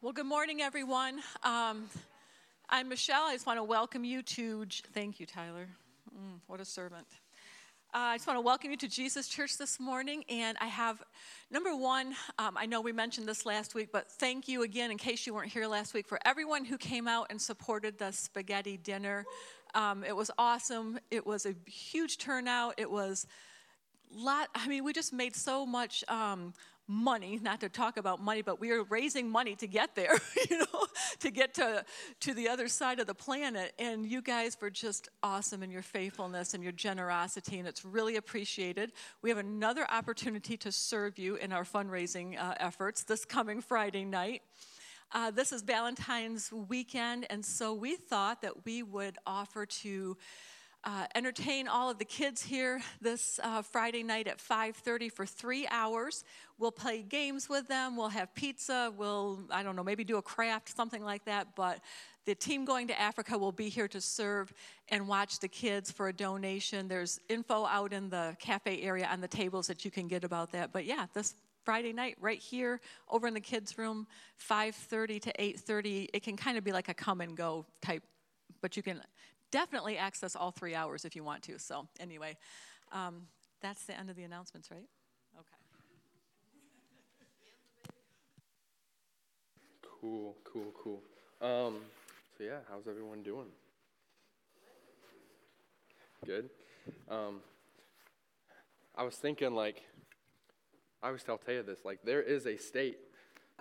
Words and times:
Well, 0.00 0.12
good 0.12 0.26
morning, 0.26 0.62
everyone. 0.62 1.18
Um, 1.42 1.90
I'm 2.68 2.88
Michelle. 2.88 3.24
I 3.24 3.32
just 3.32 3.46
want 3.46 3.58
to 3.58 3.64
welcome 3.64 4.04
you 4.04 4.22
to, 4.22 4.64
thank 4.94 5.18
you, 5.18 5.26
Tyler. 5.26 5.66
Mm, 6.16 6.38
what 6.46 6.60
a 6.60 6.64
servant. 6.64 7.08
Uh, 7.92 7.98
I 7.98 8.16
just 8.16 8.28
want 8.28 8.36
to 8.36 8.40
welcome 8.40 8.70
you 8.70 8.76
to 8.76 8.86
Jesus 8.86 9.26
Church 9.26 9.58
this 9.58 9.80
morning. 9.80 10.22
And 10.28 10.56
I 10.60 10.68
have, 10.68 11.02
number 11.50 11.74
one, 11.74 12.14
um, 12.38 12.56
I 12.56 12.64
know 12.64 12.80
we 12.80 12.92
mentioned 12.92 13.26
this 13.26 13.44
last 13.44 13.74
week, 13.74 13.88
but 13.92 14.08
thank 14.08 14.46
you 14.46 14.62
again, 14.62 14.92
in 14.92 14.98
case 14.98 15.26
you 15.26 15.34
weren't 15.34 15.50
here 15.50 15.66
last 15.66 15.94
week, 15.94 16.06
for 16.06 16.20
everyone 16.24 16.64
who 16.64 16.78
came 16.78 17.08
out 17.08 17.26
and 17.30 17.42
supported 17.42 17.98
the 17.98 18.12
spaghetti 18.12 18.76
dinner. 18.76 19.26
Um, 19.74 20.04
it 20.04 20.14
was 20.14 20.30
awesome. 20.38 21.00
It 21.10 21.26
was 21.26 21.44
a 21.44 21.56
huge 21.66 22.18
turnout. 22.18 22.74
It 22.78 22.88
was 22.88 23.26
lot, 24.12 24.48
I 24.54 24.68
mean, 24.68 24.84
we 24.84 24.92
just 24.92 25.12
made 25.12 25.34
so 25.34 25.66
much 25.66 26.04
um, 26.06 26.54
money, 26.88 27.38
not 27.40 27.60
to 27.60 27.68
talk 27.68 27.98
about 27.98 28.20
money, 28.20 28.40
but 28.40 28.58
we 28.58 28.70
are 28.70 28.82
raising 28.84 29.30
money 29.30 29.54
to 29.56 29.66
get 29.66 29.94
there, 29.94 30.18
you 30.50 30.58
know, 30.58 30.86
to 31.20 31.30
get 31.30 31.54
to, 31.54 31.84
to 32.20 32.32
the 32.32 32.48
other 32.48 32.66
side 32.66 32.98
of 32.98 33.06
the 33.06 33.14
planet. 33.14 33.74
And 33.78 34.06
you 34.06 34.22
guys 34.22 34.56
were 34.60 34.70
just 34.70 35.08
awesome 35.22 35.62
in 35.62 35.70
your 35.70 35.82
faithfulness 35.82 36.54
and 36.54 36.62
your 36.62 36.72
generosity, 36.72 37.58
and 37.58 37.68
it's 37.68 37.84
really 37.84 38.16
appreciated. 38.16 38.92
We 39.20 39.28
have 39.28 39.38
another 39.38 39.86
opportunity 39.90 40.56
to 40.56 40.72
serve 40.72 41.18
you 41.18 41.36
in 41.36 41.52
our 41.52 41.64
fundraising 41.64 42.40
uh, 42.40 42.54
efforts 42.58 43.04
this 43.04 43.24
coming 43.24 43.60
Friday 43.60 44.04
night. 44.04 44.42
Uh, 45.12 45.30
this 45.30 45.52
is 45.52 45.62
Valentine's 45.62 46.52
weekend, 46.52 47.26
and 47.30 47.44
so 47.44 47.72
we 47.72 47.96
thought 47.96 48.42
that 48.42 48.66
we 48.66 48.82
would 48.82 49.16
offer 49.26 49.64
to 49.64 50.16
uh, 50.84 51.06
entertain 51.14 51.68
all 51.68 51.90
of 51.90 51.98
the 51.98 52.04
kids 52.04 52.42
here 52.42 52.80
this 53.00 53.40
uh, 53.42 53.62
Friday 53.62 54.02
night 54.02 54.28
at 54.28 54.38
5:30 54.38 55.10
for 55.10 55.26
three 55.26 55.66
hours. 55.68 56.24
We'll 56.58 56.72
play 56.72 57.02
games 57.02 57.48
with 57.48 57.68
them. 57.68 57.96
We'll 57.96 58.08
have 58.08 58.34
pizza. 58.34 58.92
We'll 58.96 59.40
I 59.50 59.62
don't 59.62 59.76
know 59.76 59.82
maybe 59.82 60.04
do 60.04 60.16
a 60.18 60.22
craft 60.22 60.74
something 60.74 61.02
like 61.02 61.24
that. 61.24 61.48
But 61.56 61.80
the 62.26 62.34
team 62.34 62.64
going 62.64 62.88
to 62.88 63.00
Africa 63.00 63.36
will 63.36 63.52
be 63.52 63.68
here 63.68 63.88
to 63.88 64.00
serve 64.00 64.52
and 64.88 65.08
watch 65.08 65.40
the 65.40 65.48
kids 65.48 65.90
for 65.90 66.08
a 66.08 66.12
donation. 66.12 66.86
There's 66.86 67.20
info 67.28 67.64
out 67.66 67.92
in 67.92 68.08
the 68.08 68.36
cafe 68.38 68.82
area 68.82 69.08
on 69.10 69.20
the 69.20 69.28
tables 69.28 69.66
that 69.66 69.84
you 69.84 69.90
can 69.90 70.08
get 70.08 70.24
about 70.24 70.52
that. 70.52 70.72
But 70.72 70.84
yeah, 70.84 71.06
this 71.12 71.34
Friday 71.64 71.92
night 71.92 72.16
right 72.20 72.38
here 72.38 72.80
over 73.10 73.26
in 73.26 73.34
the 73.34 73.40
kids 73.40 73.76
room 73.76 74.06
5:30 74.38 75.20
to 75.22 75.32
8:30 75.38 76.08
it 76.14 76.22
can 76.22 76.36
kind 76.36 76.56
of 76.56 76.64
be 76.64 76.72
like 76.72 76.88
a 76.88 76.94
come 76.94 77.20
and 77.20 77.36
go 77.36 77.66
type 77.82 78.02
but 78.62 78.76
you 78.76 78.82
can 78.82 79.02
definitely 79.50 79.96
access 79.96 80.36
all 80.36 80.50
three 80.50 80.74
hours 80.74 81.04
if 81.04 81.16
you 81.16 81.24
want 81.24 81.42
to. 81.44 81.58
So, 81.58 81.88
anyway, 82.00 82.36
um, 82.92 83.22
that's 83.60 83.84
the 83.84 83.98
end 83.98 84.10
of 84.10 84.16
the 84.16 84.24
announcements, 84.24 84.70
right? 84.70 84.88
Okay. 85.38 85.56
Cool, 90.00 90.36
cool, 90.44 90.72
cool. 90.82 91.02
Um, 91.40 91.78
so, 92.36 92.44
yeah, 92.44 92.58
how's 92.70 92.86
everyone 92.86 93.22
doing? 93.22 93.46
Good. 96.24 96.50
Um, 97.08 97.40
I 98.96 99.02
was 99.02 99.16
thinking, 99.16 99.54
like, 99.54 99.82
I 101.02 101.08
always 101.08 101.22
tell 101.22 101.38
Taya 101.38 101.64
this, 101.64 101.84
like, 101.84 102.00
there 102.04 102.22
is 102.22 102.46
a 102.46 102.56
state 102.56 102.98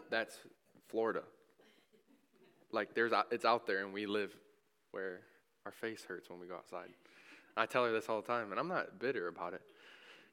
that's 0.10 0.38
Florida. 0.88 1.24
Like, 2.72 2.94
there's, 2.94 3.14
it's 3.32 3.46
out 3.46 3.68
there, 3.68 3.84
and 3.84 3.94
we 3.94 4.06
live 4.06 4.36
where 4.92 5.22
our 5.68 5.72
face 5.72 6.06
hurts 6.08 6.30
when 6.30 6.40
we 6.40 6.48
go 6.48 6.56
outside. 6.56 6.88
I 7.58 7.66
tell 7.66 7.84
her 7.84 7.92
this 7.92 8.08
all 8.08 8.22
the 8.22 8.28
time, 8.28 8.52
and 8.52 8.60
I'm 8.60 8.70
not 8.70 9.00
bitter 9.00 9.28
about 9.28 9.54
it 9.54 9.62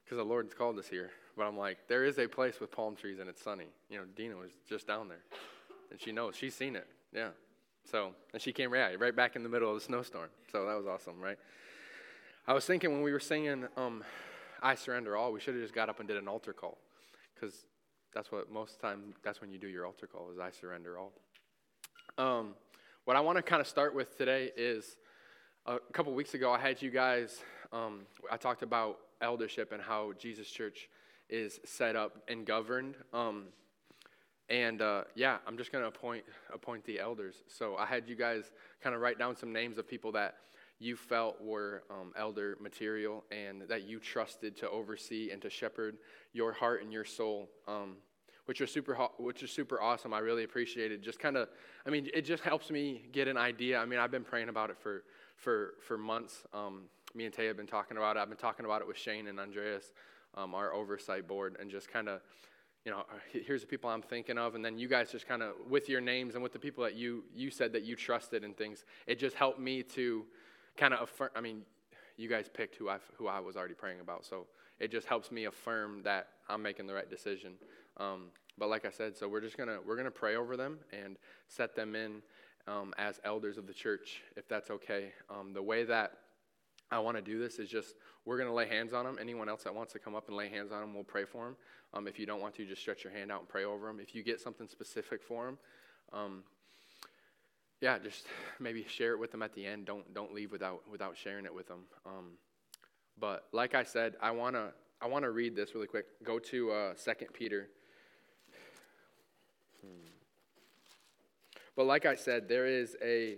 because 0.05 0.17
the 0.17 0.25
Lord's 0.25 0.55
called 0.55 0.79
us 0.79 0.87
here. 0.87 1.11
But 1.37 1.47
I'm 1.47 1.59
like, 1.59 1.79
there 1.89 2.05
is 2.05 2.21
a 2.21 2.29
place 2.29 2.61
with 2.61 2.71
palm 2.71 2.95
trees 2.95 3.19
and 3.19 3.29
it's 3.29 3.43
sunny. 3.43 3.67
You 3.91 3.99
know, 3.99 4.05
Dina 4.15 4.37
was 4.37 4.53
just 4.69 4.87
down 4.87 5.09
there, 5.09 5.25
and 5.91 6.01
she 6.01 6.13
knows. 6.13 6.37
She's 6.37 6.55
seen 6.55 6.77
it. 6.77 6.87
Yeah. 7.13 7.31
So, 7.91 8.13
and 8.33 8.41
she 8.41 8.53
came 8.53 8.73
right, 8.73 8.99
right 9.01 9.15
back 9.15 9.35
in 9.35 9.43
the 9.43 9.49
middle 9.49 9.69
of 9.69 9.75
the 9.75 9.85
snowstorm. 9.85 10.29
So 10.53 10.67
that 10.67 10.77
was 10.77 10.87
awesome, 10.87 11.21
right? 11.21 11.39
I 12.47 12.53
was 12.53 12.65
thinking 12.65 12.93
when 12.93 13.03
we 13.03 13.11
were 13.11 13.19
singing 13.19 13.67
um, 13.77 14.05
I 14.63 14.77
Surrender 14.77 15.17
All, 15.17 15.33
we 15.33 15.41
should 15.41 15.55
have 15.55 15.63
just 15.65 15.75
got 15.75 15.89
up 15.89 15.99
and 15.99 16.07
did 16.07 16.17
an 16.17 16.29
altar 16.29 16.53
call 16.53 16.79
because 17.35 17.67
that's 18.15 18.31
what 18.31 18.53
most 18.53 18.77
of 18.77 18.81
the 18.81 18.87
time, 18.87 19.15
that's 19.25 19.41
when 19.41 19.51
you 19.51 19.59
do 19.59 19.67
your 19.67 19.85
altar 19.85 20.07
call 20.07 20.31
is 20.33 20.39
I 20.39 20.51
Surrender 20.51 20.97
All. 20.97 21.13
Um, 22.17 22.55
what 23.05 23.17
I 23.17 23.21
want 23.21 23.37
to 23.37 23.43
kind 23.43 23.61
of 23.61 23.67
start 23.67 23.95
with 23.95 24.17
today 24.17 24.51
is 24.57 24.97
a 25.67 25.79
couple 25.93 26.13
weeks 26.13 26.35
ago, 26.35 26.53
I 26.53 26.59
had 26.59 26.83
you 26.83 26.91
guys, 26.91 27.41
um, 27.73 28.01
I 28.31 28.37
talked 28.37 28.63
about 28.63 28.99
eldership 29.23 29.73
and 29.73 29.81
how 29.81 30.13
Jesus 30.19 30.51
Church 30.51 30.89
is 31.31 31.59
set 31.65 31.97
up 31.97 32.19
and 32.29 32.45
governed. 32.45 32.97
Um, 33.15 33.47
and 34.51 34.83
uh, 34.83 35.05
yeah, 35.15 35.39
I'm 35.47 35.57
just 35.57 35.73
going 35.73 35.83
to 35.83 35.89
appoint, 35.89 36.25
appoint 36.53 36.85
the 36.85 37.01
elders. 37.01 37.37
So 37.49 37.77
I 37.77 37.87
had 37.87 38.07
you 38.09 38.15
guys 38.15 38.53
kind 38.83 38.95
of 38.95 39.01
write 39.01 39.19
down 39.19 39.37
some 39.37 39.53
names 39.53 39.79
of 39.79 39.89
people 39.89 40.13
that 40.13 40.35
you 40.79 40.97
felt 40.97 41.41
were 41.41 41.85
um, 41.89 42.13
elder 42.15 42.59
material 42.61 43.25
and 43.31 43.63
that 43.63 43.85
you 43.85 44.01
trusted 44.01 44.57
to 44.59 44.69
oversee 44.69 45.31
and 45.31 45.41
to 45.41 45.49
shepherd 45.49 45.97
your 46.35 46.53
heart 46.53 46.83
and 46.83 46.93
your 46.93 47.07
soul. 47.07 47.49
Um, 47.67 47.97
which 48.47 48.61
is 48.61 48.71
super 48.71 48.95
which 49.17 49.43
is 49.43 49.51
super 49.51 49.81
awesome. 49.81 50.13
I 50.13 50.19
really 50.19 50.45
appreciate 50.45 50.93
it. 50.93 51.03
Just 51.03 51.19
kind 51.19 51.39
of, 51.39 51.49
I 51.87 51.89
mean, 51.89 52.11
it 52.13 52.27
just 52.27 52.43
helps 52.43 52.71
me 52.71 53.07
get 53.11 53.27
an 53.27 53.39
idea. 53.39 53.79
I 53.79 53.87
mean, 53.87 53.99
I've 53.99 54.11
been 54.11 54.23
praying 54.23 54.51
about 54.51 54.69
it 54.69 54.77
for 54.79 55.03
for, 55.37 55.75
for 55.87 55.99
months. 55.99 56.45
Um, 56.53 56.83
me 57.15 57.25
and 57.25 57.35
Tay 57.35 57.47
have 57.47 57.57
been 57.57 57.67
talking 57.67 57.97
about 57.97 58.17
it. 58.17 58.21
I've 58.21 58.29
been 58.29 58.39
talking 58.39 58.65
about 58.65 58.81
it 58.81 58.89
with 58.89 58.97
Shane 58.97 59.29
and 59.29 59.39
Andreas, 59.39 59.93
um, 60.35 60.55
our 60.55 60.73
oversight 60.73 61.29
board, 61.29 61.57
and 61.61 61.71
just 61.71 61.89
kind 61.89 62.09
of, 62.09 62.21
you 62.85 62.91
know, 62.91 63.05
here's 63.33 63.61
the 63.61 63.67
people 63.67 63.89
I'm 63.89 64.03
thinking 64.03 64.37
of, 64.37 64.55
and 64.55 64.65
then 64.65 64.79
you 64.79 64.89
guys 64.89 65.11
just 65.13 65.27
kind 65.27 65.43
of 65.43 65.53
with 65.69 65.89
your 65.89 66.01
names 66.01 66.35
and 66.35 66.43
with 66.43 66.53
the 66.53 66.59
people 66.59 66.85
that 66.85 66.95
you 66.95 67.25
you 67.35 67.51
said 67.51 67.73
that 67.73 67.83
you 67.83 67.97
trusted 67.97 68.45
and 68.45 68.57
things. 68.57 68.85
It 69.07 69.19
just 69.19 69.37
helped 69.37 69.59
me 69.59 69.83
to 69.83 70.25
kind 70.77 70.93
of 70.93 71.03
affirm. 71.03 71.31
I 71.35 71.41
mean, 71.41 71.63
you 72.17 72.29
guys 72.29 72.49
picked 72.53 72.77
who 72.77 72.89
I 72.89 72.99
who 73.17 73.27
I 73.27 73.41
was 73.41 73.57
already 73.57 73.75
praying 73.75 74.01
about, 74.01 74.27
so 74.27 74.47
it 74.81 74.91
just 74.91 75.07
helps 75.07 75.31
me 75.31 75.45
affirm 75.47 76.03
that 76.03 76.29
I'm 76.49 76.63
making 76.63 76.87
the 76.87 76.95
right 76.95 77.09
decision. 77.09 77.53
Um, 77.97 78.27
but 78.59 78.69
like 78.69 78.85
I 78.85 78.91
said, 78.91 79.17
so 79.17 79.29
we're 79.29 79.41
just 79.41 79.57
gonna 79.57 79.79
we're 79.87 79.97
gonna 79.97 80.11
pray 80.11 80.37
over 80.37 80.57
them 80.57 80.79
and 80.93 81.17
set 81.49 81.75
them 81.75 81.95
in 81.95 82.23
um, 82.67 82.95
as 82.99 83.21
elders 83.25 83.59
of 83.59 83.67
the 83.67 83.75
church, 83.75 84.23
if 84.37 84.49
that's 84.49 84.71
okay. 84.71 85.13
Um, 85.31 85.53
the 85.53 85.63
way 85.63 85.85
that 85.85 86.13
I 86.91 86.99
want 86.99 87.17
to 87.17 87.23
do 87.23 87.39
this 87.39 87.59
is 87.59 87.69
just 87.69 87.95
we're 88.25 88.39
going 88.39 88.49
to 88.49 88.55
lay 88.55 88.69
hands 88.69 88.93
on 88.93 89.05
them. 89.05 89.19
Anyone 89.21 89.49
else 89.49 89.65
that 89.65 89.75
wants 89.75 89.93
to 89.93 89.99
come 89.99 90.15
up 90.15 90.29
and 90.29 90.37
lay 90.37 90.49
hands 90.49 90.73
on 90.73 90.81
them, 90.81 90.95
we'll 90.95 91.05
pray 91.05 91.25
for 91.25 91.45
them. 91.45 91.57
Um, 91.93 92.07
if 92.07 92.19
you 92.19 92.27
don't 92.27 92.41
want 92.41 92.55
to, 92.57 92.67
just 92.67 92.81
stretch 92.81 93.05
your 93.05 93.13
hand 93.13 93.31
out 93.31 93.41
and 93.41 93.49
pray 93.49 93.65
over 93.65 93.87
them. 93.87 94.01
If 94.01 94.15
you 94.15 94.23
get 94.23 94.41
something 94.41 94.67
specific 94.69 95.23
for 95.23 95.47
them, 95.47 95.59
um, 96.13 96.43
yeah, 97.81 97.99
just 97.99 98.27
maybe 98.59 98.85
share 98.89 99.13
it 99.13 99.19
with 99.19 99.31
them 99.31 99.43
at 99.43 99.53
the 99.55 99.67
end. 99.67 99.85
Don't 99.85 100.15
don't 100.15 100.33
leave 100.33 100.53
without 100.53 100.83
without 100.91 101.17
sharing 101.17 101.45
it 101.45 101.55
with 101.55 101.69
them. 101.69 101.81
Um, 102.07 102.33
but 103.19 103.45
like 103.53 103.75
I 103.75 103.83
said, 103.83 104.15
I 104.23 104.31
wanna 104.31 104.73
I 105.01 105.07
wanna 105.07 105.31
read 105.31 105.55
this 105.55 105.75
really 105.75 105.87
quick. 105.87 106.07
Go 106.25 106.39
to 106.39 106.73
uh, 106.73 106.95
Second 106.97 107.29
Peter. 107.35 107.69
Hmm. 109.83 110.14
But 111.77 111.87
like 111.87 112.07
I 112.07 112.15
said, 112.15 112.49
there 112.49 112.67
is 112.67 112.97
a 113.03 113.37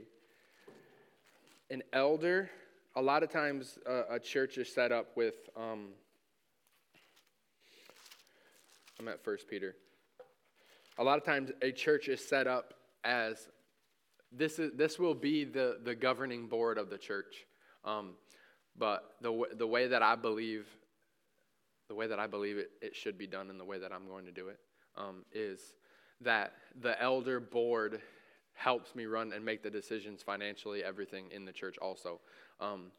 an 1.71 1.83
elder. 1.93 2.51
A 2.95 3.03
lot 3.03 3.23
of 3.23 3.31
times, 3.31 3.79
a 3.87 4.19
church 4.19 4.59
is 4.59 4.73
set 4.73 4.93
up 4.93 5.17
with. 5.17 5.35
Um, 5.57 5.89
I'm 8.99 9.09
at 9.09 9.23
First 9.23 9.49
Peter. 9.49 9.75
A 10.99 11.05
lot 11.05 11.19
of 11.19 11.25
times, 11.25 11.51
a 11.61 11.73
church 11.73 12.09
is 12.09 12.27
set 12.27 12.47
up 12.47 12.75
as 13.05 13.49
this 14.33 14.59
is 14.59 14.73
this 14.77 14.99
will 14.99 15.15
be 15.15 15.45
the 15.45 15.79
the 15.83 15.95
governing 15.95 16.47
board 16.47 16.79
of 16.79 16.91
the 16.91 16.99
church. 16.99 17.47
Um, 17.85 18.15
but 18.79 19.17
the 19.21 19.45
the 19.55 19.67
way 19.67 19.89
that 19.89 20.03
I 20.03 20.15
believe, 20.15 20.67
the 21.89 21.95
way 21.95 22.07
that 22.07 22.19
I 22.19 22.27
believe 22.27 22.59
it, 22.59 22.71
it 22.83 22.97
should 22.97 23.17
be 23.17 23.27
done, 23.27 23.51
and 23.51 23.59
the 23.59 23.65
way 23.65 23.79
that 23.79 23.93
I'm 23.93 24.07
going 24.07 24.27
to 24.27 24.33
do 24.33 24.49
it 24.49 24.59
um, 24.97 25.25
is 25.33 25.75
that 26.21 26.53
the 26.81 27.01
elder 27.01 27.41
board 27.41 28.01
helps 28.57 28.95
me 28.95 29.07
run 29.07 29.33
and 29.33 29.45
make 29.45 29.63
the 29.63 29.71
decisions 29.71 30.23
financially, 30.23 30.83
everything 30.83 31.27
in 31.31 31.45
the 31.45 31.53
church 31.53 31.77
also. 31.79 32.21
Um, 32.61 32.91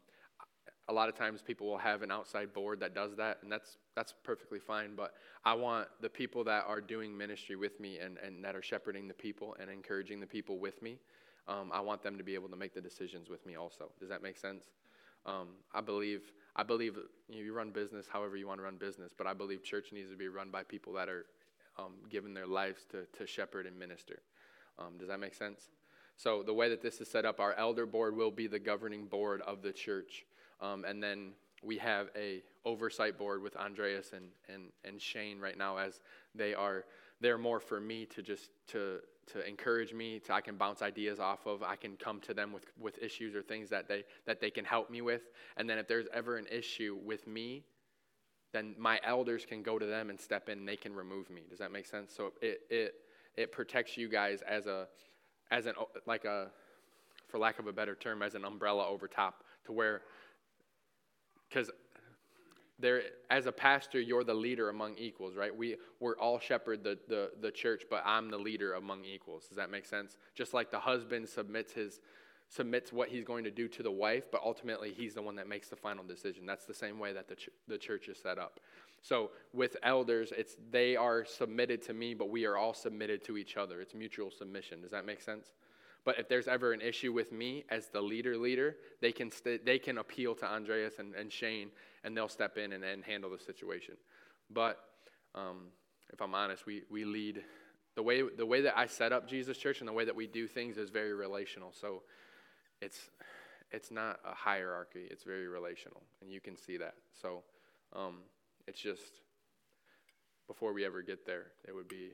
a 0.88 0.92
lot 0.92 1.08
of 1.10 1.14
times 1.14 1.42
people 1.42 1.66
will 1.66 1.78
have 1.78 2.02
an 2.02 2.10
outside 2.10 2.54
board 2.54 2.80
that 2.80 2.94
does 2.94 3.14
that, 3.16 3.38
and 3.42 3.52
that's, 3.52 3.76
that's 3.94 4.14
perfectly 4.24 4.58
fine. 4.58 4.94
But 4.96 5.12
I 5.44 5.52
want 5.52 5.88
the 6.00 6.08
people 6.08 6.44
that 6.44 6.64
are 6.66 6.80
doing 6.80 7.16
ministry 7.16 7.56
with 7.56 7.78
me 7.78 7.98
and, 7.98 8.16
and 8.24 8.42
that 8.42 8.56
are 8.56 8.62
shepherding 8.62 9.06
the 9.06 9.14
people 9.14 9.54
and 9.60 9.70
encouraging 9.70 10.20
the 10.20 10.26
people 10.26 10.58
with 10.58 10.80
me, 10.80 10.98
um, 11.46 11.70
I 11.72 11.80
want 11.80 12.02
them 12.02 12.16
to 12.16 12.24
be 12.24 12.34
able 12.34 12.48
to 12.48 12.56
make 12.56 12.72
the 12.72 12.80
decisions 12.80 13.28
with 13.28 13.44
me 13.44 13.56
also. 13.56 13.90
Does 14.00 14.08
that 14.08 14.22
make 14.22 14.38
sense? 14.38 14.64
Um, 15.26 15.48
I 15.74 15.80
believe 15.80 16.22
I 16.56 16.62
believe 16.62 16.96
you, 17.28 17.36
know, 17.36 17.44
you, 17.44 17.52
run 17.52 17.70
business 17.70 18.06
however 18.10 18.36
you 18.36 18.48
want 18.48 18.58
to 18.58 18.64
run 18.64 18.76
business, 18.76 19.12
but 19.16 19.26
I 19.26 19.34
believe 19.34 19.62
church 19.62 19.92
needs 19.92 20.10
to 20.10 20.16
be 20.16 20.28
run 20.28 20.50
by 20.50 20.62
people 20.64 20.92
that 20.94 21.08
are 21.08 21.26
um, 21.78 21.94
given 22.10 22.34
their 22.34 22.46
lives 22.46 22.84
to, 22.90 23.04
to 23.16 23.26
shepherd 23.26 23.66
and 23.66 23.78
minister. 23.78 24.20
Um, 24.78 24.98
does 24.98 25.08
that 25.08 25.20
make 25.20 25.34
sense? 25.34 25.68
So, 26.16 26.42
the 26.42 26.54
way 26.54 26.68
that 26.68 26.82
this 26.82 27.00
is 27.00 27.08
set 27.08 27.24
up, 27.24 27.38
our 27.38 27.54
elder 27.54 27.86
board 27.86 28.16
will 28.16 28.30
be 28.30 28.46
the 28.46 28.58
governing 28.58 29.06
board 29.06 29.40
of 29.42 29.62
the 29.62 29.72
church. 29.72 30.26
Um, 30.60 30.84
and 30.84 31.02
then 31.02 31.32
we 31.62 31.78
have 31.78 32.08
a 32.16 32.42
oversight 32.64 33.18
board 33.18 33.42
with 33.42 33.56
Andreas 33.56 34.12
and, 34.12 34.26
and, 34.48 34.64
and 34.84 35.00
Shane 35.00 35.38
right 35.38 35.56
now 35.56 35.78
as 35.78 36.00
they 36.34 36.54
are 36.54 36.84
they're 37.20 37.38
more 37.38 37.60
for 37.60 37.80
me 37.80 38.06
to 38.06 38.22
just 38.22 38.50
to 38.68 39.00
to 39.32 39.46
encourage 39.46 39.92
me, 39.92 40.18
to 40.20 40.32
I 40.32 40.40
can 40.40 40.56
bounce 40.56 40.80
ideas 40.80 41.20
off 41.20 41.46
of. 41.46 41.62
I 41.62 41.76
can 41.76 41.96
come 41.96 42.18
to 42.20 42.32
them 42.32 42.50
with, 42.50 42.64
with 42.80 42.98
issues 43.02 43.34
or 43.34 43.42
things 43.42 43.68
that 43.70 43.88
they 43.88 44.04
that 44.26 44.40
they 44.40 44.50
can 44.50 44.64
help 44.64 44.90
me 44.90 45.02
with. 45.02 45.22
And 45.56 45.68
then 45.68 45.78
if 45.78 45.86
there's 45.86 46.06
ever 46.12 46.38
an 46.38 46.46
issue 46.50 46.98
with 47.04 47.26
me, 47.26 47.64
then 48.52 48.74
my 48.78 49.00
elders 49.04 49.44
can 49.44 49.62
go 49.62 49.78
to 49.78 49.84
them 49.84 50.10
and 50.10 50.18
step 50.18 50.48
in 50.48 50.60
and 50.60 50.68
they 50.68 50.76
can 50.76 50.94
remove 50.94 51.28
me. 51.30 51.42
Does 51.48 51.58
that 51.58 51.72
make 51.72 51.86
sense? 51.86 52.14
So 52.16 52.32
it 52.40 52.60
it 52.70 52.94
it 53.38 53.52
protects 53.52 53.96
you 53.96 54.08
guys 54.08 54.42
as 54.42 54.66
a 54.66 54.88
as 55.50 55.66
an 55.66 55.74
like 56.06 56.24
a 56.24 56.48
for 57.28 57.38
lack 57.38 57.58
of 57.58 57.66
a 57.66 57.72
better 57.72 57.94
term 57.94 58.22
as 58.22 58.34
an 58.34 58.44
umbrella 58.44 58.86
over 58.86 59.06
top 59.06 59.44
to 59.64 59.72
where 59.72 60.02
because 61.48 61.70
there 62.80 63.02
as 63.30 63.46
a 63.46 63.52
pastor 63.52 64.00
you're 64.00 64.24
the 64.24 64.34
leader 64.34 64.68
among 64.70 64.96
equals 64.96 65.36
right? 65.36 65.56
We 65.56 65.76
we're 66.00 66.18
all 66.18 66.40
shepherd 66.40 66.82
the, 66.82 66.98
the 67.08 67.30
the 67.40 67.50
church 67.50 67.84
but 67.88 68.02
i'm 68.04 68.30
the 68.30 68.38
leader 68.38 68.74
among 68.74 69.04
equals. 69.04 69.46
Does 69.46 69.56
that 69.56 69.70
make 69.70 69.86
sense? 69.86 70.16
Just 70.34 70.52
like 70.52 70.70
the 70.70 70.80
husband 70.80 71.28
submits 71.28 71.72
his 71.72 72.00
submits 72.50 72.92
what 72.92 73.10
he's 73.10 73.24
going 73.24 73.44
to 73.44 73.50
do 73.50 73.68
to 73.68 73.82
the 73.82 73.90
wife 73.90 74.24
but 74.32 74.40
ultimately 74.44 74.92
he's 74.92 75.14
the 75.14 75.22
one 75.22 75.36
that 75.36 75.46
makes 75.46 75.68
the 75.68 75.76
final 75.76 76.02
decision. 76.02 76.44
That's 76.44 76.64
the 76.64 76.74
same 76.74 76.98
way 76.98 77.12
that 77.12 77.28
the, 77.28 77.36
ch- 77.36 77.50
the 77.68 77.78
church 77.78 78.08
is 78.08 78.18
set 78.18 78.38
up 78.38 78.58
so 79.02 79.30
with 79.52 79.76
elders 79.82 80.32
it's 80.36 80.56
they 80.70 80.96
are 80.96 81.24
submitted 81.24 81.82
to 81.82 81.92
me 81.92 82.14
but 82.14 82.30
we 82.30 82.44
are 82.44 82.56
all 82.56 82.74
submitted 82.74 83.24
to 83.24 83.36
each 83.36 83.56
other 83.56 83.80
it's 83.80 83.94
mutual 83.94 84.30
submission 84.30 84.80
does 84.80 84.90
that 84.90 85.06
make 85.06 85.20
sense 85.20 85.52
but 86.08 86.18
if 86.18 86.26
there's 86.26 86.48
ever 86.48 86.72
an 86.72 86.80
issue 86.80 87.12
with 87.12 87.32
me 87.32 87.66
as 87.68 87.88
the 87.88 88.00
leader 88.00 88.34
leader, 88.38 88.76
they 89.02 89.12
can, 89.12 89.30
st- 89.30 89.66
they 89.66 89.78
can 89.78 89.98
appeal 89.98 90.34
to 90.36 90.46
Andreas 90.46 90.94
and, 90.98 91.14
and 91.14 91.30
Shane, 91.30 91.68
and 92.02 92.16
they'll 92.16 92.30
step 92.30 92.56
in 92.56 92.72
and, 92.72 92.82
and 92.82 93.04
handle 93.04 93.28
the 93.28 93.38
situation. 93.38 93.94
But 94.48 94.78
um, 95.34 95.66
if 96.10 96.22
I'm 96.22 96.34
honest, 96.34 96.64
we, 96.64 96.84
we 96.90 97.04
lead 97.04 97.42
the 97.94 98.02
way, 98.02 98.22
the 98.22 98.46
way 98.46 98.62
that 98.62 98.78
I 98.78 98.86
set 98.86 99.12
up 99.12 99.28
Jesus 99.28 99.58
Church 99.58 99.80
and 99.80 99.88
the 99.88 99.92
way 99.92 100.06
that 100.06 100.16
we 100.16 100.26
do 100.26 100.46
things 100.46 100.78
is 100.78 100.88
very 100.88 101.12
relational. 101.12 101.74
So 101.78 102.04
it's, 102.80 103.10
it's 103.70 103.90
not 103.90 104.20
a 104.24 104.34
hierarchy, 104.34 105.08
it's 105.10 105.24
very 105.24 105.46
relational, 105.46 106.02
and 106.22 106.32
you 106.32 106.40
can 106.40 106.56
see 106.56 106.78
that. 106.78 106.94
So 107.20 107.42
um, 107.94 108.20
it's 108.68 108.80
just 108.80 109.20
before 110.46 110.72
we 110.72 110.84
ever 110.84 111.02
get 111.02 111.26
there, 111.26 111.46
it 111.66 111.74
would 111.74 111.88
be 111.88 112.10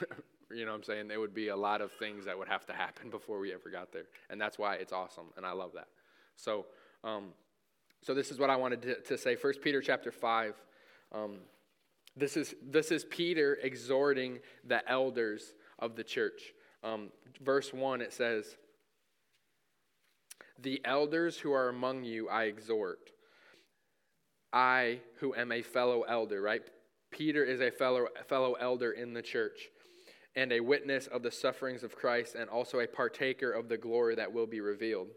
You 0.54 0.64
know 0.64 0.72
what 0.72 0.78
I'm 0.78 0.84
saying? 0.84 1.08
There 1.08 1.20
would 1.20 1.34
be 1.34 1.48
a 1.48 1.56
lot 1.56 1.80
of 1.80 1.92
things 1.92 2.26
that 2.26 2.38
would 2.38 2.48
have 2.48 2.66
to 2.66 2.72
happen 2.72 3.10
before 3.10 3.38
we 3.38 3.52
ever 3.52 3.70
got 3.70 3.92
there. 3.92 4.04
And 4.30 4.40
that's 4.40 4.58
why 4.58 4.76
it's 4.76 4.92
awesome, 4.92 5.26
and 5.36 5.46
I 5.46 5.52
love 5.52 5.72
that. 5.74 5.88
So, 6.36 6.66
um, 7.04 7.28
so 8.02 8.14
this 8.14 8.30
is 8.30 8.38
what 8.38 8.50
I 8.50 8.56
wanted 8.56 8.82
to, 8.82 9.00
to 9.02 9.18
say. 9.18 9.36
First 9.36 9.60
Peter 9.62 9.80
chapter 9.80 10.10
5. 10.10 10.54
Um, 11.12 11.36
this, 12.16 12.36
is, 12.36 12.54
this 12.62 12.90
is 12.90 13.04
Peter 13.04 13.58
exhorting 13.62 14.40
the 14.64 14.88
elders 14.90 15.54
of 15.78 15.96
the 15.96 16.04
church. 16.04 16.52
Um, 16.82 17.10
verse 17.40 17.72
1, 17.72 18.00
it 18.00 18.12
says, 18.12 18.56
The 20.58 20.80
elders 20.84 21.38
who 21.38 21.52
are 21.52 21.68
among 21.68 22.04
you 22.04 22.28
I 22.28 22.44
exhort. 22.44 23.11
I, 24.52 25.00
who 25.16 25.34
am 25.34 25.52
a 25.52 25.62
fellow 25.62 26.02
elder, 26.02 26.40
right? 26.42 26.62
Peter 27.10 27.44
is 27.44 27.60
a 27.60 27.70
fellow, 27.70 28.08
fellow 28.26 28.54
elder 28.54 28.92
in 28.92 29.12
the 29.14 29.22
church 29.22 29.68
and 30.34 30.52
a 30.52 30.60
witness 30.60 31.06
of 31.06 31.22
the 31.22 31.30
sufferings 31.30 31.82
of 31.82 31.94
Christ, 31.94 32.34
and 32.34 32.48
also 32.48 32.80
a 32.80 32.86
partaker 32.86 33.52
of 33.52 33.68
the 33.68 33.76
glory 33.76 34.14
that 34.14 34.32
will 34.32 34.46
be 34.46 34.60
revealed. 34.60 35.08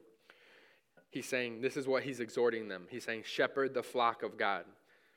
He's 1.10 1.26
saying, 1.26 1.62
this 1.62 1.78
is 1.78 1.88
what 1.88 2.04
he's 2.04 2.20
exhorting 2.20 2.68
them. 2.68 2.88
He's 2.90 3.06
saying, 3.06 3.24
shepherd 3.26 3.74
the 3.74 3.84
flock 3.84 4.24
of 4.24 4.38
God, 4.38 4.66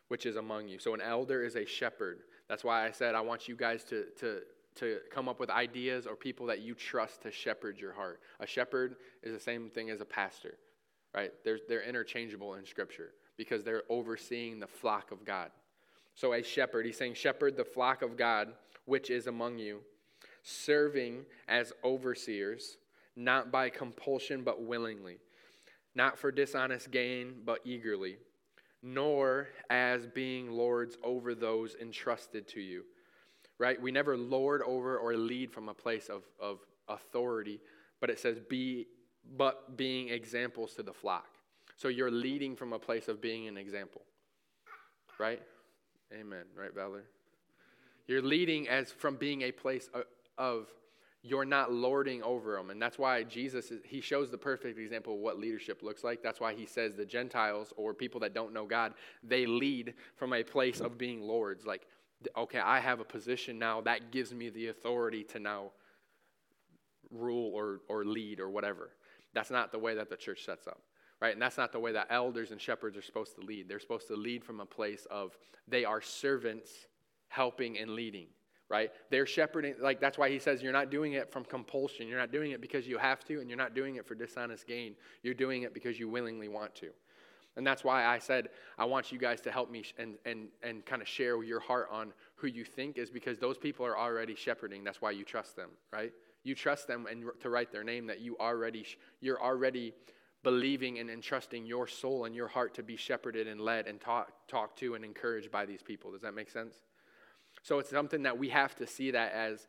which 0.07 0.25
is 0.25 0.37
among 0.37 0.69
you. 0.69 0.79
So 0.79 0.95
an 0.95 1.01
elder 1.01 1.43
is 1.43 1.57
a 1.57 1.67
shepherd. 1.67 2.21
That's 2.49 2.63
why 2.63 2.87
I 2.87 2.93
said 2.93 3.17
I 3.17 3.21
want 3.21 3.49
you 3.49 3.57
guys 3.57 3.83
to, 3.85 4.05
to, 4.21 4.43
to 4.77 4.99
come 5.11 5.29
up 5.29 5.41
with 5.41 5.51
ideas 5.51 6.07
or 6.07 6.15
people 6.15 6.47
that 6.47 6.61
you 6.61 6.77
trust 6.77 7.23
to 7.23 7.33
shepherd 7.33 7.79
your 7.81 7.93
heart. 7.93 8.21
A 8.39 8.47
shepherd 8.47 8.97
is 9.25 9.33
the 9.33 9.41
same 9.41 9.69
thing 9.69 9.91
as 9.91 10.01
a 10.01 10.05
pastor, 10.05 10.59
right? 11.13 11.33
They're, 11.45 11.59
they're 11.69 11.83
interchangeable 11.83 12.55
in 12.55 12.65
Scripture 12.65 13.11
because 13.39 13.65
they're 13.65 13.85
overseeing 13.89 14.61
the 14.61 14.67
flock 14.67 15.11
of 15.11 15.25
God. 15.25 15.51
So 16.15 16.35
a 16.35 16.43
shepherd, 16.43 16.85
he's 16.85 16.99
saying, 16.99 17.15
shepherd 17.15 17.57
the 17.57 17.65
flock 17.65 18.03
of 18.03 18.19
God 18.19 18.49
which 18.89 19.11
is 19.11 19.27
among 19.27 19.59
you, 19.59 19.81
serving 20.43 21.27
as 21.47 21.75
overseers, 21.85 22.79
not 23.15 23.53
by 23.53 23.69
compulsion 23.69 24.43
but 24.43 24.63
willingly, 24.63 25.19
not 25.95 26.19
for 26.19 26.33
dishonest 26.33 26.91
gain 26.91 27.35
but 27.45 27.61
eagerly, 27.65 28.17
nor 28.83 29.49
as 29.69 30.07
being 30.07 30.51
lords 30.51 30.97
over 31.05 31.35
those 31.35 31.77
entrusted 31.81 32.49
to 32.49 32.61
you. 32.61 32.83
Right? 33.59 33.81
We 33.81 33.93
never 33.93 34.17
lord 34.17 34.63
over 34.63 34.97
or 34.97 35.15
lead 35.17 35.53
from 35.53 35.69
a 35.69 35.75
place 35.75 36.09
of, 36.09 36.23
of 36.41 36.61
authority, 36.89 37.61
but 38.01 38.09
it 38.09 38.19
says 38.19 38.39
be 38.41 38.87
but 39.37 39.77
being 39.77 40.09
examples 40.09 40.73
to 40.75 40.83
the 40.83 40.95
flock. 40.95 41.29
So 41.79 41.87
you're 41.87 42.11
leading 42.11 42.57
from 42.57 42.73
a 42.73 42.79
place 42.79 43.07
of 43.07 43.21
being 43.21 43.47
an 43.47 43.57
example. 43.57 44.03
Right? 45.19 45.41
Amen. 46.13 46.45
Right, 46.57 46.75
Valor? 46.75 47.05
You're 48.09 48.23
leading 48.23 48.69
as 48.69 48.91
from 48.91 49.17
being 49.17 49.43
a 49.43 49.53
place 49.53 49.89
of, 50.37 50.67
you're 51.23 51.45
not 51.45 51.73
lording 51.73 52.23
over 52.23 52.57
them. 52.57 52.71
And 52.71 52.83
that's 52.83 52.99
why 52.99 53.23
Jesus, 53.23 53.73
he 53.85 54.01
shows 54.01 54.31
the 54.31 54.39
perfect 54.39 54.79
example 54.79 55.15
of 55.15 55.21
what 55.21 55.39
leadership 55.39 55.83
looks 55.83 56.03
like. 56.03 56.21
That's 56.21 56.41
why 56.41 56.53
he 56.53 56.67
says 56.67 56.95
the 56.95 57.07
Gentiles 57.07 57.73
or 57.77 57.95
people 57.95 58.21
that 58.21 58.35
don't 58.35 58.53
know 58.53 58.67
God, 58.67 58.95
they 59.23 59.47
lead 59.47 59.95
from 60.17 60.33
a 60.33 60.43
place 60.43 60.81
of 60.81 60.99
being 60.99 61.21
lords. 61.21 61.65
Like, 61.65 61.87
okay, 62.37 62.61
I 62.61 62.81
have 62.81 62.99
a 62.99 63.05
position 63.05 63.57
now 63.59 63.83
that 63.83 64.11
gives 64.11 64.35
me 64.35 64.49
the 64.49 64.69
authority 64.69 65.23
to 65.25 65.39
now 65.39 65.71
rule 67.11 67.53
or, 67.55 67.81
or 67.89 68.05
lead 68.05 68.41
or 68.41 68.49
whatever. 68.49 68.91
That's 69.33 69.51
not 69.51 69.71
the 69.71 69.79
way 69.79 69.95
that 69.95 70.11
the 70.11 70.17
church 70.17 70.45
sets 70.45 70.67
up 70.67 70.81
right? 71.21 71.33
And 71.33 71.43
that's 71.43 71.57
not 71.57 71.73
the 71.73 71.81
way 71.81 71.93
that 71.93 72.07
elders 72.11 72.51
and 72.51 72.61
shepherds 72.61 72.97
are 72.97 73.03
supposed 73.03 73.35
to 73.37 73.41
lead. 73.41 73.69
They're 73.69 73.81
supposed 73.81 74.09
to 74.09 74.17
lead 74.17 74.45
from 74.45 74.61
a 74.61 74.67
place 74.67 75.07
of 75.11 75.37
they 75.67 75.85
are 75.85 76.01
servants 76.01 76.71
helping 77.29 77.79
and 77.79 77.91
leading, 77.91 78.29
right? 78.69 78.91
They're 79.11 79.27
shepherding, 79.27 79.75
like 79.81 80.01
that's 80.01 80.19
why 80.19 80.31
he 80.31 80.39
says 80.39 80.63
you're 80.63 80.73
not 80.73 80.91
doing 80.91 81.15
it 81.15 81.33
from 81.33 81.45
compulsion. 81.45 82.07
You're 82.07 82.19
not 82.19 82.33
doing 82.33 82.53
it 82.53 82.61
because 82.61 82.87
you 82.87 82.99
have 82.99 83.25
to, 83.27 83.41
and 83.41 83.49
you're 83.49 83.59
not 83.59 83.75
doing 83.75 83.97
it 83.97 84.07
for 84.07 84.15
dishonest 84.15 84.67
gain. 84.67 84.95
You're 85.23 85.35
doing 85.35 85.63
it 85.63 85.75
because 85.75 85.99
you 85.99 86.09
willingly 86.09 86.49
want 86.49 86.75
to. 86.77 86.89
And 87.57 87.67
that's 87.67 87.83
why 87.83 88.07
I 88.07 88.21
said 88.21 88.51
I 88.79 88.85
want 88.85 89.11
you 89.11 89.19
guys 89.19 89.41
to 89.41 89.51
help 89.51 89.69
me 89.69 89.85
and, 89.99 90.15
and, 90.25 90.47
and 90.63 90.87
kind 90.87 91.03
of 91.03 91.09
share 91.09 91.43
your 91.43 91.59
heart 91.59 91.89
on 91.91 92.13
who 92.37 92.47
you 92.47 92.65
think 92.65 92.99
is 92.99 93.11
because 93.11 93.41
those 93.41 93.59
people 93.59 93.85
are 93.85 93.99
already 93.99 94.37
shepherding. 94.37 94.85
That's 94.85 95.03
why 95.03 95.11
you 95.11 95.25
trust 95.25 95.57
them, 95.57 95.71
right? 95.93 96.13
You 96.45 96.55
trust 96.55 96.87
them 96.87 97.07
and 97.11 97.25
to 97.41 97.51
write 97.51 97.73
their 97.73 97.83
name 97.83 98.07
that 98.07 98.21
you 98.21 98.37
already 98.39 98.87
you're 99.21 99.43
already 99.43 99.93
believing 100.49 100.99
and 100.99 101.11
entrusting 101.11 101.67
your 101.67 101.87
soul 101.87 102.25
and 102.25 102.35
your 102.35 102.49
heart 102.49 102.73
to 102.73 102.83
be 102.83 102.97
shepherded 102.97 103.47
and 103.47 103.61
led 103.61 103.87
and 103.87 104.01
talk, 104.01 104.33
talked 104.49 104.79
to 104.79 104.95
and 104.95 105.05
encouraged 105.05 105.51
by 105.51 105.67
these 105.67 105.83
people. 105.83 106.11
Does 106.11 106.23
that 106.23 106.35
make 106.35 106.49
sense? 106.49 106.77
So 107.63 107.79
it's 107.81 107.91
something 107.91 108.23
that 108.23 108.39
we 108.39 108.49
have 108.49 108.75
to 108.77 108.87
see 108.87 109.11
that 109.11 109.33
as 109.33 109.69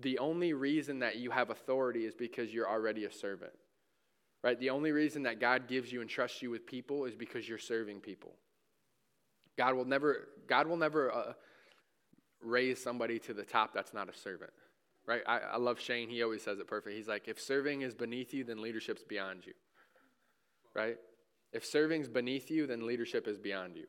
the 0.00 0.20
only 0.20 0.52
reason 0.52 1.00
that 1.00 1.16
you 1.16 1.32
have 1.32 1.50
authority 1.50 2.04
is 2.04 2.14
because 2.14 2.54
you're 2.54 2.68
already 2.68 3.06
a 3.06 3.12
servant. 3.12 3.50
Right? 4.44 4.56
The 4.60 4.70
only 4.70 4.92
reason 4.92 5.24
that 5.24 5.40
God 5.40 5.66
gives 5.66 5.90
you 5.90 6.00
and 6.00 6.08
trusts 6.08 6.42
you 6.42 6.50
with 6.50 6.64
people 6.64 7.04
is 7.04 7.16
because 7.16 7.48
you're 7.48 7.58
serving 7.58 7.98
people. 7.98 8.36
God 9.56 9.74
will 9.74 9.84
never 9.84 10.28
God 10.46 10.68
will 10.68 10.76
never 10.76 11.12
uh, 11.12 11.32
raise 12.40 12.80
somebody 12.80 13.18
to 13.18 13.34
the 13.34 13.42
top 13.42 13.74
that's 13.74 13.92
not 13.92 14.08
a 14.08 14.16
servant. 14.16 14.52
Right? 15.08 15.22
I, 15.26 15.38
I 15.38 15.56
love 15.56 15.80
Shane. 15.80 16.08
He 16.08 16.22
always 16.22 16.42
says 16.42 16.60
it 16.60 16.68
perfect. 16.68 16.94
He's 16.94 17.08
like, 17.08 17.26
if 17.26 17.40
serving 17.40 17.80
is 17.80 17.96
beneath 17.96 18.32
you, 18.32 18.44
then 18.44 18.62
leadership's 18.62 19.02
beyond 19.02 19.44
you. 19.44 19.54
Right? 20.78 20.96
If 21.52 21.64
serving's 21.64 22.08
beneath 22.08 22.50
you, 22.50 22.66
then 22.66 22.86
leadership 22.86 23.26
is 23.26 23.36
beyond 23.36 23.74
you. 23.76 23.86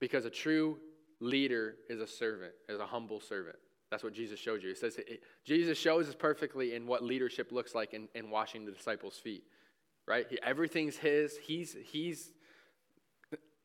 Because 0.00 0.24
a 0.24 0.30
true 0.30 0.78
leader 1.20 1.76
is 1.90 2.00
a 2.00 2.06
servant, 2.06 2.52
is 2.68 2.80
a 2.80 2.86
humble 2.86 3.20
servant. 3.20 3.56
That's 3.90 4.02
what 4.02 4.14
Jesus 4.14 4.40
showed 4.40 4.62
you. 4.62 4.70
He 4.70 4.74
says 4.74 4.96
it, 4.96 5.20
Jesus 5.44 5.78
shows 5.78 6.08
us 6.08 6.14
perfectly 6.14 6.74
in 6.74 6.86
what 6.86 7.02
leadership 7.02 7.52
looks 7.52 7.74
like 7.74 7.94
in, 7.94 8.08
in 8.14 8.30
washing 8.30 8.64
the 8.64 8.72
disciples' 8.72 9.18
feet. 9.18 9.44
Right? 10.08 10.26
He, 10.28 10.38
everything's 10.42 10.96
his. 10.96 11.36
He's 11.36 11.76
he's 11.84 12.32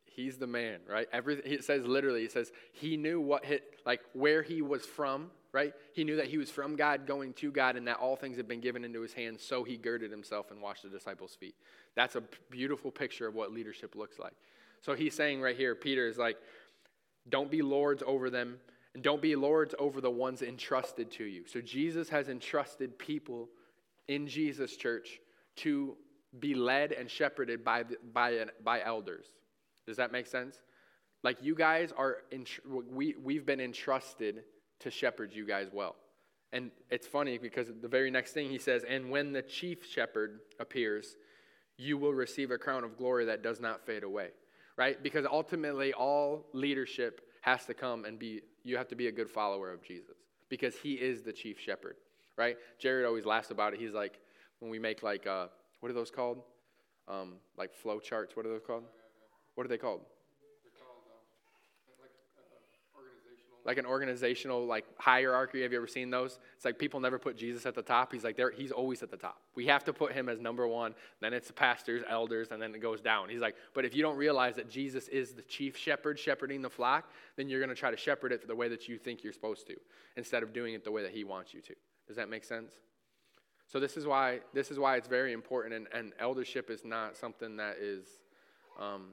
he's 0.06 0.38
the 0.38 0.48
man, 0.48 0.80
right? 0.90 1.08
Everything 1.14 1.52
it 1.52 1.64
says 1.64 1.86
literally, 1.86 2.24
it 2.24 2.32
says 2.32 2.52
he 2.74 2.98
knew 2.98 3.20
what 3.22 3.46
hit 3.46 3.64
like 3.86 4.02
where 4.14 4.42
he 4.44 4.62
was 4.62 4.86
from, 4.86 5.32
right? 5.54 5.74
He 5.94 6.04
knew 6.04 6.16
that 6.16 6.28
he 6.28 6.38
was 6.38 6.50
from 6.50 6.76
God 6.76 7.06
going 7.06 7.34
to 7.34 7.52
God 7.52 7.76
and 7.76 7.88
that 7.88 7.98
all 7.98 8.16
things 8.16 8.38
had 8.38 8.48
been 8.48 8.62
given 8.62 8.86
into 8.86 9.02
his 9.02 9.14
hands, 9.14 9.44
so 9.44 9.64
he 9.64 9.78
girded 9.78 10.12
himself 10.12 10.52
and 10.52 10.62
washed 10.62 10.84
the 10.84 10.90
disciples' 10.90 11.36
feet. 11.36 11.56
That's 11.96 12.16
a 12.16 12.24
beautiful 12.50 12.92
picture 12.92 13.28
of 13.28 13.36
what 13.36 13.52
leadership 13.52 13.96
looks 13.96 14.18
like. 14.18 14.34
So 14.82 14.94
he's 14.94 15.14
saying 15.14 15.42
right 15.42 15.56
here, 15.56 15.76
Peter 15.76 16.08
is 16.08 16.18
like, 16.18 16.38
don't 17.30 17.52
be 17.52 17.62
lords 17.62 18.02
over 18.06 18.30
them, 18.30 18.58
and 18.94 19.04
don't 19.04 19.22
be 19.22 19.36
lords 19.36 19.76
over 19.78 20.02
the 20.02 20.10
ones 20.10 20.42
entrusted 20.42 21.12
to 21.12 21.24
you. 21.24 21.44
So 21.48 21.62
Jesus 21.62 22.10
has 22.10 22.30
entrusted 22.30 22.98
people 22.98 23.50
in 24.08 24.28
Jesus' 24.28 24.76
church 24.76 25.20
to 25.58 25.96
be 26.40 26.54
led 26.54 26.92
and 26.94 27.10
shepherded 27.10 27.64
by, 27.64 27.84
by, 28.14 28.46
by 28.64 28.82
elders. 28.82 29.26
Does 29.86 29.98
that 29.98 30.12
make 30.12 30.28
sense? 30.28 30.58
Like 31.24 31.44
you 31.44 31.56
guys 31.56 31.94
are, 31.96 32.18
in, 32.32 32.46
we, 32.66 33.16
we've 33.22 33.46
been 33.46 33.60
entrusted 33.60 34.44
to 34.82 34.92
shepherd 34.92 35.34
you 35.34 35.46
guys 35.46 35.68
well. 35.72 35.96
And 36.54 36.72
it's 36.90 37.08
funny 37.08 37.38
because 37.38 37.68
the 37.82 37.88
very 37.88 38.12
next 38.12 38.34
thing 38.34 38.50
he 38.50 38.58
says, 38.58 38.84
and 38.88 39.10
when 39.10 39.32
the 39.32 39.42
chief 39.42 39.86
shepherd 39.86 40.42
appears, 40.60 41.16
you 41.78 41.98
will 41.98 42.14
receive 42.14 42.52
a 42.52 42.58
crown 42.58 42.84
of 42.84 42.98
glory 42.98 43.26
that 43.26 43.42
does 43.42 43.60
not 43.60 43.86
fade 43.86 44.04
away. 44.04 44.30
Right? 44.78 45.02
Because 45.02 45.26
ultimately, 45.30 45.94
all 45.94 46.48
leadership 46.54 47.22
has 47.42 47.66
to 47.66 47.74
come 47.74 48.06
and 48.06 48.18
be, 48.18 48.42
you 48.64 48.78
have 48.78 48.88
to 48.90 48.96
be 48.96 49.08
a 49.08 49.12
good 49.12 49.30
follower 49.30 49.72
of 49.72 49.84
Jesus 49.84 50.18
because 50.50 50.76
he 50.76 50.94
is 50.94 51.22
the 51.22 51.34
chief 51.34 51.60
shepherd. 51.60 51.96
Right? 52.38 52.58
Jared 52.80 53.06
always 53.06 53.26
laughs 53.26 53.52
about 53.52 53.74
it. 53.74 53.80
He's 53.80 53.94
like, 53.94 54.20
when 54.60 54.72
we 54.72 54.80
make 54.80 55.04
like, 55.04 55.28
uh, 55.28 55.48
what 55.80 55.90
are 55.90 55.94
those 55.94 56.12
called? 56.12 56.42
Um, 57.08 57.36
like 57.58 57.74
flow 57.74 58.00
charts. 58.00 58.36
What 58.36 58.46
are 58.46 58.50
those 58.50 58.62
called? 58.66 58.84
What 59.56 59.66
are 59.66 59.70
they 59.70 59.78
called? 59.78 60.02
Like 63.66 63.78
an 63.78 63.86
organizational 63.86 64.66
like 64.66 64.86
hierarchy. 64.98 65.62
Have 65.62 65.72
you 65.72 65.78
ever 65.78 65.88
seen 65.88 66.10
those? 66.10 66.40
It's 66.56 66.66
like 66.66 66.80
people 66.80 67.00
never 67.00 67.20
put 67.20 67.38
Jesus 67.38 67.66
at 67.66 67.76
the 67.76 67.82
top. 67.82 68.12
He's 68.12 68.24
like 68.24 68.36
there. 68.36 68.52
He's 68.52 68.72
always 68.72 69.04
at 69.04 69.12
the 69.12 69.18
top. 69.18 69.42
We 69.56 69.68
have 69.68 69.84
to 69.86 69.94
put 69.94 70.14
him 70.14 70.30
as 70.30 70.40
number 70.40 70.68
one. 70.68 70.96
Then 71.20 71.34
it's 71.34 71.48
the 71.48 71.54
pastors, 71.54 72.04
elders, 72.10 72.52
and 72.52 72.62
then 72.62 72.74
it 72.74 72.80
goes 72.80 73.02
down. 73.02 73.30
He's 73.30 73.42
like, 73.42 73.56
but 73.74 73.86
if 73.86 73.96
you 73.96 74.02
don't 74.02 74.18
realize 74.18 74.56
that 74.56 74.70
Jesus 74.70 75.08
is 75.08 75.34
the 75.34 75.42
chief 75.44 75.78
shepherd 75.78 76.18
shepherding 76.18 76.62
the 76.62 76.70
flock, 76.70 77.12
then 77.36 77.50
you're 77.50 77.60
going 77.60 77.70
to 77.70 77.76
try 77.76 77.92
to 77.92 77.98
shepherd 77.98 78.32
it 78.32 78.48
the 78.48 78.56
way 78.56 78.68
that 78.68 78.88
you 78.88 78.98
think 78.98 79.24
you're 79.24 79.34
supposed 79.34 79.68
to, 79.68 79.76
instead 80.16 80.44
of 80.44 80.54
doing 80.54 80.74
it 80.74 80.84
the 80.84 80.92
way 80.92 81.04
that 81.04 81.12
He 81.12 81.24
wants 81.24 81.54
you 81.54 81.62
to. 81.62 81.76
Does 82.08 82.18
that 82.18 82.30
make 82.30 82.44
sense? 82.44 82.74
So 83.68 83.80
this 83.80 83.96
is 83.96 84.06
why 84.06 84.40
this 84.54 84.70
is 84.70 84.80
why 84.80 84.98
it's 84.98 85.08
very 85.08 85.32
important, 85.32 85.74
and, 85.74 85.88
and 85.94 86.14
eldership 86.20 86.70
is 86.70 86.84
not 86.84 87.16
something 87.16 87.58
that 87.58 87.78
is. 87.78 88.06
Um, 88.80 89.10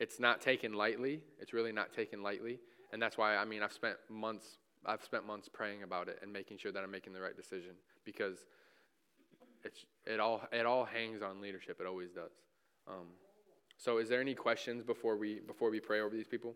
it's 0.00 0.18
not 0.18 0.40
taken 0.40 0.72
lightly. 0.72 1.20
It's 1.38 1.52
really 1.52 1.72
not 1.72 1.92
taken 1.92 2.22
lightly. 2.22 2.58
And 2.92 3.00
that's 3.00 3.16
why, 3.16 3.36
I 3.36 3.44
mean, 3.44 3.62
I've 3.62 3.72
spent 3.72 3.96
months, 4.08 4.58
I've 4.84 5.04
spent 5.04 5.26
months 5.26 5.48
praying 5.48 5.82
about 5.82 6.08
it 6.08 6.18
and 6.22 6.32
making 6.32 6.58
sure 6.58 6.72
that 6.72 6.82
I'm 6.82 6.90
making 6.90 7.12
the 7.12 7.20
right 7.20 7.36
decision 7.36 7.72
because 8.04 8.38
it's, 9.64 9.84
it, 10.06 10.18
all, 10.18 10.42
it 10.52 10.66
all 10.66 10.84
hangs 10.84 11.22
on 11.22 11.40
leadership. 11.40 11.78
It 11.80 11.86
always 11.86 12.10
does. 12.10 12.32
Um, 12.88 13.06
so 13.76 13.98
is 13.98 14.08
there 14.08 14.20
any 14.20 14.34
questions 14.34 14.82
before 14.82 15.16
we, 15.16 15.40
before 15.46 15.70
we 15.70 15.80
pray 15.80 16.00
over 16.00 16.14
these 16.14 16.26
people? 16.26 16.54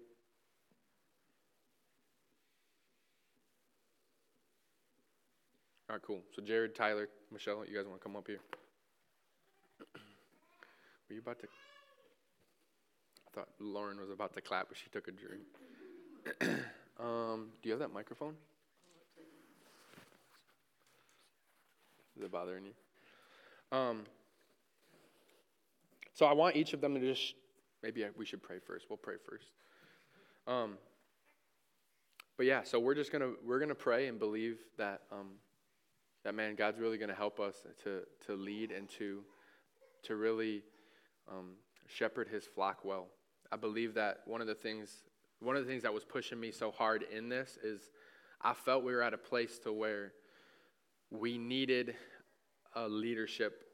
All 5.89 5.97
right, 5.97 6.03
cool. 6.03 6.23
So 6.35 6.43
Jared, 6.43 6.75
Tyler, 6.75 7.09
Michelle, 7.31 7.65
you 7.69 7.77
guys 7.77 7.87
want 7.87 8.01
to 8.01 8.03
come 8.03 8.17
up 8.17 8.27
here? 8.27 8.41
Were 11.09 11.15
you 11.15 11.21
about 11.21 11.39
to? 11.41 11.47
I 13.29 13.31
thought 13.35 13.49
Lauren 13.61 14.01
was 14.01 14.11
about 14.11 14.33
to 14.35 14.41
clap, 14.41 14.69
but 14.69 14.79
she 14.79 14.89
took 14.91 15.09
a 15.09 15.13
drink. 15.13 15.45
um, 17.01 17.49
do 17.63 17.69
you 17.69 17.71
have 17.73 17.81
that 17.81 17.93
microphone? 17.93 18.35
Is 22.17 22.23
it 22.23 22.31
bothering 22.31 22.65
you? 22.65 23.77
Um, 23.77 24.05
so 26.13 26.27
I 26.27 26.33
want 26.33 26.57
each 26.57 26.73
of 26.73 26.81
them 26.81 26.95
to 26.95 27.01
just, 27.01 27.35
maybe 27.83 28.05
we 28.17 28.25
should 28.25 28.43
pray 28.43 28.59
first. 28.65 28.87
We'll 28.89 28.97
pray 28.97 29.17
first. 29.29 29.47
Um, 30.47 30.79
but 32.37 32.47
yeah, 32.47 32.63
so 32.65 32.81
we're 32.81 32.95
just 32.95 33.13
gonna 33.13 33.31
we're 33.47 33.61
gonna 33.61 33.75
pray 33.75 34.09
and 34.09 34.19
believe 34.19 34.59
that 34.77 35.03
um, 35.13 35.31
that 36.25 36.35
man 36.35 36.57
God's 36.57 36.81
really 36.81 36.99
gonna 36.99 37.15
help 37.15 37.39
us 37.39 37.63
to 37.85 38.03
to 38.27 38.35
lead 38.35 38.73
and 38.73 38.89
to 38.91 39.23
to 40.03 40.17
really 40.17 40.63
um, 41.31 41.53
shepherd 41.87 42.29
His 42.29 42.45
flock 42.45 42.85
well. 42.85 43.07
I 43.53 43.57
believe 43.57 43.95
that 43.95 44.23
one 44.27 44.41
of 44.41 44.49
the 44.49 44.55
things 44.55 45.05
one 45.41 45.57
of 45.57 45.65
the 45.65 45.71
things 45.71 45.83
that 45.83 45.93
was 45.93 46.05
pushing 46.05 46.41
me 46.41 46.51
so 46.51 46.71
hard 46.71 47.05
in 47.15 47.29
this 47.29 47.59
is 47.63 47.91
I 48.41 48.55
felt 48.55 48.85
we 48.85 48.93
were 48.93 49.03
at 49.03 49.15
a 49.15 49.19
place 49.19 49.59
to 49.61 49.73
where 49.73 50.13
we 51.11 51.39
needed 51.39 51.95
a 52.75 52.89
leadership 52.89 53.65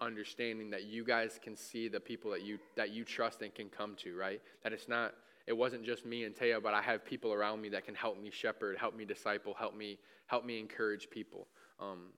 understanding 0.00 0.70
that 0.70 0.84
you 0.84 1.04
guys 1.04 1.38
can 1.42 1.56
see 1.56 1.88
the 1.88 2.00
people 2.00 2.30
that 2.32 2.42
you 2.42 2.58
that 2.76 2.90
you 2.90 3.04
trust 3.04 3.42
and 3.42 3.54
can 3.54 3.68
come 3.68 3.94
to, 3.96 4.16
right? 4.16 4.40
That 4.64 4.72
it's 4.72 4.88
not 4.88 5.14
it 5.46 5.56
wasn't 5.56 5.84
just 5.84 6.06
me 6.06 6.24
and 6.24 6.34
Taya, 6.34 6.62
but 6.62 6.74
I 6.74 6.82
have 6.82 7.04
people 7.04 7.32
around 7.32 7.60
me 7.60 7.68
that 7.70 7.84
can 7.84 7.94
help 7.94 8.20
me 8.20 8.30
shepherd, 8.30 8.76
help 8.78 8.96
me 8.96 9.04
disciple, 9.04 9.54
help 9.54 9.76
me 9.76 9.98
help 10.26 10.44
me 10.44 10.58
encourage 10.58 11.10
people. 11.10 11.46
Um, 11.80 12.12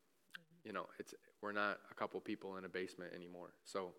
you 0.65 0.73
know, 0.73 0.87
it's 0.99 1.15
we're 1.43 1.53
not 1.53 1.79
a 1.91 1.95
couple 1.95 2.21
people 2.21 2.57
in 2.57 2.65
a 2.65 2.69
basement 2.69 3.13
anymore. 3.15 3.51
So 3.65 3.93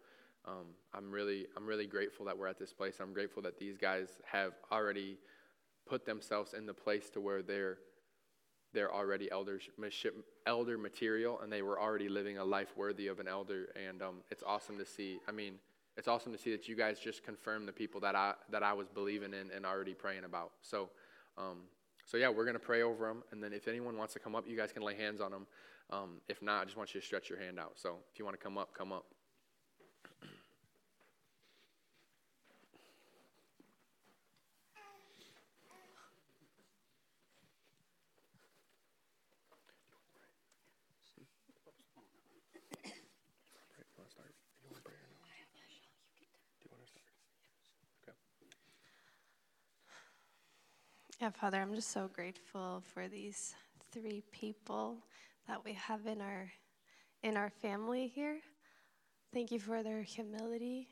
um, 0.48 0.68
I'm 0.94 1.12
really 1.12 1.48
I'm 1.58 1.66
really 1.66 1.88
grateful 1.88 2.26
that 2.26 2.38
we're 2.38 2.48
at 2.48 2.60
this 2.60 2.74
place. 2.74 2.98
I'm 3.00 3.14
grateful 3.14 3.42
that 3.44 3.58
these 3.58 3.78
guys 3.78 4.10
have 4.32 4.54
already 4.72 5.18
put 5.88 6.06
themselves 6.06 6.54
in 6.54 6.66
the 6.66 6.74
place 6.74 7.10
to 7.12 7.22
where 7.22 7.42
they're 7.42 7.78
they're 8.74 8.94
already 8.94 9.32
elder 9.32 10.78
material 10.78 11.40
and 11.42 11.52
they 11.52 11.62
were 11.62 11.80
already 11.80 12.10
living 12.10 12.38
a 12.38 12.44
life 12.44 12.76
worthy 12.76 13.08
of 13.08 13.20
an 13.20 13.28
elder. 13.28 13.70
And 13.88 14.02
um, 14.02 14.16
it's 14.30 14.44
awesome 14.46 14.78
to 14.78 14.86
see 14.86 15.20
i 15.28 15.32
mean 15.32 15.56
it's 15.98 16.10
awesome 16.10 16.34
to 16.34 16.38
see 16.38 16.52
that 16.52 16.68
you 16.68 16.76
guys 16.76 17.00
just 17.00 17.24
confirmed 17.24 17.68
the 17.68 17.74
people 17.74 18.02
that 18.02 18.16
i 18.16 18.34
that 18.52 18.64
i 18.64 18.74
was 18.74 18.90
believing 18.90 19.34
in 19.34 19.50
and 19.56 19.66
already 19.66 19.94
praying 19.94 20.26
about. 20.26 20.52
So 20.62 20.90
um, 21.38 21.64
so 22.06 22.18
yeah 22.18 22.30
we're 22.30 22.46
going 22.46 22.54
to 22.54 22.60
pray 22.60 22.84
over 22.84 23.08
them 23.08 23.24
and 23.32 23.42
then 23.44 23.54
if 23.54 23.68
anyone 23.68 23.98
wants 23.98 24.14
to 24.14 24.20
come 24.20 24.36
up 24.36 24.48
you 24.48 24.56
guys 24.56 24.72
can 24.72 24.84
lay 24.84 24.96
hands 24.96 25.22
on 25.22 25.32
them 25.32 25.48
um, 25.92 26.22
if 26.28 26.42
not 26.42 26.62
i 26.62 26.66
just 26.66 26.78
want 26.78 26.94
you 26.94 27.00
to 27.00 27.06
stretch 27.06 27.30
your 27.30 27.40
hand 27.40 27.60
out. 27.60 27.74
So 27.76 27.96
if 28.12 28.20
you 28.20 28.26
want 28.26 28.38
to 28.38 28.44
come 28.44 28.58
up 28.58 28.78
come 28.78 28.92
up 28.92 29.06
Yeah, 51.26 51.32
Father, 51.32 51.60
I'm 51.60 51.74
just 51.74 51.90
so 51.90 52.08
grateful 52.14 52.84
for 52.94 53.08
these 53.08 53.56
three 53.92 54.22
people 54.32 54.98
that 55.48 55.66
we 55.66 55.74
have 55.74 56.06
in 56.06 56.22
our 56.22 56.52
in 57.24 57.36
our 57.36 57.50
family 57.50 58.06
here. 58.06 58.42
Thank 59.34 59.52
you 59.52 59.60
for 59.60 59.82
their 59.82 60.04
humility. 60.04 60.88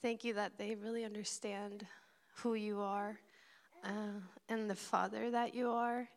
Thank 0.00 0.24
you 0.24 0.32
that 0.32 0.56
they 0.56 0.76
really 0.76 1.04
understand 1.04 1.84
who 2.36 2.54
you 2.54 2.80
are 2.80 3.20
uh, 3.84 4.20
and 4.48 4.70
the 4.70 4.74
Father 4.74 5.30
that 5.30 5.54
you 5.54 5.68
are. 5.68 6.08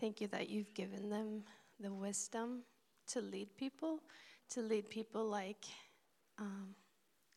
Thank 0.00 0.22
you 0.22 0.28
that 0.28 0.48
you've 0.48 0.72
given 0.72 1.10
them 1.10 1.42
the 1.78 1.92
wisdom 1.92 2.62
to 3.08 3.20
lead 3.20 3.54
people, 3.58 4.00
to 4.48 4.62
lead 4.62 4.88
people 4.88 5.26
like 5.26 5.66
um, 6.38 6.74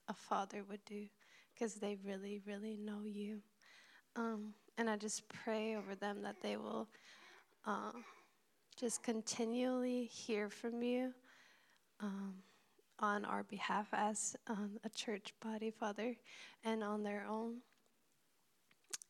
a 0.08 0.14
father 0.14 0.64
would 0.70 0.86
do, 0.86 1.04
because 1.54 1.74
they 1.74 1.98
really, 2.06 2.40
really 2.48 2.78
know 2.78 3.02
you. 3.04 3.42
Um, 4.16 4.54
and 4.78 4.90
I 4.90 4.96
just 4.96 5.28
pray 5.30 5.76
over 5.76 5.96
them 5.96 6.22
that 6.22 6.42
they 6.42 6.58
will 6.58 6.88
uh, 7.66 7.92
just 8.80 9.02
continually 9.04 10.06
hear 10.06 10.50
from 10.50 10.84
you 10.84 11.14
um, 12.00 12.36
on 13.00 13.26
our 13.26 13.44
behalf 13.44 13.88
as 13.92 14.36
um, 14.48 14.80
a 14.84 14.90
church 14.90 15.34
body, 15.42 15.72
Father, 15.72 16.16
and 16.64 16.84
on 16.84 17.04
their 17.04 17.26
own. 17.28 17.56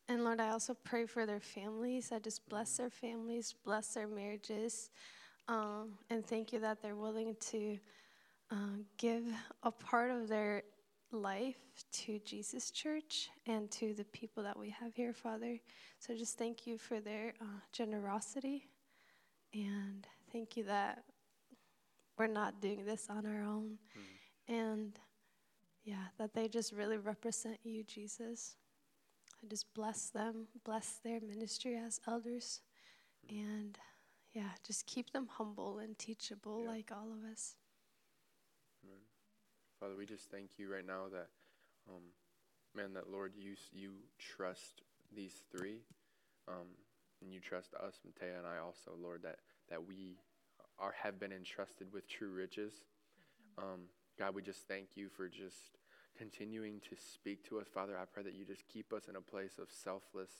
And 0.08 0.24
Lord, 0.24 0.40
I 0.40 0.50
also 0.50 0.74
pray 0.84 1.04
for 1.04 1.26
their 1.26 1.40
families. 1.40 2.12
I 2.12 2.18
just 2.18 2.48
bless 2.48 2.78
their 2.78 2.88
families, 2.88 3.54
bless 3.64 3.88
their 3.88 4.08
marriages, 4.08 4.90
um, 5.48 5.90
and 6.08 6.26
thank 6.26 6.52
you 6.52 6.60
that 6.60 6.80
they're 6.80 6.96
willing 6.96 7.36
to 7.50 7.78
uh, 8.50 8.76
give 8.96 9.24
a 9.62 9.70
part 9.70 10.10
of 10.10 10.28
their 10.28 10.62
life 11.12 11.56
to 11.92 12.18
Jesus 12.20 12.70
Church 12.70 13.28
and 13.46 13.70
to 13.72 13.94
the 13.94 14.04
people 14.04 14.42
that 14.42 14.58
we 14.58 14.70
have 14.70 14.94
here, 14.94 15.12
Father. 15.12 15.58
So 15.98 16.14
just 16.14 16.38
thank 16.38 16.66
you 16.66 16.78
for 16.78 17.00
their 17.00 17.34
uh, 17.40 17.60
generosity 17.72 18.68
and 19.54 20.06
thank 20.32 20.56
you 20.56 20.64
that 20.64 21.04
we're 22.18 22.26
not 22.26 22.60
doing 22.60 22.84
this 22.84 23.06
on 23.08 23.24
our 23.26 23.42
own. 23.42 23.78
Mm. 23.96 24.54
And 24.54 24.98
yeah, 25.84 26.06
that 26.18 26.34
they 26.34 26.48
just 26.48 26.72
really 26.72 26.98
represent 26.98 27.58
you, 27.64 27.84
Jesus. 27.84 28.56
I 29.42 29.46
just 29.46 29.72
bless 29.74 30.10
them, 30.10 30.48
bless 30.64 30.98
their 31.04 31.20
ministry 31.20 31.76
as 31.76 32.00
elders, 32.06 32.60
mm. 33.26 33.38
and 33.38 33.78
yeah, 34.32 34.50
just 34.66 34.86
keep 34.86 35.10
them 35.12 35.28
humble 35.30 35.78
and 35.78 35.98
teachable 35.98 36.62
yeah. 36.62 36.68
like 36.68 36.90
all 36.92 37.12
of 37.12 37.30
us. 37.30 37.54
Father, 39.80 39.96
we 39.96 40.06
just 40.06 40.30
thank 40.30 40.58
you 40.58 40.72
right 40.72 40.86
now 40.86 41.04
that, 41.12 41.28
um, 41.88 42.02
man, 42.76 42.94
that 42.94 43.10
Lord, 43.10 43.34
you 43.38 43.54
you 43.72 43.92
trust 44.18 44.82
these 45.14 45.34
three, 45.52 45.80
um, 46.48 46.68
and 47.22 47.32
you 47.32 47.40
trust 47.40 47.74
us, 47.74 48.00
Matea 48.06 48.38
and 48.38 48.46
I 48.46 48.58
also, 48.58 48.92
Lord, 49.00 49.22
that 49.24 49.38
that 49.70 49.86
we 49.86 50.18
are 50.78 50.94
have 51.02 51.20
been 51.20 51.32
entrusted 51.32 51.92
with 51.92 52.08
true 52.08 52.30
riches. 52.32 52.74
Um, 53.58 53.82
God, 54.18 54.34
we 54.34 54.42
just 54.42 54.68
thank 54.68 54.88
you 54.96 55.08
for 55.08 55.28
just 55.28 55.78
continuing 56.16 56.80
to 56.90 56.96
speak 57.14 57.48
to 57.48 57.60
us, 57.60 57.66
Father. 57.72 57.96
I 57.98 58.04
pray 58.06 58.22
that 58.24 58.34
you 58.34 58.44
just 58.44 58.68
keep 58.68 58.92
us 58.92 59.08
in 59.08 59.16
a 59.16 59.20
place 59.20 59.58
of 59.58 59.68
selfless 59.70 60.30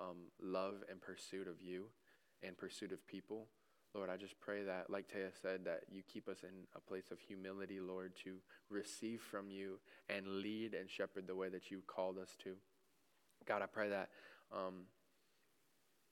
um, 0.00 0.30
love 0.42 0.84
and 0.90 1.00
pursuit 1.00 1.48
of 1.48 1.62
you. 1.62 1.86
and 2.42 2.56
pursuit 2.56 2.92
of 2.92 3.06
people. 3.06 3.46
Lord, 3.94 4.08
I 4.08 4.16
just 4.16 4.40
pray 4.40 4.62
that, 4.64 4.88
like 4.88 5.06
Taya 5.08 5.30
said, 5.42 5.64
that 5.66 5.82
you 5.90 6.02
keep 6.10 6.28
us 6.28 6.38
in 6.42 6.66
a 6.74 6.80
place 6.80 7.10
of 7.10 7.20
humility, 7.20 7.78
Lord, 7.78 8.12
to 8.24 8.36
receive 8.70 9.20
from 9.20 9.50
you 9.50 9.78
and 10.08 10.26
lead 10.26 10.74
and 10.74 10.88
shepherd 10.88 11.26
the 11.26 11.36
way 11.36 11.50
that 11.50 11.70
you 11.70 11.82
called 11.86 12.18
us 12.18 12.30
to. 12.44 12.54
God, 13.46 13.60
I 13.60 13.66
pray 13.66 13.90
that 13.90 14.08
um, 14.50 14.86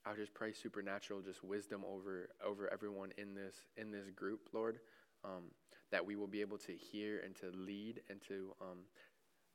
I 0.04 0.14
just 0.14 0.34
pray 0.34 0.52
supernatural, 0.52 1.20
just 1.20 1.44
wisdom 1.44 1.82
over 1.86 2.28
over 2.44 2.72
everyone 2.72 3.12
in 3.18 3.34
this 3.34 3.56
in 3.76 3.90
this 3.90 4.10
group, 4.10 4.48
Lord, 4.52 4.80
um, 5.24 5.44
that 5.90 6.04
we 6.04 6.16
will 6.16 6.26
be 6.26 6.40
able 6.40 6.58
to 6.58 6.72
hear 6.72 7.20
and 7.24 7.34
to 7.36 7.50
lead 7.56 8.00
and 8.08 8.20
to 8.28 8.54
um, 8.60 8.78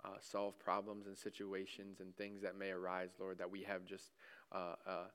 uh, 0.03 0.17
solve 0.21 0.57
problems 0.59 1.07
and 1.07 1.17
situations 1.17 1.99
and 1.99 2.15
things 2.15 2.41
that 2.41 2.57
may 2.57 2.69
arise, 2.69 3.09
Lord. 3.19 3.39
That 3.39 3.51
we 3.51 3.63
have 3.63 3.85
just 3.85 4.11
uh, 4.51 4.75
uh, 4.87 5.05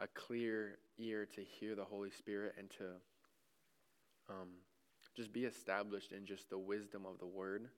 a 0.00 0.06
clear 0.08 0.78
ear 0.98 1.26
to 1.34 1.42
hear 1.42 1.74
the 1.74 1.84
Holy 1.84 2.10
Spirit 2.10 2.54
and 2.58 2.70
to 2.70 2.84
um, 4.28 4.48
just 5.14 5.32
be 5.32 5.44
established 5.44 6.12
in 6.12 6.26
just 6.26 6.50
the 6.50 6.58
wisdom 6.58 7.04
of 7.06 7.18
the 7.18 7.26
Word. 7.26 7.68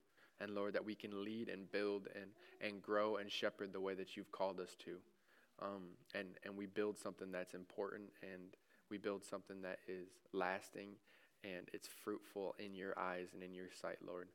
And 0.41 0.55
Lord, 0.55 0.75
that 0.75 0.85
we 0.85 0.95
can 0.95 1.25
lead 1.25 1.49
and 1.49 1.71
build 1.71 2.09
and, 2.15 2.31
and 2.61 2.81
grow 2.81 3.17
and 3.17 3.31
shepherd 3.31 3.73
the 3.73 3.81
way 3.81 3.95
that 3.95 4.17
you've 4.17 4.33
called 4.33 4.61
us 4.61 4.77
to. 4.85 4.97
Um, 5.61 5.89
and, 6.15 6.29
and 6.45 6.57
we 6.57 6.67
build 6.67 6.99
something 6.99 7.33
that's 7.33 7.55
important 7.55 8.11
and 8.23 8.43
we 8.91 8.99
build 8.99 9.25
something 9.25 9.63
that 9.63 9.79
is 9.89 10.09
lasting 10.33 10.91
and 11.45 11.69
it's 11.73 11.89
fruitful 12.05 12.55
in 12.59 12.75
your 12.75 12.99
eyes 12.99 13.29
and 13.35 13.43
in 13.43 13.55
your 13.55 13.69
sight, 13.81 13.99
Lord. 14.07 14.29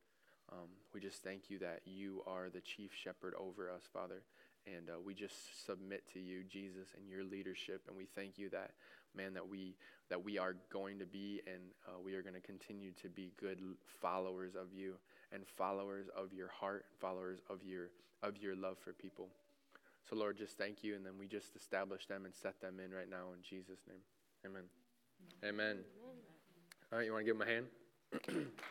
Um, 0.52 0.68
we 0.94 1.00
just 1.00 1.24
thank 1.24 1.50
you 1.50 1.60
that 1.60 1.82
you 1.86 2.22
are 2.28 2.50
the 2.50 2.62
chief 2.62 2.92
shepherd 2.94 3.34
over 3.40 3.72
us, 3.72 3.84
Father. 3.92 4.24
And 4.65 4.89
uh, 4.89 4.93
we 5.03 5.13
just 5.13 5.65
submit 5.65 6.03
to 6.13 6.20
you, 6.20 6.43
Jesus, 6.43 6.88
and 6.98 7.10
your 7.10 7.24
leadership. 7.24 7.82
And 7.88 7.98
we 7.98 8.05
thank 8.15 8.38
you 8.38 8.50
that, 8.50 8.72
man, 9.15 9.34
that 9.34 9.48
we 9.48 9.75
that 10.10 10.24
we 10.24 10.38
are 10.38 10.55
going 10.72 11.00
to 11.00 11.05
be 11.05 11.41
and 11.48 11.62
uh, 11.88 12.00
we 12.03 12.13
are 12.13 12.22
going 12.22 12.36
to 12.36 12.41
continue 12.41 12.91
to 13.01 13.10
be 13.10 13.32
good 13.39 13.60
followers 14.01 14.53
of 14.55 14.67
you 14.74 14.96
and 15.32 15.43
followers 15.58 16.08
of 16.15 16.34
your 16.34 16.50
heart, 16.50 16.86
followers 17.00 17.39
of 17.50 17.63
your 17.63 17.89
of 18.22 18.38
your 18.38 18.55
love 18.55 18.77
for 18.77 18.93
people. 18.93 19.27
So, 20.10 20.15
Lord, 20.15 20.38
just 20.38 20.58
thank 20.58 20.84
you, 20.84 20.96
and 20.96 21.05
then 21.05 21.13
we 21.17 21.27
just 21.27 21.55
establish 21.55 22.05
them 22.08 22.25
and 22.25 22.36
set 22.36 22.60
them 22.62 22.79
in 22.84 22.91
right 22.91 23.10
now 23.10 23.32
in 23.36 23.41
Jesus' 23.41 23.79
name. 23.88 24.00
Amen. 24.46 24.63
Amen. 25.43 25.53
Amen. 25.53 25.77
All 26.91 26.98
right, 27.00 27.05
you 27.05 27.13
want 27.13 27.25
to 27.25 27.32
give 27.32 27.39
them 27.39 27.48
a 27.48 27.51
hand? 27.51 28.48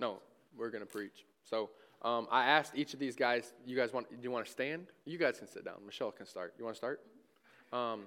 No, 0.00 0.20
we're 0.68 0.72
going 0.72 0.86
to 0.86 0.92
preach. 0.92 1.24
So 1.44 1.70
um, 2.02 2.28
I 2.30 2.44
asked 2.44 2.72
each 2.76 2.92
of 2.92 3.00
these 3.00 3.16
guys, 3.16 3.54
you 3.64 3.74
guys 3.74 3.90
want, 3.90 4.10
do 4.10 4.16
you 4.20 4.30
want 4.30 4.44
to 4.44 4.52
stand? 4.52 4.88
You 5.06 5.16
guys 5.16 5.38
can 5.38 5.48
sit 5.48 5.64
down. 5.64 5.76
Michelle 5.86 6.12
can 6.12 6.26
start. 6.26 6.52
You 6.58 6.64
want 6.64 6.74
to 6.74 6.78
start? 6.78 7.00
Um, 7.72 8.02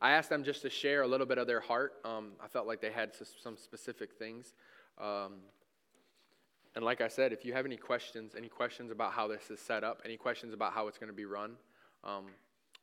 I 0.00 0.12
asked 0.12 0.30
them 0.30 0.44
just 0.44 0.62
to 0.62 0.70
share 0.70 1.02
a 1.02 1.08
little 1.08 1.26
bit 1.26 1.38
of 1.38 1.48
their 1.48 1.58
heart. 1.58 1.94
Um, 2.04 2.32
I 2.40 2.46
felt 2.46 2.68
like 2.68 2.80
they 2.80 2.92
had 2.92 3.10
some 3.42 3.56
specific 3.56 4.12
things. 4.16 4.54
Um, 4.96 5.38
and 6.76 6.84
like 6.84 7.00
I 7.00 7.08
said, 7.08 7.32
if 7.32 7.44
you 7.44 7.52
have 7.52 7.66
any 7.66 7.76
questions, 7.76 8.34
any 8.36 8.48
questions 8.48 8.92
about 8.92 9.10
how 9.10 9.26
this 9.26 9.50
is 9.50 9.58
set 9.58 9.82
up, 9.82 10.00
any 10.04 10.16
questions 10.16 10.54
about 10.54 10.72
how 10.72 10.86
it's 10.86 10.98
going 10.98 11.10
to 11.10 11.16
be 11.16 11.24
run, 11.24 11.54
um, 12.04 12.26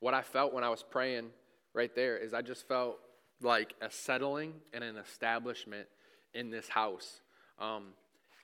what 0.01 0.13
I 0.13 0.23
felt 0.23 0.53
when 0.53 0.65
I 0.65 0.69
was 0.69 0.83
praying 0.83 1.29
right 1.73 1.95
there 1.95 2.17
is 2.17 2.33
I 2.33 2.41
just 2.41 2.67
felt 2.67 2.99
like 3.41 3.75
a 3.81 3.89
settling 3.89 4.55
and 4.73 4.83
an 4.83 4.97
establishment 4.97 5.87
in 6.33 6.49
this 6.49 6.67
house. 6.67 7.21
Um, 7.59 7.93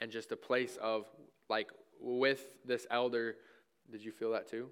and 0.01 0.11
just 0.11 0.31
a 0.31 0.35
place 0.35 0.77
of 0.81 1.05
like 1.49 1.69
with 2.01 2.55
this 2.65 2.85
elder. 2.91 3.35
Did 3.91 4.03
you 4.03 4.11
feel 4.11 4.31
that 4.31 4.49
too? 4.49 4.67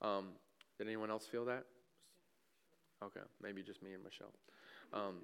Um, 0.00 0.30
did 0.78 0.86
anyone 0.86 1.10
else 1.10 1.26
feel 1.26 1.44
that? 1.44 1.64
Okay, 3.04 3.20
maybe 3.42 3.62
just 3.62 3.82
me 3.82 3.92
and 3.92 4.02
Michelle. 4.02 4.32
Um, 4.92 5.16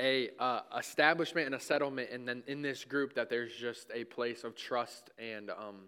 a 0.00 0.30
uh, 0.38 0.60
establishment 0.78 1.46
and 1.46 1.54
a 1.54 1.60
settlement, 1.60 2.10
and 2.10 2.26
then 2.26 2.42
in 2.46 2.62
this 2.62 2.84
group 2.84 3.14
that 3.14 3.28
there's 3.28 3.54
just 3.54 3.90
a 3.92 4.04
place 4.04 4.44
of 4.44 4.54
trust 4.56 5.10
and 5.18 5.50
um, 5.50 5.86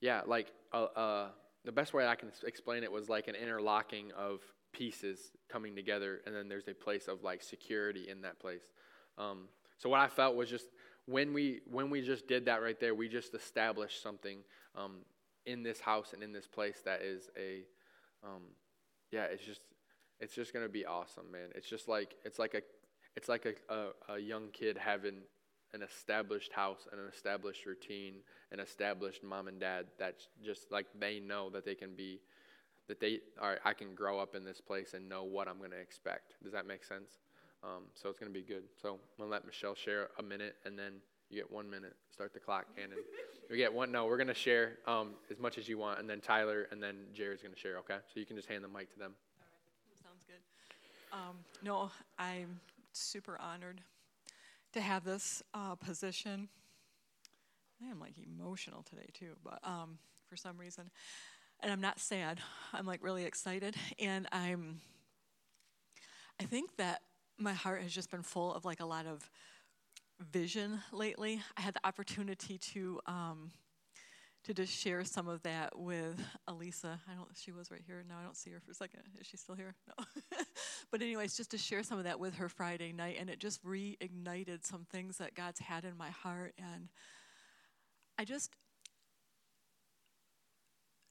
yeah, 0.00 0.22
like 0.26 0.52
uh, 0.72 0.84
uh, 0.84 1.28
the 1.64 1.72
best 1.72 1.94
way 1.94 2.06
I 2.06 2.14
can 2.14 2.30
explain 2.46 2.82
it 2.82 2.90
was 2.90 3.08
like 3.08 3.28
an 3.28 3.34
interlocking 3.34 4.12
of 4.16 4.40
pieces 4.72 5.32
coming 5.48 5.74
together, 5.74 6.20
and 6.26 6.34
then 6.34 6.48
there's 6.48 6.68
a 6.68 6.74
place 6.74 7.08
of 7.08 7.22
like 7.22 7.42
security 7.42 8.08
in 8.08 8.22
that 8.22 8.38
place. 8.40 8.64
Um, 9.16 9.48
so 9.78 9.88
what 9.88 10.00
I 10.00 10.08
felt 10.08 10.36
was 10.36 10.50
just 10.50 10.66
when 11.08 11.32
we 11.32 11.60
when 11.70 11.88
we 11.90 12.02
just 12.02 12.28
did 12.28 12.44
that 12.46 12.62
right 12.62 12.78
there, 12.78 12.94
we 12.94 13.08
just 13.08 13.34
established 13.34 14.02
something 14.02 14.38
um, 14.76 14.98
in 15.46 15.62
this 15.62 15.80
house 15.80 16.12
and 16.12 16.22
in 16.22 16.32
this 16.32 16.46
place 16.46 16.80
that 16.84 17.00
is 17.00 17.30
a 17.36 17.62
um, 18.22 18.42
yeah, 19.10 19.24
it's 19.24 19.44
just 19.44 19.60
it's 20.20 20.34
just 20.34 20.52
gonna 20.52 20.68
be 20.68 20.84
awesome, 20.84 21.30
man. 21.32 21.48
It's 21.54 21.68
just 21.68 21.88
like 21.88 22.14
it's 22.24 22.38
like 22.38 22.54
a 22.54 22.62
it's 23.16 23.28
like 23.28 23.46
a, 23.46 23.74
a, 23.74 24.14
a 24.14 24.18
young 24.18 24.48
kid 24.52 24.76
having 24.76 25.22
an 25.72 25.82
established 25.82 26.52
house 26.52 26.86
and 26.92 27.00
an 27.00 27.08
established 27.12 27.64
routine, 27.64 28.16
an 28.52 28.60
established 28.60 29.22
mom 29.24 29.48
and 29.48 29.58
dad 29.58 29.86
that's 29.98 30.28
just 30.44 30.70
like 30.70 30.86
they 30.98 31.20
know 31.20 31.48
that 31.50 31.64
they 31.64 31.74
can 31.74 31.94
be 31.94 32.20
that 32.86 33.00
they 33.00 33.20
are 33.40 33.58
I 33.64 33.72
can 33.72 33.94
grow 33.94 34.18
up 34.18 34.34
in 34.34 34.44
this 34.44 34.60
place 34.60 34.92
and 34.92 35.08
know 35.08 35.24
what 35.24 35.48
I'm 35.48 35.58
gonna 35.58 35.76
expect. 35.76 36.34
Does 36.42 36.52
that 36.52 36.66
make 36.66 36.84
sense? 36.84 37.18
Um, 37.62 37.84
so 37.94 38.08
it's 38.08 38.18
going 38.18 38.32
to 38.32 38.38
be 38.38 38.44
good. 38.44 38.64
So 38.80 38.90
I'm 38.90 38.98
going 39.18 39.28
to 39.28 39.32
let 39.32 39.46
Michelle 39.46 39.74
share 39.74 40.08
a 40.18 40.22
minute, 40.22 40.56
and 40.64 40.78
then 40.78 40.94
you 41.30 41.36
get 41.36 41.50
one 41.50 41.68
minute. 41.68 41.94
Start 42.12 42.32
the 42.32 42.40
clock, 42.40 42.66
Cannon. 42.76 42.98
we 43.50 43.56
get 43.56 43.72
one. 43.72 43.92
No, 43.92 44.06
we're 44.06 44.16
going 44.16 44.28
to 44.28 44.34
share 44.34 44.78
um, 44.86 45.10
as 45.30 45.38
much 45.38 45.58
as 45.58 45.68
you 45.68 45.78
want, 45.78 46.00
and 46.00 46.08
then 46.08 46.20
Tyler, 46.20 46.68
and 46.70 46.82
then 46.82 46.96
Jared's 47.12 47.42
going 47.42 47.54
to 47.54 47.60
share. 47.60 47.78
Okay, 47.78 47.96
so 48.12 48.20
you 48.20 48.26
can 48.26 48.36
just 48.36 48.48
hand 48.48 48.62
the 48.62 48.68
mic 48.68 48.92
to 48.92 48.98
them. 48.98 49.14
All 49.40 49.46
right, 49.46 50.02
sounds 50.02 50.22
good. 50.26 50.40
Um, 51.12 51.36
no, 51.62 51.90
I'm 52.18 52.60
super 52.92 53.38
honored 53.40 53.80
to 54.72 54.80
have 54.80 55.04
this 55.04 55.42
uh, 55.54 55.74
position. 55.74 56.48
I 57.82 57.90
am 57.90 58.00
like 58.00 58.14
emotional 58.18 58.82
today 58.82 59.08
too, 59.12 59.36
but 59.44 59.60
um, 59.64 59.98
for 60.26 60.36
some 60.36 60.58
reason, 60.58 60.90
and 61.60 61.72
I'm 61.72 61.80
not 61.80 62.00
sad. 62.00 62.40
I'm 62.72 62.86
like 62.86 63.02
really 63.02 63.24
excited, 63.24 63.76
and 63.98 64.26
I'm. 64.32 64.80
I 66.40 66.44
think 66.44 66.76
that 66.76 67.02
my 67.38 67.52
heart 67.52 67.82
has 67.82 67.92
just 67.92 68.10
been 68.10 68.22
full 68.22 68.52
of 68.52 68.64
like 68.64 68.80
a 68.80 68.84
lot 68.84 69.06
of 69.06 69.30
vision 70.20 70.80
lately. 70.92 71.40
I 71.56 71.60
had 71.60 71.74
the 71.74 71.86
opportunity 71.86 72.58
to 72.58 73.00
um, 73.06 73.50
to 74.44 74.54
just 74.54 74.72
share 74.72 75.04
some 75.04 75.28
of 75.28 75.42
that 75.42 75.78
with 75.78 76.20
Elisa. 76.46 77.00
I 77.10 77.14
don't. 77.14 77.28
She 77.34 77.52
was 77.52 77.70
right 77.70 77.82
here. 77.86 78.04
No, 78.08 78.14
I 78.20 78.24
don't 78.24 78.36
see 78.36 78.50
her 78.50 78.60
for 78.60 78.70
a 78.70 78.74
second. 78.74 79.02
Is 79.20 79.26
she 79.26 79.36
still 79.36 79.54
here? 79.54 79.74
No. 79.86 80.04
but 80.90 81.02
anyways, 81.02 81.36
just 81.36 81.50
to 81.52 81.58
share 81.58 81.82
some 81.82 81.98
of 81.98 82.04
that 82.04 82.18
with 82.18 82.36
her 82.36 82.48
Friday 82.48 82.92
night, 82.92 83.16
and 83.20 83.30
it 83.30 83.38
just 83.38 83.64
reignited 83.64 84.64
some 84.64 84.86
things 84.90 85.18
that 85.18 85.34
God's 85.34 85.60
had 85.60 85.84
in 85.84 85.96
my 85.96 86.10
heart, 86.10 86.54
and 86.58 86.88
I 88.18 88.24
just 88.24 88.50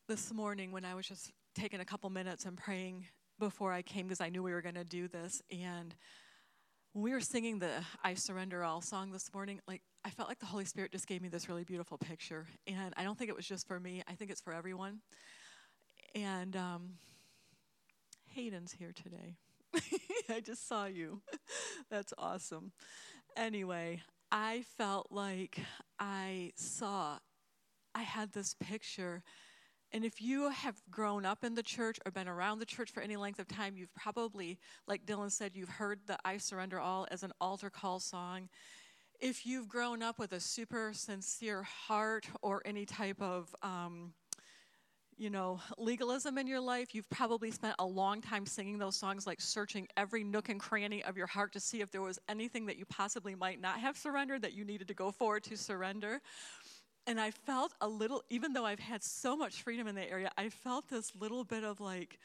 this 0.07 0.33
morning 0.33 0.71
when 0.71 0.85
I 0.85 0.95
was 0.95 1.07
just 1.07 1.31
taking 1.53 1.79
a 1.79 1.85
couple 1.85 2.09
minutes 2.09 2.45
and 2.45 2.57
praying 2.57 3.05
before 3.39 3.71
I 3.71 3.81
came 3.81 4.07
because 4.07 4.21
I 4.21 4.29
knew 4.29 4.43
we 4.43 4.53
were 4.53 4.61
going 4.61 4.75
to 4.75 4.83
do 4.83 5.07
this. 5.07 5.41
And 5.51 5.95
when 6.93 7.03
we 7.03 7.11
were 7.11 7.21
singing 7.21 7.59
the 7.59 7.71
I 8.03 8.13
Surrender 8.15 8.63
All 8.63 8.81
song 8.81 9.11
this 9.11 9.33
morning, 9.33 9.59
like 9.67 9.81
I 10.03 10.09
felt 10.09 10.29
like 10.29 10.39
the 10.39 10.45
Holy 10.45 10.65
Spirit 10.65 10.91
just 10.91 11.07
gave 11.07 11.21
me 11.21 11.29
this 11.29 11.49
really 11.49 11.63
beautiful 11.63 11.97
picture. 11.97 12.47
And 12.65 12.93
I 12.97 13.03
don't 13.03 13.17
think 13.17 13.29
it 13.29 13.35
was 13.35 13.45
just 13.45 13.67
for 13.67 13.79
me, 13.79 14.03
I 14.07 14.13
think 14.13 14.31
it's 14.31 14.41
for 14.41 14.53
everyone. 14.53 15.01
And 16.15 16.55
um, 16.55 16.93
Hayden's 18.33 18.71
here 18.71 18.93
today. 18.93 19.35
I 20.29 20.39
just 20.39 20.67
saw 20.67 20.85
you. 20.85 21.21
That's 21.89 22.13
awesome. 22.17 22.71
Anyway, 23.35 24.01
I 24.31 24.63
felt 24.77 25.07
like 25.11 25.59
I 25.99 26.51
saw, 26.55 27.19
I 27.93 28.01
had 28.01 28.33
this 28.33 28.55
picture 28.59 29.23
and 29.93 30.03
if 30.03 30.21
you 30.21 30.49
have 30.49 30.75
grown 30.91 31.25
up 31.25 31.43
in 31.43 31.55
the 31.55 31.63
church 31.63 31.97
or 32.05 32.11
been 32.11 32.27
around 32.27 32.59
the 32.59 32.65
church 32.65 32.91
for 32.91 33.01
any 33.01 33.15
length 33.15 33.39
of 33.39 33.47
time, 33.47 33.77
you've 33.77 33.93
probably, 33.95 34.59
like 34.87 35.05
Dylan 35.05 35.31
said, 35.31 35.55
you've 35.55 35.69
heard 35.69 35.99
the 36.07 36.17
I 36.25 36.37
Surrender 36.37 36.79
All 36.79 37.07
as 37.09 37.23
an 37.23 37.31
altar 37.39 37.69
call 37.69 37.99
song. 37.99 38.49
If 39.19 39.45
you've 39.45 39.67
grown 39.67 40.03
up 40.03 40.19
with 40.19 40.33
a 40.33 40.39
super 40.39 40.91
sincere 40.93 41.63
heart 41.63 42.27
or 42.41 42.61
any 42.65 42.85
type 42.85 43.21
of, 43.21 43.55
um, 43.63 44.13
you 45.17 45.31
know, 45.31 45.59
legalism 45.79 46.37
in 46.37 46.45
your 46.45 46.59
life, 46.59 46.93
you've 46.93 47.09
probably 47.09 47.49
spent 47.49 47.73
a 47.79 47.85
long 47.85 48.21
time 48.21 48.45
singing 48.45 48.77
those 48.77 48.95
songs, 48.95 49.25
like 49.25 49.41
searching 49.41 49.87
every 49.97 50.23
nook 50.23 50.49
and 50.49 50.59
cranny 50.59 51.03
of 51.05 51.17
your 51.17 51.25
heart 51.25 51.51
to 51.53 51.59
see 51.59 51.81
if 51.81 51.89
there 51.91 52.03
was 52.03 52.19
anything 52.29 52.67
that 52.67 52.77
you 52.77 52.85
possibly 52.85 53.33
might 53.33 53.59
not 53.59 53.79
have 53.79 53.97
surrendered 53.97 54.43
that 54.43 54.53
you 54.53 54.63
needed 54.63 54.87
to 54.89 54.93
go 54.93 55.11
forward 55.11 55.43
to 55.45 55.57
surrender 55.57 56.21
and 57.07 57.19
I 57.19 57.31
felt 57.31 57.73
a 57.81 57.87
little, 57.87 58.23
even 58.29 58.53
though 58.53 58.65
I've 58.65 58.79
had 58.79 59.01
so 59.01 59.35
much 59.35 59.63
freedom 59.63 59.87
in 59.87 59.95
that 59.95 60.11
area, 60.11 60.29
I 60.37 60.49
felt 60.49 60.89
this 60.89 61.13
little 61.15 61.45
bit 61.45 61.63
of 61.63 61.79
like, 61.79 62.19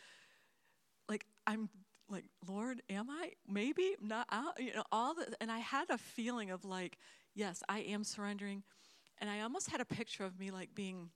like 1.09 1.25
I'm 1.47 1.71
like, 2.11 2.25
Lord, 2.47 2.83
am 2.91 3.09
I? 3.09 3.31
Maybe 3.49 3.95
not. 4.03 4.27
I'll, 4.29 4.53
you 4.59 4.75
know, 4.75 4.85
all 4.91 5.15
the, 5.15 5.33
and 5.41 5.51
I 5.51 5.61
had 5.61 5.89
a 5.89 5.97
feeling 5.97 6.51
of 6.51 6.65
like, 6.65 6.99
yes, 7.35 7.63
I 7.69 7.79
am 7.81 8.05
surrendering, 8.05 8.65
and 9.19 9.31
I 9.31 9.41
almost 9.41 9.71
had 9.71 9.81
a 9.81 9.85
picture 9.85 10.25
of 10.25 10.39
me 10.39 10.51
like 10.51 10.75
being, 10.75 11.11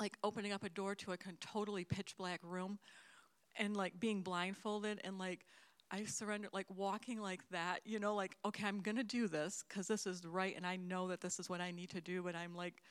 like 0.00 0.16
opening 0.24 0.52
up 0.52 0.64
a 0.64 0.70
door 0.70 0.94
to 0.96 1.12
a 1.12 1.16
totally 1.40 1.84
pitch 1.84 2.16
black 2.16 2.40
room, 2.42 2.78
and 3.56 3.76
like 3.76 4.00
being 4.00 4.22
blindfolded 4.22 5.00
and 5.04 5.18
like. 5.18 5.44
I 5.92 6.04
surrender, 6.04 6.48
like 6.54 6.66
walking 6.74 7.20
like 7.20 7.46
that, 7.50 7.80
you 7.84 8.00
know, 8.00 8.14
like, 8.14 8.34
okay, 8.46 8.66
I'm 8.66 8.80
going 8.80 8.96
to 8.96 9.04
do 9.04 9.28
this 9.28 9.62
because 9.68 9.86
this 9.86 10.06
is 10.06 10.24
right 10.24 10.56
and 10.56 10.66
I 10.66 10.76
know 10.76 11.08
that 11.08 11.20
this 11.20 11.38
is 11.38 11.50
what 11.50 11.60
I 11.60 11.70
need 11.70 11.90
to 11.90 12.00
do, 12.00 12.22
but 12.22 12.34
I'm 12.34 12.56
like 12.56 12.82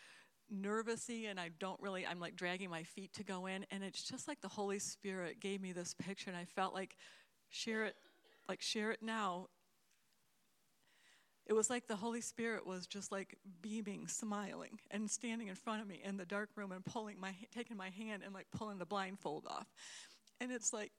nervousy 0.53 1.27
and 1.27 1.39
I 1.39 1.49
don't 1.59 1.81
really, 1.81 2.05
I'm 2.05 2.19
like 2.19 2.35
dragging 2.35 2.69
my 2.69 2.83
feet 2.83 3.11
to 3.13 3.23
go 3.23 3.47
in. 3.47 3.65
And 3.71 3.83
it's 3.83 4.03
just 4.03 4.27
like 4.27 4.41
the 4.41 4.47
Holy 4.47 4.77
Spirit 4.77 5.39
gave 5.39 5.61
me 5.61 5.71
this 5.71 5.95
picture 5.95 6.29
and 6.29 6.37
I 6.37 6.45
felt 6.45 6.75
like, 6.75 6.95
share 7.49 7.85
it, 7.85 7.95
like, 8.47 8.61
share 8.61 8.91
it 8.91 9.01
now. 9.01 9.47
It 11.47 11.53
was 11.53 11.71
like 11.71 11.87
the 11.87 11.95
Holy 11.95 12.21
Spirit 12.21 12.67
was 12.67 12.85
just 12.85 13.11
like 13.11 13.35
beaming, 13.63 14.07
smiling, 14.07 14.79
and 14.91 15.09
standing 15.09 15.47
in 15.47 15.55
front 15.55 15.81
of 15.81 15.87
me 15.87 16.01
in 16.05 16.17
the 16.17 16.25
dark 16.25 16.49
room 16.55 16.71
and 16.71 16.85
pulling 16.85 17.19
my, 17.19 17.33
taking 17.53 17.77
my 17.77 17.89
hand 17.89 18.21
and 18.23 18.31
like 18.31 18.45
pulling 18.55 18.77
the 18.77 18.85
blindfold 18.85 19.47
off. 19.49 19.65
And 20.39 20.51
it's 20.51 20.71
like, 20.71 20.91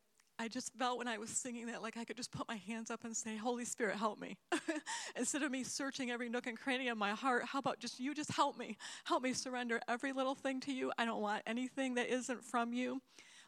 I 0.43 0.49
just 0.49 0.73
felt 0.77 0.99
when 0.99 1.07
I 1.07 1.19
was 1.19 1.31
singing 1.31 1.67
that 1.67 1.83
like 1.83 1.97
I 1.97 2.03
could 2.03 2.17
just 2.17 2.33
put 2.33 2.49
my 2.49 2.57
hands 2.57 2.91
up 2.91 3.05
and 3.05 3.17
say, 3.17 3.37
Holy 3.37 3.65
Spirit, 3.65 3.97
help 3.97 4.21
me. 4.21 4.37
Instead 5.17 5.45
of 5.45 5.53
me 5.53 5.63
searching 5.63 6.11
every 6.11 6.29
nook 6.29 6.49
and 6.49 6.59
cranny 6.59 6.89
of 6.89 6.99
my 6.99 7.11
heart, 7.11 7.45
how 7.45 7.61
about 7.61 7.79
just 7.79 8.01
you 8.01 8.13
just 8.13 8.33
help 8.33 8.59
me? 8.59 8.77
Help 9.05 9.23
me 9.23 9.35
surrender 9.35 9.81
every 9.87 10.13
little 10.13 10.35
thing 10.35 10.59
to 10.63 10.73
you. 10.73 10.91
I 10.99 11.05
don't 11.05 11.23
want 11.23 11.45
anything 11.47 11.95
that 11.95 12.09
isn't 12.13 12.43
from 12.43 12.73
you. 12.73 13.01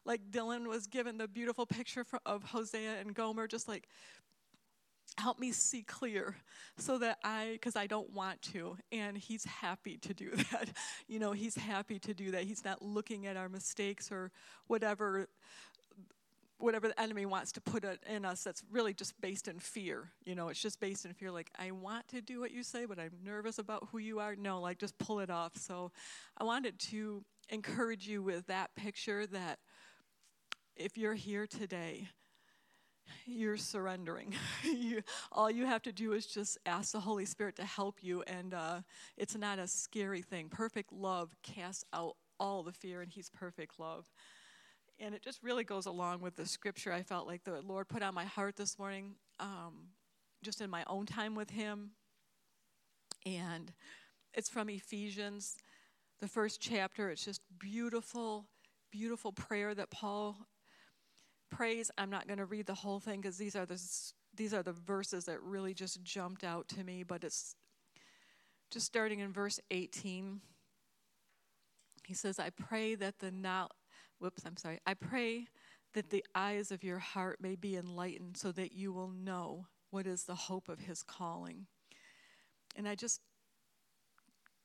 Like 0.04 0.20
Dylan 0.30 0.68
was 0.68 0.86
given 0.86 1.18
the 1.18 1.26
beautiful 1.26 1.66
picture 1.66 2.06
of 2.24 2.44
Hosea 2.44 3.00
and 3.00 3.12
Gomer, 3.12 3.48
just 3.48 3.66
like 3.66 3.88
help 5.18 5.38
me 5.38 5.50
see 5.50 5.82
clear 5.82 6.36
so 6.76 6.98
that 6.98 7.18
I, 7.24 7.50
because 7.52 7.74
I 7.74 7.88
don't 7.88 8.12
want 8.12 8.40
to. 8.52 8.76
And 8.92 9.18
he's 9.18 9.44
happy 9.44 9.96
to 9.98 10.14
do 10.14 10.30
that. 10.52 10.70
You 11.08 11.18
know, 11.18 11.32
he's 11.32 11.56
happy 11.56 11.98
to 11.98 12.14
do 12.14 12.30
that. 12.30 12.44
He's 12.44 12.64
not 12.64 12.82
looking 12.82 13.26
at 13.26 13.36
our 13.36 13.48
mistakes 13.48 14.12
or 14.12 14.30
whatever 14.68 15.28
whatever 16.64 16.88
the 16.88 17.00
enemy 17.00 17.26
wants 17.26 17.52
to 17.52 17.60
put 17.60 17.84
in 18.08 18.24
us 18.24 18.42
that's 18.42 18.62
really 18.70 18.94
just 18.94 19.20
based 19.20 19.48
in 19.48 19.58
fear. 19.58 20.10
You 20.24 20.34
know, 20.34 20.48
it's 20.48 20.60
just 20.60 20.80
based 20.80 21.04
in 21.04 21.12
fear 21.12 21.30
like 21.30 21.50
I 21.58 21.70
want 21.70 22.08
to 22.08 22.20
do 22.20 22.40
what 22.40 22.50
you 22.50 22.62
say, 22.62 22.86
but 22.86 22.98
I'm 22.98 23.12
nervous 23.24 23.58
about 23.58 23.88
who 23.92 23.98
you 23.98 24.18
are. 24.20 24.34
No, 24.34 24.60
like 24.60 24.78
just 24.78 24.96
pull 24.98 25.20
it 25.20 25.30
off. 25.30 25.56
So 25.56 25.92
I 26.38 26.44
wanted 26.44 26.78
to 26.90 27.22
encourage 27.50 28.08
you 28.08 28.22
with 28.22 28.46
that 28.46 28.74
picture 28.74 29.26
that 29.26 29.58
if 30.76 30.96
you're 30.96 31.14
here 31.14 31.46
today, 31.46 32.08
you're 33.26 33.56
surrendering. 33.56 34.34
you, 34.64 35.02
all 35.30 35.50
you 35.50 35.66
have 35.66 35.82
to 35.82 35.92
do 35.92 36.12
is 36.12 36.26
just 36.26 36.58
ask 36.66 36.92
the 36.92 37.00
Holy 37.00 37.24
Spirit 37.26 37.56
to 37.56 37.64
help 37.64 38.02
you, 38.02 38.22
and 38.26 38.54
uh, 38.54 38.80
it's 39.16 39.36
not 39.36 39.58
a 39.58 39.66
scary 39.66 40.22
thing. 40.22 40.48
Perfect 40.48 40.92
love 40.92 41.34
casts 41.42 41.84
out 41.92 42.16
all 42.40 42.62
the 42.62 42.72
fear, 42.72 43.02
and 43.02 43.12
He's 43.12 43.30
perfect 43.30 43.78
love. 43.78 44.10
And 45.00 45.14
it 45.14 45.22
just 45.22 45.42
really 45.42 45.64
goes 45.64 45.86
along 45.86 46.20
with 46.20 46.36
the 46.36 46.46
scripture 46.46 46.92
I 46.92 47.02
felt 47.02 47.26
like 47.26 47.44
the 47.44 47.60
Lord 47.62 47.88
put 47.88 48.02
on 48.02 48.14
my 48.14 48.24
heart 48.24 48.56
this 48.56 48.78
morning, 48.78 49.16
um, 49.40 49.88
just 50.42 50.60
in 50.60 50.70
my 50.70 50.84
own 50.86 51.04
time 51.04 51.34
with 51.34 51.50
Him. 51.50 51.90
And 53.26 53.72
it's 54.34 54.48
from 54.48 54.68
Ephesians, 54.68 55.56
the 56.20 56.28
first 56.28 56.60
chapter. 56.60 57.10
It's 57.10 57.24
just 57.24 57.40
beautiful, 57.58 58.46
beautiful 58.92 59.32
prayer 59.32 59.74
that 59.74 59.90
Paul 59.90 60.36
prays. 61.50 61.90
I'm 61.98 62.10
not 62.10 62.26
going 62.26 62.38
to 62.38 62.46
read 62.46 62.66
the 62.66 62.74
whole 62.74 63.00
thing 63.00 63.20
because 63.20 63.36
these 63.36 63.56
are 63.56 63.66
the 63.66 63.80
these 64.36 64.52
are 64.52 64.62
the 64.62 64.72
verses 64.72 65.26
that 65.26 65.40
really 65.42 65.74
just 65.74 66.02
jumped 66.02 66.42
out 66.42 66.68
to 66.68 66.82
me. 66.82 67.02
But 67.02 67.24
it's 67.24 67.54
just 68.70 68.86
starting 68.86 69.20
in 69.20 69.32
verse 69.32 69.60
18. 69.70 70.40
He 72.04 72.14
says, 72.14 72.38
"I 72.38 72.50
pray 72.50 72.94
that 72.96 73.18
the 73.18 73.30
now." 73.30 73.70
Whoops, 74.24 74.42
I'm 74.46 74.56
sorry. 74.56 74.80
I 74.86 74.94
pray 74.94 75.48
that 75.92 76.08
the 76.08 76.24
eyes 76.34 76.72
of 76.72 76.82
your 76.82 76.98
heart 76.98 77.42
may 77.42 77.56
be 77.56 77.76
enlightened 77.76 78.38
so 78.38 78.52
that 78.52 78.72
you 78.72 78.90
will 78.90 79.10
know 79.10 79.66
what 79.90 80.06
is 80.06 80.24
the 80.24 80.34
hope 80.34 80.70
of 80.70 80.80
his 80.80 81.02
calling. 81.02 81.66
And 82.74 82.88
I 82.88 82.94
just, 82.94 83.20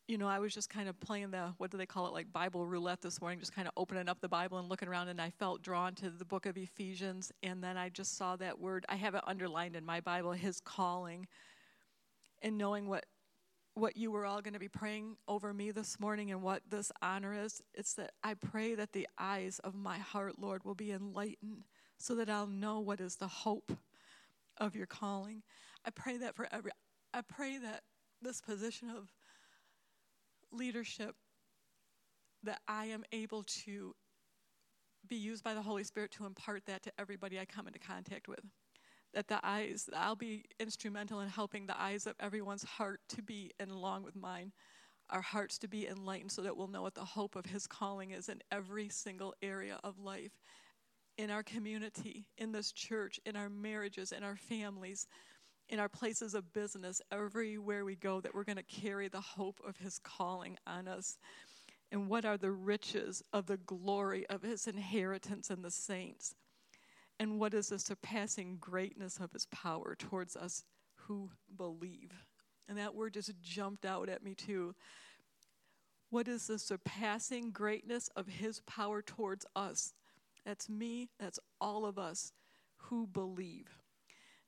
you 0.07 0.17
know, 0.17 0.29
I 0.29 0.39
was 0.39 0.53
just 0.53 0.69
kind 0.69 0.87
of 0.87 0.97
playing 1.01 1.31
the, 1.31 1.53
what 1.57 1.71
do 1.71 1.77
they 1.77 1.85
call 1.85 2.07
it, 2.07 2.13
like 2.13 2.31
Bible 2.31 2.65
roulette 2.65 3.01
this 3.01 3.19
morning, 3.19 3.37
just 3.37 3.53
kind 3.53 3.67
of 3.67 3.73
opening 3.75 4.07
up 4.07 4.21
the 4.21 4.29
Bible 4.29 4.59
and 4.59 4.69
looking 4.69 4.87
around, 4.87 5.09
and 5.09 5.21
I 5.21 5.29
felt 5.29 5.61
drawn 5.61 5.93
to 5.95 6.09
the 6.09 6.25
book 6.25 6.45
of 6.45 6.55
Ephesians. 6.55 7.29
And 7.43 7.61
then 7.61 7.75
I 7.75 7.89
just 7.89 8.17
saw 8.17 8.37
that 8.37 8.59
word, 8.59 8.85
I 8.87 8.95
have 8.95 9.13
it 9.13 9.21
underlined 9.27 9.75
in 9.75 9.85
my 9.85 9.99
Bible, 9.99 10.31
his 10.31 10.61
calling, 10.61 11.27
and 12.41 12.57
knowing 12.57 12.87
what 12.87 13.05
what 13.73 13.95
you 13.95 14.11
were 14.11 14.25
all 14.25 14.41
going 14.41 14.53
to 14.53 14.59
be 14.59 14.67
praying 14.67 15.15
over 15.27 15.53
me 15.53 15.71
this 15.71 15.99
morning 15.99 16.31
and 16.31 16.41
what 16.41 16.61
this 16.69 16.91
honor 17.01 17.33
is. 17.33 17.61
It's 17.73 17.93
that 17.93 18.11
I 18.23 18.33
pray 18.33 18.75
that 18.75 18.91
the 18.93 19.07
eyes 19.17 19.59
of 19.59 19.75
my 19.75 19.97
heart, 19.97 20.39
Lord, 20.39 20.63
will 20.65 20.75
be 20.75 20.91
enlightened 20.91 21.63
so 21.97 22.15
that 22.15 22.29
I'll 22.29 22.47
know 22.47 22.79
what 22.79 22.99
is 22.99 23.15
the 23.15 23.27
hope 23.27 23.71
of 24.57 24.75
your 24.75 24.85
calling. 24.85 25.43
I 25.85 25.91
pray 25.91 26.17
that 26.17 26.35
for 26.35 26.47
every, 26.51 26.71
I 27.13 27.21
pray 27.21 27.57
that 27.57 27.83
this 28.21 28.41
position 28.41 28.89
of 28.89 29.13
leadership, 30.51 31.15
that 32.43 32.59
I 32.67 32.85
am 32.85 33.03
able 33.11 33.43
to 33.65 33.95
be 35.07 35.15
used 35.15 35.43
by 35.43 35.53
the 35.53 35.61
Holy 35.61 35.83
Spirit 35.83 36.11
to 36.11 36.25
impart 36.25 36.65
that 36.65 36.83
to 36.83 36.91
everybody 36.99 37.39
I 37.39 37.45
come 37.45 37.67
into 37.67 37.79
contact 37.79 38.27
with 38.27 38.39
that 39.13 39.27
the 39.27 39.39
eyes, 39.43 39.89
I'll 39.95 40.15
be 40.15 40.45
instrumental 40.59 41.19
in 41.21 41.29
helping 41.29 41.65
the 41.65 41.79
eyes 41.79 42.05
of 42.05 42.15
everyone's 42.19 42.63
heart 42.63 43.01
to 43.09 43.21
be, 43.21 43.51
and 43.59 43.71
along 43.71 44.03
with 44.03 44.15
mine, 44.15 44.51
our 45.09 45.21
hearts 45.21 45.57
to 45.59 45.67
be 45.67 45.87
enlightened 45.87 46.31
so 46.31 46.43
that 46.43 46.55
we'll 46.55 46.67
know 46.67 46.83
what 46.83 46.95
the 46.95 47.01
hope 47.03 47.35
of 47.35 47.45
His 47.45 47.65
calling 47.65 48.11
is 48.11 48.29
in 48.29 48.41
every 48.51 48.89
single 48.89 49.33
area 49.41 49.79
of 49.83 49.99
life, 49.99 50.33
in 51.17 51.31
our 51.31 51.43
community, 51.43 52.27
in 52.37 52.51
this 52.51 52.71
church, 52.71 53.19
in 53.25 53.35
our 53.35 53.49
marriages, 53.49 54.11
in 54.11 54.23
our 54.23 54.35
families, 54.35 55.07
in 55.67 55.79
our 55.79 55.89
places 55.89 56.33
of 56.33 56.53
business, 56.53 57.01
everywhere 57.11 57.85
we 57.85 57.95
go, 57.95 58.21
that 58.21 58.33
we're 58.33 58.43
going 58.43 58.57
to 58.57 58.63
carry 58.63 59.07
the 59.07 59.19
hope 59.19 59.59
of 59.67 59.77
His 59.77 59.99
calling 59.99 60.57
on 60.67 60.87
us. 60.87 61.17
And 61.91 62.07
what 62.07 62.25
are 62.25 62.37
the 62.37 62.51
riches 62.51 63.23
of 63.33 63.47
the 63.47 63.57
glory 63.57 64.27
of 64.27 64.43
His 64.43 64.67
inheritance 64.67 65.49
in 65.49 65.63
the 65.63 65.71
saints? 65.71 66.35
And 67.19 67.39
what 67.39 67.53
is 67.53 67.69
the 67.69 67.79
surpassing 67.79 68.57
greatness 68.61 69.19
of 69.19 69.33
his 69.33 69.45
power 69.47 69.95
towards 69.99 70.35
us 70.35 70.63
who 70.95 71.31
believe? 71.57 72.25
And 72.67 72.77
that 72.77 72.95
word 72.95 73.13
just 73.13 73.33
jumped 73.41 73.85
out 73.85 74.07
at 74.09 74.23
me 74.23 74.35
too. 74.35 74.73
What 76.09 76.27
is 76.27 76.47
the 76.47 76.57
surpassing 76.57 77.51
greatness 77.51 78.09
of 78.15 78.27
his 78.27 78.61
power 78.61 79.01
towards 79.01 79.45
us? 79.55 79.93
That's 80.45 80.69
me, 80.69 81.09
that's 81.19 81.39
all 81.59 81.85
of 81.85 81.99
us 81.99 82.31
who 82.77 83.05
believe. 83.05 83.67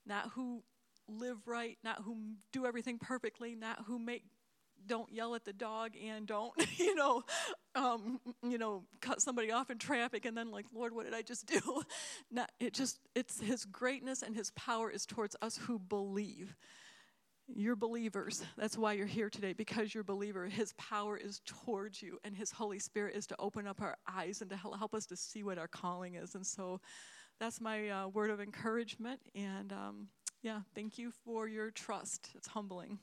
Not 0.06 0.30
who 0.34 0.62
live 1.06 1.46
right, 1.46 1.78
not 1.84 2.02
who 2.02 2.16
do 2.52 2.64
everything 2.64 2.98
perfectly, 2.98 3.54
not 3.54 3.84
who 3.86 3.98
make 3.98 4.24
don't 4.86 5.12
yell 5.12 5.34
at 5.34 5.44
the 5.44 5.52
dog 5.52 5.92
and 6.02 6.26
don't 6.26 6.52
you 6.78 6.94
know 6.94 7.22
um, 7.74 8.20
you 8.42 8.58
know 8.58 8.84
cut 9.00 9.20
somebody 9.20 9.50
off 9.50 9.70
in 9.70 9.78
traffic 9.78 10.24
and 10.24 10.36
then 10.36 10.50
like 10.50 10.66
lord 10.74 10.94
what 10.94 11.04
did 11.04 11.14
i 11.14 11.22
just 11.22 11.46
do? 11.46 11.82
Not, 12.30 12.50
it 12.60 12.72
just 12.72 12.98
it's 13.14 13.40
his 13.40 13.64
greatness 13.64 14.22
and 14.22 14.34
his 14.34 14.50
power 14.52 14.90
is 14.90 15.06
towards 15.06 15.36
us 15.42 15.56
who 15.56 15.78
believe. 15.78 16.56
You're 17.48 17.76
believers. 17.76 18.42
That's 18.56 18.78
why 18.78 18.94
you're 18.94 19.06
here 19.06 19.28
today 19.28 19.52
because 19.52 19.92
you're 19.94 20.04
believer. 20.04 20.46
His 20.46 20.72
power 20.74 21.16
is 21.16 21.40
towards 21.44 22.00
you 22.00 22.18
and 22.24 22.36
his 22.36 22.50
holy 22.50 22.78
spirit 22.78 23.14
is 23.16 23.26
to 23.26 23.36
open 23.38 23.66
up 23.66 23.82
our 23.82 23.96
eyes 24.08 24.40
and 24.40 24.50
to 24.50 24.56
help 24.56 24.94
us 24.94 25.06
to 25.06 25.16
see 25.16 25.42
what 25.42 25.58
our 25.58 25.68
calling 25.68 26.14
is. 26.14 26.34
And 26.34 26.46
so 26.46 26.80
that's 27.40 27.60
my 27.60 27.88
uh, 27.88 28.08
word 28.08 28.30
of 28.30 28.40
encouragement 28.40 29.20
and 29.34 29.72
um, 29.72 30.08
yeah 30.42 30.60
thank 30.74 30.98
you 30.98 31.10
for 31.24 31.48
your 31.48 31.70
trust. 31.70 32.30
It's 32.34 32.46
humbling 32.46 32.98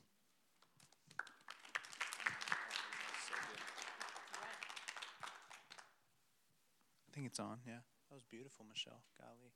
think 7.20 7.32
it's 7.32 7.40
on. 7.40 7.58
Yeah, 7.66 7.84
that 8.08 8.14
was 8.14 8.24
beautiful, 8.24 8.64
Michelle. 8.66 9.02
Golly, 9.18 9.52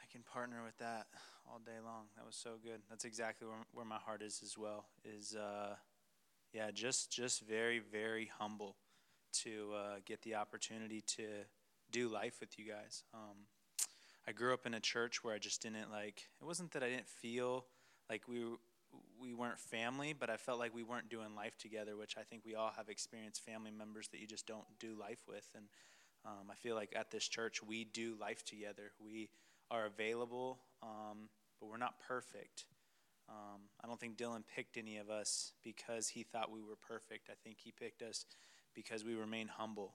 I 0.00 0.04
can 0.10 0.22
partner 0.22 0.62
with 0.64 0.78
that 0.78 1.06
all 1.46 1.58
day 1.58 1.78
long. 1.84 2.06
That 2.16 2.24
was 2.24 2.36
so 2.36 2.52
good. 2.64 2.80
That's 2.88 3.04
exactly 3.04 3.46
where, 3.46 3.58
where 3.72 3.84
my 3.84 3.98
heart 3.98 4.22
is 4.22 4.40
as 4.42 4.56
well. 4.56 4.86
Is 5.04 5.36
uh, 5.36 5.74
yeah, 6.54 6.70
just 6.70 7.12
just 7.12 7.42
very 7.42 7.80
very 7.80 8.30
humble 8.38 8.76
to 9.42 9.72
uh, 9.76 9.96
get 10.06 10.22
the 10.22 10.36
opportunity 10.36 11.02
to 11.02 11.24
do 11.90 12.08
life 12.08 12.40
with 12.40 12.58
you 12.58 12.64
guys. 12.64 13.04
Um, 13.12 13.44
I 14.26 14.32
grew 14.32 14.54
up 14.54 14.64
in 14.64 14.72
a 14.72 14.80
church 14.80 15.22
where 15.22 15.34
I 15.34 15.38
just 15.38 15.60
didn't 15.60 15.90
like. 15.90 16.22
It 16.40 16.44
wasn't 16.46 16.70
that 16.72 16.82
I 16.82 16.88
didn't 16.88 17.08
feel 17.08 17.66
like 18.08 18.26
we 18.26 18.40
we 19.20 19.34
weren't 19.34 19.58
family, 19.58 20.14
but 20.14 20.30
I 20.30 20.38
felt 20.38 20.58
like 20.58 20.74
we 20.74 20.82
weren't 20.82 21.10
doing 21.10 21.34
life 21.34 21.58
together, 21.58 21.94
which 21.94 22.16
I 22.16 22.22
think 22.22 22.42
we 22.46 22.54
all 22.54 22.72
have 22.74 22.88
experienced 22.88 23.44
family 23.44 23.70
members 23.70 24.08
that 24.08 24.20
you 24.20 24.26
just 24.26 24.46
don't 24.46 24.64
do 24.80 24.94
life 24.98 25.20
with. 25.28 25.46
And 25.54 25.66
um, 26.24 26.50
I 26.50 26.54
feel 26.54 26.74
like 26.74 26.92
at 26.96 27.10
this 27.10 27.26
church 27.26 27.62
we 27.62 27.84
do 27.84 28.16
life 28.20 28.44
together. 28.44 28.92
We 29.02 29.28
are 29.70 29.86
available, 29.86 30.58
um, 30.82 31.28
but 31.60 31.68
we're 31.68 31.78
not 31.78 31.94
perfect. 32.06 32.66
Um, 33.28 33.62
I 33.82 33.86
don't 33.86 33.98
think 33.98 34.16
Dylan 34.16 34.44
picked 34.54 34.76
any 34.76 34.98
of 34.98 35.10
us 35.10 35.52
because 35.62 36.08
he 36.08 36.22
thought 36.22 36.50
we 36.50 36.60
were 36.60 36.76
perfect. 36.76 37.28
I 37.30 37.34
think 37.42 37.58
he 37.60 37.72
picked 37.72 38.02
us 38.02 38.26
because 38.74 39.04
we 39.04 39.14
remain 39.14 39.48
humble. 39.48 39.94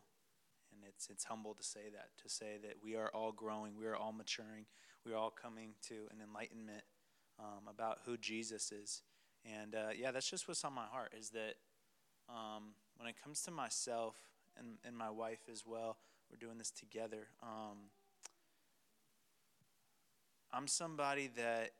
And 0.74 0.82
it's, 0.88 1.10
it's 1.10 1.24
humble 1.24 1.54
to 1.54 1.64
say 1.64 1.90
that, 1.94 2.10
to 2.24 2.30
say 2.30 2.58
that 2.62 2.76
we 2.84 2.96
are 2.96 3.10
all 3.14 3.32
growing, 3.32 3.78
we 3.78 3.86
are 3.86 3.96
all 3.96 4.12
maturing, 4.12 4.66
we 5.06 5.14
are 5.14 5.16
all 5.16 5.32
coming 5.32 5.72
to 5.88 5.94
an 6.12 6.18
enlightenment 6.22 6.84
um, 7.40 7.68
about 7.70 8.00
who 8.06 8.18
Jesus 8.18 8.72
is. 8.72 9.02
And 9.46 9.76
uh, 9.76 9.90
yeah, 9.98 10.12
that's 10.12 10.30
just 10.30 10.48
what's 10.48 10.64
on 10.66 10.74
my 10.74 10.86
heart 10.86 11.14
is 11.18 11.30
that 11.30 11.56
um, 12.30 12.74
when 12.98 13.08
it 13.08 13.16
comes 13.24 13.42
to 13.44 13.52
myself 13.52 14.16
and, 14.58 14.78
and 14.84 14.96
my 14.98 15.10
wife 15.10 15.42
as 15.52 15.64
well, 15.66 15.98
we're 16.30 16.38
doing 16.38 16.58
this 16.58 16.72
together. 16.72 17.28
Um, 17.42 17.78
I'm 20.52 20.68
somebody 20.68 21.30
that 21.36 21.72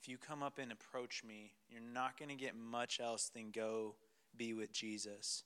if 0.00 0.08
you 0.08 0.18
come 0.18 0.42
up 0.42 0.58
and 0.58 0.72
approach 0.72 1.22
me, 1.24 1.52
you're 1.70 1.80
not 1.80 2.18
going 2.18 2.28
to 2.28 2.34
get 2.34 2.56
much 2.56 3.00
else 3.00 3.30
than 3.34 3.50
go 3.50 3.94
be 4.36 4.52
with 4.54 4.72
Jesus. 4.72 5.44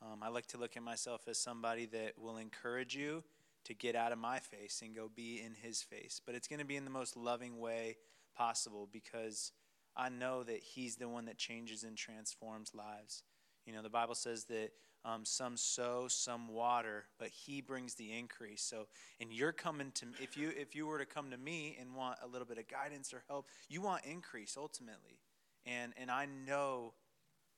Um, 0.00 0.20
I 0.22 0.28
like 0.28 0.46
to 0.48 0.58
look 0.58 0.76
at 0.76 0.82
myself 0.82 1.22
as 1.28 1.38
somebody 1.38 1.86
that 1.86 2.12
will 2.18 2.36
encourage 2.36 2.94
you 2.94 3.24
to 3.64 3.74
get 3.74 3.96
out 3.96 4.12
of 4.12 4.18
my 4.18 4.38
face 4.38 4.80
and 4.84 4.94
go 4.94 5.10
be 5.14 5.42
in 5.44 5.54
his 5.54 5.82
face. 5.82 6.20
But 6.24 6.34
it's 6.34 6.48
going 6.48 6.60
to 6.60 6.64
be 6.64 6.76
in 6.76 6.84
the 6.84 6.90
most 6.90 7.16
loving 7.16 7.58
way 7.58 7.96
possible 8.36 8.88
because 8.90 9.52
I 9.96 10.08
know 10.08 10.44
that 10.44 10.60
he's 10.62 10.96
the 10.96 11.08
one 11.08 11.26
that 11.26 11.36
changes 11.36 11.82
and 11.82 11.96
transforms 11.96 12.72
lives. 12.74 13.24
You 13.66 13.72
know, 13.72 13.82
the 13.82 13.90
Bible 13.90 14.14
says 14.14 14.44
that 14.44 14.70
um, 15.08 15.24
some 15.24 15.56
sow, 15.56 16.06
some 16.08 16.48
water, 16.48 17.04
but 17.18 17.28
He 17.28 17.60
brings 17.60 17.94
the 17.94 18.12
increase. 18.16 18.62
So, 18.62 18.86
and 19.20 19.32
you're 19.32 19.52
coming 19.52 19.90
to 19.96 20.06
if 20.20 20.36
you 20.36 20.52
if 20.56 20.74
you 20.74 20.86
were 20.86 20.98
to 20.98 21.06
come 21.06 21.30
to 21.30 21.38
me 21.38 21.76
and 21.80 21.94
want 21.94 22.18
a 22.22 22.26
little 22.26 22.46
bit 22.46 22.58
of 22.58 22.68
guidance 22.68 23.14
or 23.14 23.22
help, 23.28 23.46
you 23.68 23.80
want 23.80 24.04
increase 24.04 24.56
ultimately, 24.56 25.18
and 25.64 25.92
and 26.00 26.10
I 26.10 26.26
know 26.46 26.94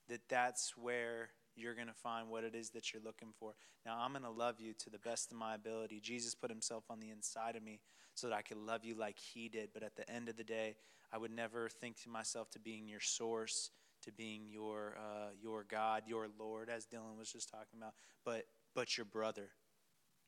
that 0.09 0.21
that's 0.29 0.77
where 0.77 1.31
you're 1.57 1.75
going 1.75 1.89
to 1.89 1.93
find 1.93 2.29
what 2.29 2.45
it 2.45 2.55
is 2.55 2.71
that 2.71 2.93
you're 2.93 3.03
looking 3.03 3.33
for. 3.39 3.55
Now, 3.85 3.99
I'm 4.01 4.13
going 4.13 4.23
to 4.25 4.31
love 4.31 4.61
you 4.61 4.73
to 4.79 4.91
the 4.91 4.99
best 4.99 5.31
of 5.31 5.39
my 5.39 5.55
ability. 5.55 6.01
Jesus 6.01 6.35
put 6.35 6.51
himself 6.51 6.85
on 6.89 7.01
the 7.01 7.11
inside 7.11 7.57
of 7.57 7.63
me 7.63 7.81
so 8.15 8.29
that 8.29 8.35
I 8.35 8.43
could 8.43 8.57
love 8.57 8.85
you 8.85 8.95
like 8.95 9.19
he 9.19 9.49
did. 9.49 9.71
But 9.75 9.83
at 9.83 9.97
the 9.97 10.09
end 10.11 10.29
of 10.29 10.37
the 10.37 10.45
day, 10.45 10.77
I 11.13 11.19
would 11.19 11.33
never 11.33 11.69
think 11.69 12.01
to 12.03 12.09
myself 12.09 12.51
to 12.51 12.59
being 12.59 12.89
your 12.89 13.01
source 13.01 13.71
to 14.03 14.13
being 14.13 14.43
your 14.49 14.97
uh, 14.99 15.31
your 15.41 15.65
God, 15.65 16.05
your 16.07 16.29
Lord, 16.39 16.69
as 16.69 16.87
Dylan 16.87 17.19
was 17.19 17.33
just 17.33 17.49
talking 17.49 17.79
about, 17.79 17.95
but 18.25 18.45
but 18.75 18.97
your 18.97 19.05
brother, 19.05 19.51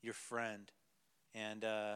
your 0.01 0.13
friend, 0.13 0.71
and 1.33 1.63
uh, 1.63 1.95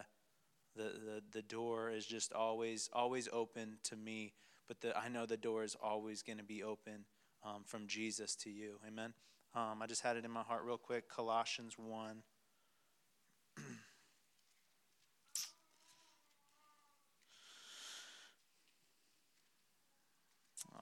the, 0.76 0.84
the 0.84 1.24
the 1.32 1.42
door 1.42 1.92
is 1.92 2.06
just 2.06 2.34
always 2.34 2.90
always 2.94 3.28
open 3.32 3.78
to 3.84 3.96
me. 3.96 4.34
But 4.68 4.82
the, 4.82 4.98
I 4.98 5.08
know 5.08 5.26
the 5.26 5.38
door 5.38 5.64
is 5.64 5.76
always 5.82 6.22
going 6.22 6.40
to 6.40 6.44
be 6.44 6.62
open 6.62 7.06
um, 7.44 7.64
from 7.66 7.88
Jesus 7.88 8.36
to 8.38 8.50
you. 8.50 8.80
Amen. 8.86 9.14
Um, 9.56 9.82
I 9.82 9.88
just 9.88 10.04
had 10.04 10.18
it 10.18 10.26
in 10.26 10.32
my 10.32 10.42
heart 10.42 10.64
real 10.66 10.78
quick. 10.78 11.10
Colossians 11.10 11.76
one. 11.78 12.24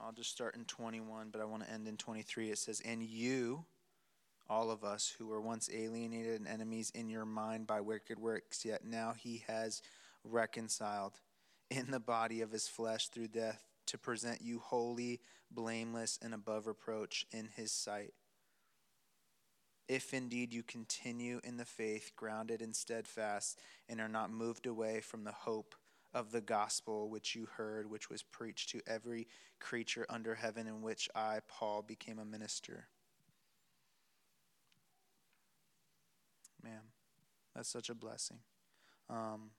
I'll 0.04 0.12
just 0.12 0.30
start 0.30 0.54
in 0.56 0.64
21, 0.64 1.28
but 1.30 1.40
I 1.40 1.44
want 1.44 1.64
to 1.64 1.70
end 1.70 1.88
in 1.88 1.96
23. 1.96 2.50
It 2.50 2.58
says, 2.58 2.80
And 2.84 3.02
you, 3.02 3.64
all 4.48 4.70
of 4.70 4.84
us 4.84 5.14
who 5.18 5.26
were 5.26 5.40
once 5.40 5.70
alienated 5.72 6.38
and 6.40 6.48
enemies 6.48 6.90
in 6.94 7.08
your 7.08 7.24
mind 7.24 7.66
by 7.66 7.80
wicked 7.80 8.18
works, 8.18 8.64
yet 8.64 8.84
now 8.84 9.14
he 9.16 9.44
has 9.46 9.82
reconciled 10.24 11.20
in 11.70 11.90
the 11.90 12.00
body 12.00 12.40
of 12.40 12.50
his 12.50 12.68
flesh 12.68 13.08
through 13.08 13.28
death 13.28 13.66
to 13.86 13.98
present 13.98 14.42
you 14.42 14.58
holy, 14.58 15.20
blameless, 15.50 16.18
and 16.22 16.34
above 16.34 16.66
reproach 16.66 17.26
in 17.32 17.48
his 17.56 17.72
sight. 17.72 18.12
If 19.88 20.12
indeed 20.12 20.52
you 20.52 20.64
continue 20.64 21.40
in 21.44 21.56
the 21.56 21.64
faith, 21.64 22.12
grounded 22.16 22.60
and 22.60 22.74
steadfast, 22.74 23.60
and 23.88 24.00
are 24.00 24.08
not 24.08 24.32
moved 24.32 24.66
away 24.66 25.00
from 25.00 25.22
the 25.22 25.32
hope 25.32 25.76
of 26.14 26.32
the 26.32 26.40
gospel 26.40 27.08
which 27.08 27.34
you 27.34 27.46
heard, 27.56 27.90
which 27.90 28.08
was 28.08 28.22
preached 28.22 28.70
to 28.70 28.80
every 28.86 29.26
creature 29.60 30.06
under 30.08 30.34
heaven, 30.34 30.66
in 30.66 30.82
which 30.82 31.08
I, 31.14 31.40
Paul, 31.48 31.82
became 31.82 32.18
a 32.18 32.24
minister. 32.24 32.88
Man, 36.62 36.80
that's 37.54 37.68
such 37.68 37.90
a 37.90 37.94
blessing. 37.94 38.38
Um, 39.08 39.50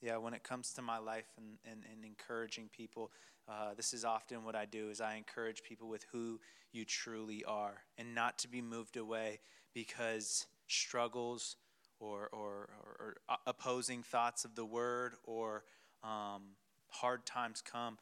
yeah, 0.00 0.16
when 0.16 0.34
it 0.34 0.42
comes 0.42 0.72
to 0.74 0.82
my 0.82 0.98
life 0.98 1.32
and, 1.36 1.58
and, 1.64 1.84
and 1.90 2.04
encouraging 2.04 2.68
people, 2.74 3.10
uh, 3.48 3.74
this 3.74 3.92
is 3.92 4.04
often 4.04 4.44
what 4.44 4.54
I 4.54 4.64
do 4.64 4.90
is 4.90 5.00
I 5.00 5.16
encourage 5.16 5.62
people 5.62 5.88
with 5.88 6.04
who 6.12 6.40
you 6.72 6.84
truly 6.84 7.42
are 7.44 7.82
and 7.98 8.14
not 8.14 8.38
to 8.38 8.48
be 8.48 8.62
moved 8.62 8.96
away 8.96 9.40
because 9.74 10.46
struggles– 10.66 11.56
or, 12.00 12.28
or, 12.32 12.68
or, 12.98 13.16
or 13.28 13.38
opposing 13.46 14.02
thoughts 14.02 14.44
of 14.44 14.54
the 14.54 14.64
word 14.64 15.14
or 15.24 15.64
um, 16.02 16.42
hard 16.88 17.24
times 17.24 17.62
come. 17.62 17.98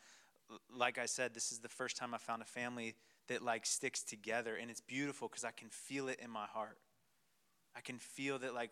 Like 0.75 0.97
I 0.99 1.07
said, 1.07 1.35
this 1.35 1.53
is 1.53 1.59
the 1.59 1.69
first 1.69 1.97
time 1.97 2.15
I 2.15 2.19
found 2.19 2.41
a 2.41 2.47
family 2.47 2.95
that 3.27 3.43
like 3.43 3.67
sticks 3.67 4.03
together, 4.03 4.57
and 4.57 4.71
it's 4.71 4.81
beautiful 4.81 5.29
because 5.29 5.45
I 5.45 5.51
can 5.51 5.69
feel 5.69 6.09
it 6.09 6.21
in 6.23 6.31
my 6.31 6.47
heart. 6.47 6.79
I 7.77 7.81
can 7.81 7.99
feel 7.99 8.39
that 8.41 8.55
like 8.55 8.71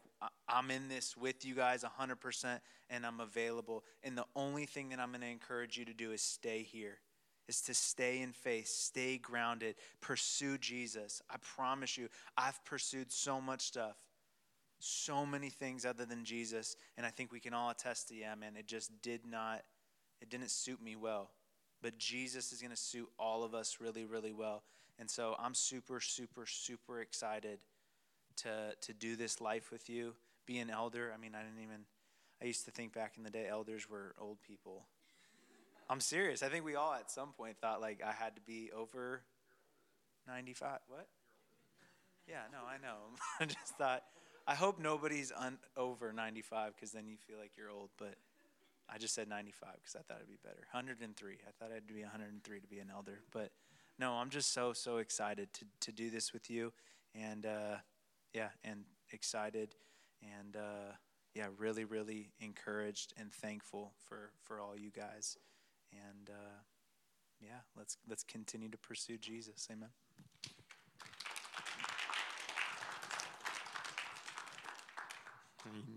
I'm 0.48 0.70
in 0.70 0.88
this 0.88 1.16
with 1.16 1.44
you 1.44 1.54
guys 1.54 1.84
100% 1.84 2.60
and 2.90 3.06
I'm 3.06 3.20
available. 3.20 3.84
And 4.02 4.16
the 4.16 4.24
only 4.34 4.66
thing 4.66 4.88
that 4.88 4.98
I'm 4.98 5.10
going 5.10 5.20
to 5.20 5.28
encourage 5.28 5.76
you 5.76 5.84
to 5.84 5.94
do 5.94 6.12
is 6.12 6.22
stay 6.22 6.62
here. 6.62 6.98
Is 7.46 7.60
to 7.62 7.74
stay 7.74 8.20
in 8.20 8.32
faith, 8.32 8.66
stay 8.66 9.18
grounded, 9.18 9.76
pursue 10.00 10.58
Jesus. 10.58 11.22
I 11.30 11.36
promise 11.40 11.96
you, 11.96 12.08
I've 12.36 12.64
pursued 12.64 13.12
so 13.12 13.40
much 13.40 13.60
stuff 13.60 13.96
so 14.86 15.26
many 15.26 15.50
things 15.50 15.84
other 15.84 16.04
than 16.04 16.24
Jesus, 16.24 16.76
and 16.96 17.04
I 17.04 17.10
think 17.10 17.32
we 17.32 17.40
can 17.40 17.54
all 17.54 17.70
attest 17.70 18.08
to, 18.08 18.14
yeah, 18.14 18.34
man, 18.34 18.56
it 18.56 18.66
just 18.66 18.90
did 19.02 19.26
not, 19.26 19.62
it 20.20 20.30
didn't 20.30 20.50
suit 20.50 20.82
me 20.82 20.96
well. 20.96 21.30
But 21.82 21.98
Jesus 21.98 22.52
is 22.52 22.60
going 22.60 22.70
to 22.70 22.76
suit 22.76 23.08
all 23.18 23.44
of 23.44 23.54
us 23.54 23.78
really, 23.80 24.04
really 24.04 24.32
well. 24.32 24.62
And 24.98 25.10
so 25.10 25.36
I'm 25.38 25.54
super, 25.54 26.00
super, 26.00 26.46
super 26.46 27.00
excited 27.00 27.58
to, 28.36 28.74
to 28.80 28.92
do 28.94 29.16
this 29.16 29.40
life 29.40 29.70
with 29.70 29.90
you. 29.90 30.14
Be 30.46 30.58
an 30.58 30.70
elder. 30.70 31.12
I 31.14 31.20
mean, 31.20 31.34
I 31.34 31.42
didn't 31.42 31.62
even, 31.62 31.84
I 32.40 32.46
used 32.46 32.64
to 32.64 32.70
think 32.70 32.94
back 32.94 33.14
in 33.16 33.24
the 33.24 33.30
day 33.30 33.46
elders 33.48 33.90
were 33.90 34.14
old 34.18 34.38
people. 34.42 34.84
I'm 35.88 36.00
serious. 36.00 36.42
I 36.42 36.48
think 36.48 36.64
we 36.64 36.74
all 36.74 36.94
at 36.94 37.10
some 37.10 37.32
point 37.32 37.58
thought 37.60 37.80
like 37.80 38.02
I 38.04 38.12
had 38.12 38.34
to 38.36 38.42
be 38.42 38.70
over 38.74 39.22
95. 40.26 40.78
What? 40.88 41.06
Yeah, 42.26 42.42
no, 42.50 42.58
I 42.66 42.78
know. 42.78 42.96
I 43.40 43.44
just 43.44 43.76
thought 43.78 44.02
I 44.46 44.54
hope 44.54 44.78
nobody's 44.78 45.32
un- 45.36 45.58
over 45.76 46.12
95 46.12 46.74
because 46.74 46.92
then 46.92 47.08
you 47.08 47.16
feel 47.16 47.38
like 47.38 47.52
you're 47.56 47.70
old. 47.70 47.90
But 47.98 48.14
I 48.88 48.98
just 48.98 49.14
said 49.14 49.28
95 49.28 49.70
because 49.74 49.96
I 49.96 50.02
thought 50.02 50.18
it'd 50.18 50.28
be 50.28 50.38
better. 50.42 50.60
103. 50.70 51.32
I 51.32 51.50
thought 51.58 51.74
I'd 51.74 51.86
be 51.86 52.02
103 52.02 52.60
to 52.60 52.66
be 52.66 52.78
an 52.78 52.90
elder. 52.94 53.20
But 53.32 53.50
no, 53.98 54.12
I'm 54.12 54.30
just 54.30 54.52
so 54.52 54.72
so 54.72 54.98
excited 54.98 55.52
to 55.54 55.64
to 55.80 55.92
do 55.92 56.10
this 56.10 56.32
with 56.32 56.50
you, 56.50 56.72
and 57.14 57.46
uh, 57.46 57.76
yeah, 58.34 58.48
and 58.62 58.84
excited, 59.10 59.74
and 60.22 60.56
uh, 60.56 60.92
yeah, 61.34 61.46
really 61.56 61.84
really 61.84 62.30
encouraged 62.40 63.14
and 63.18 63.32
thankful 63.32 63.92
for 63.98 64.30
for 64.42 64.60
all 64.60 64.76
you 64.76 64.90
guys, 64.90 65.38
and 65.92 66.28
uh, 66.30 66.58
yeah, 67.40 67.60
let's 67.76 67.96
let's 68.08 68.22
continue 68.22 68.68
to 68.68 68.78
pursue 68.78 69.16
Jesus. 69.16 69.66
Amen. 69.72 69.90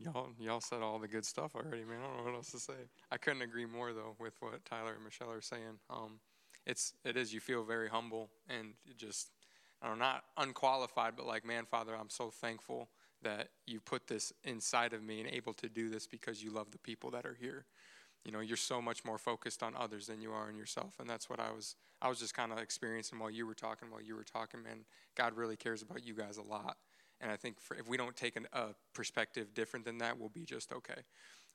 Y'all, 0.04 0.30
y'all 0.40 0.62
said 0.62 0.82
all 0.82 1.00
the 1.00 1.08
good 1.08 1.26
stuff 1.26 1.56
already, 1.56 1.84
man. 1.84 2.00
I 2.04 2.08
don't 2.08 2.18
know 2.18 2.32
what 2.32 2.36
else 2.36 2.52
to 2.52 2.60
say. 2.60 2.74
I 3.12 3.18
couldn't 3.18 3.42
agree 3.42 3.66
more 3.66 3.94
though 3.94 4.16
with 4.20 4.34
what 4.40 4.64
Tyler 4.66 4.94
and 4.94 5.04
Michelle 5.04 5.32
are 5.32 5.42
saying. 5.42 5.80
Um, 5.90 6.20
it's 6.66 6.94
it 7.04 7.18
is 7.18 7.34
you 7.34 7.40
feel 7.40 7.64
very 7.64 7.90
humble 7.90 8.30
and 8.48 8.74
just 8.98 9.32
I 9.82 9.88
don't 9.88 10.00
know, 10.00 10.06
not 10.06 10.24
unqualified, 10.38 11.14
but 11.16 11.26
like, 11.26 11.46
man, 11.46 11.66
Father, 11.66 11.96
I'm 11.96 12.10
so 12.10 12.30
thankful 12.30 12.90
that 13.22 13.50
you 13.66 13.80
put 13.80 14.08
this 14.08 14.32
inside 14.44 14.94
of 14.94 15.04
me 15.04 15.22
and 15.22 15.30
able 15.30 15.54
to 15.54 15.70
do 15.70 15.90
this 15.90 16.08
because 16.08 16.44
you 16.44 16.52
love 16.52 16.72
the 16.72 16.78
people 16.78 17.12
that 17.12 17.26
are 17.26 17.38
here. 17.40 17.66
You 18.26 18.34
know, 18.34 18.42
you're 18.42 18.58
so 18.58 18.82
much 18.82 19.06
more 19.06 19.18
focused 19.18 19.64
on 19.64 19.74
others 19.78 20.08
than 20.08 20.22
you 20.22 20.32
are 20.32 20.48
on 20.48 20.58
yourself, 20.58 20.96
and 21.00 21.10
that's 21.10 21.30
what 21.30 21.40
I 21.40 21.52
was. 21.52 21.76
I 22.02 22.10
was 22.10 22.20
just 22.20 22.34
kind 22.34 22.52
of 22.52 22.60
experiencing 22.60 23.20
while 23.20 23.30
you 23.30 23.46
were 23.46 23.54
talking. 23.54 23.90
While 23.90 24.02
you 24.02 24.16
were 24.16 24.24
talking, 24.24 24.62
man, 24.62 24.86
God 25.16 25.36
really 25.36 25.56
cares 25.56 25.82
about 25.82 26.06
you 26.06 26.14
guys 26.14 26.38
a 26.38 26.42
lot 26.42 26.78
and 27.22 27.32
I 27.32 27.38
think 27.38 27.60
for, 27.60 27.78
if 27.78 27.88
we 27.88 27.98
don't 27.98 28.16
take 28.16 28.36
an, 28.36 28.48
a 28.54 28.68
perspective 28.94 29.54
different 29.54 29.86
than 29.86 29.98
that, 30.00 30.20
we'll 30.20 30.30
be 30.30 30.46
just 30.46 30.72
okay. 30.74 31.02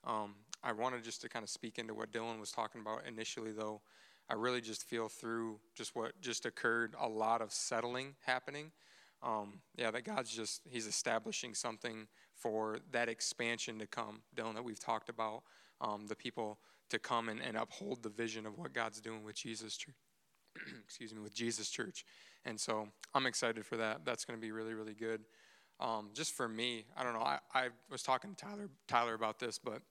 Um, 0.04 0.34
I 0.62 0.72
wanted 0.72 1.04
just 1.04 1.22
to 1.22 1.28
kind 1.28 1.42
of 1.42 1.50
speak 1.50 1.78
into 1.78 1.94
what 1.94 2.12
Dylan 2.12 2.40
was 2.40 2.52
talking 2.52 2.80
about 2.80 3.06
initially, 3.06 3.52
though. 3.52 3.82
I 4.30 4.34
really 4.34 4.60
just 4.60 4.84
feel 4.84 5.08
through 5.08 5.60
just 5.74 5.94
what 5.96 6.20
just 6.20 6.46
occurred 6.46 6.94
a 7.00 7.08
lot 7.08 7.42
of 7.42 7.52
settling 7.52 8.14
happening. 8.26 8.72
Um, 9.22 9.60
yeah, 9.76 9.90
that 9.90 10.04
God's 10.04 10.30
just, 10.34 10.62
He's 10.68 10.86
establishing 10.86 11.54
something 11.54 12.08
for 12.34 12.78
that 12.92 13.08
expansion 13.08 13.78
to 13.78 13.86
come, 13.86 14.22
Dylan, 14.36 14.54
that 14.54 14.64
we've 14.64 14.80
talked 14.80 15.08
about. 15.08 15.42
um, 15.80 16.06
the 16.06 16.16
people 16.16 16.58
to 16.90 16.98
come 16.98 17.28
and, 17.28 17.40
and 17.40 17.56
uphold 17.56 18.02
the 18.02 18.08
vision 18.08 18.46
of 18.46 18.58
what 18.58 18.72
God's 18.72 19.00
doing 19.00 19.24
with 19.24 19.36
Jesus 19.36 19.76
Church. 19.76 19.94
excuse 20.84 21.14
me, 21.14 21.20
with 21.20 21.34
Jesus 21.34 21.70
Church. 21.70 22.04
And 22.44 22.58
so 22.60 22.88
I'm 23.14 23.26
excited 23.26 23.66
for 23.66 23.76
that. 23.76 24.04
That's 24.04 24.24
going 24.24 24.38
to 24.38 24.40
be 24.40 24.52
really, 24.52 24.74
really 24.74 24.94
good. 24.94 25.22
Um, 25.84 26.08
just 26.14 26.32
for 26.32 26.48
me, 26.48 26.86
I 26.96 27.04
don't 27.04 27.12
know. 27.12 27.20
I, 27.20 27.38
I 27.54 27.68
was 27.90 28.02
talking 28.02 28.34
to 28.34 28.36
Tyler 28.36 28.70
Tyler 28.88 29.12
about 29.12 29.38
this, 29.38 29.58
but 29.58 29.82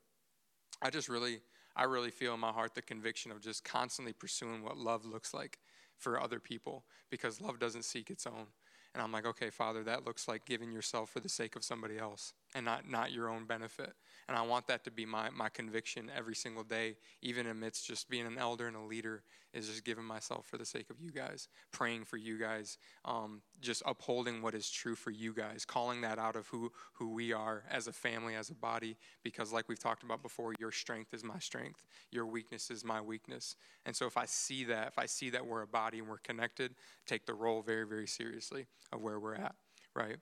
I 0.82 0.90
just 0.90 1.08
really 1.08 1.42
I 1.76 1.84
really 1.84 2.10
feel 2.10 2.34
in 2.34 2.40
my 2.40 2.52
heart 2.52 2.74
the 2.74 2.82
conviction 2.82 3.32
of 3.32 3.42
just 3.42 3.64
constantly 3.64 4.12
pursuing 4.12 4.64
what 4.64 4.76
love 4.76 5.06
looks 5.06 5.36
like 5.36 5.60
for 6.00 6.20
other 6.20 6.40
people 6.40 6.84
because 7.12 7.40
love 7.40 7.60
doesn't 7.60 7.86
seek 7.86 8.10
its 8.10 8.26
own. 8.26 8.48
And 8.96 9.04
I'm 9.04 9.12
like, 9.12 9.28
okay, 9.28 9.52
Father, 9.52 9.84
that 9.84 10.04
looks 10.04 10.28
like 10.28 10.46
giving 10.46 10.72
yourself 10.72 11.12
for 11.12 11.20
the 11.20 11.30
sake 11.30 11.56
of 11.56 11.64
somebody 11.64 12.00
else 12.00 12.34
and 12.56 12.66
not, 12.66 12.90
not 12.90 13.12
your 13.12 13.30
own 13.30 13.46
benefit. 13.46 13.94
And 14.28 14.38
I 14.38 14.42
want 14.42 14.68
that 14.68 14.84
to 14.86 14.92
be 14.92 15.06
my, 15.06 15.30
my 15.32 15.50
conviction 15.50 16.10
every 16.16 16.36
single 16.36 16.64
day, 16.64 16.96
even 17.22 17.48
amidst 17.48 17.88
just 17.88 18.10
being 18.10 18.26
an 18.26 18.38
elder 18.38 18.68
and 18.68 18.76
a 18.76 18.82
leader, 18.82 19.24
is 19.54 19.68
just 19.68 19.84
giving 19.84 20.04
myself 20.04 20.48
for 20.48 20.58
the 20.58 20.66
sake 20.66 20.90
of 20.90 21.00
you 21.00 21.12
guys, 21.12 21.48
praying 21.72 22.06
for 22.06 22.18
you 22.18 22.40
guys, 22.40 22.78
um, 23.06 23.42
just 23.62 23.84
upholding 23.86 24.42
what 24.42 24.56
is 24.56 24.70
true 24.70 24.96
for 24.96 25.12
you 25.12 25.34
guys, 25.34 25.66
calling 25.66 26.02
that 26.02 26.18
out 26.18 26.36
of 26.36 26.48
who, 26.48 26.72
who 26.94 27.14
we 27.14 27.34
are 27.34 27.64
as 27.70 27.88
a 27.88 27.94
family, 27.94 28.34
as 28.36 28.50
a 28.50 28.56
body, 28.56 28.98
because 29.24 29.52
like 29.52 29.70
we've 29.70 29.80
talked 29.80 30.04
about 30.04 30.24
before, 30.24 30.54
your 30.60 30.72
strength 30.72 31.14
is 31.14 31.24
my 31.24 31.38
strength, 31.38 31.86
your 32.12 32.26
weakness 32.26 32.72
is 32.72 32.84
my 32.84 33.02
weakness. 33.02 33.56
And 33.86 33.96
so 33.96 34.08
if 34.08 34.18
I 34.18 34.26
see 34.26 34.64
that, 34.66 34.88
if 34.88 34.98
I 34.98 35.06
see 35.06 35.30
that 35.32 35.46
we're 35.46 35.62
a 35.62 35.68
body 35.68 36.00
and 36.00 36.08
we're 36.08 36.18
connected, 36.18 36.74
take 37.06 37.26
the 37.26 37.34
role 37.34 37.62
very, 37.62 37.86
very 37.86 38.08
seriously 38.08 38.66
of 38.92 39.02
where 39.02 39.20
we're 39.20 39.36
at, 39.36 39.56
right? 39.94 40.18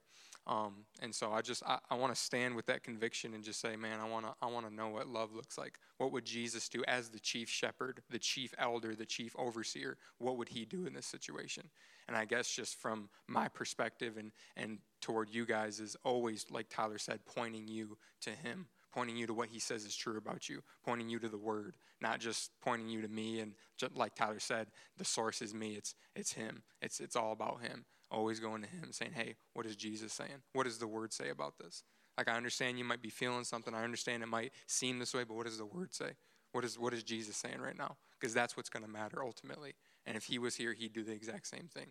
Um, 0.47 0.85
and 1.01 1.13
so 1.13 1.31
I 1.31 1.41
just 1.41 1.61
I, 1.65 1.77
I 1.89 1.95
want 1.95 2.13
to 2.13 2.19
stand 2.19 2.55
with 2.55 2.65
that 2.65 2.83
conviction 2.83 3.33
and 3.33 3.43
just 3.43 3.61
say, 3.61 3.75
man, 3.75 3.99
I 3.99 4.09
want 4.09 4.25
to 4.25 4.33
I 4.41 4.47
want 4.47 4.67
to 4.67 4.73
know 4.73 4.89
what 4.89 5.07
love 5.07 5.33
looks 5.35 5.57
like. 5.57 5.77
What 5.97 6.11
would 6.11 6.25
Jesus 6.25 6.67
do 6.67 6.83
as 6.87 7.09
the 7.09 7.19
chief 7.19 7.47
shepherd, 7.47 8.01
the 8.09 8.19
chief 8.19 8.53
elder, 8.57 8.95
the 8.95 9.05
chief 9.05 9.35
overseer? 9.37 9.97
What 10.17 10.37
would 10.37 10.49
he 10.49 10.65
do 10.65 10.85
in 10.85 10.93
this 10.93 11.05
situation? 11.05 11.69
And 12.07 12.17
I 12.17 12.25
guess 12.25 12.49
just 12.49 12.75
from 12.75 13.09
my 13.27 13.47
perspective 13.49 14.17
and 14.17 14.31
and 14.57 14.79
toward 14.99 15.29
you 15.29 15.45
guys 15.45 15.79
is 15.79 15.95
always 16.03 16.45
like 16.49 16.69
Tyler 16.69 16.97
said, 16.97 17.19
pointing 17.25 17.67
you 17.67 17.97
to 18.21 18.31
him, 18.31 18.65
pointing 18.91 19.17
you 19.17 19.27
to 19.27 19.35
what 19.35 19.49
he 19.49 19.59
says 19.59 19.85
is 19.85 19.95
true 19.95 20.17
about 20.17 20.49
you, 20.49 20.63
pointing 20.83 21.07
you 21.07 21.19
to 21.19 21.29
the 21.29 21.37
word, 21.37 21.75
not 22.01 22.19
just 22.19 22.49
pointing 22.61 22.89
you 22.89 23.01
to 23.03 23.07
me. 23.07 23.41
And 23.41 23.53
just 23.77 23.95
like 23.95 24.15
Tyler 24.15 24.39
said, 24.39 24.67
the 24.97 25.05
source 25.05 25.39
is 25.43 25.53
me. 25.53 25.75
It's 25.75 25.93
it's 26.15 26.33
him. 26.33 26.63
It's 26.81 26.99
it's 26.99 27.15
all 27.15 27.31
about 27.31 27.61
him 27.61 27.85
always 28.11 28.39
going 28.39 28.61
to 28.61 28.67
him 28.67 28.91
saying, 28.91 29.11
Hey, 29.15 29.35
what 29.53 29.65
is 29.65 29.75
Jesus 29.75 30.13
saying? 30.13 30.43
What 30.53 30.63
does 30.63 30.77
the 30.77 30.87
word 30.87 31.13
say 31.13 31.29
about 31.29 31.57
this? 31.57 31.83
Like, 32.17 32.27
I 32.27 32.37
understand 32.37 32.77
you 32.77 32.83
might 32.83 33.01
be 33.01 33.09
feeling 33.09 33.43
something. 33.43 33.73
I 33.73 33.83
understand 33.83 34.21
it 34.21 34.27
might 34.27 34.51
seem 34.67 34.99
this 34.99 35.13
way, 35.13 35.23
but 35.23 35.35
what 35.35 35.45
does 35.45 35.57
the 35.57 35.65
word 35.65 35.93
say? 35.93 36.11
What 36.51 36.65
is, 36.65 36.77
what 36.77 36.93
is 36.93 37.03
Jesus 37.03 37.37
saying 37.37 37.61
right 37.61 37.77
now? 37.77 37.95
Because 38.19 38.33
that's 38.33 38.57
what's 38.57 38.69
going 38.69 38.83
to 38.83 38.91
matter 38.91 39.23
ultimately. 39.23 39.73
And 40.05 40.17
if 40.17 40.25
he 40.25 40.37
was 40.37 40.55
here, 40.55 40.73
he'd 40.73 40.93
do 40.93 41.03
the 41.03 41.13
exact 41.13 41.47
same 41.47 41.69
thing. 41.73 41.87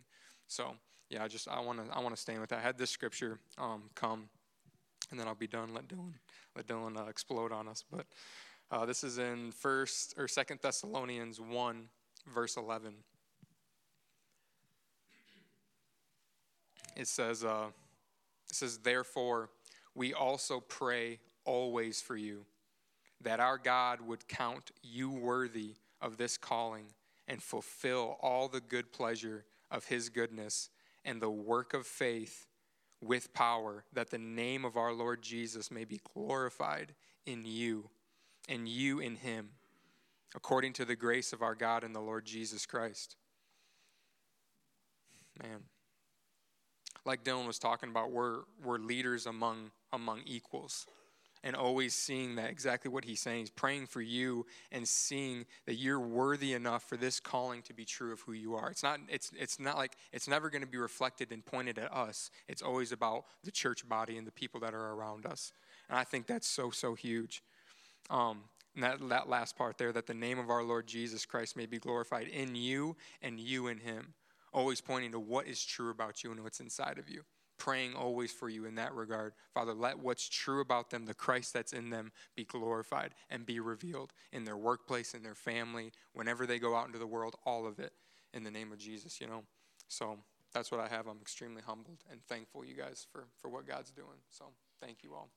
So, 0.46 0.74
yeah, 1.08 1.24
I 1.24 1.28
just, 1.28 1.48
I 1.48 1.60
want 1.60 1.84
to, 1.84 1.96
I 1.96 2.00
want 2.00 2.14
to 2.14 2.20
stand 2.20 2.40
with 2.40 2.50
that. 2.50 2.58
I 2.58 2.62
had 2.62 2.76
this 2.76 2.90
scripture 2.90 3.38
um, 3.56 3.84
come, 3.94 4.28
and 5.10 5.18
then 5.18 5.26
I'll 5.26 5.34
be 5.34 5.46
done. 5.46 5.72
Let 5.74 5.88
Dylan, 5.88 6.12
let 6.54 6.66
Dylan 6.66 6.98
uh, 6.98 7.08
explode 7.08 7.52
on 7.52 7.66
us. 7.66 7.84
But 7.90 8.06
uh, 8.70 8.84
this 8.84 9.02
is 9.02 9.18
in 9.18 9.52
First 9.52 10.14
or 10.18 10.28
Second 10.28 10.60
Thessalonians 10.62 11.40
1, 11.40 11.88
verse 12.32 12.56
11. 12.56 12.94
It 17.00 17.08
says, 17.08 17.44
uh, 17.44 17.68
it 18.48 18.54
says, 18.54 18.78
therefore, 18.78 19.48
we 19.94 20.12
also 20.12 20.60
pray 20.60 21.18
always 21.44 22.02
for 22.02 22.16
you, 22.16 22.44
that 23.22 23.40
our 23.40 23.56
God 23.56 24.02
would 24.02 24.28
count 24.28 24.70
you 24.82 25.10
worthy 25.10 25.76
of 26.00 26.18
this 26.18 26.36
calling 26.36 26.84
and 27.26 27.42
fulfill 27.42 28.18
all 28.20 28.48
the 28.48 28.60
good 28.60 28.92
pleasure 28.92 29.44
of 29.70 29.86
his 29.86 30.10
goodness 30.10 30.68
and 31.04 31.22
the 31.22 31.30
work 31.30 31.72
of 31.72 31.86
faith 31.86 32.46
with 33.00 33.32
power, 33.32 33.84
that 33.94 34.10
the 34.10 34.18
name 34.18 34.66
of 34.66 34.76
our 34.76 34.92
Lord 34.92 35.22
Jesus 35.22 35.70
may 35.70 35.86
be 35.86 36.00
glorified 36.12 36.92
in 37.24 37.46
you 37.46 37.88
and 38.46 38.68
you 38.68 39.00
in 39.00 39.16
him, 39.16 39.50
according 40.34 40.74
to 40.74 40.84
the 40.84 40.96
grace 40.96 41.32
of 41.32 41.40
our 41.40 41.54
God 41.54 41.82
and 41.82 41.94
the 41.94 42.00
Lord 42.00 42.26
Jesus 42.26 42.66
Christ. 42.66 43.16
Man 45.42 45.69
like 47.04 47.24
Dylan 47.24 47.46
was 47.46 47.58
talking 47.58 47.88
about, 47.88 48.10
we're, 48.10 48.40
we're 48.64 48.78
leaders 48.78 49.26
among, 49.26 49.70
among 49.92 50.22
equals. 50.26 50.86
And 51.42 51.56
always 51.56 51.94
seeing 51.94 52.34
that 52.34 52.50
exactly 52.50 52.90
what 52.90 53.06
he's 53.06 53.20
saying. 53.20 53.38
He's 53.40 53.50
praying 53.50 53.86
for 53.86 54.02
you 54.02 54.44
and 54.70 54.86
seeing 54.86 55.46
that 55.64 55.76
you're 55.76 55.98
worthy 55.98 56.52
enough 56.52 56.86
for 56.86 56.98
this 56.98 57.18
calling 57.18 57.62
to 57.62 57.72
be 57.72 57.86
true 57.86 58.12
of 58.12 58.20
who 58.20 58.32
you 58.32 58.54
are. 58.56 58.70
It's 58.70 58.82
not, 58.82 59.00
it's, 59.08 59.30
it's 59.38 59.58
not 59.58 59.78
like 59.78 59.96
it's 60.12 60.28
never 60.28 60.50
going 60.50 60.60
to 60.60 60.68
be 60.68 60.76
reflected 60.76 61.32
and 61.32 61.42
pointed 61.42 61.78
at 61.78 61.90
us. 61.94 62.30
It's 62.46 62.60
always 62.60 62.92
about 62.92 63.24
the 63.42 63.50
church 63.50 63.88
body 63.88 64.18
and 64.18 64.26
the 64.26 64.32
people 64.32 64.60
that 64.60 64.74
are 64.74 64.92
around 64.92 65.24
us. 65.24 65.54
And 65.88 65.98
I 65.98 66.04
think 66.04 66.26
that's 66.26 66.46
so, 66.46 66.68
so 66.68 66.94
huge. 66.94 67.42
Um, 68.10 68.42
and 68.74 68.84
that, 68.84 69.08
that 69.08 69.28
last 69.30 69.56
part 69.56 69.78
there, 69.78 69.92
that 69.92 70.06
the 70.06 70.14
name 70.14 70.38
of 70.38 70.50
our 70.50 70.62
Lord 70.62 70.86
Jesus 70.86 71.24
Christ 71.24 71.56
may 71.56 71.66
be 71.66 71.78
glorified 71.78 72.28
in 72.28 72.54
you 72.54 72.96
and 73.22 73.40
you 73.40 73.68
in 73.68 73.78
him 73.78 74.12
always 74.52 74.80
pointing 74.80 75.12
to 75.12 75.20
what 75.20 75.46
is 75.46 75.64
true 75.64 75.90
about 75.90 76.22
you 76.22 76.32
and 76.32 76.42
what's 76.42 76.60
inside 76.60 76.98
of 76.98 77.08
you. 77.08 77.22
Praying 77.58 77.94
always 77.94 78.32
for 78.32 78.48
you 78.48 78.64
in 78.64 78.74
that 78.76 78.94
regard. 78.94 79.34
Father, 79.52 79.74
let 79.74 79.98
what's 79.98 80.28
true 80.28 80.60
about 80.60 80.90
them, 80.90 81.04
the 81.04 81.14
Christ 81.14 81.52
that's 81.52 81.72
in 81.72 81.90
them, 81.90 82.10
be 82.34 82.44
glorified 82.44 83.14
and 83.28 83.44
be 83.44 83.60
revealed 83.60 84.12
in 84.32 84.44
their 84.44 84.56
workplace, 84.56 85.12
in 85.12 85.22
their 85.22 85.34
family, 85.34 85.92
whenever 86.14 86.46
they 86.46 86.58
go 86.58 86.74
out 86.74 86.86
into 86.86 86.98
the 86.98 87.06
world, 87.06 87.36
all 87.44 87.66
of 87.66 87.78
it 87.78 87.92
in 88.32 88.44
the 88.44 88.50
name 88.50 88.72
of 88.72 88.78
Jesus, 88.78 89.20
you 89.20 89.26
know? 89.26 89.42
So 89.88 90.18
that's 90.54 90.70
what 90.70 90.80
I 90.80 90.88
have. 90.88 91.06
I'm 91.06 91.20
extremely 91.20 91.62
humbled 91.62 91.98
and 92.10 92.22
thankful, 92.24 92.64
you 92.64 92.74
guys, 92.74 93.06
for, 93.12 93.24
for 93.36 93.48
what 93.48 93.66
God's 93.66 93.90
doing. 93.90 94.18
So 94.30 94.46
thank 94.80 95.02
you 95.02 95.14
all. 95.14 95.28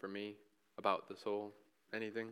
For 0.00 0.08
me 0.08 0.36
about 0.78 1.08
the 1.08 1.16
soul? 1.16 1.52
Anything? 1.94 2.28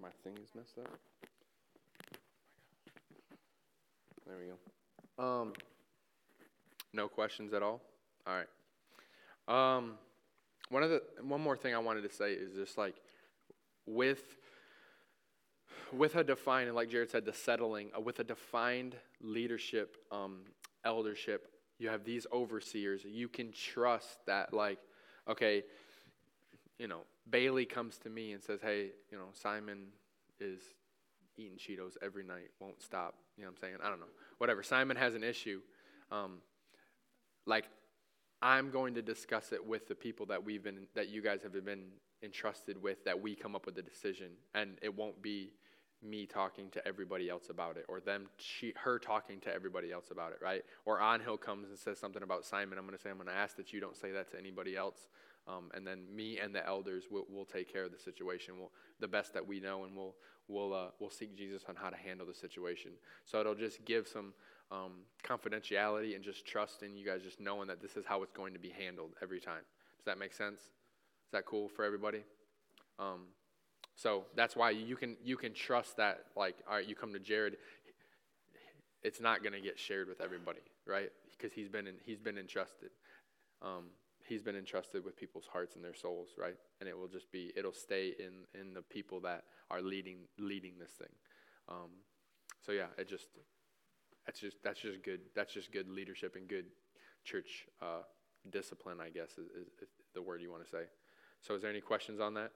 My 0.00 0.08
thing 0.22 0.34
is 0.42 0.50
messed 0.54 0.78
up. 0.78 0.98
There 4.26 4.36
we 4.38 4.46
go. 4.46 5.24
Um, 5.24 5.52
no 6.92 7.08
questions 7.08 7.52
at 7.52 7.62
all. 7.62 7.80
All 8.26 8.34
right. 8.34 9.76
Um, 9.76 9.92
one 10.68 10.82
of 10.82 10.90
the 10.90 11.02
one 11.22 11.40
more 11.40 11.56
thing 11.56 11.74
I 11.74 11.78
wanted 11.78 12.02
to 12.02 12.12
say 12.12 12.32
is 12.32 12.54
just 12.54 12.76
like 12.76 12.96
with 13.86 14.20
with 15.92 16.16
a 16.16 16.24
defined, 16.24 16.68
and 16.68 16.76
like 16.76 16.90
Jared 16.90 17.10
said, 17.10 17.24
the 17.24 17.32
settling, 17.32 17.90
uh, 17.96 18.00
with 18.00 18.18
a 18.18 18.24
defined 18.24 18.96
leadership, 19.20 19.96
um, 20.10 20.40
eldership, 20.84 21.48
you 21.78 21.88
have 21.88 22.04
these 22.04 22.26
overseers. 22.32 23.04
You 23.04 23.28
can 23.28 23.52
trust 23.52 24.24
that, 24.26 24.54
like, 24.54 24.78
okay, 25.28 25.64
you 26.78 26.88
know, 26.88 27.00
Bailey 27.28 27.66
comes 27.66 27.98
to 27.98 28.10
me 28.10 28.32
and 28.32 28.42
says, 28.42 28.60
hey, 28.62 28.90
you 29.10 29.18
know, 29.18 29.26
Simon 29.32 29.88
is 30.40 30.60
eating 31.36 31.58
Cheetos 31.58 31.96
every 32.02 32.24
night, 32.24 32.50
won't 32.60 32.82
stop. 32.82 33.14
You 33.36 33.44
know 33.44 33.50
what 33.50 33.56
I'm 33.56 33.60
saying? 33.60 33.76
I 33.82 33.88
don't 33.90 34.00
know. 34.00 34.06
Whatever. 34.38 34.62
Simon 34.62 34.96
has 34.96 35.14
an 35.14 35.22
issue. 35.24 35.60
Um, 36.10 36.38
like, 37.46 37.68
I'm 38.40 38.70
going 38.70 38.94
to 38.94 39.02
discuss 39.02 39.52
it 39.52 39.64
with 39.64 39.88
the 39.88 39.94
people 39.94 40.26
that 40.26 40.44
we've 40.44 40.62
been, 40.62 40.86
that 40.94 41.08
you 41.08 41.22
guys 41.22 41.42
have 41.42 41.52
been 41.64 41.84
entrusted 42.22 42.82
with, 42.82 43.04
that 43.04 43.20
we 43.20 43.34
come 43.34 43.54
up 43.54 43.66
with 43.66 43.76
a 43.78 43.82
decision. 43.82 44.28
And 44.54 44.78
it 44.82 44.94
won't 44.94 45.20
be 45.20 45.52
me 46.02 46.26
talking 46.26 46.70
to 46.70 46.86
everybody 46.86 47.28
else 47.28 47.48
about 47.50 47.76
it, 47.76 47.84
or 47.88 48.00
them, 48.00 48.26
she, 48.38 48.72
her 48.76 48.98
talking 48.98 49.40
to 49.40 49.54
everybody 49.54 49.92
else 49.92 50.10
about 50.10 50.32
it, 50.32 50.38
right? 50.42 50.62
Or 50.84 51.00
on 51.00 51.20
Hill 51.20 51.36
comes 51.36 51.68
and 51.68 51.78
says 51.78 51.98
something 51.98 52.22
about 52.22 52.44
Simon. 52.44 52.78
I'm 52.78 52.86
going 52.86 52.96
to 52.96 53.02
say, 53.02 53.10
I'm 53.10 53.16
going 53.16 53.28
to 53.28 53.34
ask 53.34 53.56
that 53.56 53.72
you 53.72 53.80
don't 53.80 53.96
say 53.96 54.12
that 54.12 54.30
to 54.32 54.38
anybody 54.38 54.76
else. 54.76 55.08
Um, 55.48 55.70
and 55.74 55.86
then 55.86 56.04
me 56.14 56.38
and 56.40 56.52
the 56.52 56.66
elders 56.66 57.04
will 57.08 57.24
will 57.30 57.44
take 57.44 57.72
care 57.72 57.84
of 57.84 57.92
the 57.92 57.98
situation 57.98 58.58
we'll, 58.58 58.72
the 58.98 59.06
best 59.06 59.32
that 59.34 59.46
we 59.46 59.60
know, 59.60 59.84
and 59.84 59.96
we'll 59.96 60.16
we'll 60.48 60.74
uh, 60.74 60.88
we'll 60.98 61.10
seek 61.10 61.36
Jesus 61.36 61.62
on 61.68 61.76
how 61.76 61.88
to 61.88 61.96
handle 61.96 62.26
the 62.26 62.34
situation. 62.34 62.90
So 63.24 63.40
it'll 63.40 63.54
just 63.54 63.84
give 63.84 64.08
some 64.08 64.34
um, 64.72 65.04
confidentiality 65.22 66.16
and 66.16 66.24
just 66.24 66.46
trust 66.46 66.82
in 66.82 66.96
you 66.96 67.06
guys, 67.06 67.22
just 67.22 67.40
knowing 67.40 67.68
that 67.68 67.80
this 67.80 67.96
is 67.96 68.04
how 68.04 68.22
it's 68.22 68.32
going 68.32 68.54
to 68.54 68.58
be 68.58 68.70
handled 68.70 69.12
every 69.22 69.38
time. 69.38 69.62
Does 69.98 70.04
that 70.06 70.18
make 70.18 70.32
sense? 70.32 70.60
Is 70.60 71.32
that 71.32 71.46
cool 71.46 71.68
for 71.68 71.84
everybody? 71.84 72.24
Um, 72.98 73.26
so 73.96 74.24
that's 74.36 74.54
why 74.54 74.70
you 74.70 74.94
can 74.96 75.16
you 75.24 75.36
can 75.36 75.52
trust 75.52 75.96
that 75.96 76.20
like 76.36 76.56
all 76.68 76.76
right 76.76 76.88
you 76.88 76.94
come 76.94 77.12
to 77.12 77.18
Jared 77.18 77.56
it's 79.02 79.20
not 79.20 79.42
going 79.42 79.52
to 79.52 79.60
get 79.60 79.78
shared 79.78 80.08
with 80.08 80.20
everybody 80.20 80.60
right 80.86 81.10
because 81.36 81.52
he's 81.52 81.68
been 81.68 81.86
in, 81.86 81.94
he's 82.04 82.20
been 82.20 82.38
entrusted 82.38 82.90
um, 83.62 83.84
he's 84.28 84.42
been 84.42 84.56
entrusted 84.56 85.04
with 85.04 85.16
people's 85.16 85.46
hearts 85.46 85.76
and 85.76 85.84
their 85.84 85.94
souls, 85.94 86.30
right? 86.38 86.56
And 86.80 86.88
it 86.88 86.96
will 86.96 87.08
just 87.08 87.30
be 87.32 87.52
it'll 87.56 87.72
stay 87.72 88.12
in 88.18 88.60
in 88.60 88.74
the 88.74 88.82
people 88.82 89.20
that 89.20 89.44
are 89.70 89.80
leading 89.80 90.18
leading 90.38 90.74
this 90.78 90.92
thing. 90.92 91.14
Um, 91.68 91.90
so 92.64 92.72
yeah, 92.72 92.86
it 92.98 93.08
just 93.08 93.28
that's 94.26 94.40
just 94.40 94.56
that's 94.62 94.80
just 94.80 95.02
good 95.02 95.20
that's 95.34 95.52
just 95.52 95.72
good 95.72 95.88
leadership 95.88 96.34
and 96.36 96.48
good 96.48 96.66
church 97.24 97.66
uh, 97.80 98.02
discipline, 98.50 98.98
I 99.00 99.10
guess 99.10 99.32
is, 99.32 99.48
is, 99.50 99.68
is 99.82 99.88
the 100.14 100.22
word 100.22 100.42
you 100.42 100.50
want 100.50 100.64
to 100.64 100.70
say. 100.70 100.84
So 101.40 101.54
is 101.54 101.62
there 101.62 101.70
any 101.70 101.80
questions 101.80 102.20
on 102.20 102.34
that? 102.34 102.52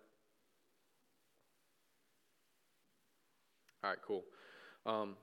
All 3.82 3.88
right, 3.88 3.98
cool. 4.06 4.24
Um, 4.84 5.16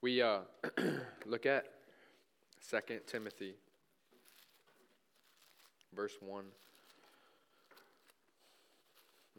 we 0.00 0.22
uh, 0.22 0.40
look 1.26 1.44
at 1.44 1.64
Second 2.60 3.00
Timothy, 3.08 3.56
verse 5.92 6.12
1. 6.20 6.44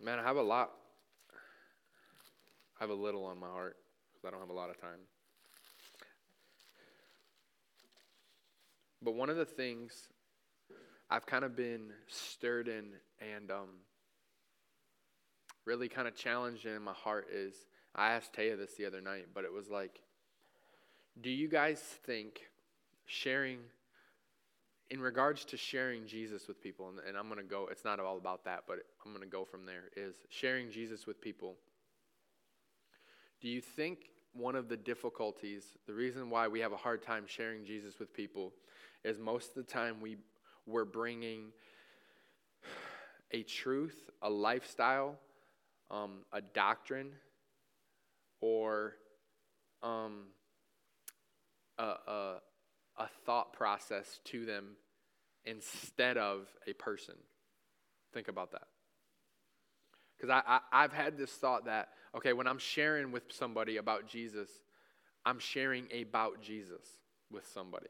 Man, 0.04 0.20
I 0.20 0.24
have 0.24 0.36
a 0.36 0.42
lot. 0.42 0.72
I 2.78 2.84
have 2.84 2.90
a 2.90 2.94
little 2.94 3.24
on 3.24 3.40
my 3.40 3.48
heart 3.48 3.78
because 4.12 4.28
I 4.28 4.32
don't 4.32 4.42
have 4.42 4.50
a 4.50 4.60
lot 4.60 4.70
of 4.70 4.82
time. 4.82 5.00
But 9.02 9.16
one 9.16 9.30
of 9.30 9.38
the 9.38 9.46
things 9.46 10.10
I've 11.10 11.26
kind 11.26 11.46
of 11.46 11.56
been 11.56 11.94
stirred 12.10 12.68
in 12.68 12.88
and 13.22 13.50
um, 13.50 13.70
really 15.66 15.88
kind 15.88 16.08
of 16.08 16.16
challenged 16.16 16.66
in 16.66 16.82
my 16.82 16.94
heart 16.94 17.28
is 17.32 17.54
I 17.98 18.12
asked 18.14 18.34
Taya 18.34 18.58
this 18.58 18.76
the 18.76 18.86
other 18.86 19.02
night, 19.02 19.28
but 19.34 19.44
it 19.44 19.52
was 19.52 19.70
like, 19.70 20.02
do 21.20 21.32
you 21.32 21.48
guys 21.48 21.80
think 21.80 22.42
sharing, 23.06 23.60
in 24.92 25.00
regards 25.02 25.46
to 25.46 25.58
sharing 25.58 26.06
Jesus 26.06 26.48
with 26.48 26.62
people, 26.62 26.90
and, 26.90 27.00
and 27.08 27.18
I'm 27.18 27.28
going 27.28 27.42
to 27.42 27.44
go, 27.44 27.68
it's 27.72 27.84
not 27.84 28.00
all 28.00 28.18
about 28.18 28.46
that, 28.46 28.66
but 28.68 28.78
I'm 29.04 29.12
going 29.12 29.24
to 29.24 29.30
go 29.30 29.46
from 29.46 29.66
there, 29.66 29.86
is 29.96 30.16
sharing 30.30 30.70
Jesus 30.70 31.08
with 31.08 31.20
people. 31.20 31.56
Do 33.42 33.48
you 33.48 33.62
think 33.62 34.12
one 34.34 34.56
of 34.56 34.70
the 34.70 34.78
difficulties, 34.78 35.64
the 35.88 35.94
reason 35.94 36.30
why 36.30 36.48
we 36.48 36.60
have 36.60 36.74
a 36.74 36.78
hard 36.78 37.02
time 37.02 37.24
sharing 37.26 37.66
Jesus 37.66 37.98
with 38.00 38.14
people, 38.14 38.54
is 39.04 39.18
most 39.18 39.50
of 39.50 39.66
the 39.66 39.72
time 39.72 40.02
we, 40.02 40.18
we're 40.68 40.86
bringing 40.86 41.46
a 43.32 43.42
truth, 43.44 44.10
a 44.22 44.30
lifestyle, 44.30 45.16
um, 45.90 46.20
a 46.32 46.42
doctrine, 46.42 47.12
or 48.42 48.94
um, 49.84 50.26
a, 51.78 51.84
a, 51.84 52.36
a 52.98 53.08
thought 53.26 53.54
process 53.54 54.20
to 54.26 54.46
them 54.46 54.76
instead 55.46 56.18
of 56.18 56.48
a 56.68 56.74
person. 56.74 57.16
Think 58.14 58.28
about 58.28 58.52
that. 58.52 58.68
Because 60.18 60.30
I, 60.30 60.42
I, 60.48 60.84
I've 60.84 60.94
had 60.94 61.18
this 61.18 61.32
thought 61.32 61.66
that, 61.66 61.90
okay, 62.16 62.34
when 62.34 62.48
I'm 62.48 62.58
sharing 62.58 63.12
with 63.12 63.24
somebody 63.30 63.78
about 63.78 64.08
Jesus, 64.08 64.50
I'm 65.26 65.40
sharing 65.40 65.86
about 66.02 66.42
Jesus 66.42 66.88
with 67.32 67.48
somebody. 67.48 67.90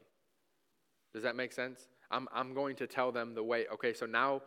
Does 1.14 1.22
that 1.22 1.36
make 1.36 1.52
sense? 1.52 1.88
I'm, 2.10 2.28
I'm 2.34 2.54
going 2.54 2.76
to 2.76 2.86
tell 2.86 3.12
them 3.12 3.34
the 3.34 3.42
way, 3.42 3.66
okay, 3.72 3.94
so 3.94 4.06
now 4.06 4.42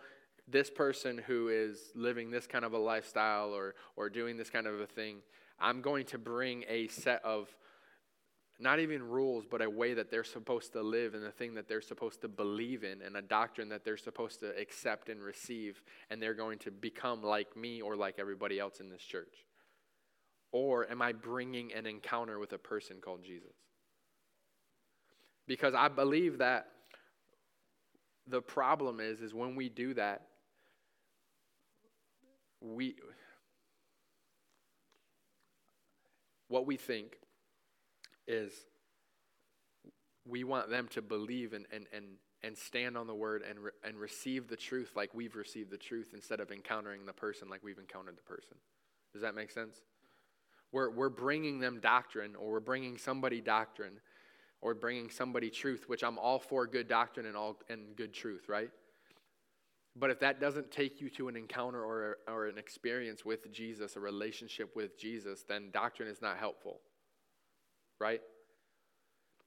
this 0.47 0.69
person 0.69 1.17
who 1.17 1.49
is 1.49 1.91
living 1.95 2.29
this 2.29 2.45
kind 2.45 2.65
of 2.65 2.73
a 2.73 2.77
lifestyle 2.77 3.53
or, 3.53 3.75
or 3.95 4.09
doing 4.09 4.37
this 4.37 4.49
kind 4.49 4.67
of 4.67 4.79
a 4.79 4.85
thing, 4.85 5.17
I'm 5.61 5.81
going 5.81 6.05
to 6.07 6.17
bring 6.17 6.65
a 6.67 6.87
set 6.87 7.23
of 7.23 7.47
not 8.59 8.79
even 8.79 9.01
rules, 9.01 9.45
but 9.49 9.61
a 9.61 9.69
way 9.69 9.95
that 9.95 10.11
they're 10.11 10.23
supposed 10.23 10.73
to 10.73 10.81
live 10.81 11.15
and 11.15 11.23
the 11.23 11.31
thing 11.31 11.55
that 11.55 11.67
they're 11.67 11.81
supposed 11.81 12.21
to 12.21 12.27
believe 12.27 12.83
in 12.83 13.01
and 13.01 13.17
a 13.17 13.21
doctrine 13.21 13.69
that 13.69 13.83
they're 13.83 13.97
supposed 13.97 14.39
to 14.41 14.55
accept 14.55 15.09
and 15.09 15.21
receive, 15.21 15.81
and 16.09 16.21
they're 16.21 16.35
going 16.35 16.59
to 16.59 16.71
become 16.71 17.23
like 17.23 17.57
me 17.57 17.81
or 17.81 17.95
like 17.95 18.15
everybody 18.19 18.59
else 18.59 18.79
in 18.79 18.89
this 18.89 19.01
church? 19.01 19.45
Or 20.51 20.89
am 20.91 21.01
I 21.01 21.13
bringing 21.13 21.73
an 21.73 21.87
encounter 21.87 22.37
with 22.37 22.53
a 22.53 22.57
person 22.57 22.97
called 23.01 23.23
Jesus? 23.23 23.55
Because 25.47 25.73
I 25.73 25.87
believe 25.87 26.37
that 26.37 26.67
the 28.27 28.41
problem 28.41 28.99
is 28.99 29.21
is 29.21 29.33
when 29.33 29.55
we 29.55 29.69
do 29.69 29.95
that 29.95 30.21
we 32.61 32.95
what 36.51 36.67
we 36.67 36.77
think 36.77 37.17
is 38.27 38.51
we 40.25 40.43
want 40.43 40.69
them 40.69 40.87
to 40.89 41.01
believe 41.01 41.53
and, 41.53 41.65
and, 41.73 41.85
and, 41.93 42.05
and 42.43 42.57
stand 42.57 42.97
on 42.97 43.07
the 43.07 43.15
word 43.15 43.41
and, 43.49 43.59
re, 43.59 43.71
and 43.83 43.97
receive 43.97 44.47
the 44.47 44.55
truth 44.55 44.91
like 44.95 45.13
we've 45.13 45.35
received 45.35 45.71
the 45.71 45.77
truth 45.77 46.11
instead 46.13 46.39
of 46.39 46.51
encountering 46.51 47.05
the 47.05 47.13
person 47.13 47.49
like 47.49 47.63
we've 47.63 47.79
encountered 47.79 48.17
the 48.17 48.21
person. 48.21 48.57
Does 49.13 49.21
that 49.21 49.33
make 49.33 49.49
sense? 49.49 49.77
We're, 50.71 50.89
we're 50.89 51.09
bringing 51.09 51.59
them 51.59 51.79
doctrine 51.81 52.35
or 52.35 52.51
we're 52.51 52.59
bringing 52.59 52.97
somebody 52.97 53.41
doctrine 53.41 53.99
or 54.61 54.73
bringing 54.73 55.09
somebody 55.09 55.49
truth, 55.49 55.85
which 55.87 56.03
I'm 56.03 56.19
all 56.19 56.39
for 56.39 56.67
good 56.67 56.87
doctrine 56.87 57.25
and, 57.25 57.35
all, 57.35 57.57
and 57.69 57.95
good 57.95 58.13
truth, 58.13 58.47
right? 58.47 58.69
But 59.95 60.09
if 60.09 60.19
that 60.21 60.39
doesn't 60.39 60.71
take 60.71 61.01
you 61.01 61.09
to 61.11 61.27
an 61.27 61.35
encounter 61.35 61.83
or, 61.83 62.17
or 62.27 62.47
an 62.47 62.57
experience 62.57 63.25
with 63.25 63.51
Jesus, 63.51 63.95
a 63.95 63.99
relationship 63.99 64.75
with 64.75 64.97
Jesus, 64.97 65.43
then 65.47 65.69
doctrine 65.71 66.07
is 66.07 66.21
not 66.21 66.37
helpful 66.37 66.79
right? 68.01 68.21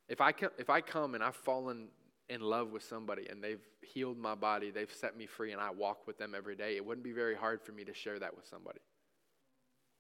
If 0.09 0.21
I, 0.21 0.33
come, 0.33 0.51
if 0.59 0.71
I 0.71 0.81
come 0.81 1.15
and 1.15 1.25
I've 1.25 1.35
fallen 1.35 1.89
in 2.29 2.41
love 2.41 2.71
with 2.71 2.85
somebody 2.85 3.27
and 3.29 3.43
they've 3.43 3.61
healed 3.83 4.17
my 4.17 4.35
body, 4.35 4.71
they've 4.71 4.93
set 4.93 5.17
me 5.17 5.27
free, 5.27 5.53
and 5.53 5.61
I 5.61 5.71
walk 5.71 6.07
with 6.07 6.17
them 6.19 6.35
every 6.35 6.55
day, 6.55 6.77
it 6.77 6.87
wouldn't 6.87 7.05
be 7.05 7.13
very 7.13 7.35
hard 7.35 7.61
for 7.61 7.73
me 7.73 7.85
to 7.85 7.93
share 7.93 8.19
that 8.21 8.35
with 8.37 8.47
somebody, 8.47 8.79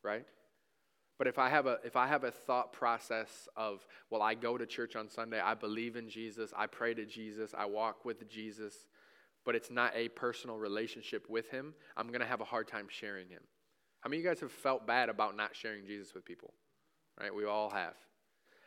right? 0.02 0.24
But 1.18 1.26
if 1.26 1.38
I 1.38 1.48
have 1.48 1.66
a 1.66 1.78
if 1.84 1.96
I 1.96 2.06
have 2.08 2.24
a 2.24 2.30
thought 2.30 2.72
process 2.72 3.48
of 3.56 3.86
well 4.10 4.20
I 4.20 4.34
go 4.34 4.58
to 4.58 4.66
church 4.66 4.96
on 4.96 5.08
Sunday, 5.08 5.40
I 5.40 5.54
believe 5.54 5.94
in 5.96 6.08
Jesus, 6.08 6.52
I 6.56 6.66
pray 6.66 6.92
to 6.94 7.04
Jesus, 7.06 7.54
I 7.56 7.66
walk 7.66 8.04
with 8.04 8.28
Jesus, 8.28 8.86
but 9.44 9.54
it's 9.54 9.70
not 9.70 9.92
a 9.94 10.08
personal 10.10 10.56
relationship 10.56 11.26
with 11.28 11.50
him, 11.50 11.74
I'm 11.96 12.08
going 12.08 12.20
to 12.20 12.26
have 12.26 12.40
a 12.40 12.44
hard 12.44 12.68
time 12.68 12.86
sharing 12.88 13.28
him. 13.28 13.42
How 14.00 14.10
many 14.10 14.20
of 14.20 14.24
you 14.24 14.30
guys 14.30 14.40
have 14.40 14.52
felt 14.52 14.86
bad 14.86 15.08
about 15.08 15.36
not 15.36 15.56
sharing 15.56 15.86
Jesus 15.86 16.14
with 16.14 16.24
people? 16.24 16.52
Right? 17.20 17.34
We 17.34 17.44
all 17.44 17.70
have. 17.70 17.94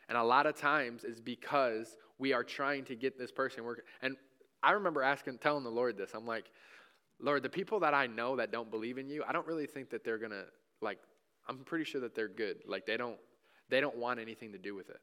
And 0.08 0.16
a 0.16 0.22
lot 0.22 0.46
of 0.46 0.56
times 0.56 1.04
is 1.04 1.20
because 1.20 1.96
we 2.18 2.32
are 2.32 2.42
trying 2.42 2.84
to 2.86 2.96
get 2.96 3.18
this 3.18 3.30
person 3.30 3.64
working. 3.64 3.84
And 4.02 4.16
I 4.62 4.72
remember 4.72 5.02
asking, 5.02 5.38
telling 5.38 5.64
the 5.64 5.70
Lord 5.70 5.96
this. 5.96 6.10
I'm 6.14 6.26
like, 6.26 6.50
Lord, 7.20 7.42
the 7.42 7.50
people 7.50 7.80
that 7.80 7.94
I 7.94 8.06
know 8.06 8.36
that 8.36 8.52
don't 8.52 8.70
believe 8.70 8.98
in 8.98 9.08
you, 9.08 9.22
I 9.28 9.32
don't 9.32 9.46
really 9.46 9.66
think 9.66 9.90
that 9.90 10.04
they're 10.04 10.18
gonna 10.18 10.44
like. 10.80 10.98
I'm 11.48 11.58
pretty 11.58 11.84
sure 11.84 12.00
that 12.02 12.14
they're 12.14 12.28
good. 12.28 12.58
Like 12.66 12.86
they 12.86 12.96
don't, 12.96 13.16
they 13.70 13.80
don't 13.80 13.96
want 13.96 14.20
anything 14.20 14.52
to 14.52 14.58
do 14.58 14.74
with 14.74 14.90
it. 14.90 15.00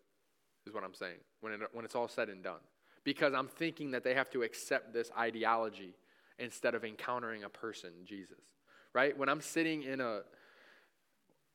Is 0.67 0.73
what 0.73 0.83
I'm 0.83 0.93
saying 0.93 1.17
when 1.41 1.53
it, 1.53 1.61
when 1.73 1.85
it's 1.85 1.95
all 1.95 2.07
said 2.07 2.29
and 2.29 2.43
done. 2.43 2.59
Because 3.05 3.33
I'm 3.33 3.47
thinking 3.47 3.91
that 3.91 4.03
they 4.03 4.13
have 4.13 4.29
to 4.31 4.43
accept 4.43 4.93
this 4.93 5.09
ideology 5.17 5.95
instead 6.37 6.75
of 6.75 6.83
encountering 6.83 7.45
a 7.45 7.49
person, 7.49 7.91
Jesus. 8.03 8.41
Right? 8.93 9.17
When 9.17 9.29
I'm 9.29 9.41
sitting 9.41 9.83
in 9.83 10.01
a 10.01 10.21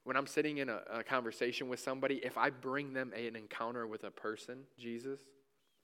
when 0.05 0.17
I'm 0.17 0.27
sitting 0.27 0.59
in 0.59 0.71
a, 0.71 0.81
a, 0.91 1.05
conversation 1.05 1.69
with 1.69 1.79
somebody, 1.79 2.23
if 2.25 2.39
I 2.39 2.49
bring 2.49 2.95
them 2.95 3.13
an 3.15 3.37
encounter 3.37 3.87
with 3.87 4.05
a 4.05 4.11
person, 4.11 4.61
Jesus, 4.79 5.21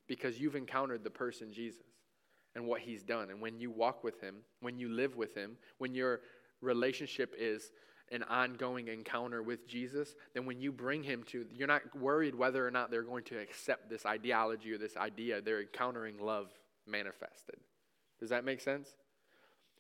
because 0.09 0.41
you've 0.41 0.57
encountered 0.57 1.05
the 1.05 1.11
person, 1.11 1.53
Jesus, 1.53 1.83
and 2.55 2.67
what 2.67 2.81
he's 2.81 3.03
done, 3.03 3.29
and 3.29 3.43
when 3.43 3.61
you 3.61 3.71
walk 3.71 4.03
with 4.03 4.19
him, 4.23 4.37
when 4.61 4.79
you 4.79 4.89
live 4.89 5.17
with 5.17 5.35
him, 5.35 5.59
when 5.77 5.95
your 5.95 6.21
relationship 6.63 7.35
is 7.39 7.71
an 8.13 8.23
ongoing 8.25 8.89
encounter 8.89 9.43
with 9.43 9.67
Jesus, 9.67 10.15
then 10.35 10.47
when 10.47 10.61
you 10.61 10.71
bring 10.71 11.03
him 11.03 11.25
to, 11.25 11.45
you're 11.53 11.67
not 11.67 11.83
worried 11.99 12.35
whether 12.35 12.67
or 12.67 12.71
not 12.71 12.91
they're 12.91 13.03
going 13.03 13.25
to 13.25 13.39
accept 13.39 13.91
this 13.91 14.07
ideology 14.07 14.73
or 14.73 14.79
this 14.79 14.97
idea. 14.97 15.41
They're 15.41 15.61
encountering 15.61 16.19
love 16.19 16.51
manifested. 16.87 17.57
Does 18.21 18.31
that 18.31 18.45
make 18.45 18.61
sense? 18.61 18.91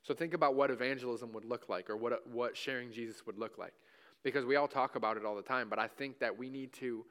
So 0.02 0.14
think 0.14 0.34
about 0.34 0.54
what 0.54 0.70
evangelism 0.70 1.32
would 1.32 1.44
look 1.44 1.68
like 1.68 1.88
or 1.88 1.96
what, 1.96 2.26
what 2.28 2.56
sharing 2.56 2.92
Jesus 2.92 3.24
would 3.26 3.38
look 3.38 3.58
like 3.58 3.72
because 4.26 4.44
we 4.44 4.56
all 4.56 4.66
talk 4.66 4.96
about 4.96 5.16
it 5.16 5.24
all 5.24 5.36
the 5.36 5.42
time, 5.42 5.68
but 5.68 5.78
I 5.78 5.86
think 5.86 6.18
that 6.18 6.36
we 6.36 6.50
need 6.50 6.72
to, 6.74 7.04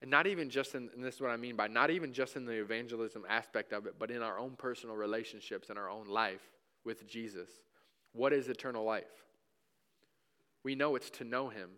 and 0.00 0.10
not 0.10 0.26
even 0.26 0.48
just 0.48 0.74
in, 0.74 0.88
and 0.94 1.04
this 1.04 1.16
is 1.16 1.20
what 1.20 1.30
I 1.30 1.36
mean 1.36 1.54
by 1.54 1.66
not 1.66 1.90
even 1.90 2.14
just 2.14 2.34
in 2.34 2.46
the 2.46 2.54
evangelism 2.54 3.26
aspect 3.28 3.74
of 3.74 3.84
it, 3.84 3.96
but 3.98 4.10
in 4.10 4.22
our 4.22 4.38
own 4.38 4.52
personal 4.56 4.96
relationships 4.96 5.68
and 5.68 5.78
our 5.78 5.90
own 5.90 6.06
life 6.06 6.40
with 6.82 7.06
Jesus. 7.06 7.50
What 8.12 8.32
is 8.32 8.48
eternal 8.48 8.84
life? 8.84 9.04
We 10.62 10.74
know 10.74 10.96
it's 10.96 11.10
to 11.10 11.24
know 11.24 11.48
him, 11.48 11.70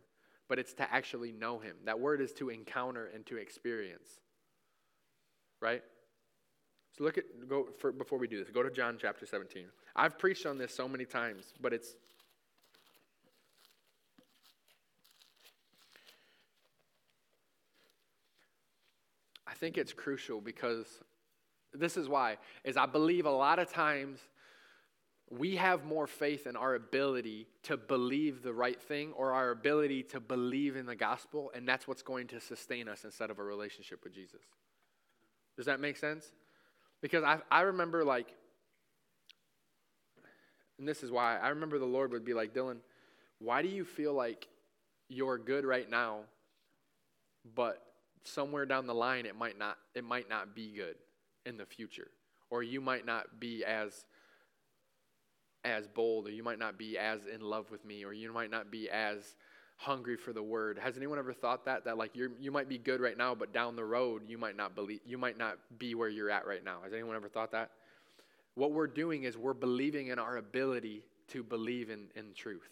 but 0.48 0.58
it's 0.58 0.74
to 0.74 0.92
actually 0.92 1.32
know 1.32 1.58
him. 1.58 1.76
That 1.84 2.00
word 2.00 2.20
is 2.20 2.32
to 2.34 2.50
encounter 2.50 3.10
and 3.14 3.24
to 3.26 3.36
experience. 3.36 4.08
Right? 5.60 5.82
So 6.96 7.04
look 7.04 7.18
at 7.18 7.24
go 7.48 7.68
for, 7.78 7.92
before 7.92 8.18
we 8.18 8.26
do 8.26 8.38
this. 8.38 8.50
Go 8.50 8.62
to 8.62 8.70
John 8.70 8.98
chapter 9.00 9.24
17. 9.24 9.64
I've 9.94 10.18
preached 10.18 10.46
on 10.46 10.58
this 10.58 10.74
so 10.74 10.88
many 10.88 11.04
times, 11.04 11.54
but 11.60 11.72
it's 11.72 11.94
I 19.46 19.54
think 19.54 19.78
it's 19.78 19.92
crucial 19.92 20.40
because 20.40 20.86
This 21.74 21.96
is 21.96 22.08
why, 22.08 22.36
is 22.64 22.76
I 22.76 22.86
believe 22.86 23.26
a 23.26 23.30
lot 23.30 23.58
of 23.58 23.72
times 23.72 24.18
we 25.38 25.56
have 25.56 25.84
more 25.84 26.06
faith 26.06 26.46
in 26.46 26.56
our 26.56 26.74
ability 26.74 27.46
to 27.62 27.76
believe 27.76 28.42
the 28.42 28.52
right 28.52 28.80
thing 28.80 29.12
or 29.12 29.32
our 29.32 29.50
ability 29.50 30.02
to 30.02 30.20
believe 30.20 30.76
in 30.76 30.84
the 30.84 30.94
gospel, 30.94 31.50
and 31.54 31.66
that's 31.66 31.88
what's 31.88 32.02
going 32.02 32.26
to 32.28 32.40
sustain 32.40 32.88
us 32.88 33.04
instead 33.04 33.30
of 33.30 33.38
a 33.38 33.42
relationship 33.42 34.04
with 34.04 34.14
Jesus. 34.14 34.42
Does 35.56 35.66
that 35.66 35.80
make 35.80 35.96
sense? 35.96 36.32
Because 37.00 37.24
I, 37.24 37.38
I 37.50 37.62
remember, 37.62 38.04
like, 38.04 38.34
and 40.78 40.86
this 40.86 41.02
is 41.02 41.10
why 41.10 41.38
I 41.38 41.48
remember 41.48 41.78
the 41.78 41.86
Lord 41.86 42.12
would 42.12 42.24
be 42.24 42.34
like, 42.34 42.52
Dylan, 42.52 42.78
why 43.38 43.62
do 43.62 43.68
you 43.68 43.84
feel 43.84 44.12
like 44.12 44.48
you're 45.08 45.38
good 45.38 45.64
right 45.64 45.88
now, 45.88 46.20
but 47.54 47.82
somewhere 48.24 48.66
down 48.66 48.86
the 48.86 48.94
line 48.94 49.26
it 49.26 49.36
might 49.36 49.58
not 49.58 49.76
it 49.94 50.04
might 50.04 50.28
not 50.28 50.54
be 50.54 50.72
good 50.72 50.94
in 51.44 51.56
the 51.56 51.66
future 51.66 52.08
or 52.50 52.62
you 52.62 52.80
might 52.80 53.04
not 53.04 53.40
be 53.40 53.64
as 53.64 54.04
as 55.64 55.86
bold 55.86 56.26
or 56.26 56.30
you 56.30 56.42
might 56.42 56.58
not 56.58 56.78
be 56.78 56.98
as 56.98 57.20
in 57.26 57.40
love 57.40 57.70
with 57.70 57.84
me 57.84 58.04
or 58.04 58.12
you 58.12 58.32
might 58.32 58.50
not 58.50 58.70
be 58.70 58.90
as 58.90 59.36
hungry 59.76 60.16
for 60.16 60.32
the 60.32 60.42
word. 60.42 60.78
Has 60.78 60.96
anyone 60.96 61.18
ever 61.18 61.32
thought 61.32 61.64
that 61.64 61.84
that 61.84 61.96
like 61.96 62.14
you 62.16 62.32
you 62.40 62.50
might 62.50 62.68
be 62.68 62.78
good 62.78 63.00
right 63.00 63.16
now 63.16 63.34
but 63.34 63.52
down 63.52 63.76
the 63.76 63.84
road 63.84 64.22
you 64.26 64.38
might 64.38 64.56
not 64.56 64.74
believe 64.74 65.00
you 65.06 65.18
might 65.18 65.38
not 65.38 65.58
be 65.78 65.94
where 65.94 66.08
you're 66.08 66.30
at 66.30 66.46
right 66.46 66.64
now? 66.64 66.78
Has 66.84 66.92
anyone 66.92 67.16
ever 67.16 67.28
thought 67.28 67.52
that? 67.52 67.70
What 68.54 68.72
we're 68.72 68.86
doing 68.86 69.24
is 69.24 69.36
we're 69.36 69.54
believing 69.54 70.08
in 70.08 70.18
our 70.18 70.36
ability 70.36 71.02
to 71.28 71.42
believe 71.42 71.90
in, 71.90 72.08
in 72.14 72.34
truth 72.34 72.68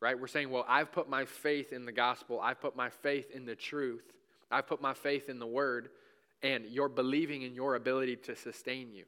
right? 0.00 0.18
We're 0.18 0.26
saying 0.26 0.50
well 0.50 0.66
i've 0.68 0.92
put 0.92 1.08
my 1.08 1.24
faith 1.24 1.72
in 1.72 1.86
the 1.86 1.92
gospel. 1.92 2.40
I've 2.42 2.60
put 2.60 2.76
my 2.76 2.90
faith 2.90 3.30
in 3.32 3.46
the 3.46 3.54
truth. 3.54 4.04
I've 4.50 4.66
put 4.66 4.82
my 4.82 4.92
faith 4.92 5.30
in 5.30 5.38
the 5.38 5.46
word, 5.46 5.88
and 6.42 6.66
you're 6.66 6.90
believing 6.90 7.42
in 7.42 7.54
your 7.54 7.74
ability 7.74 8.16
to 8.16 8.36
sustain 8.36 8.92
you. 8.92 9.04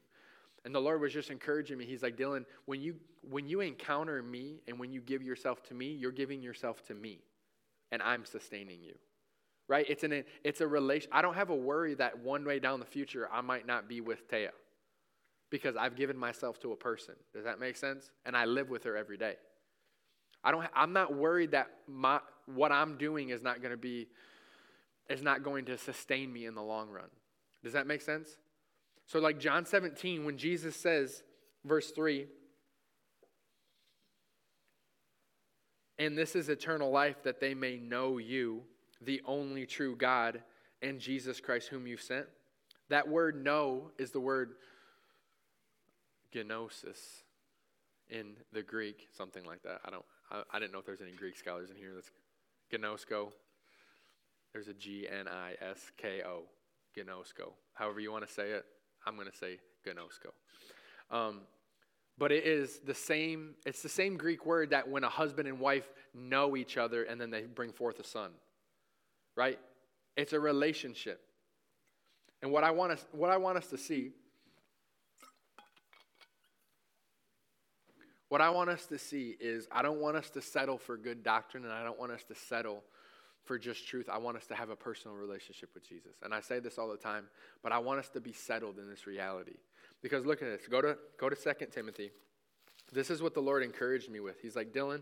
And 0.65 0.75
the 0.75 0.81
Lord 0.81 1.01
was 1.01 1.13
just 1.13 1.31
encouraging 1.31 1.77
me. 1.77 1.85
He's 1.85 2.03
like, 2.03 2.17
Dylan, 2.17 2.45
when 2.65 2.81
you 2.81 2.97
when 3.29 3.47
you 3.47 3.61
encounter 3.61 4.23
me 4.23 4.61
and 4.67 4.79
when 4.79 4.93
you 4.93 5.01
give 5.01 5.23
yourself 5.23 5.63
to 5.65 5.75
me, 5.75 5.93
you're 5.93 6.13
giving 6.13 6.43
yourself 6.43 6.83
to 6.87 6.95
me, 6.95 7.21
and 7.93 8.03
I'm 8.03 8.25
sustaining 8.25 8.83
you. 8.83 8.95
Right? 9.69 9.87
It's 9.89 10.05
an 10.05 10.25
it's 10.43 10.61
a 10.61 10.67
relation. 10.67 11.11
I 11.13 11.23
don't 11.23 11.35
have 11.35 11.51
a 11.51 11.57
worry 11.57 11.95
that 11.95 12.19
one 12.19 12.45
way 12.45 12.59
down 12.59 12.81
the 12.81 12.87
future 12.87 13.29
I 13.33 13.41
might 13.41 13.67
not 13.67 13.89
be 13.89 14.01
with 14.01 14.29
Taya, 14.29 14.51
because 15.51 15.77
I've 15.77 15.97
given 15.97 16.17
myself 16.17 16.59
to 16.61 16.73
a 16.73 16.77
person. 16.77 17.15
Does 17.35 17.45
that 17.45 17.61
make 17.61 17.77
sense? 17.77 18.11
And 18.25 18.37
I 18.37 18.47
live 18.47 18.71
with 18.71 18.85
her 18.85 18.97
every 18.97 19.19
day. 19.19 19.37
I 20.43 20.51
don't. 20.51 20.67
I'm 20.75 20.93
not 20.93 21.15
worried 21.15 21.53
that 21.53 21.69
my 21.87 22.21
what 22.47 22.73
I'm 22.73 22.97
doing 22.97 23.31
is 23.31 23.43
not 23.43 23.61
going 23.61 23.71
to 23.71 23.79
be 23.79 24.09
is 25.09 25.23
not 25.23 25.43
going 25.43 25.67
to 25.67 25.77
sustain 25.77 26.33
me 26.33 26.47
in 26.47 26.55
the 26.55 26.63
long 26.63 26.91
run. 26.91 27.09
Does 27.63 27.75
that 27.75 27.87
make 27.87 28.03
sense? 28.03 28.37
So, 29.07 29.19
like 29.19 29.39
John 29.39 29.67
17, 29.67 30.25
when 30.25 30.39
Jesus 30.39 30.77
says, 30.77 31.23
verse 31.65 31.91
3, 31.91 32.27
and 35.99 36.19
this 36.19 36.35
is 36.35 36.49
eternal 36.49 36.91
life 36.91 37.23
that 37.23 37.41
they 37.41 37.55
may 37.55 37.77
know 37.77 38.19
you, 38.19 38.63
the 39.01 39.23
only 39.27 39.67
true 39.67 39.95
God, 39.97 40.43
and 40.83 40.99
Jesus 40.99 41.41
Christ, 41.41 41.69
whom 41.69 41.87
you've 41.87 42.03
sent. 42.03 42.27
That 42.89 43.09
word 43.09 43.43
know 43.43 43.91
is 43.99 44.11
the 44.11 44.21
word 44.21 44.55
gnosis 46.35 47.23
in 48.11 48.37
the 48.53 48.63
Greek, 48.63 49.09
something 49.17 49.45
like 49.45 49.63
that. 49.63 49.81
I 49.85 49.91
don't 49.91 50.05
I, 50.31 50.43
I 50.53 50.59
didn't 50.59 50.73
know 50.73 50.79
if 50.79 50.87
there's 50.87 51.01
any 51.01 51.13
Greek 51.13 51.37
scholars 51.37 51.71
in 51.71 51.77
here 51.77 51.93
that's 51.95 52.11
gnosko. 52.73 53.33
There's 54.53 54.69
a 54.69 54.75
G 54.75 55.07
N 55.09 55.27
I 55.29 55.55
S 55.61 55.93
K 55.97 56.23
O, 56.27 56.45
gnosko. 56.97 57.53
However 57.75 58.01
you 58.01 58.13
want 58.13 58.27
to 58.27 58.33
say 58.33 58.51
it, 58.51 58.65
I'm 59.07 59.17
going 59.17 59.31
to 59.31 59.37
say 59.37 59.59
gnosko. 59.87 60.31
Um, 61.15 61.41
but 62.17 62.31
it 62.31 62.47
is 62.47 62.79
the 62.79 62.95
same, 62.95 63.55
it's 63.67 63.83
the 63.83 63.89
same 63.89 64.17
Greek 64.17 64.47
word 64.47 64.71
that 64.71 64.89
when 64.89 65.05
a 65.05 65.09
husband 65.09 65.49
and 65.49 65.59
wife 65.59 65.93
know 66.15 66.57
each 66.57 66.77
other 66.77 67.03
and 67.05 67.21
then 67.21 67.31
they 67.31 67.43
bring 67.43 67.73
forth 67.73 67.99
a 67.99 68.05
son. 68.05 68.31
Right? 69.37 69.59
It's 70.17 70.33
a 70.33 70.39
relationship. 70.41 71.21
And 72.41 72.53
what 72.53 72.63
I 72.63 72.71
want 72.71 72.93
us, 72.93 73.05
what 73.11 73.31
I 73.31 73.37
want 73.37 73.59
us 73.59 73.67
to 73.69 73.79
see, 73.79 74.13
what 78.29 78.41
I 78.41 78.51
want 78.51 78.71
us 78.71 78.87
to 78.87 78.99
see 78.99 79.37
is 79.41 79.67
I 79.73 79.83
don't 79.83 80.01
want 80.01 80.17
us 80.17 80.31
to 80.31 80.43
settle 80.43 80.79
for 80.79 80.97
good 80.97 81.23
doctrine 81.23 81.65
and 81.65 81.73
I 81.73 81.83
don't 81.83 81.99
want 81.99 82.13
us 82.13 82.23
to 82.25 82.35
settle 82.35 82.83
for 83.45 83.59
just 83.59 83.87
truth, 83.87 84.09
I 84.11 84.19
want 84.19 84.37
us 84.37 84.47
to 84.47 84.55
have 84.55 84.71
a 84.71 84.77
personal 84.77 85.17
relationship 85.17 85.71
with 85.75 85.87
Jesus. 85.89 86.17
And 86.23 86.35
I 86.35 86.41
say 86.41 86.61
this 86.61 86.79
all 86.79 86.89
the 86.89 86.97
time, 86.97 87.27
but 87.63 87.73
I 87.73 87.79
want 87.79 88.01
us 88.01 88.09
to 88.11 88.21
be 88.21 88.33
settled 88.33 88.79
in 88.79 88.89
this 88.89 89.07
reality. 89.07 89.57
Because 90.03 90.25
look 90.25 90.43
at 90.43 90.49
this. 90.49 90.69
Go 90.69 90.81
to 90.81 90.97
go 91.19 91.29
to 91.29 91.37
2 91.37 91.67
Timothy. 91.73 92.11
This 92.93 93.11
is 93.11 93.23
what 93.23 93.35
the 93.35 93.41
Lord 93.41 93.63
encouraged 93.63 94.11
me 94.11 94.21
with. 94.21 94.41
He's 94.41 94.57
like, 94.57 94.73
Dylan, 94.73 95.01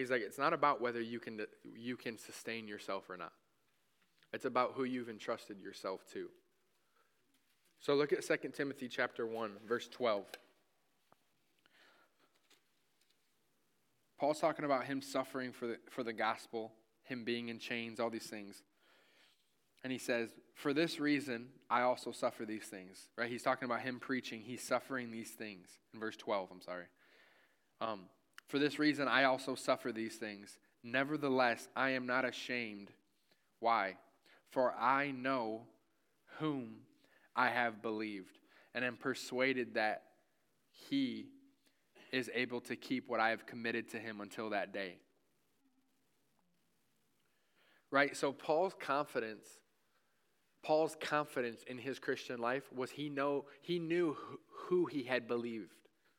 He's 0.00 0.10
like, 0.10 0.22
it's 0.22 0.38
not 0.38 0.52
about 0.52 0.80
whether 0.80 1.00
you 1.00 1.18
can, 1.18 1.40
you 1.76 1.96
can 1.96 2.16
sustain 2.16 2.66
yourself 2.66 3.10
or 3.10 3.16
not. 3.16 3.32
It's 4.32 4.44
about 4.44 4.72
who 4.74 4.84
you've 4.84 5.10
entrusted 5.10 5.60
yourself 5.60 6.00
to. 6.12 6.28
So 7.80 7.94
look 7.94 8.12
at 8.12 8.22
2 8.22 8.50
Timothy 8.50 8.88
chapter 8.88 9.26
1, 9.26 9.52
verse 9.66 9.88
12. 9.88 10.26
Paul's 14.18 14.38
talking 14.38 14.66
about 14.66 14.84
him 14.84 15.00
suffering 15.00 15.50
for 15.50 15.66
the, 15.66 15.78
for 15.88 16.02
the 16.02 16.12
gospel, 16.12 16.72
him 17.04 17.24
being 17.24 17.48
in 17.48 17.58
chains, 17.58 17.98
all 17.98 18.10
these 18.10 18.26
things. 18.26 18.62
And 19.82 19.90
he 19.90 19.98
says, 19.98 20.28
For 20.54 20.74
this 20.74 21.00
reason, 21.00 21.46
I 21.70 21.80
also 21.80 22.12
suffer 22.12 22.44
these 22.44 22.66
things. 22.66 23.08
Right? 23.16 23.30
He's 23.30 23.42
talking 23.42 23.64
about 23.64 23.80
him 23.80 23.98
preaching. 23.98 24.42
He's 24.42 24.62
suffering 24.62 25.10
these 25.10 25.30
things. 25.30 25.68
In 25.94 26.00
verse 26.00 26.18
12, 26.18 26.48
I'm 26.52 26.60
sorry. 26.60 26.84
Um, 27.80 28.00
For 28.48 28.58
this 28.58 28.78
reason, 28.78 29.08
I 29.08 29.24
also 29.24 29.54
suffer 29.54 29.90
these 29.90 30.16
things. 30.16 30.58
Nevertheless, 30.84 31.66
I 31.74 31.90
am 31.90 32.06
not 32.06 32.26
ashamed. 32.26 32.90
Why? 33.58 33.96
For 34.50 34.74
I 34.74 35.12
know 35.12 35.62
whom 36.38 36.80
I 37.34 37.48
have 37.48 37.82
believed, 37.82 38.38
and 38.74 38.84
am 38.84 38.96
persuaded 38.96 39.74
that 39.74 40.02
he 40.70 41.26
is 42.12 42.30
able 42.34 42.60
to 42.62 42.76
keep 42.76 43.08
what 43.08 43.20
I 43.20 43.30
have 43.30 43.46
committed 43.46 43.88
to 43.90 43.98
him 43.98 44.20
until 44.20 44.50
that 44.50 44.72
day. 44.72 44.96
Right? 47.90 48.16
So 48.16 48.32
Paul's 48.32 48.74
confidence 48.78 49.46
Paul's 50.62 50.96
confidence 51.00 51.62
in 51.66 51.78
his 51.78 51.98
Christian 51.98 52.38
life 52.38 52.64
was 52.74 52.90
he 52.90 53.08
know 53.08 53.46
he 53.62 53.78
knew 53.78 54.16
who 54.66 54.84
he 54.84 55.02
had 55.02 55.26
believed, 55.26 55.72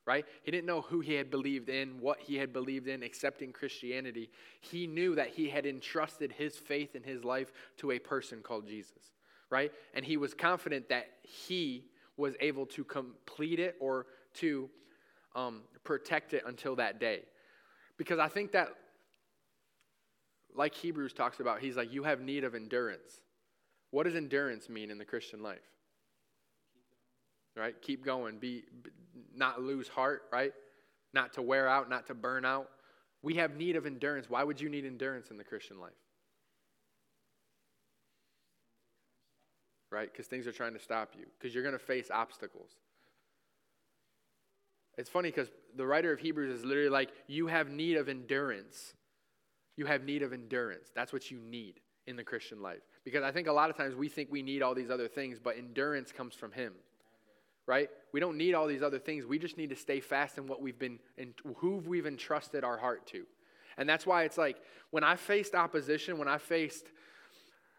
right? 0.05 0.25
He 0.41 0.51
didn't 0.51 0.65
know 0.65 0.81
who 0.81 0.99
he 0.99 1.13
had 1.13 1.29
believed 1.29 1.69
in, 1.69 1.99
what 1.99 2.19
he 2.19 2.37
had 2.37 2.51
believed 2.51 2.87
in, 2.87 3.03
accepting 3.03 3.51
Christianity. 3.51 4.31
He 4.59 4.87
knew 4.87 5.13
that 5.15 5.29
he 5.29 5.49
had 5.49 5.67
entrusted 5.67 6.31
his 6.31 6.57
faith 6.57 6.95
in 6.95 7.03
his 7.03 7.23
life 7.23 7.51
to 7.77 7.91
a 7.91 7.99
person 7.99 8.41
called 8.41 8.67
Jesus 8.67 9.11
right? 9.51 9.71
And 9.93 10.03
he 10.03 10.17
was 10.17 10.33
confident 10.33 10.89
that 10.89 11.07
he 11.21 11.85
was 12.17 12.33
able 12.39 12.65
to 12.67 12.83
complete 12.83 13.59
it 13.59 13.75
or 13.79 14.07
to 14.35 14.69
um, 15.35 15.61
protect 15.83 16.33
it 16.33 16.43
until 16.47 16.77
that 16.77 16.99
day. 16.99 17.23
Because 17.97 18.17
I 18.17 18.29
think 18.29 18.53
that, 18.53 18.69
like 20.55 20.73
Hebrews 20.73 21.13
talks 21.13 21.39
about, 21.39 21.59
he's 21.59 21.77
like, 21.77 21.93
you 21.93 22.03
have 22.03 22.21
need 22.21 22.43
of 22.43 22.55
endurance. 22.55 23.21
What 23.91 24.03
does 24.03 24.15
endurance 24.15 24.69
mean 24.69 24.89
in 24.89 24.97
the 24.97 25.05
Christian 25.05 25.43
life? 25.43 25.59
Right? 27.55 27.75
Keep 27.81 28.05
going. 28.05 28.39
Be, 28.39 28.63
not 29.35 29.61
lose 29.61 29.87
heart, 29.87 30.23
right? 30.31 30.53
Not 31.13 31.33
to 31.33 31.41
wear 31.41 31.67
out, 31.67 31.89
not 31.89 32.07
to 32.07 32.13
burn 32.13 32.45
out. 32.45 32.69
We 33.21 33.35
have 33.35 33.55
need 33.55 33.75
of 33.75 33.85
endurance. 33.85 34.29
Why 34.29 34.43
would 34.43 34.59
you 34.59 34.69
need 34.69 34.85
endurance 34.85 35.29
in 35.29 35.37
the 35.37 35.43
Christian 35.43 35.79
life? 35.79 35.91
Right? 39.91 40.11
Because 40.11 40.27
things 40.27 40.47
are 40.47 40.51
trying 40.51 40.73
to 40.73 40.79
stop 40.79 41.11
you, 41.17 41.25
because 41.37 41.53
you're 41.53 41.63
going 41.63 41.77
to 41.77 41.79
face 41.79 42.09
obstacles. 42.11 42.71
It's 44.97 45.09
funny 45.09 45.29
because 45.29 45.49
the 45.75 45.85
writer 45.85 46.11
of 46.11 46.19
Hebrews 46.19 46.59
is 46.59 46.65
literally 46.65 46.89
like, 46.89 47.11
you 47.27 47.47
have 47.47 47.69
need 47.69 47.97
of 47.97 48.09
endurance. 48.09 48.93
You 49.77 49.85
have 49.85 50.03
need 50.03 50.21
of 50.21 50.33
endurance. 50.33 50.89
That's 50.93 51.13
what 51.13 51.31
you 51.31 51.39
need 51.39 51.79
in 52.07 52.15
the 52.15 52.23
Christian 52.23 52.61
life. 52.61 52.81
Because 53.03 53.23
I 53.23 53.31
think 53.31 53.47
a 53.47 53.53
lot 53.53 53.69
of 53.69 53.77
times 53.77 53.95
we 53.95 54.09
think 54.09 54.29
we 54.31 54.41
need 54.41 54.61
all 54.61 54.75
these 54.75 54.89
other 54.89 55.07
things, 55.07 55.39
but 55.39 55.57
endurance 55.57 56.11
comes 56.11 56.35
from 56.35 56.51
Him. 56.51 56.73
Right? 57.67 57.89
We 58.11 58.19
don't 58.19 58.37
need 58.37 58.53
all 58.53 58.67
these 58.67 58.83
other 58.83 58.99
things. 58.99 59.25
We 59.25 59.39
just 59.39 59.57
need 59.57 59.69
to 59.69 59.75
stay 59.75 59.99
fast 59.99 60.37
in 60.37 60.47
what 60.47 60.61
we've 60.61 60.79
been, 60.79 60.99
in 61.17 61.33
who 61.57 61.77
we've 61.77 62.05
entrusted 62.05 62.63
our 62.63 62.77
heart 62.77 63.07
to. 63.07 63.23
And 63.77 63.87
that's 63.87 64.05
why 64.05 64.23
it's 64.23 64.37
like 64.37 64.57
when 64.89 65.03
I 65.03 65.15
faced 65.15 65.55
opposition, 65.55 66.17
when 66.17 66.27
I 66.27 66.37
faced 66.37 66.87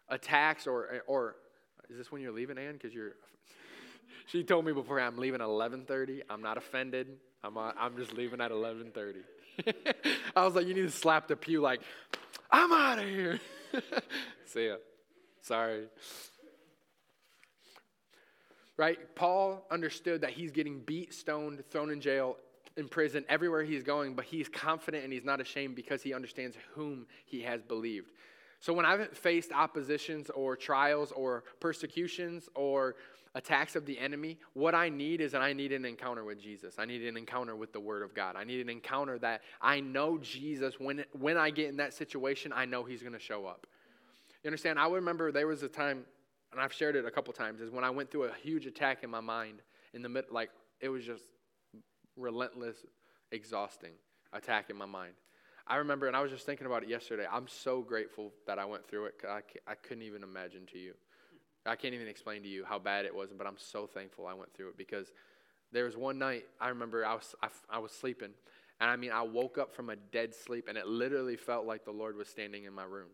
attacks 0.09 0.67
or, 0.67 1.03
or 1.07 1.37
is 1.91 1.99
this 1.99 2.11
when 2.11 2.23
you're 2.23 2.33
leaving, 2.33 2.59
Ann? 2.59 2.75
Because 2.75 2.95
you're. 2.95 3.13
she 4.27 4.45
told 4.45 4.65
me 4.65 4.73
before 4.73 5.01
I'm 5.01 5.17
leaving 5.17 5.41
at 5.41 5.47
11:30. 5.47 6.23
I'm 6.31 6.43
not 6.43 6.57
offended. 6.57 7.09
I'm 7.45 7.57
uh, 7.57 7.73
I'm 7.79 7.97
just 7.97 8.15
leaving 8.15 8.41
at 8.41 8.51
11:30. 8.51 9.17
I 10.37 10.45
was 10.45 10.55
like, 10.55 10.67
you 10.67 10.75
need 10.75 10.83
to 10.83 10.91
slap 10.91 11.29
the 11.29 11.37
pew, 11.37 11.61
like, 11.61 11.81
I'm 12.51 12.73
out 12.73 12.99
of 12.99 13.05
here. 13.05 13.41
See 14.47 14.69
ya. 14.69 14.77
Sorry. 15.43 15.85
Right? 18.77 18.99
Paul 19.15 19.67
understood 19.71 20.23
that 20.23 20.31
he's 20.31 20.51
getting 20.51 20.81
beat, 20.81 21.13
stoned, 21.13 21.63
thrown 21.71 21.91
in 21.91 22.01
jail, 22.01 22.37
in 22.77 22.89
prison, 22.89 23.25
everywhere 23.29 23.63
he's 23.63 23.83
going, 23.83 24.15
but 24.15 24.25
he's 24.25 24.49
confident 24.49 25.05
and 25.05 25.13
he's 25.13 25.25
not 25.25 25.41
ashamed 25.41 25.77
because 25.77 26.03
he 26.03 26.15
understands 26.15 26.57
whom 26.75 27.07
he 27.27 27.43
has 27.43 27.61
believed. 27.63 28.11
So 28.63 28.73
when 28.73 28.87
I've 28.87 29.11
faced 29.19 29.51
oppositions 29.51 30.31
or 30.31 30.55
trials 30.57 31.11
or 31.11 31.43
persecutions 31.59 32.49
or 32.55 32.95
attacks 33.35 33.75
of 33.75 33.87
the 33.87 33.99
enemy, 33.99 34.39
what 34.55 34.73
I 34.73 34.89
need 34.89 35.21
is 35.21 35.33
that 35.33 35.43
I 35.43 35.53
need 35.53 35.73
an 35.73 35.85
encounter 35.85 36.23
with 36.23 36.41
Jesus. 36.41 36.77
I 36.79 36.85
need 36.85 37.03
an 37.03 37.17
encounter 37.17 37.57
with 37.57 37.73
the 37.73 37.81
Word 37.81 38.05
of 38.05 38.15
God. 38.15 38.37
I 38.37 38.45
need 38.45 38.61
an 38.61 38.69
encounter 38.69 39.19
that 39.19 39.41
I 39.61 39.81
know 39.81 40.17
Jesus. 40.17 40.79
When, 40.79 41.05
when 41.19 41.37
I 41.37 41.51
get 41.51 41.71
in 41.71 41.77
that 41.79 41.93
situation, 41.93 42.53
I 42.55 42.65
know 42.65 42.85
He's 42.85 43.01
going 43.01 43.15
to 43.15 43.19
show 43.19 43.47
up. 43.47 43.67
You 44.45 44.49
understand? 44.49 44.79
I 44.79 44.89
remember 44.89 45.33
there 45.33 45.49
was 45.49 45.65
a 45.65 45.69
time, 45.69 46.05
and 46.53 46.61
I've 46.61 46.73
shared 46.73 46.95
it 46.95 47.05
a 47.05 47.11
couple 47.11 47.33
times, 47.33 47.61
is 47.61 47.73
when 47.73 47.83
I 47.83 47.91
went 47.91 48.13
through 48.13 48.25
a 48.25 48.35
huge 48.45 48.67
attack 48.67 49.03
in 49.03 49.11
my 49.11 49.21
mind 49.21 49.61
in 49.93 50.03
the 50.03 50.09
mid, 50.09 50.27
like 50.31 50.51
it 50.81 50.89
was 50.89 51.05
just 51.05 51.25
relentless, 52.17 52.77
exhausting 53.33 53.95
attack 54.33 54.71
in 54.71 54.77
my 54.77 54.87
mind. 54.87 55.15
I 55.67 55.77
remember, 55.77 56.07
and 56.07 56.17
I 56.17 56.21
was 56.21 56.31
just 56.31 56.45
thinking 56.45 56.67
about 56.67 56.83
it 56.83 56.89
yesterday. 56.89 57.27
I'm 57.31 57.47
so 57.47 57.83
grateful 57.83 58.33
that 58.47 58.59
I 58.59 58.65
went 58.65 58.87
through 58.89 59.07
it. 59.07 59.15
I, 59.29 59.41
I 59.67 59.75
couldn't 59.75 60.03
even 60.03 60.23
imagine 60.23 60.67
to 60.73 60.79
you. 60.79 60.95
I 61.65 61.77
can't 61.77 61.95
even 61.95 62.09
explain 62.09 62.43
to 62.43 62.49
you 62.49 62.65
how 62.65 62.79
bad 62.79 63.05
it 63.05 63.15
was, 63.15 63.31
but 63.37 63.47
I'm 63.47 63.57
so 63.57 63.87
thankful 63.87 64.27
I 64.27 64.35
went 64.35 64.53
through 64.55 64.71
it 64.71 64.77
because 64.77 65.13
there 65.71 65.85
was 65.85 65.97
one 65.97 66.19
night 66.19 66.45
I 66.61 66.69
remember 66.71 67.07
I 67.07 67.15
was, 67.15 67.35
I, 67.43 67.49
I 67.71 67.79
was 67.79 67.93
sleeping, 67.93 68.31
and 68.81 68.91
I 68.91 68.97
mean, 68.97 69.13
I 69.13 69.23
woke 69.23 69.59
up 69.59 69.75
from 69.75 69.91
a 69.91 69.97
dead 69.97 70.35
sleep, 70.35 70.67
and 70.69 70.77
it 70.77 70.89
literally 70.89 71.37
felt 71.37 71.67
like 71.67 71.85
the 71.85 71.93
Lord 71.93 72.17
was 72.17 72.29
standing 72.29 72.65
in 72.65 72.73
my 72.73 72.85
room. 72.85 73.09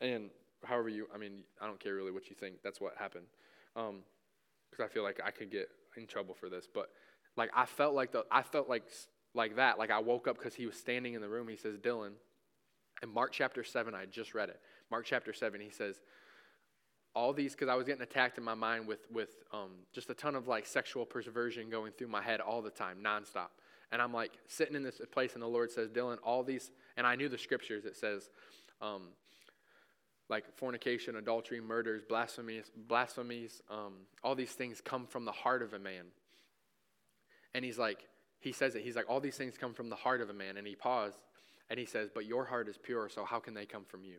And 0.00 0.30
however 0.64 0.90
you, 0.90 1.08
I 1.14 1.18
mean, 1.18 1.44
I 1.60 1.66
don't 1.66 1.80
care 1.80 1.94
really 1.94 2.12
what 2.12 2.28
you 2.28 2.36
think. 2.36 2.56
That's 2.62 2.80
what 2.80 2.94
happened. 2.98 3.26
Because 3.74 3.88
um, 3.88 4.84
I 4.84 4.88
feel 4.88 5.02
like 5.02 5.20
I 5.24 5.30
could 5.30 5.50
get 5.50 5.68
in 5.96 6.06
trouble 6.06 6.34
for 6.34 6.48
this, 6.48 6.68
but 6.72 6.90
like 7.36 7.50
I 7.54 7.64
felt 7.64 7.94
like 7.94 8.12
the, 8.12 8.24
I 8.30 8.42
felt 8.42 8.68
like 8.68 8.84
like 9.34 9.56
that. 9.56 9.78
Like 9.78 9.90
I 9.90 9.98
woke 9.98 10.28
up 10.28 10.38
because 10.38 10.54
he 10.54 10.66
was 10.66 10.76
standing 10.76 11.14
in 11.14 11.20
the 11.20 11.28
room. 11.28 11.48
He 11.48 11.56
says, 11.56 11.76
Dylan, 11.76 12.12
in 13.02 13.08
Mark 13.08 13.32
chapter 13.32 13.64
seven, 13.64 13.94
I 13.94 14.06
just 14.06 14.34
read 14.34 14.48
it. 14.48 14.60
Mark 14.90 15.04
chapter 15.06 15.32
seven, 15.32 15.60
he 15.60 15.70
says, 15.70 16.00
all 17.14 17.32
these 17.32 17.52
because 17.52 17.68
I 17.68 17.74
was 17.74 17.86
getting 17.86 18.02
attacked 18.02 18.38
in 18.38 18.44
my 18.44 18.54
mind 18.54 18.86
with 18.86 19.00
with 19.10 19.30
um, 19.52 19.70
just 19.92 20.10
a 20.10 20.14
ton 20.14 20.34
of 20.34 20.46
like 20.46 20.66
sexual 20.66 21.04
perversion 21.04 21.70
going 21.70 21.92
through 21.92 22.08
my 22.08 22.22
head 22.22 22.40
all 22.40 22.62
the 22.62 22.70
time, 22.70 22.98
nonstop. 23.02 23.48
And 23.90 24.02
I'm 24.02 24.12
like 24.12 24.32
sitting 24.46 24.74
in 24.76 24.82
this 24.82 25.00
place, 25.12 25.32
and 25.34 25.42
the 25.42 25.48
Lord 25.48 25.70
says, 25.70 25.88
Dylan, 25.88 26.18
all 26.22 26.42
these, 26.44 26.70
and 26.96 27.06
I 27.06 27.16
knew 27.16 27.28
the 27.28 27.38
scriptures. 27.38 27.86
It 27.86 27.96
says, 27.96 28.28
um, 28.82 29.08
like 30.28 30.44
fornication, 30.56 31.16
adultery, 31.16 31.60
murders, 31.60 32.02
blasphemies, 32.06 32.70
blasphemies, 32.76 33.62
um, 33.70 33.94
all 34.22 34.34
these 34.34 34.52
things 34.52 34.82
come 34.82 35.06
from 35.06 35.24
the 35.24 35.32
heart 35.32 35.62
of 35.62 35.72
a 35.72 35.78
man. 35.78 36.04
And 37.54 37.64
he's 37.64 37.78
like, 37.78 38.06
he 38.40 38.52
says 38.52 38.74
it. 38.74 38.82
He's 38.82 38.96
like, 38.96 39.08
all 39.08 39.20
these 39.20 39.36
things 39.36 39.56
come 39.58 39.74
from 39.74 39.88
the 39.88 39.96
heart 39.96 40.20
of 40.20 40.30
a 40.30 40.34
man. 40.34 40.56
And 40.56 40.66
he 40.66 40.74
paused 40.74 41.18
and 41.70 41.78
he 41.78 41.86
says, 41.86 42.10
but 42.14 42.24
your 42.24 42.44
heart 42.44 42.68
is 42.68 42.78
pure, 42.78 43.08
so 43.08 43.24
how 43.24 43.38
can 43.38 43.54
they 43.54 43.66
come 43.66 43.84
from 43.84 44.04
you? 44.04 44.18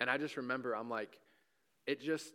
And 0.00 0.08
I 0.08 0.16
just 0.18 0.36
remember, 0.36 0.74
I'm 0.74 0.88
like, 0.88 1.18
it 1.86 2.00
just, 2.00 2.32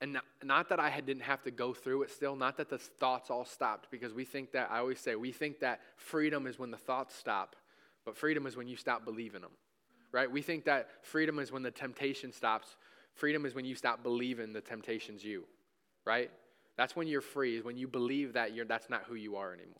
and 0.00 0.18
not, 0.42 0.68
that 0.68 0.78
I 0.78 0.88
had, 0.90 1.06
didn't 1.06 1.24
have 1.24 1.42
to 1.42 1.50
go 1.50 1.74
through 1.74 2.02
it 2.02 2.10
still, 2.10 2.36
not 2.36 2.56
that 2.58 2.70
the 2.70 2.78
thoughts 2.78 3.30
all 3.30 3.44
stopped, 3.44 3.90
because 3.90 4.14
we 4.14 4.24
think 4.24 4.52
that, 4.52 4.70
I 4.70 4.78
always 4.78 5.00
say, 5.00 5.16
we 5.16 5.32
think 5.32 5.60
that 5.60 5.80
freedom 5.96 6.46
is 6.46 6.58
when 6.58 6.70
the 6.70 6.76
thoughts 6.76 7.14
stop, 7.16 7.56
but 8.04 8.16
freedom 8.16 8.46
is 8.46 8.56
when 8.56 8.68
you 8.68 8.76
stop 8.76 9.04
believing 9.04 9.40
them, 9.40 9.50
right? 10.12 10.30
We 10.30 10.40
think 10.40 10.64
that 10.64 10.88
freedom 11.02 11.38
is 11.38 11.50
when 11.52 11.62
the 11.62 11.70
temptation 11.70 12.32
stops. 12.32 12.76
Freedom 13.14 13.44
is 13.44 13.54
when 13.54 13.64
you 13.64 13.74
stop 13.74 14.02
believing 14.02 14.52
the 14.52 14.60
temptation's 14.60 15.24
you, 15.24 15.44
right? 16.06 16.30
That's 16.76 16.96
when 16.96 17.06
you're 17.06 17.20
free, 17.20 17.56
is 17.56 17.64
when 17.64 17.76
you 17.76 17.88
believe 17.88 18.32
that 18.34 18.54
you're, 18.54 18.64
that's 18.64 18.88
not 18.88 19.04
who 19.06 19.14
you 19.14 19.36
are 19.36 19.52
anymore. 19.52 19.76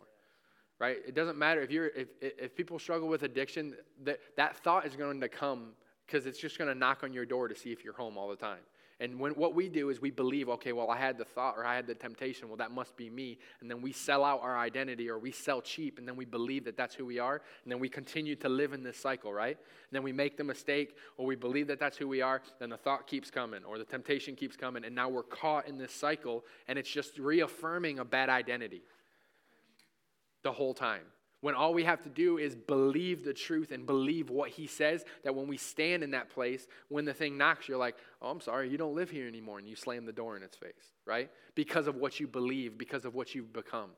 Right? 0.79 0.97
It 1.07 1.15
doesn't 1.15 1.37
matter 1.39 1.61
if 1.61 1.71
you're 1.71 1.89
if, 1.89 2.09
if 2.21 2.57
people 2.57 2.79
struggle 2.79 3.07
with 3.07 3.23
addiction, 3.23 3.75
that, 4.05 4.19
that 4.37 4.57
thought 4.57 4.87
is 4.87 4.97
going 4.97 5.21
to 5.21 5.29
come 5.29 5.73
because 6.07 6.27
it's 6.27 6.39
just 6.39 6.59
going 6.59 6.69
to 6.69 6.75
knock 6.75 7.05
on 7.05 7.13
your 7.13 7.27
door 7.27 7.49
to 7.49 7.55
see 7.55 7.71
if 7.71 7.85
you're 7.85 7.93
home 7.93 8.17
all 8.17 8.29
the 8.29 8.37
time. 8.37 8.61
And 9.01 9.19
when, 9.19 9.33
what 9.33 9.55
we 9.55 9.71
do 9.71 9.89
is 9.89 10.03
we 10.03 10.11
believe, 10.11 10.51
okay, 10.51 10.73
well, 10.73 10.91
I 10.91 10.99
had 10.99 11.17
the 11.17 11.25
thought 11.25 11.55
or 11.57 11.65
I 11.65 11.75
had 11.75 11.87
the 11.87 11.95
temptation, 11.95 12.49
well, 12.49 12.59
that 12.59 12.71
must 12.71 12.95
be 12.99 13.09
me. 13.09 13.39
And 13.63 13.71
then 13.71 13.81
we 13.81 13.93
sell 13.93 14.23
out 14.23 14.43
our 14.43 14.59
identity 14.59 15.09
or 15.09 15.19
we 15.19 15.33
sell 15.33 15.63
cheap 15.63 15.99
and 15.99 16.07
then 16.07 16.17
we 16.17 16.27
believe 16.27 16.65
that 16.67 16.77
that's 16.77 16.95
who 16.95 17.07
we 17.07 17.19
are. 17.19 17.41
And 17.65 17.73
then 17.73 17.81
we 17.81 17.89
continue 17.89 18.37
to 18.37 18.49
live 18.51 18.75
in 18.75 18.83
this 18.83 18.99
cycle, 18.99 19.33
right? 19.33 19.57
And 19.57 19.93
then 19.93 20.03
we 20.03 20.13
make 20.13 20.37
the 20.37 20.45
mistake 20.45 20.97
or 21.17 21.25
we 21.25 21.35
believe 21.35 21.67
that 21.69 21.81
that's 21.81 21.97
who 21.97 22.09
we 22.09 22.21
are. 22.21 22.43
Then 22.59 22.69
the 22.69 22.77
thought 22.77 23.07
keeps 23.07 23.31
coming 23.31 23.65
or 23.65 23.79
the 23.79 23.85
temptation 23.85 24.37
keeps 24.37 24.55
coming. 24.55 24.85
And 24.85 24.95
now 24.95 25.09
we're 25.09 25.23
caught 25.23 25.67
in 25.67 25.79
this 25.79 25.95
cycle 25.95 26.45
and 26.69 26.79
it's 26.79 26.91
just 26.91 27.19
reaffirming 27.19 28.01
a 28.01 28.05
bad 28.05 28.29
identity 28.29 28.83
the 30.43 30.53
whole 30.53 30.75
time. 30.75 31.05
When 31.41 31.55
all 31.55 31.73
we 31.73 31.85
have 31.85 32.03
to 32.03 32.11
do 32.11 32.37
is 32.37 32.55
believe 32.55 33.25
the 33.25 33.33
truth 33.33 33.73
and 33.73 33.87
believe 33.87 34.29
what 34.29 34.51
he 34.51 34.67
says, 34.67 35.05
that 35.25 35.35
when 35.35 35.47
we 35.47 35.57
stand 35.57 36.03
in 36.03 36.11
that 36.11 36.29
place, 36.29 36.67
when 36.89 37.07
the 37.07 37.15
thing 37.15 37.39
knocks, 37.39 37.67
you're 37.67 37.79
like, 37.79 37.97
oh, 38.21 38.31
I'm 38.31 38.41
sorry, 38.41 38.69
you 38.69 38.77
don't 38.77 38.95
live 38.95 39.11
here 39.11 39.27
anymore. 39.27 39.59
And 39.59 39.67
you 39.67 39.75
slam 39.75 40.05
the 40.05 40.13
door 40.13 40.37
in 40.37 40.43
its 40.43 40.57
face, 40.57 40.93
right? 41.07 41.31
Because 41.55 41.87
of 41.87 41.97
what 41.97 42.21
you 42.21 42.27
believe, 42.27 42.77
because 42.77 43.07
of 43.07 43.15
what 43.15 43.35
you've 43.35 43.53
become. 43.53 43.91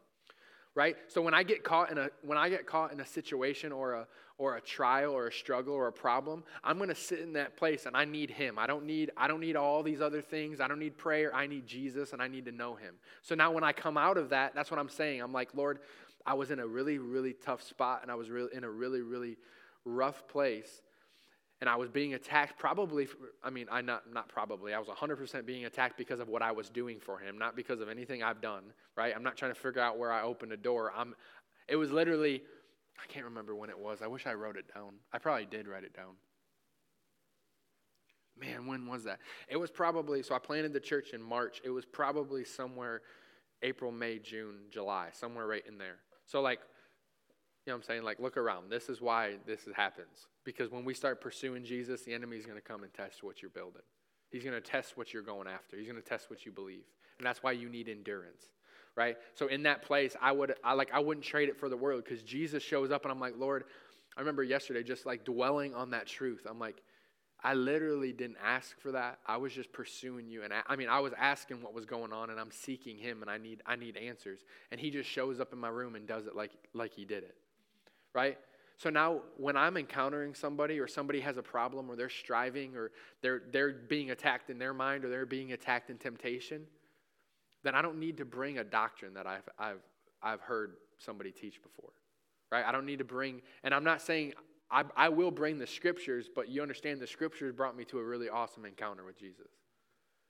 Right? 0.74 0.96
So 1.08 1.20
when 1.20 1.34
I 1.34 1.42
get 1.42 1.64
caught 1.64 1.90
in 1.90 1.98
a 1.98 2.08
when 2.22 2.38
I 2.38 2.48
get 2.48 2.64
caught 2.64 2.92
in 2.92 3.00
a 3.00 3.04
situation 3.04 3.72
or 3.72 3.92
a 3.92 4.06
or 4.38 4.56
a 4.56 4.60
trial 4.60 5.12
or 5.12 5.26
a 5.26 5.32
struggle 5.32 5.74
or 5.74 5.88
a 5.88 5.92
problem, 5.92 6.44
I'm 6.64 6.78
going 6.78 6.88
to 6.88 6.94
sit 6.94 7.18
in 7.18 7.34
that 7.34 7.58
place 7.58 7.84
and 7.84 7.94
I 7.94 8.06
need 8.06 8.30
him. 8.30 8.58
I 8.58 8.66
don't 8.66 8.86
need 8.86 9.10
I 9.14 9.28
don't 9.28 9.40
need 9.40 9.54
all 9.54 9.82
these 9.82 10.00
other 10.00 10.22
things. 10.22 10.62
I 10.62 10.68
don't 10.68 10.78
need 10.78 10.96
prayer. 10.96 11.34
I 11.34 11.46
need 11.46 11.66
Jesus 11.66 12.14
and 12.14 12.22
I 12.22 12.28
need 12.28 12.46
to 12.46 12.52
know 12.52 12.74
him. 12.74 12.94
So 13.20 13.34
now 13.34 13.52
when 13.52 13.62
I 13.62 13.72
come 13.72 13.98
out 13.98 14.16
of 14.16 14.30
that, 14.30 14.54
that's 14.54 14.70
what 14.70 14.80
I'm 14.80 14.88
saying. 14.88 15.20
I'm 15.20 15.32
like, 15.32 15.50
Lord, 15.54 15.80
I 16.26 16.34
was 16.34 16.50
in 16.50 16.58
a 16.58 16.66
really, 16.66 16.98
really 16.98 17.32
tough 17.32 17.62
spot 17.62 18.00
and 18.02 18.10
I 18.10 18.14
was 18.14 18.30
really, 18.30 18.50
in 18.54 18.64
a 18.64 18.70
really, 18.70 19.02
really 19.02 19.36
rough 19.84 20.26
place. 20.28 20.82
And 21.60 21.70
I 21.70 21.76
was 21.76 21.88
being 21.88 22.14
attacked 22.14 22.58
probably, 22.58 23.06
I 23.42 23.50
mean, 23.50 23.66
I 23.70 23.82
not, 23.82 24.12
not 24.12 24.28
probably, 24.28 24.74
I 24.74 24.80
was 24.80 24.88
100% 24.88 25.46
being 25.46 25.64
attacked 25.64 25.96
because 25.96 26.18
of 26.18 26.28
what 26.28 26.42
I 26.42 26.50
was 26.50 26.68
doing 26.68 26.98
for 26.98 27.18
him, 27.18 27.38
not 27.38 27.54
because 27.54 27.80
of 27.80 27.88
anything 27.88 28.22
I've 28.22 28.40
done, 28.40 28.64
right? 28.96 29.12
I'm 29.14 29.22
not 29.22 29.36
trying 29.36 29.54
to 29.54 29.60
figure 29.60 29.80
out 29.80 29.96
where 29.96 30.10
I 30.10 30.22
opened 30.22 30.52
a 30.52 30.56
door. 30.56 30.92
I'm, 30.96 31.14
it 31.68 31.76
was 31.76 31.92
literally, 31.92 32.42
I 33.00 33.06
can't 33.06 33.24
remember 33.24 33.54
when 33.54 33.70
it 33.70 33.78
was. 33.78 34.02
I 34.02 34.08
wish 34.08 34.26
I 34.26 34.34
wrote 34.34 34.56
it 34.56 34.72
down. 34.74 34.94
I 35.12 35.18
probably 35.18 35.46
did 35.46 35.68
write 35.68 35.84
it 35.84 35.94
down. 35.94 36.14
Man, 38.38 38.66
when 38.66 38.86
was 38.86 39.04
that? 39.04 39.20
It 39.48 39.56
was 39.56 39.70
probably, 39.70 40.22
so 40.22 40.34
I 40.34 40.38
planted 40.40 40.72
the 40.72 40.80
church 40.80 41.10
in 41.12 41.22
March. 41.22 41.60
It 41.64 41.70
was 41.70 41.84
probably 41.84 42.44
somewhere 42.44 43.02
April, 43.62 43.92
May, 43.92 44.18
June, 44.18 44.62
July, 44.70 45.10
somewhere 45.12 45.46
right 45.46 45.62
in 45.66 45.78
there. 45.78 45.98
So, 46.32 46.40
like, 46.40 46.60
you 47.66 47.70
know 47.70 47.76
what 47.76 47.82
I'm 47.82 47.86
saying? 47.86 48.04
Like, 48.04 48.18
look 48.18 48.38
around. 48.38 48.70
This 48.70 48.88
is 48.88 49.02
why 49.02 49.34
this 49.46 49.68
happens. 49.76 50.28
Because 50.44 50.70
when 50.70 50.82
we 50.82 50.94
start 50.94 51.20
pursuing 51.20 51.62
Jesus, 51.62 52.04
the 52.04 52.14
enemy 52.14 52.38
is 52.38 52.46
going 52.46 52.56
to 52.56 52.62
come 52.62 52.84
and 52.84 52.92
test 52.94 53.22
what 53.22 53.42
you're 53.42 53.50
building. 53.50 53.82
He's 54.30 54.42
going 54.42 54.54
to 54.54 54.60
test 54.62 54.96
what 54.96 55.12
you're 55.12 55.22
going 55.22 55.46
after. 55.46 55.76
He's 55.76 55.86
going 55.86 56.00
to 56.00 56.08
test 56.08 56.30
what 56.30 56.46
you 56.46 56.50
believe. 56.50 56.84
And 57.18 57.26
that's 57.26 57.42
why 57.42 57.52
you 57.52 57.68
need 57.68 57.90
endurance. 57.90 58.44
Right? 58.96 59.16
So 59.34 59.48
in 59.48 59.62
that 59.64 59.82
place, 59.82 60.16
I 60.22 60.32
would 60.32 60.54
I 60.64 60.72
like 60.72 60.90
I 60.92 61.00
wouldn't 61.00 61.24
trade 61.24 61.50
it 61.50 61.58
for 61.58 61.68
the 61.68 61.76
world 61.76 62.02
because 62.04 62.22
Jesus 62.22 62.62
shows 62.62 62.90
up 62.90 63.04
and 63.04 63.12
I'm 63.12 63.20
like, 63.20 63.34
Lord, 63.38 63.64
I 64.16 64.20
remember 64.20 64.42
yesterday 64.42 64.82
just 64.82 65.04
like 65.04 65.24
dwelling 65.24 65.74
on 65.74 65.90
that 65.90 66.06
truth. 66.06 66.46
I'm 66.48 66.58
like, 66.58 66.82
I 67.44 67.54
literally 67.54 68.12
didn't 68.12 68.36
ask 68.42 68.78
for 68.80 68.92
that. 68.92 69.18
I 69.26 69.36
was 69.36 69.52
just 69.52 69.72
pursuing 69.72 70.28
you. 70.28 70.44
And 70.44 70.52
I, 70.52 70.62
I, 70.68 70.76
mean, 70.76 70.88
I 70.88 71.00
was 71.00 71.12
asking 71.18 71.60
what 71.60 71.74
was 71.74 71.84
going 71.84 72.12
on 72.12 72.30
and 72.30 72.38
I'm 72.38 72.52
seeking 72.52 72.96
him 72.96 73.20
and 73.20 73.30
I 73.30 73.38
need, 73.38 73.62
I 73.66 73.74
need 73.74 73.96
answers. 73.96 74.40
And 74.70 74.80
he 74.80 74.90
just 74.90 75.08
shows 75.08 75.40
up 75.40 75.52
in 75.52 75.58
my 75.58 75.68
room 75.68 75.96
and 75.96 76.06
does 76.06 76.26
it 76.26 76.36
like, 76.36 76.52
like 76.72 76.94
he 76.94 77.04
did 77.04 77.24
it. 77.24 77.34
Right? 78.14 78.38
So 78.76 78.90
now 78.90 79.22
when 79.38 79.56
I'm 79.56 79.76
encountering 79.76 80.34
somebody 80.34 80.78
or 80.78 80.86
somebody 80.86 81.20
has 81.20 81.36
a 81.36 81.42
problem 81.42 81.90
or 81.90 81.96
they're 81.96 82.08
striving 82.08 82.76
or 82.76 82.92
they're, 83.22 83.42
they're 83.50 83.72
being 83.72 84.12
attacked 84.12 84.48
in 84.48 84.58
their 84.58 84.74
mind 84.74 85.04
or 85.04 85.08
they're 85.08 85.26
being 85.26 85.52
attacked 85.52 85.90
in 85.90 85.98
temptation, 85.98 86.62
then 87.64 87.74
I 87.74 87.82
don't 87.82 87.98
need 87.98 88.18
to 88.18 88.24
bring 88.24 88.58
a 88.58 88.64
doctrine 88.64 89.14
that 89.14 89.26
I've, 89.26 89.48
I've, 89.58 89.82
I've 90.22 90.40
heard 90.40 90.74
somebody 90.98 91.32
teach 91.32 91.60
before. 91.60 91.90
Right? 92.52 92.64
I 92.64 92.70
don't 92.70 92.86
need 92.86 92.98
to 92.98 93.04
bring, 93.04 93.42
and 93.64 93.74
I'm 93.74 93.84
not 93.84 94.00
saying 94.00 94.34
I, 94.72 94.84
I 94.96 95.08
will 95.10 95.30
bring 95.30 95.58
the 95.58 95.66
scriptures, 95.66 96.30
but 96.34 96.48
you 96.48 96.62
understand 96.62 97.00
the 97.00 97.06
scriptures 97.06 97.54
brought 97.54 97.76
me 97.76 97.84
to 97.86 97.98
a 97.98 98.02
really 98.02 98.28
awesome 98.28 98.64
encounter 98.64 99.04
with 99.04 99.18
Jesus. 99.18 99.48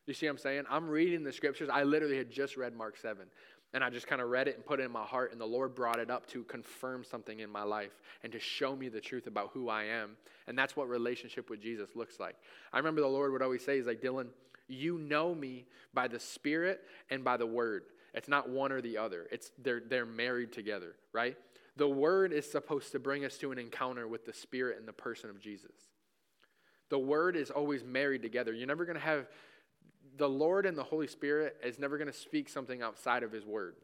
You 0.06 0.14
see 0.14 0.26
what 0.26 0.32
I'm 0.32 0.38
saying? 0.38 0.64
I'm 0.68 0.88
reading 0.88 1.22
the 1.22 1.32
scriptures. 1.32 1.68
I 1.72 1.84
literally 1.84 2.16
had 2.16 2.30
just 2.30 2.56
read 2.56 2.74
Mark 2.74 2.96
7. 2.96 3.26
And 3.74 3.82
I 3.82 3.88
just 3.88 4.06
kind 4.06 4.20
of 4.20 4.28
read 4.28 4.48
it 4.48 4.56
and 4.56 4.66
put 4.66 4.80
it 4.80 4.82
in 4.82 4.92
my 4.92 5.04
heart, 5.04 5.32
and 5.32 5.40
the 5.40 5.46
Lord 5.46 5.74
brought 5.74 5.98
it 5.98 6.10
up 6.10 6.26
to 6.28 6.44
confirm 6.44 7.04
something 7.04 7.40
in 7.40 7.48
my 7.48 7.62
life 7.62 7.92
and 8.22 8.30
to 8.32 8.38
show 8.38 8.76
me 8.76 8.90
the 8.90 9.00
truth 9.00 9.26
about 9.26 9.50
who 9.54 9.70
I 9.70 9.84
am. 9.84 10.16
And 10.46 10.58
that's 10.58 10.76
what 10.76 10.88
relationship 10.88 11.48
with 11.48 11.62
Jesus 11.62 11.90
looks 11.94 12.20
like. 12.20 12.36
I 12.72 12.76
remember 12.76 13.00
the 13.00 13.06
Lord 13.06 13.32
would 13.32 13.40
always 13.40 13.64
say, 13.64 13.76
He's 13.76 13.86
like, 13.86 14.02
Dylan, 14.02 14.26
you 14.68 14.98
know 14.98 15.34
me 15.34 15.64
by 15.94 16.06
the 16.06 16.20
Spirit 16.20 16.82
and 17.08 17.24
by 17.24 17.38
the 17.38 17.46
Word. 17.46 17.84
It's 18.12 18.28
not 18.28 18.50
one 18.50 18.72
or 18.72 18.82
the 18.82 18.98
other. 18.98 19.26
It's 19.32 19.52
they're 19.58 19.80
they're 19.80 20.04
married 20.04 20.52
together, 20.52 20.96
right? 21.12 21.36
The 21.76 21.88
word 21.88 22.32
is 22.32 22.50
supposed 22.50 22.92
to 22.92 22.98
bring 22.98 23.24
us 23.24 23.38
to 23.38 23.52
an 23.52 23.58
encounter 23.58 24.06
with 24.06 24.26
the 24.26 24.32
Spirit 24.32 24.78
and 24.78 24.86
the 24.86 24.92
person 24.92 25.30
of 25.30 25.40
Jesus. 25.40 25.72
The 26.90 26.98
word 26.98 27.36
is 27.36 27.50
always 27.50 27.82
married 27.82 28.22
together. 28.22 28.52
You're 28.52 28.66
never 28.66 28.84
going 28.84 28.98
to 28.98 29.04
have 29.04 29.26
the 30.18 30.28
Lord 30.28 30.66
and 30.66 30.76
the 30.76 30.82
Holy 30.82 31.06
Spirit 31.06 31.56
is 31.64 31.78
never 31.78 31.96
going 31.96 32.10
to 32.10 32.16
speak 32.16 32.48
something 32.48 32.82
outside 32.82 33.22
of 33.22 33.32
his 33.32 33.46
word. 33.46 33.76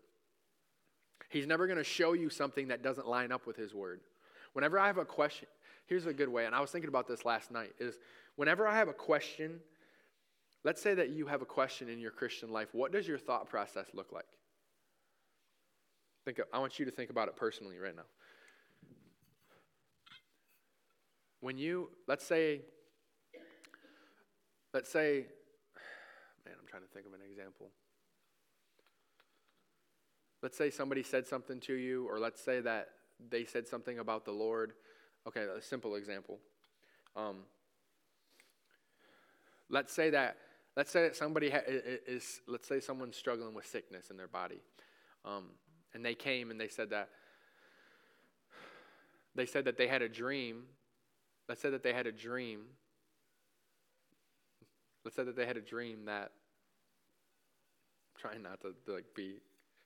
He's 1.30 1.46
never 1.46 1.66
going 1.66 1.78
to 1.78 1.84
show 1.84 2.12
you 2.12 2.30
something 2.30 2.68
that 2.68 2.82
doesn't 2.82 3.08
line 3.08 3.32
up 3.32 3.46
with 3.46 3.56
his 3.56 3.74
word. 3.74 4.00
Whenever 4.52 4.78
I 4.78 4.86
have 4.86 4.98
a 4.98 5.04
question, 5.04 5.48
here's 5.86 6.06
a 6.06 6.12
good 6.12 6.28
way, 6.28 6.46
and 6.46 6.54
I 6.54 6.60
was 6.60 6.70
thinking 6.70 6.88
about 6.88 7.06
this 7.06 7.24
last 7.24 7.50
night, 7.50 7.72
is 7.78 7.98
whenever 8.36 8.66
I 8.66 8.76
have 8.76 8.88
a 8.88 8.94
question, 8.94 9.60
let's 10.64 10.82
say 10.82 10.94
that 10.94 11.10
you 11.10 11.26
have 11.26 11.42
a 11.42 11.46
question 11.46 11.88
in 11.88 11.98
your 11.98 12.10
Christian 12.10 12.50
life, 12.50 12.68
what 12.72 12.92
does 12.92 13.06
your 13.06 13.18
thought 13.18 13.48
process 13.48 13.86
look 13.94 14.12
like? 14.12 14.26
Think 16.28 16.42
I 16.52 16.58
want 16.58 16.78
you 16.78 16.84
to 16.84 16.90
think 16.90 17.08
about 17.08 17.28
it 17.28 17.36
personally 17.36 17.78
right 17.78 17.96
now. 17.96 18.02
When 21.40 21.56
you, 21.56 21.88
let's 22.06 22.22
say, 22.22 22.60
let's 24.74 24.92
say, 24.92 25.24
man, 26.44 26.54
I'm 26.60 26.66
trying 26.66 26.82
to 26.82 26.88
think 26.88 27.06
of 27.06 27.14
an 27.14 27.20
example. 27.26 27.70
Let's 30.42 30.58
say 30.58 30.68
somebody 30.68 31.02
said 31.02 31.26
something 31.26 31.60
to 31.60 31.72
you, 31.72 32.06
or 32.06 32.18
let's 32.18 32.42
say 32.42 32.60
that 32.60 32.88
they 33.30 33.46
said 33.46 33.66
something 33.66 33.98
about 33.98 34.26
the 34.26 34.32
Lord. 34.32 34.74
Okay, 35.26 35.46
a 35.56 35.62
simple 35.62 35.94
example. 35.94 36.40
Um, 37.16 37.36
let's 39.70 39.94
say 39.94 40.10
that 40.10 40.36
let's 40.76 40.90
say 40.90 41.04
that 41.04 41.16
somebody 41.16 41.48
ha- 41.48 41.64
is 41.66 42.42
let's 42.46 42.68
say 42.68 42.80
someone's 42.80 43.16
struggling 43.16 43.54
with 43.54 43.64
sickness 43.64 44.10
in 44.10 44.18
their 44.18 44.28
body, 44.28 44.60
um, 45.24 45.52
and 45.94 46.04
they 46.04 46.14
came 46.14 46.50
and 46.50 46.60
they 46.60 46.68
said 46.68 46.90
that 46.90 47.08
they 49.34 49.46
said 49.46 49.66
that 49.66 49.76
they 49.76 49.86
had 49.86 50.02
a 50.02 50.08
dream. 50.08 50.64
Let's 51.48 51.60
say 51.60 51.70
that 51.70 51.82
they 51.84 51.92
had 51.92 52.06
a 52.06 52.12
dream. 52.12 52.62
Let's 55.04 55.16
say 55.16 55.22
that 55.22 55.36
they 55.36 55.46
had 55.46 55.56
a 55.56 55.60
dream 55.60 56.06
that. 56.06 56.32
I'm 58.14 58.20
trying 58.20 58.42
not 58.42 58.60
to, 58.62 58.74
to 58.86 58.94
like 58.94 59.14
be 59.14 59.36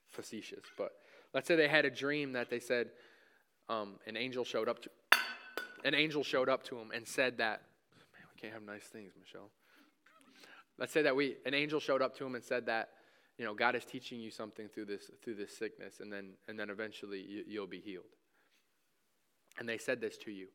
facetious, 0.09 0.65
but 0.75 0.93
let's 1.33 1.47
say 1.47 1.55
they 1.55 1.67
had 1.67 1.85
a 1.85 1.89
dream 1.89 2.33
that 2.33 2.49
they 2.49 2.59
said 2.59 2.89
um, 3.69 3.95
an 4.07 4.17
angel 4.17 4.43
showed 4.43 4.69
up 4.69 4.81
to 4.81 4.89
an 5.83 5.93
angel 5.93 6.23
showed 6.23 6.49
up 6.49 6.63
to 6.63 6.77
him 6.77 6.91
and 6.93 7.07
said 7.07 7.37
that 7.37 7.61
man 8.13 8.23
we 8.33 8.39
can't 8.39 8.53
have 8.53 8.63
nice 8.63 8.83
things 8.83 9.13
michelle 9.19 9.49
let's 10.77 10.93
say 10.93 11.01
that 11.01 11.15
we 11.15 11.35
an 11.45 11.53
angel 11.53 11.79
showed 11.79 12.01
up 12.01 12.15
to 12.17 12.25
him 12.25 12.35
and 12.35 12.43
said 12.43 12.65
that 12.65 12.89
you 13.37 13.45
know 13.45 13.53
god 13.53 13.75
is 13.75 13.85
teaching 13.85 14.19
you 14.19 14.29
something 14.31 14.67
through 14.67 14.85
this 14.85 15.09
through 15.23 15.35
this 15.35 15.55
sickness 15.57 15.99
and 15.99 16.11
then 16.11 16.33
and 16.47 16.59
then 16.59 16.69
eventually 16.69 17.21
you, 17.21 17.43
you'll 17.47 17.67
be 17.67 17.79
healed. 17.79 18.05
And 19.59 19.69
they 19.69 19.77
said 19.77 20.01
this 20.01 20.17
to 20.19 20.31
you. 20.31 20.47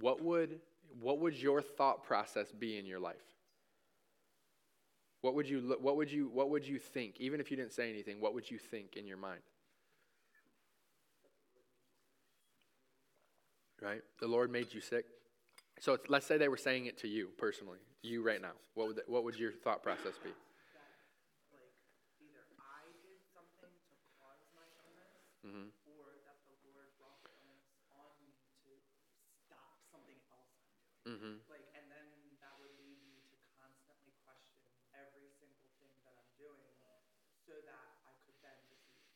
What 0.00 0.22
would 0.22 0.60
what 1.00 1.20
would 1.20 1.34
your 1.34 1.62
thought 1.62 2.04
process 2.04 2.52
be 2.52 2.78
in 2.78 2.86
your 2.86 3.00
life? 3.00 3.16
What 5.20 5.34
would 5.34 5.48
you 5.48 5.76
what 5.80 5.96
would 5.96 6.10
you 6.10 6.30
what 6.32 6.50
would 6.50 6.66
you 6.66 6.78
think? 6.78 7.16
Even 7.18 7.40
if 7.40 7.50
you 7.50 7.56
didn't 7.56 7.72
say 7.72 7.88
anything 7.90 8.20
what 8.20 8.34
would 8.34 8.50
you 8.50 8.58
think 8.58 8.96
in 8.96 9.06
your 9.06 9.18
mind? 9.18 9.40
Right? 13.82 14.02
The 14.20 14.26
lord 14.26 14.50
made 14.50 14.72
you 14.72 14.80
sick. 14.80 15.04
So 15.80 15.98
let's 16.08 16.26
say 16.26 16.38
they 16.38 16.48
were 16.48 16.56
saying 16.56 16.86
it 16.86 16.96
to 16.98 17.08
you 17.08 17.28
personally 17.36 17.78
you 18.02 18.22
right 18.22 18.40
now. 18.40 18.52
What 18.74 18.88
would 18.88 19.00
what 19.06 19.24
would 19.24 19.36
your 19.36 19.52
thought 19.52 19.82
process 19.82 20.14
be 20.22 20.30
mm-hmm. 25.46 25.70
or 25.86 26.10
that 26.26 26.42
the 26.50 26.58
Lord 26.74 26.90
brought 26.98 27.22
the 27.22 27.30
illness 27.38 27.70
on 27.94 28.10
me 28.18 28.34
to 28.66 28.74
stop 29.46 29.78
something 29.94 30.18
else 30.34 30.50
I'm 30.58 30.66
doing. 30.74 31.05
Mm-hmm. 31.16 31.40
Like, 31.48 31.64
and 31.72 31.84
then 31.88 32.06
that 32.44 32.52
would 32.60 32.76
lead 32.76 33.00
me 33.08 33.24
to 33.32 33.36
constantly 33.56 34.12
question 34.20 34.60
every 34.92 35.32
single 35.40 35.72
thing 35.80 35.96
that 36.04 36.12
I'm 36.12 36.32
doing, 36.36 36.76
so 37.48 37.56
that 37.56 37.84
I 38.04 38.12
could 38.28 38.36
then 38.44 38.60
receive. 38.68 39.08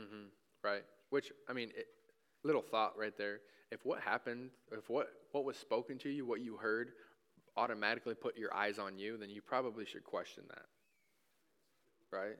Mm-hmm. 0.00 0.32
Right. 0.64 0.88
Which 1.12 1.36
I 1.48 1.52
mean, 1.52 1.68
it, 1.76 1.92
little 2.42 2.64
thought 2.64 2.96
right 2.96 3.16
there. 3.16 3.44
If 3.70 3.84
what 3.84 4.00
happened, 4.00 4.50
if 4.72 4.88
what 4.88 5.08
what 5.32 5.44
was 5.44 5.56
spoken 5.56 5.98
to 5.98 6.08
you, 6.08 6.24
what 6.24 6.40
you 6.40 6.56
heard, 6.56 6.92
automatically 7.56 8.14
put 8.14 8.38
your 8.38 8.54
eyes 8.54 8.78
on 8.78 8.98
you, 8.98 9.16
then 9.16 9.30
you 9.30 9.42
probably 9.42 9.84
should 9.84 10.04
question 10.04 10.44
that. 10.48 10.66
Right. 12.10 12.38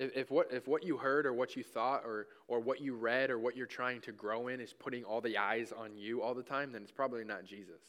If, 0.00 0.16
if 0.16 0.30
what 0.30 0.48
if 0.50 0.66
what 0.66 0.82
you 0.82 0.96
heard 0.96 1.26
or 1.26 1.34
what 1.34 1.56
you 1.56 1.62
thought 1.62 2.04
or 2.06 2.26
or 2.48 2.58
what 2.58 2.80
you 2.80 2.96
read 2.96 3.30
or 3.30 3.38
what 3.38 3.54
you're 3.54 3.66
trying 3.66 4.00
to 4.00 4.12
grow 4.12 4.48
in 4.48 4.58
is 4.58 4.72
putting 4.72 5.04
all 5.04 5.20
the 5.20 5.36
eyes 5.36 5.72
on 5.76 5.94
you 5.94 6.22
all 6.22 6.34
the 6.34 6.42
time, 6.42 6.72
then 6.72 6.82
it's 6.82 6.90
probably 6.90 7.22
not 7.22 7.44
Jesus. 7.44 7.82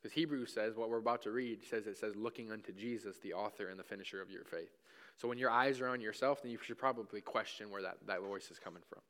Because 0.00 0.14
Hebrews 0.14 0.54
says 0.54 0.74
what 0.74 0.88
we're 0.88 0.96
about 0.96 1.20
to 1.22 1.30
read 1.30 1.62
says 1.62 1.86
it 1.86 1.98
says 1.98 2.16
looking 2.16 2.50
unto 2.50 2.72
Jesus, 2.72 3.18
the 3.18 3.34
author 3.34 3.68
and 3.68 3.78
the 3.78 3.84
finisher 3.84 4.22
of 4.22 4.30
your 4.30 4.44
faith. 4.44 4.78
So 5.18 5.28
when 5.28 5.36
your 5.36 5.50
eyes 5.50 5.82
are 5.82 5.88
on 5.88 6.00
yourself, 6.00 6.40
then 6.40 6.50
you 6.50 6.56
should 6.62 6.78
probably 6.78 7.20
question 7.20 7.70
where 7.70 7.82
that, 7.82 7.98
that 8.06 8.22
voice 8.22 8.50
is 8.50 8.58
coming 8.58 8.82
from. 8.88 9.02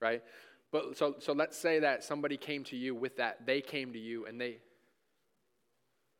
Right? 0.00 0.22
But 0.72 0.96
so 0.96 1.16
so 1.18 1.34
let's 1.34 1.58
say 1.58 1.80
that 1.80 2.02
somebody 2.02 2.38
came 2.38 2.64
to 2.64 2.76
you 2.76 2.94
with 2.94 3.18
that, 3.18 3.44
they 3.44 3.60
came 3.60 3.92
to 3.92 3.98
you 3.98 4.24
and 4.24 4.40
they 4.40 4.60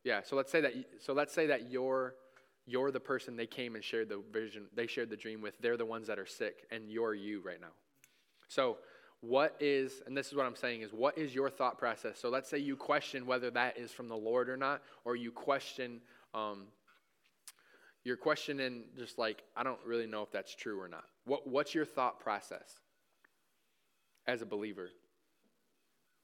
Yeah, 0.05 0.21
so 0.23 0.37
let's 0.37 0.53
say 0.53 0.61
that 0.61 0.75
so 1.01 1.15
let's 1.15 1.33
say 1.33 1.47
that 1.47 1.71
you're 1.71 2.15
you're 2.67 2.91
the 2.91 3.01
person 3.01 3.37
they 3.37 3.47
came 3.47 3.75
and 3.77 3.85
shared 3.85 4.09
the 4.09 4.23
vision, 4.33 4.67
they 4.75 4.87
shared 4.87 5.11
the 5.11 5.17
dream 5.17 5.41
with. 5.41 5.57
They're 5.61 5.77
the 5.77 5.87
ones 5.87 6.09
that 6.09 6.19
are 6.19 6.27
sick, 6.27 6.67
and 6.71 6.91
you're 6.91 7.15
you 7.15 7.41
right 7.45 7.61
now. 7.61 7.73
So, 8.49 8.79
what 9.21 9.57
is, 9.61 10.03
and 10.07 10.17
this 10.17 10.29
is 10.29 10.35
what 10.35 10.47
I'm 10.47 10.57
saying, 10.57 10.83
is 10.83 10.93
what 10.93 11.17
is 11.17 11.35
your 11.35 11.49
thought 11.49 11.79
process? 11.79 12.19
So, 12.19 12.29
let's 12.29 12.51
say 12.51 12.59
you 12.59 12.77
question 12.77 13.27
whether 13.27 13.51
that 13.53 13.79
is 13.79 13.93
from 13.93 14.09
the 14.09 14.17
Lord 14.17 14.49
or 14.49 14.57
not, 14.57 14.83
or 15.05 15.17
you 15.17 15.31
question, 15.31 16.01
um, 16.35 16.65
you're 18.05 18.17
questioning 18.17 18.85
just 18.97 19.19
like, 19.19 19.43
I 19.57 19.63
don't 19.63 19.81
really 19.85 20.07
know 20.07 20.23
if 20.23 20.31
that's 20.31 20.55
true 20.55 20.81
or 20.81 20.89
not. 20.89 21.05
What, 21.25 21.47
what's 21.47 21.75
your 21.75 21.85
thought 21.85 22.21
process 22.21 22.81
as 24.27 24.43
a 24.43 24.47
believer? 24.47 24.91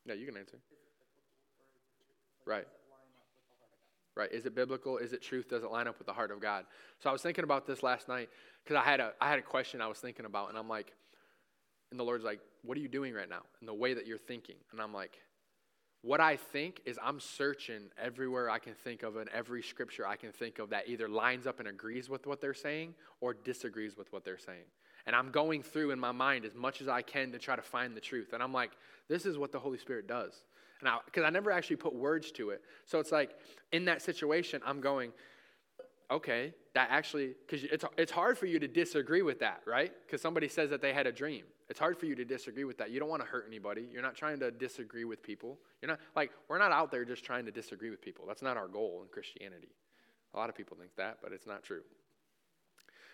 Yeah, 0.04 0.14
you 0.14 0.26
can 0.26 0.36
answer. 0.36 0.58
Right. 2.44 2.66
Right. 4.14 4.30
Is 4.30 4.44
it 4.44 4.54
biblical? 4.54 4.98
Is 4.98 5.14
it 5.14 5.22
truth? 5.22 5.48
Does 5.48 5.62
it 5.62 5.70
line 5.70 5.88
up 5.88 5.98
with 5.98 6.06
the 6.06 6.12
heart 6.12 6.30
of 6.30 6.40
God? 6.40 6.66
So 7.02 7.08
I 7.08 7.12
was 7.12 7.22
thinking 7.22 7.44
about 7.44 7.66
this 7.66 7.82
last 7.82 8.08
night 8.08 8.28
because 8.62 8.76
I 8.76 8.84
had 8.84 9.00
a 9.00 9.12
I 9.20 9.30
had 9.30 9.38
a 9.38 9.42
question 9.42 9.80
I 9.80 9.86
was 9.86 9.98
thinking 9.98 10.26
about, 10.26 10.50
and 10.50 10.58
I'm 10.58 10.68
like, 10.68 10.92
and 11.90 11.98
the 11.98 12.04
Lord's 12.04 12.24
like, 12.24 12.40
"What 12.62 12.76
are 12.76 12.80
you 12.80 12.88
doing 12.88 13.14
right 13.14 13.28
now?" 13.28 13.42
And 13.60 13.68
the 13.68 13.74
way 13.74 13.94
that 13.94 14.06
you're 14.06 14.18
thinking, 14.18 14.56
and 14.70 14.82
I'm 14.82 14.92
like, 14.92 15.16
what 16.02 16.20
I 16.20 16.36
think 16.36 16.80
is 16.84 16.98
I'm 17.00 17.20
searching 17.20 17.82
everywhere 17.96 18.50
I 18.50 18.58
can 18.58 18.74
think 18.74 19.04
of 19.04 19.16
and 19.16 19.30
every 19.30 19.62
scripture 19.62 20.06
I 20.06 20.16
can 20.16 20.32
think 20.32 20.58
of 20.58 20.70
that 20.70 20.88
either 20.88 21.08
lines 21.08 21.46
up 21.46 21.60
and 21.60 21.68
agrees 21.68 22.08
with 22.08 22.26
what 22.26 22.40
they're 22.40 22.54
saying 22.54 22.94
or 23.20 23.32
disagrees 23.32 23.96
with 23.96 24.12
what 24.12 24.24
they're 24.24 24.36
saying. 24.36 24.64
And 25.06 25.14
I'm 25.14 25.30
going 25.30 25.62
through 25.62 25.92
in 25.92 26.00
my 26.00 26.10
mind 26.10 26.44
as 26.44 26.54
much 26.54 26.80
as 26.80 26.88
I 26.88 27.02
can 27.02 27.30
to 27.32 27.38
try 27.38 27.54
to 27.54 27.62
find 27.62 27.96
the 27.96 28.00
truth. 28.00 28.32
And 28.32 28.42
I'm 28.42 28.52
like, 28.52 28.72
this 29.08 29.26
is 29.26 29.38
what 29.38 29.52
the 29.52 29.60
Holy 29.60 29.78
Spirit 29.78 30.08
does. 30.08 30.32
And 30.82 30.90
because 31.06 31.24
I, 31.24 31.28
I 31.28 31.30
never 31.30 31.50
actually 31.50 31.76
put 31.76 31.94
words 31.94 32.30
to 32.32 32.50
it. 32.50 32.62
So 32.86 32.98
it's 32.98 33.12
like 33.12 33.30
in 33.72 33.84
that 33.86 34.02
situation, 34.02 34.60
I'm 34.66 34.80
going, 34.80 35.12
okay, 36.10 36.52
that 36.74 36.88
actually, 36.90 37.34
because 37.46 37.64
it's, 37.64 37.84
it's 37.96 38.12
hard 38.12 38.36
for 38.36 38.46
you 38.46 38.58
to 38.58 38.68
disagree 38.68 39.22
with 39.22 39.40
that, 39.40 39.62
right? 39.66 39.92
Because 40.06 40.20
somebody 40.20 40.48
says 40.48 40.70
that 40.70 40.82
they 40.82 40.92
had 40.92 41.06
a 41.06 41.12
dream. 41.12 41.44
It's 41.68 41.78
hard 41.78 41.96
for 41.96 42.04
you 42.04 42.14
to 42.16 42.24
disagree 42.24 42.64
with 42.64 42.76
that. 42.78 42.90
You 42.90 43.00
don't 43.00 43.08
want 43.08 43.22
to 43.22 43.28
hurt 43.28 43.46
anybody. 43.48 43.88
You're 43.90 44.02
not 44.02 44.14
trying 44.14 44.38
to 44.40 44.50
disagree 44.50 45.04
with 45.04 45.22
people. 45.22 45.58
You're 45.80 45.90
not, 45.90 46.00
like, 46.14 46.30
we're 46.48 46.58
not 46.58 46.70
out 46.70 46.90
there 46.90 47.04
just 47.06 47.24
trying 47.24 47.46
to 47.46 47.50
disagree 47.50 47.88
with 47.88 48.02
people. 48.02 48.26
That's 48.26 48.42
not 48.42 48.58
our 48.58 48.68
goal 48.68 49.00
in 49.02 49.08
Christianity. 49.08 49.70
A 50.34 50.38
lot 50.38 50.50
of 50.50 50.54
people 50.54 50.76
think 50.78 50.94
that, 50.96 51.18
but 51.22 51.32
it's 51.32 51.46
not 51.46 51.62
true. 51.62 51.82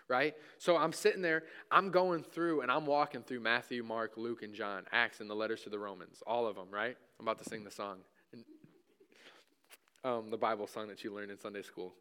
Right? 0.08 0.34
So 0.56 0.76
I'm 0.76 0.92
sitting 0.92 1.20
there, 1.20 1.44
I'm 1.70 1.90
going 1.90 2.22
through, 2.22 2.62
and 2.62 2.72
I'm 2.72 2.86
walking 2.86 3.22
through 3.22 3.40
Matthew, 3.40 3.82
Mark, 3.82 4.12
Luke, 4.16 4.42
and 4.42 4.54
John, 4.54 4.84
Acts, 4.90 5.20
and 5.20 5.28
the 5.28 5.34
letters 5.34 5.62
to 5.62 5.70
the 5.70 5.78
Romans, 5.78 6.22
all 6.26 6.46
of 6.46 6.56
them, 6.56 6.68
right? 6.70 6.96
I'm 7.20 7.26
about 7.26 7.38
to 7.38 7.48
sing 7.48 7.62
the 7.62 7.70
song. 7.70 7.98
Um, 10.04 10.30
the 10.30 10.38
Bible 10.38 10.66
song 10.66 10.88
that 10.88 11.04
you 11.04 11.12
learned 11.12 11.30
in 11.30 11.38
Sunday 11.38 11.60
school. 11.60 11.92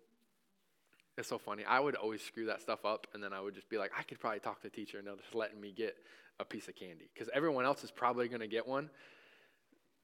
It's 1.17 1.27
so 1.27 1.37
funny. 1.37 1.65
I 1.65 1.79
would 1.79 1.95
always 1.95 2.21
screw 2.21 2.45
that 2.45 2.61
stuff 2.61 2.85
up, 2.85 3.07
and 3.13 3.21
then 3.21 3.33
I 3.33 3.41
would 3.41 3.55
just 3.55 3.69
be 3.69 3.77
like, 3.77 3.91
I 3.97 4.03
could 4.03 4.19
probably 4.19 4.39
talk 4.39 4.61
to 4.61 4.69
the 4.69 4.75
teacher, 4.75 4.99
and 4.99 5.07
they're 5.07 5.15
just 5.15 5.35
letting 5.35 5.59
me 5.59 5.73
get 5.75 5.97
a 6.39 6.45
piece 6.45 6.67
of 6.67 6.75
candy 6.75 7.09
because 7.13 7.29
everyone 7.33 7.65
else 7.65 7.83
is 7.83 7.91
probably 7.91 8.27
going 8.27 8.41
to 8.41 8.47
get 8.47 8.67
one, 8.67 8.89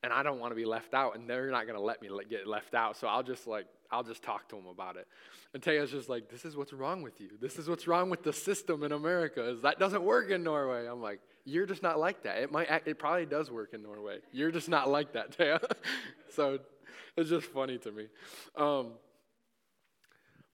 and 0.04 0.12
I 0.12 0.22
don't 0.22 0.40
want 0.40 0.52
to 0.52 0.56
be 0.56 0.66
left 0.66 0.94
out, 0.94 1.16
and 1.16 1.30
they're 1.30 1.50
not 1.50 1.66
going 1.66 1.78
to 1.78 1.84
let 1.84 2.02
me 2.02 2.10
get 2.30 2.48
left 2.48 2.74
out. 2.74 2.98
So 2.98 3.08
I'll 3.08 3.24
just 3.24 3.48
like 3.48 3.66
I'll 3.94 4.04
just 4.04 4.24
talk 4.24 4.50
to 4.50 4.56
them 4.56 4.66
about 4.66 4.98
it. 4.98 5.08
And 5.54 5.62
Taya's 5.62 5.92
just 5.92 6.10
like, 6.10 6.30
this 6.30 6.46
is 6.46 6.58
what's 6.58 6.74
wrong 6.74 7.04
with 7.04 7.22
you. 7.22 7.30
This 7.40 7.60
is 7.60 7.70
what's 7.70 7.88
wrong 7.88 8.10
with 8.10 8.24
the 8.24 8.34
system 8.34 8.84
in 8.84 8.92
America. 8.92 9.48
Is 9.52 9.62
that 9.62 9.78
doesn't 9.78 10.04
work 10.04 10.32
in 10.32 10.44
Norway? 10.44 10.88
I'm 10.88 11.02
like, 11.02 11.20
you're 11.46 11.68
just 11.68 11.84
not 11.84 12.00
like 12.00 12.24
that. 12.24 12.38
It 12.38 12.52
might, 12.52 12.70
it 12.88 12.98
probably 12.98 13.28
does 13.28 13.52
work 13.52 13.74
in 13.74 13.84
Norway. 13.84 14.18
You're 14.32 14.52
just 14.52 14.68
not 14.68 14.90
like 14.90 15.14
that, 15.14 15.38
Taya. 15.38 15.64
so 16.36 16.58
it's 17.16 17.30
just 17.30 17.46
funny 17.48 17.78
to 17.78 17.92
me. 17.92 18.08
Um, 18.58 18.94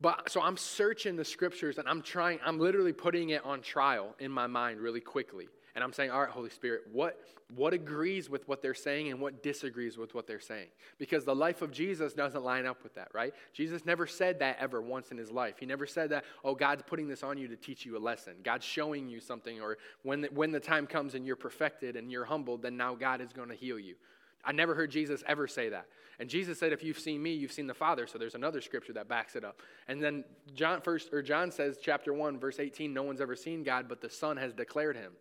but 0.02 0.30
so 0.30 0.42
I'm 0.42 0.58
searching 0.58 1.16
the 1.16 1.26
scriptures 1.26 1.78
and 1.78 1.88
I'm 1.88 2.02
trying, 2.02 2.40
I'm 2.46 2.60
literally 2.60 2.94
putting 2.94 3.30
it 3.30 3.46
on 3.46 3.62
trial 3.62 4.16
in 4.20 4.32
my 4.32 4.48
mind 4.48 4.82
really 4.82 5.02
quickly. 5.02 5.48
And 5.76 5.84
I'm 5.84 5.94
saying, 5.94 6.12
all 6.12 6.22
right, 6.22 6.30
Holy 6.30 6.50
Spirit, 6.50 6.84
what, 6.92 7.20
what 7.56 7.74
agrees 7.74 8.30
with 8.30 8.48
what 8.48 8.62
they're 8.62 8.74
saying 8.74 9.10
and 9.10 9.20
what 9.20 9.44
disagrees 9.44 9.98
with 9.98 10.14
what 10.14 10.28
they're 10.28 10.40
saying? 10.40 10.68
Because 10.98 11.26
the 11.26 11.36
life 11.36 11.62
of 11.62 11.72
Jesus 11.72 12.14
doesn't 12.14 12.44
line 12.44 12.66
up 12.66 12.84
with 12.84 12.96
that, 12.96 13.10
right? 13.14 13.34
Jesus 13.54 13.86
never 13.86 14.08
said 14.08 14.40
that 14.40 14.58
ever 14.60 14.82
once 14.82 15.12
in 15.12 15.18
his 15.18 15.32
life. 15.32 15.56
He 15.60 15.66
never 15.66 15.86
said 15.86 16.10
that, 16.10 16.26
oh, 16.44 16.56
God's 16.56 16.84
putting 16.86 17.08
this 17.08 17.24
on 17.24 17.38
you 17.38 17.48
to 17.48 17.56
teach 17.56 17.86
you 17.86 17.98
a 17.98 18.00
lesson. 18.00 18.34
God's 18.44 18.66
showing 18.66 19.08
you 19.10 19.20
something, 19.20 19.62
or 19.62 19.78
when 20.04 20.22
the, 20.22 20.30
when 20.34 20.52
the 20.52 20.60
time 20.60 20.88
comes 20.88 21.16
and 21.16 21.26
you're 21.26 21.36
perfected 21.36 21.96
and 21.96 22.12
you're 22.12 22.26
humbled, 22.26 22.62
then 22.62 22.78
now 22.78 22.96
God 22.96 23.22
is 23.22 23.34
going 23.34 23.50
to 23.50 23.56
heal 23.56 23.80
you. 23.80 23.96
I 24.44 24.52
never 24.52 24.74
heard 24.74 24.92
Jesus 24.92 25.24
ever 25.28 25.48
say 25.48 25.70
that. 25.70 25.88
And 26.20 26.30
Jesus 26.30 26.60
said, 26.60 26.74
if 26.74 26.84
you've 26.84 27.00
seen 27.00 27.22
me, 27.24 27.34
you've 27.34 27.52
seen 27.52 27.68
the 27.68 27.74
Father. 27.74 28.08
So 28.08 28.18
there's 28.18 28.36
another 28.36 28.62
scripture 28.62 28.94
that 28.94 29.08
backs 29.08 29.36
it 29.36 29.46
up. 29.46 29.62
And 29.88 30.02
then 30.02 30.26
John 30.54 30.82
first 30.82 31.14
or 31.14 31.22
John 31.22 31.52
says, 31.52 31.78
chapter 31.82 32.14
1, 32.14 32.40
verse 32.40 32.60
18, 32.60 32.94
no 32.94 33.04
one's 33.04 33.22
ever 33.22 33.36
seen 33.36 33.64
God, 33.64 33.88
but 33.88 34.02
the 34.02 34.10
Son 34.10 34.38
has 34.38 34.54
declared 34.54 34.98
him. 34.98 35.14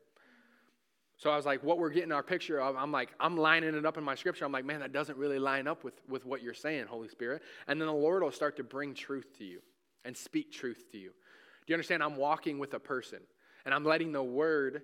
So 1.18 1.30
I 1.30 1.36
was 1.36 1.44
like, 1.44 1.64
what 1.64 1.78
we're 1.78 1.90
getting 1.90 2.12
our 2.12 2.22
picture 2.22 2.60
of, 2.60 2.76
I'm 2.76 2.92
like, 2.92 3.10
I'm 3.18 3.36
lining 3.36 3.74
it 3.74 3.84
up 3.84 3.98
in 3.98 4.04
my 4.04 4.14
scripture. 4.14 4.44
I'm 4.44 4.52
like, 4.52 4.64
man, 4.64 4.80
that 4.80 4.92
doesn't 4.92 5.18
really 5.18 5.40
line 5.40 5.66
up 5.66 5.82
with, 5.82 5.94
with 6.08 6.24
what 6.24 6.42
you're 6.42 6.54
saying, 6.54 6.86
Holy 6.86 7.08
Spirit. 7.08 7.42
And 7.66 7.80
then 7.80 7.88
the 7.88 7.92
Lord 7.92 8.22
will 8.22 8.30
start 8.30 8.56
to 8.58 8.62
bring 8.62 8.94
truth 8.94 9.36
to 9.38 9.44
you 9.44 9.60
and 10.04 10.16
speak 10.16 10.52
truth 10.52 10.84
to 10.92 10.98
you. 10.98 11.08
Do 11.08 11.72
you 11.72 11.74
understand? 11.74 12.04
I'm 12.04 12.16
walking 12.16 12.60
with 12.60 12.72
a 12.74 12.78
person 12.78 13.18
and 13.64 13.74
I'm 13.74 13.84
letting 13.84 14.12
the 14.12 14.22
word 14.22 14.82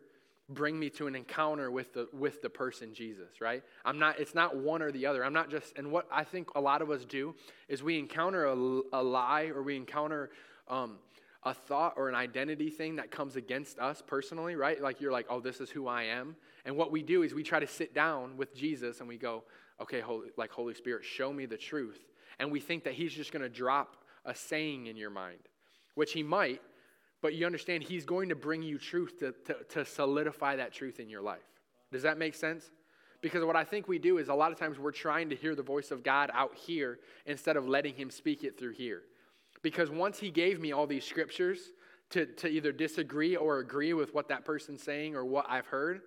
bring 0.51 0.79
me 0.79 0.91
to 0.91 1.07
an 1.07 1.15
encounter 1.15 1.71
with 1.71 1.95
the 1.95 2.07
with 2.13 2.43
the 2.43 2.51
person 2.51 2.93
Jesus, 2.93 3.41
right? 3.41 3.63
I'm 3.85 3.99
not 3.99 4.21
it's 4.21 4.35
not 4.35 4.57
one 4.57 4.83
or 4.83 4.93
the 4.93 5.07
other. 5.07 5.25
I'm 5.25 5.33
not 5.33 5.51
just 5.51 5.73
and 5.79 5.91
what 5.91 6.07
I 6.13 6.25
think 6.25 6.49
a 6.55 6.61
lot 6.61 6.83
of 6.83 6.91
us 6.91 7.05
do 7.05 7.35
is 7.69 7.83
we 7.83 7.99
encounter 7.99 8.45
a, 8.45 8.55
a 8.93 9.03
lie 9.03 9.53
or 9.55 9.63
we 9.63 9.77
encounter 9.77 10.31
um, 10.69 10.99
a 11.45 11.53
thought 11.53 11.95
or 11.97 12.09
an 12.09 12.15
identity 12.15 12.71
thing 12.71 12.97
that 12.97 13.11
comes 13.11 13.37
against 13.37 13.79
us 13.79 14.03
personally, 14.07 14.57
right? 14.57 14.81
Like 14.81 15.01
you're 15.01 15.13
like, 15.13 15.27
"Oh, 15.29 15.41
this 15.41 15.61
is 15.61 15.71
who 15.71 15.87
I 15.87 16.05
am." 16.05 16.37
And 16.65 16.77
what 16.77 16.91
we 16.91 17.03
do 17.03 17.23
is 17.23 17.35
we 17.35 17.43
try 17.43 17.61
to 17.61 17.67
sit 17.67 17.95
down 17.95 18.37
with 18.37 18.55
Jesus 18.55 19.01
and 19.01 19.09
we 19.09 19.19
go, 19.19 19.45
"Okay, 19.81 20.01
Holy, 20.01 20.31
like 20.37 20.51
Holy 20.51 20.75
Spirit, 20.75 21.05
show 21.05 21.33
me 21.33 21.47
the 21.47 21.59
truth." 21.59 22.01
And 22.39 22.51
we 22.51 22.61
think 22.61 22.85
that 22.85 22.95
he's 22.95 23.13
just 23.13 23.33
going 23.33 23.43
to 23.43 23.49
drop 23.49 24.05
a 24.25 24.35
saying 24.35 24.87
in 24.87 24.97
your 24.97 25.11
mind, 25.11 25.41
which 25.95 26.13
he 26.13 26.23
might, 26.23 26.63
but 27.21 27.35
you 27.35 27.47
understand 27.47 27.83
he's 27.83 28.05
going 28.05 28.29
to 28.31 28.35
bring 28.35 28.63
you 28.63 28.79
truth 28.79 29.19
to, 29.21 29.33
to, 29.47 29.57
to, 29.71 29.85
solidify 29.85 30.57
that 30.57 30.73
truth 30.73 30.99
in 30.99 31.09
your 31.09 31.23
life. 31.23 31.45
Does 31.93 32.03
that 32.03 32.19
make 32.19 32.35
sense? 32.35 32.71
Because 33.21 33.45
what 33.45 33.57
I 33.57 33.65
think 33.65 33.89
we 33.89 33.99
do 33.99 34.19
is 34.19 34.29
a 34.29 34.35
lot 34.35 34.53
of 34.53 34.59
times 34.59 34.79
we're 34.79 34.93
trying 34.93 35.31
to 35.31 35.37
hear 35.37 35.55
the 35.55 35.63
voice 35.63 35.91
of 35.91 36.03
God 36.03 36.31
out 36.35 36.55
here 36.55 36.99
instead 37.25 37.57
of 37.57 37.67
letting 37.67 37.95
him 37.95 38.11
speak 38.11 38.45
it 38.45 38.59
through 38.59 38.73
here. 38.73 39.03
Because 39.65 39.91
once 39.91 40.21
he 40.21 40.31
gave 40.31 40.61
me 40.61 40.73
all 40.73 40.87
these 40.87 41.05
scriptures 41.05 41.59
to, 42.11 42.27
to 42.27 42.49
either 42.49 42.71
disagree 42.71 43.35
or 43.35 43.61
agree 43.61 43.95
with 43.95 44.15
what 44.15 44.29
that 44.29 44.45
person's 44.45 44.83
saying 44.83 45.17
or 45.17 45.25
what 45.25 45.47
I've 45.49 45.67
heard, 45.67 46.03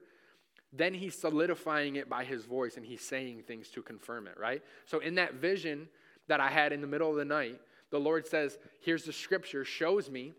then 0.72 0.94
he's 0.94 1.18
solidifying 1.18 1.96
it 1.96 2.08
by 2.08 2.24
his 2.24 2.46
voice 2.46 2.78
and 2.78 2.86
he's 2.86 3.02
saying 3.02 3.42
things 3.48 3.70
to 3.70 3.82
confirm 3.82 4.28
it, 4.28 4.36
right? 4.40 4.62
So 4.86 5.00
in 5.00 5.16
that 5.16 5.34
vision 5.34 5.90
that 6.28 6.40
I 6.40 6.50
had 6.50 6.72
in 6.72 6.82
the 6.82 6.88
middle 6.88 7.10
of 7.10 7.16
the 7.16 7.26
night, 7.26 7.60
the 7.90 8.00
Lord 8.00 8.28
says, 8.28 8.60
Here's 8.80 9.06
the 9.06 9.14
scripture, 9.14 9.66
shows 9.66 10.08
me 10.08 10.34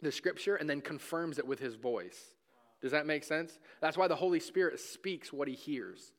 the 0.00 0.12
scripture 0.12 0.54
and 0.54 0.70
then 0.70 0.80
confirms 0.80 1.40
it 1.40 1.46
with 1.46 1.58
his 1.58 1.74
voice. 1.74 2.36
Does 2.80 2.92
that 2.92 3.04
make 3.04 3.24
sense? 3.24 3.58
That's 3.80 3.96
why 3.96 4.06
the 4.06 4.14
Holy 4.14 4.38
Spirit 4.38 4.78
speaks 4.78 5.32
what 5.32 5.48
he 5.48 5.54
hears, 5.54 6.12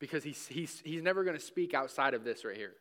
because 0.00 0.24
he's, 0.24 0.48
he's, 0.48 0.82
he's 0.84 1.02
never 1.02 1.22
going 1.22 1.36
to 1.36 1.42
speak 1.42 1.72
outside 1.72 2.14
of 2.14 2.24
this 2.24 2.44
right 2.44 2.56
here. 2.56 2.74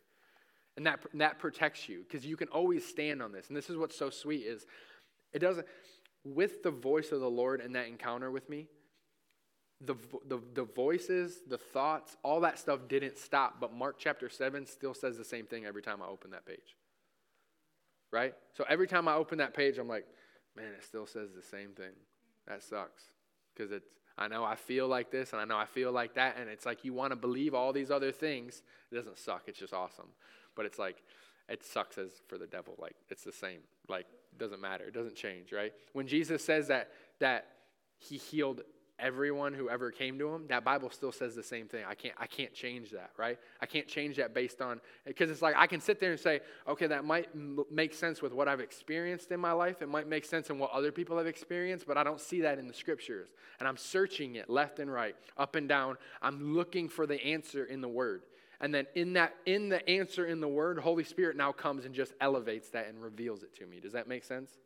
And 0.77 0.85
that, 0.85 0.99
that 1.15 1.39
protects 1.39 1.89
you, 1.89 2.03
because 2.07 2.25
you 2.25 2.37
can 2.37 2.47
always 2.49 2.85
stand 2.85 3.21
on 3.21 3.31
this. 3.31 3.47
And 3.47 3.57
this 3.57 3.69
is 3.69 3.77
what's 3.77 3.97
so 3.97 4.11
sweet 4.11 4.45
is 4.45 4.65
it 5.33 5.39
doesn't, 5.39 5.65
with 6.23 6.61
the 6.61 6.71
voice 6.71 7.11
of 7.11 7.19
the 7.19 7.29
Lord 7.29 7.61
in 7.61 7.73
that 7.73 7.87
encounter 7.87 8.29
with 8.29 8.47
me, 8.47 8.67
the, 9.81 9.95
the, 10.27 10.39
the 10.53 10.63
voices, 10.63 11.41
the 11.47 11.57
thoughts, 11.57 12.15
all 12.23 12.41
that 12.41 12.57
stuff 12.59 12.87
didn't 12.87 13.17
stop. 13.17 13.59
But 13.59 13.73
Mark 13.73 13.97
chapter 13.97 14.29
7 14.29 14.65
still 14.65 14.93
says 14.93 15.17
the 15.17 15.25
same 15.25 15.45
thing 15.45 15.65
every 15.65 15.81
time 15.81 16.01
I 16.01 16.07
open 16.07 16.31
that 16.31 16.45
page. 16.45 16.75
Right? 18.11 18.33
So 18.53 18.63
every 18.69 18.87
time 18.87 19.07
I 19.07 19.15
open 19.15 19.39
that 19.39 19.53
page, 19.53 19.77
I'm 19.77 19.87
like, 19.87 20.05
man, 20.55 20.67
it 20.77 20.83
still 20.83 21.05
says 21.05 21.29
the 21.35 21.43
same 21.43 21.71
thing. 21.71 21.93
That 22.47 22.63
sucks. 22.63 23.03
Because 23.55 23.71
it's, 23.71 23.89
I 24.17 24.27
know 24.27 24.43
I 24.43 24.55
feel 24.55 24.87
like 24.87 25.11
this 25.11 25.33
and 25.33 25.41
I 25.41 25.45
know 25.45 25.57
I 25.57 25.65
feel 25.65 25.91
like 25.91 26.15
that. 26.15 26.37
And 26.39 26.49
it's 26.49 26.65
like 26.65 26.83
you 26.83 26.93
want 26.93 27.11
to 27.11 27.15
believe 27.15 27.53
all 27.53 27.73
these 27.73 27.91
other 27.91 28.11
things. 28.11 28.63
It 28.91 28.95
doesn't 28.95 29.19
suck. 29.19 29.43
It's 29.47 29.59
just 29.59 29.73
awesome. 29.73 30.07
But 30.57 30.65
it's 30.65 30.77
like, 30.77 31.01
it 31.47 31.63
sucks 31.63 31.97
as 31.97 32.09
for 32.27 32.37
the 32.37 32.47
devil. 32.47 32.75
Like, 32.77 32.95
it's 33.09 33.23
the 33.23 33.31
same. 33.31 33.59
Like, 33.87 34.07
it 34.33 34.37
doesn't 34.37 34.59
matter. 34.59 34.83
It 34.83 34.93
doesn't 34.93 35.15
change, 35.15 35.53
right? 35.53 35.71
When 35.93 36.07
Jesus 36.07 36.43
says 36.43 36.67
that, 36.67 36.89
that 37.19 37.45
he 37.99 38.17
healed 38.17 38.61
everyone 38.99 39.53
who 39.53 39.69
ever 39.69 39.91
came 39.91 40.17
to 40.17 40.27
him 40.27 40.45
that 40.47 40.63
bible 40.63 40.89
still 40.89 41.11
says 41.11 41.35
the 41.35 41.43
same 41.43 41.67
thing 41.67 41.83
i 41.87 41.93
can't 41.93 42.15
i 42.17 42.25
can't 42.25 42.51
change 42.51 42.89
that 42.89 43.11
right 43.15 43.37
i 43.61 43.65
can't 43.65 43.87
change 43.87 44.17
that 44.17 44.33
based 44.33 44.59
on 44.59 44.81
because 45.05 45.29
it's 45.29 45.41
like 45.41 45.53
i 45.55 45.67
can 45.67 45.79
sit 45.79 45.99
there 45.99 46.11
and 46.11 46.19
say 46.19 46.39
okay 46.67 46.87
that 46.87 47.05
might 47.05 47.29
m- 47.35 47.63
make 47.69 47.93
sense 47.93 48.23
with 48.23 48.33
what 48.33 48.47
i've 48.47 48.59
experienced 48.59 49.31
in 49.31 49.39
my 49.39 49.51
life 49.51 49.83
it 49.83 49.89
might 49.89 50.07
make 50.07 50.25
sense 50.25 50.49
in 50.49 50.57
what 50.57 50.71
other 50.71 50.91
people 50.91 51.15
have 51.15 51.27
experienced 51.27 51.85
but 51.85 51.95
i 51.95 52.03
don't 52.03 52.19
see 52.19 52.41
that 52.41 52.57
in 52.57 52.67
the 52.67 52.73
scriptures 52.73 53.29
and 53.59 53.67
i'm 53.67 53.77
searching 53.77 54.35
it 54.35 54.49
left 54.49 54.79
and 54.79 54.91
right 54.91 55.15
up 55.37 55.55
and 55.55 55.69
down 55.69 55.95
i'm 56.23 56.55
looking 56.55 56.89
for 56.89 57.05
the 57.05 57.23
answer 57.23 57.65
in 57.65 57.81
the 57.81 57.87
word 57.87 58.23
and 58.59 58.73
then 58.73 58.85
in 58.95 59.13
that 59.13 59.35
in 59.45 59.69
the 59.69 59.87
answer 59.89 60.25
in 60.25 60.39
the 60.39 60.47
word 60.47 60.79
holy 60.79 61.03
spirit 61.03 61.35
now 61.35 61.51
comes 61.51 61.85
and 61.85 61.93
just 61.93 62.13
elevates 62.21 62.69
that 62.69 62.87
and 62.87 63.01
reveals 63.01 63.43
it 63.43 63.55
to 63.55 63.65
me 63.65 63.79
does 63.79 63.93
that 63.93 64.07
make 64.07 64.23
sense 64.23 64.57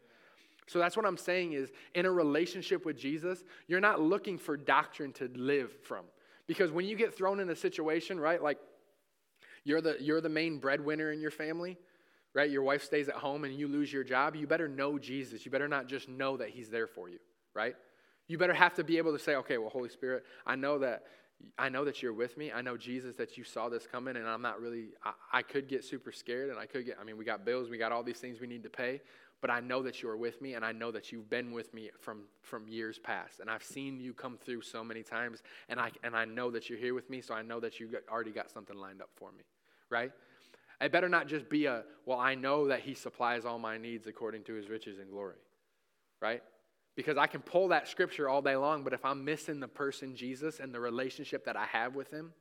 so 0.71 0.79
that's 0.79 0.95
what 0.95 1.05
I'm 1.05 1.17
saying 1.17 1.51
is 1.51 1.69
in 1.95 2.05
a 2.05 2.11
relationship 2.11 2.85
with 2.85 2.97
Jesus, 2.97 3.43
you're 3.67 3.81
not 3.81 3.99
looking 3.99 4.37
for 4.37 4.55
doctrine 4.55 5.11
to 5.13 5.29
live 5.35 5.69
from. 5.83 6.05
Because 6.47 6.71
when 6.71 6.85
you 6.85 6.95
get 6.95 7.13
thrown 7.13 7.41
in 7.41 7.49
a 7.49 7.55
situation, 7.57 8.17
right, 8.17 8.41
like 8.41 8.57
you're 9.65 9.81
the, 9.81 9.97
you're 9.99 10.21
the 10.21 10.29
main 10.29 10.59
breadwinner 10.59 11.11
in 11.11 11.19
your 11.19 11.29
family, 11.29 11.77
right? 12.33 12.49
Your 12.49 12.63
wife 12.63 12.83
stays 12.83 13.09
at 13.09 13.15
home 13.15 13.43
and 13.43 13.53
you 13.53 13.67
lose 13.67 13.91
your 13.91 14.05
job, 14.05 14.33
you 14.35 14.47
better 14.47 14.69
know 14.69 14.97
Jesus. 14.97 15.45
You 15.45 15.51
better 15.51 15.67
not 15.67 15.87
just 15.87 16.07
know 16.07 16.37
that 16.37 16.49
he's 16.49 16.69
there 16.69 16.87
for 16.87 17.09
you, 17.09 17.19
right? 17.53 17.75
You 18.29 18.37
better 18.37 18.53
have 18.53 18.73
to 18.75 18.85
be 18.85 18.97
able 18.97 19.11
to 19.11 19.19
say, 19.19 19.35
okay, 19.35 19.57
well, 19.57 19.69
Holy 19.69 19.89
Spirit, 19.89 20.23
I 20.45 20.55
know 20.55 20.79
that 20.79 21.03
I 21.57 21.69
know 21.69 21.85
that 21.85 22.01
you're 22.01 22.13
with 22.13 22.37
me. 22.37 22.51
I 22.51 22.61
know 22.61 22.77
Jesus 22.77 23.15
that 23.15 23.37
you 23.37 23.43
saw 23.43 23.69
this 23.69 23.87
coming, 23.87 24.15
and 24.15 24.27
I'm 24.27 24.41
not 24.41 24.59
really. 24.61 24.89
I, 25.03 25.11
I, 25.31 25.41
could 25.41 25.67
get 25.67 25.83
super 25.83 26.11
scared, 26.11 26.49
and 26.49 26.59
I 26.59 26.65
could 26.65 26.85
get. 26.85 26.97
I 26.99 27.03
mean, 27.03 27.17
we 27.17 27.25
got 27.25 27.45
bills, 27.45 27.69
we 27.69 27.77
got 27.77 27.91
all 27.91 28.03
these 28.03 28.19
things 28.19 28.39
we 28.39 28.47
need 28.47 28.63
to 28.63 28.69
pay 28.69 29.01
but 29.41 29.49
I 29.49 29.59
know 29.59 29.81
that 29.81 30.01
you 30.01 30.09
are 30.09 30.15
with 30.15 30.39
me 30.39 30.53
and 30.53 30.63
I 30.63 30.71
know 30.71 30.91
that 30.91 31.11
you've 31.11 31.29
been 31.29 31.51
with 31.51 31.73
me 31.73 31.89
from, 31.99 32.21
from 32.43 32.67
years 32.67 32.99
past. 32.99 33.39
And 33.39 33.49
I've 33.49 33.63
seen 33.63 33.99
you 33.99 34.13
come 34.13 34.37
through 34.37 34.61
so 34.61 34.83
many 34.83 35.01
times 35.01 35.41
and 35.67 35.79
I, 35.79 35.91
and 36.03 36.15
I 36.15 36.25
know 36.25 36.51
that 36.51 36.69
you're 36.69 36.77
here 36.77 36.93
with 36.93 37.09
me, 37.09 37.21
so 37.21 37.33
I 37.33 37.41
know 37.41 37.59
that 37.59 37.79
you 37.79 37.89
already 38.09 38.31
got 38.31 38.51
something 38.51 38.77
lined 38.77 39.01
up 39.01 39.09
for 39.15 39.31
me, 39.31 39.43
right? 39.89 40.11
It 40.79 40.91
better 40.91 41.09
not 41.09 41.27
just 41.27 41.49
be 41.49 41.65
a, 41.65 41.83
well, 42.05 42.19
I 42.19 42.35
know 42.35 42.67
that 42.67 42.81
he 42.81 42.93
supplies 42.93 43.43
all 43.43 43.57
my 43.57 43.77
needs 43.77 44.05
according 44.05 44.43
to 44.43 44.53
his 44.53 44.69
riches 44.69 44.99
and 44.99 45.09
glory, 45.09 45.37
right? 46.21 46.43
Because 46.95 47.17
I 47.17 47.27
can 47.27 47.41
pull 47.41 47.69
that 47.69 47.87
scripture 47.87 48.27
all 48.27 48.41
day 48.41 48.55
long, 48.55 48.83
but 48.83 48.93
if 48.93 49.05
I'm 49.05 49.23
missing 49.23 49.59
the 49.59 49.67
person 49.67 50.15
Jesus 50.15 50.59
and 50.59 50.73
the 50.73 50.79
relationship 50.79 51.45
that 51.45 51.55
I 51.55 51.65
have 51.65 51.95
with 51.95 52.11
him, 52.11 52.33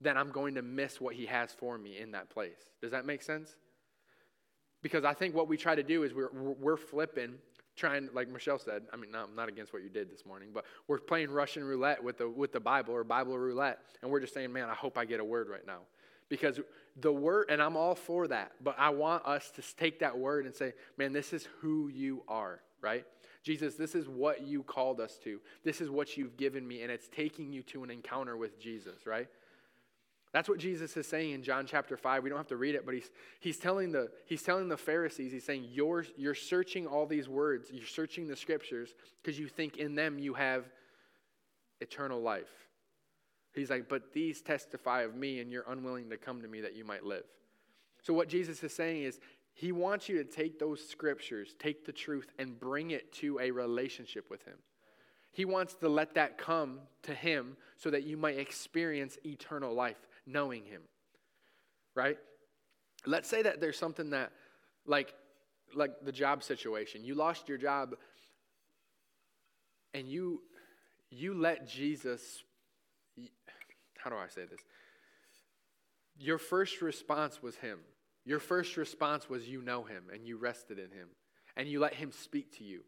then 0.00 0.16
I'm 0.16 0.30
going 0.30 0.54
to 0.54 0.62
miss 0.62 1.00
what 1.00 1.14
he 1.14 1.26
has 1.26 1.52
for 1.52 1.76
me 1.78 1.98
in 1.98 2.12
that 2.12 2.30
place. 2.30 2.58
Does 2.80 2.90
that 2.92 3.04
make 3.06 3.22
sense? 3.22 3.56
Because 4.82 5.04
I 5.04 5.12
think 5.12 5.34
what 5.34 5.48
we 5.48 5.56
try 5.56 5.74
to 5.74 5.82
do 5.82 6.04
is 6.04 6.14
we're, 6.14 6.30
we're 6.32 6.76
flipping, 6.76 7.34
trying, 7.76 8.08
like 8.14 8.28
Michelle 8.28 8.58
said, 8.58 8.82
I 8.92 8.96
mean, 8.96 9.10
no, 9.10 9.24
I'm 9.24 9.34
not 9.34 9.48
against 9.48 9.72
what 9.72 9.82
you 9.82 9.90
did 9.90 10.10
this 10.10 10.24
morning, 10.24 10.50
but 10.54 10.64
we're 10.88 10.98
playing 10.98 11.30
Russian 11.30 11.64
roulette 11.64 12.02
with 12.02 12.18
the, 12.18 12.28
with 12.28 12.52
the 12.52 12.60
Bible 12.60 12.94
or 12.94 13.04
Bible 13.04 13.38
roulette, 13.38 13.80
and 14.02 14.10
we're 14.10 14.20
just 14.20 14.32
saying, 14.32 14.52
man, 14.52 14.68
I 14.70 14.74
hope 14.74 14.96
I 14.96 15.04
get 15.04 15.20
a 15.20 15.24
word 15.24 15.48
right 15.50 15.66
now. 15.66 15.80
Because 16.30 16.60
the 16.96 17.12
word, 17.12 17.46
and 17.50 17.60
I'm 17.60 17.76
all 17.76 17.94
for 17.94 18.28
that, 18.28 18.52
but 18.62 18.76
I 18.78 18.90
want 18.90 19.26
us 19.26 19.50
to 19.56 19.62
take 19.76 19.98
that 20.00 20.16
word 20.16 20.46
and 20.46 20.54
say, 20.54 20.72
man, 20.96 21.12
this 21.12 21.32
is 21.32 21.46
who 21.60 21.88
you 21.88 22.22
are, 22.28 22.60
right? 22.80 23.04
Jesus, 23.42 23.74
this 23.74 23.94
is 23.94 24.08
what 24.08 24.42
you 24.42 24.62
called 24.62 25.00
us 25.00 25.18
to. 25.24 25.40
This 25.64 25.80
is 25.80 25.88
what 25.88 26.16
you've 26.16 26.36
given 26.36 26.66
me, 26.66 26.82
and 26.82 26.90
it's 26.90 27.08
taking 27.08 27.52
you 27.52 27.62
to 27.64 27.82
an 27.82 27.90
encounter 27.90 28.36
with 28.36 28.60
Jesus, 28.60 29.06
right? 29.06 29.28
That's 30.32 30.48
what 30.48 30.58
Jesus 30.58 30.96
is 30.96 31.08
saying 31.08 31.32
in 31.32 31.42
John 31.42 31.66
chapter 31.66 31.96
5. 31.96 32.22
We 32.22 32.30
don't 32.30 32.38
have 32.38 32.46
to 32.48 32.56
read 32.56 32.74
it, 32.74 32.84
but 32.84 32.94
he's, 32.94 33.10
he's, 33.40 33.56
telling, 33.56 33.90
the, 33.90 34.10
he's 34.26 34.42
telling 34.42 34.68
the 34.68 34.76
Pharisees, 34.76 35.32
he's 35.32 35.44
saying, 35.44 35.66
you're, 35.70 36.04
you're 36.16 36.34
searching 36.34 36.86
all 36.86 37.06
these 37.06 37.28
words, 37.28 37.68
you're 37.72 37.86
searching 37.86 38.28
the 38.28 38.36
scriptures 38.36 38.94
because 39.22 39.38
you 39.38 39.48
think 39.48 39.78
in 39.78 39.94
them 39.94 40.18
you 40.18 40.34
have 40.34 40.66
eternal 41.80 42.20
life. 42.20 42.68
He's 43.54 43.70
like, 43.70 43.88
but 43.88 44.12
these 44.12 44.40
testify 44.42 45.02
of 45.02 45.16
me, 45.16 45.40
and 45.40 45.50
you're 45.50 45.64
unwilling 45.66 46.10
to 46.10 46.16
come 46.16 46.42
to 46.42 46.48
me 46.48 46.60
that 46.60 46.76
you 46.76 46.84
might 46.84 47.04
live. 47.04 47.24
So, 48.02 48.14
what 48.14 48.28
Jesus 48.28 48.62
is 48.62 48.72
saying 48.72 49.02
is, 49.02 49.18
he 49.52 49.72
wants 49.72 50.08
you 50.08 50.22
to 50.22 50.24
take 50.24 50.58
those 50.58 50.86
scriptures, 50.86 51.54
take 51.58 51.84
the 51.84 51.92
truth, 51.92 52.32
and 52.38 52.58
bring 52.58 52.92
it 52.92 53.12
to 53.14 53.38
a 53.40 53.50
relationship 53.50 54.30
with 54.30 54.42
him. 54.44 54.56
He 55.32 55.44
wants 55.44 55.74
to 55.74 55.88
let 55.88 56.14
that 56.14 56.38
come 56.38 56.80
to 57.02 57.14
him 57.14 57.56
so 57.76 57.90
that 57.90 58.04
you 58.04 58.16
might 58.16 58.38
experience 58.38 59.18
eternal 59.24 59.74
life 59.74 59.98
knowing 60.26 60.64
him. 60.64 60.82
Right? 61.94 62.18
Let's 63.06 63.28
say 63.28 63.42
that 63.42 63.60
there's 63.60 63.78
something 63.78 64.10
that 64.10 64.32
like 64.86 65.14
like 65.74 65.92
the 66.04 66.12
job 66.12 66.42
situation. 66.42 67.04
You 67.04 67.14
lost 67.14 67.48
your 67.48 67.58
job 67.58 67.94
and 69.94 70.08
you 70.08 70.42
you 71.10 71.34
let 71.34 71.68
Jesus, 71.68 72.42
how 73.98 74.10
do 74.10 74.16
I 74.16 74.28
say 74.28 74.42
this? 74.48 74.60
Your 76.18 76.38
first 76.38 76.82
response 76.82 77.42
was 77.42 77.56
Him. 77.56 77.80
Your 78.30 78.38
first 78.38 78.76
response 78.76 79.28
was 79.28 79.48
you 79.48 79.60
know 79.60 79.82
Him 79.82 80.04
and 80.14 80.24
you 80.24 80.36
rested 80.36 80.78
in 80.78 80.92
Him 80.92 81.08
and 81.56 81.66
you 81.66 81.80
let 81.80 81.94
Him 81.94 82.12
speak 82.12 82.56
to 82.58 82.64
you. 82.64 82.82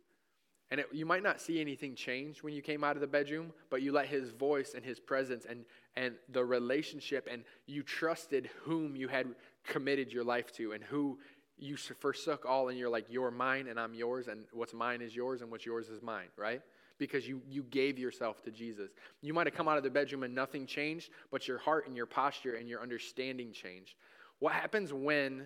And 0.71 0.79
it, 0.79 0.87
you 0.93 1.05
might 1.05 1.25
not 1.25 1.41
see 1.41 1.61
anything 1.61 1.97
change 1.97 2.45
when 2.45 2.55
you 2.55 2.63
came 2.63 2.85
out 2.85 2.95
of 2.95 3.01
the 3.01 3.09
bedroom, 3.09 3.53
but 3.69 3.83
you 3.83 3.91
let 3.91 4.07
His 4.07 4.31
voice 4.31 4.75
and 4.77 4.85
His 4.85 5.01
presence 5.01 5.45
and, 5.45 5.65
and 5.97 6.15
the 6.29 6.45
relationship, 6.45 7.27
and 7.29 7.43
you 7.67 7.83
trusted 7.83 8.51
whom 8.61 8.95
you 8.95 9.09
had 9.09 9.35
committed 9.67 10.13
your 10.13 10.23
life 10.23 10.53
to 10.53 10.75
and 10.75 10.85
who 10.85 11.19
you 11.59 11.77
forsook 11.77 12.47
all, 12.47 12.69
and 12.69 12.79
you're 12.79 12.89
like, 12.89 13.07
You're 13.11 13.33
mine 13.33 13.67
and 13.67 13.81
I'm 13.81 13.95
yours, 13.95 14.29
and 14.29 14.45
what's 14.53 14.73
mine 14.73 15.03
is 15.03 15.13
yours, 15.17 15.43
and 15.43 15.51
what's 15.51 15.67
yours 15.67 15.89
is 15.89 16.03
mine, 16.03 16.29
right? 16.37 16.63
because 17.03 17.27
you, 17.27 17.43
you 17.51 17.65
gave 17.65 17.99
yourself 17.99 18.43
to 18.45 18.51
Jesus. 18.53 18.93
You 19.23 19.35
might 19.35 19.49
have 19.49 19.55
come 19.57 19.67
out 19.67 19.77
of 19.77 19.83
the 19.83 19.91
bedroom 19.91 20.23
and 20.23 20.33
nothing 20.33 20.67
changed, 20.67 21.11
but 21.33 21.49
your 21.49 21.59
heart 21.59 21.89
and 21.89 21.97
your 21.97 22.07
posture 22.07 22.55
and 22.55 22.69
your 22.69 22.81
understanding 22.81 23.53
changed. 23.53 23.97
What 24.43 24.55
happens 24.55 24.93
when 24.93 25.45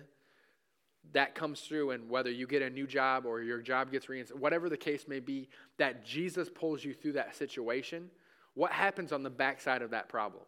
that 1.13 1.35
comes 1.35 1.61
through 1.61 1.91
and 1.91 2.09
whether 2.09 2.31
you 2.31 2.47
get 2.47 2.63
a 2.63 2.69
new 2.71 2.87
job 2.87 3.27
or 3.27 3.43
your 3.43 3.61
job 3.61 3.91
gets 3.91 4.09
reinstated, 4.09 4.41
whatever 4.41 4.69
the 4.69 4.77
case 4.77 5.07
may 5.07 5.19
be, 5.19 5.49
that 5.77 6.03
Jesus 6.03 6.49
pulls 6.49 6.83
you 6.83 6.95
through 6.95 7.11
that 7.11 7.35
situation, 7.35 8.09
what 8.55 8.71
happens 8.71 9.11
on 9.11 9.21
the 9.21 9.29
backside 9.29 9.83
of 9.83 9.91
that 9.91 10.09
problem? 10.09 10.41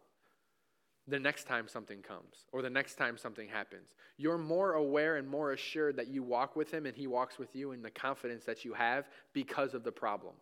The 1.06 1.20
next 1.20 1.44
time 1.44 1.68
something 1.68 2.02
comes 2.02 2.46
or 2.50 2.60
the 2.60 2.68
next 2.68 2.96
time 2.96 3.16
something 3.16 3.46
happens, 3.46 3.94
you're 4.16 4.36
more 4.36 4.72
aware 4.72 5.14
and 5.14 5.28
more 5.28 5.52
assured 5.52 5.94
that 5.98 6.08
you 6.08 6.24
walk 6.24 6.56
with 6.56 6.72
Him 6.72 6.86
and 6.86 6.96
He 6.96 7.06
walks 7.06 7.38
with 7.38 7.54
you 7.54 7.70
in 7.70 7.82
the 7.82 7.90
confidence 7.92 8.44
that 8.46 8.64
you 8.64 8.74
have 8.74 9.08
because 9.32 9.74
of 9.74 9.84
the 9.84 9.92
problem. 9.92 10.34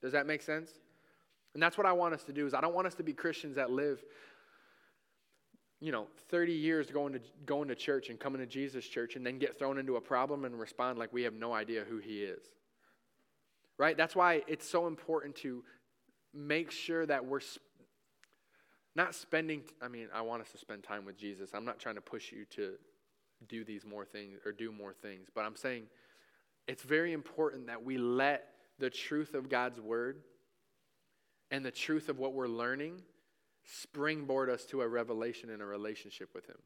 Does 0.00 0.12
that 0.12 0.26
make 0.26 0.40
sense? 0.40 0.70
And 1.52 1.62
that's 1.62 1.76
what 1.76 1.86
I 1.86 1.92
want 1.92 2.14
us 2.14 2.22
to 2.24 2.32
do 2.32 2.46
is 2.46 2.54
I 2.54 2.62
don't 2.62 2.74
want 2.74 2.86
us 2.86 2.94
to 2.94 3.02
be 3.02 3.12
Christians 3.12 3.56
that 3.56 3.70
live 3.70 4.02
you 5.80 5.92
know 5.92 6.06
30 6.28 6.52
years 6.52 6.90
going 6.90 7.14
to 7.14 7.20
going 7.46 7.68
to 7.68 7.74
church 7.74 8.10
and 8.10 8.18
coming 8.18 8.40
to 8.40 8.46
Jesus 8.46 8.86
church 8.86 9.16
and 9.16 9.24
then 9.24 9.38
get 9.38 9.58
thrown 9.58 9.78
into 9.78 9.96
a 9.96 10.00
problem 10.00 10.44
and 10.44 10.58
respond 10.58 10.98
like 10.98 11.12
we 11.12 11.22
have 11.22 11.34
no 11.34 11.52
idea 11.52 11.84
who 11.88 11.98
he 11.98 12.22
is. 12.22 12.42
Right? 13.78 13.96
That's 13.96 14.14
why 14.14 14.42
it's 14.46 14.68
so 14.68 14.86
important 14.86 15.36
to 15.36 15.64
make 16.34 16.70
sure 16.70 17.06
that 17.06 17.24
we're 17.24 17.40
sp- 17.40 17.64
not 18.94 19.14
spending 19.14 19.62
I 19.80 19.88
mean, 19.88 20.08
I 20.14 20.20
want 20.20 20.42
us 20.42 20.50
to 20.52 20.58
spend 20.58 20.82
time 20.82 21.04
with 21.04 21.16
Jesus. 21.16 21.50
I'm 21.54 21.64
not 21.64 21.78
trying 21.78 21.94
to 21.94 22.00
push 22.00 22.30
you 22.30 22.44
to 22.56 22.74
do 23.48 23.64
these 23.64 23.86
more 23.86 24.04
things 24.04 24.40
or 24.44 24.52
do 24.52 24.70
more 24.70 24.92
things, 24.92 25.28
but 25.34 25.46
I'm 25.46 25.56
saying 25.56 25.84
it's 26.68 26.82
very 26.82 27.14
important 27.14 27.66
that 27.68 27.82
we 27.82 27.96
let 27.96 28.48
the 28.78 28.90
truth 28.90 29.34
of 29.34 29.48
God's 29.48 29.80
word 29.80 30.18
and 31.50 31.64
the 31.64 31.70
truth 31.70 32.08
of 32.08 32.18
what 32.18 32.34
we're 32.34 32.48
learning 32.48 33.02
springboard 33.64 34.50
us 34.50 34.64
to 34.66 34.82
a 34.82 34.88
revelation 34.88 35.50
and 35.50 35.62
a 35.62 35.66
relationship 35.66 36.30
with 36.34 36.46
him 36.46 36.58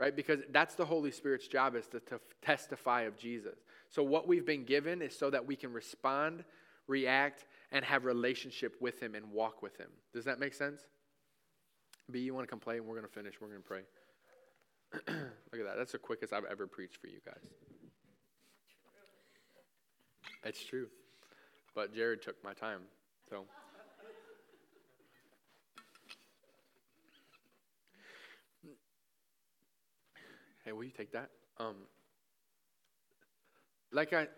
right? 0.00 0.16
Because 0.16 0.40
that's 0.50 0.74
the 0.74 0.84
holy 0.84 1.12
spirit's 1.12 1.46
job 1.46 1.76
is 1.76 1.86
to, 1.88 2.00
to 2.00 2.18
testify 2.40 3.02
of 3.02 3.16
jesus. 3.16 3.58
So 3.88 4.02
what 4.02 4.26
we've 4.26 4.44
been 4.44 4.64
given 4.64 5.00
is 5.00 5.16
so 5.16 5.30
that 5.30 5.46
we 5.46 5.54
can 5.54 5.72
respond 5.72 6.42
react 6.86 7.46
and 7.70 7.84
have 7.84 8.04
relationship 8.04 8.74
with 8.80 9.00
him 9.00 9.14
and 9.14 9.30
walk 9.30 9.62
with 9.62 9.76
him. 9.76 9.88
Does 10.12 10.24
that 10.24 10.38
make 10.38 10.54
sense? 10.54 10.82
B 12.10 12.20
you 12.20 12.34
want 12.34 12.46
to 12.46 12.50
come 12.50 12.60
play? 12.60 12.76
And 12.78 12.86
we're 12.86 12.96
going 12.96 13.06
to 13.06 13.12
finish. 13.12 13.40
We're 13.40 13.48
going 13.48 13.62
to 13.62 13.68
pray. 13.68 13.82
Look 15.52 15.60
at 15.60 15.66
that. 15.66 15.76
That's 15.76 15.92
the 15.92 15.98
quickest 15.98 16.32
i've 16.32 16.44
ever 16.44 16.66
preached 16.66 17.00
for 17.00 17.06
you 17.06 17.20
guys. 17.24 17.44
It's 20.44 20.62
true. 20.64 20.88
But 21.74 21.94
Jared 21.94 22.22
took 22.22 22.42
my 22.44 22.52
time. 22.52 22.80
So. 23.30 23.46
Hey, 30.64 30.72
will 30.72 30.84
you 30.84 30.90
take 30.90 31.12
that? 31.12 31.30
Um, 31.58 31.76
like 33.92 34.12
I, 34.12 34.28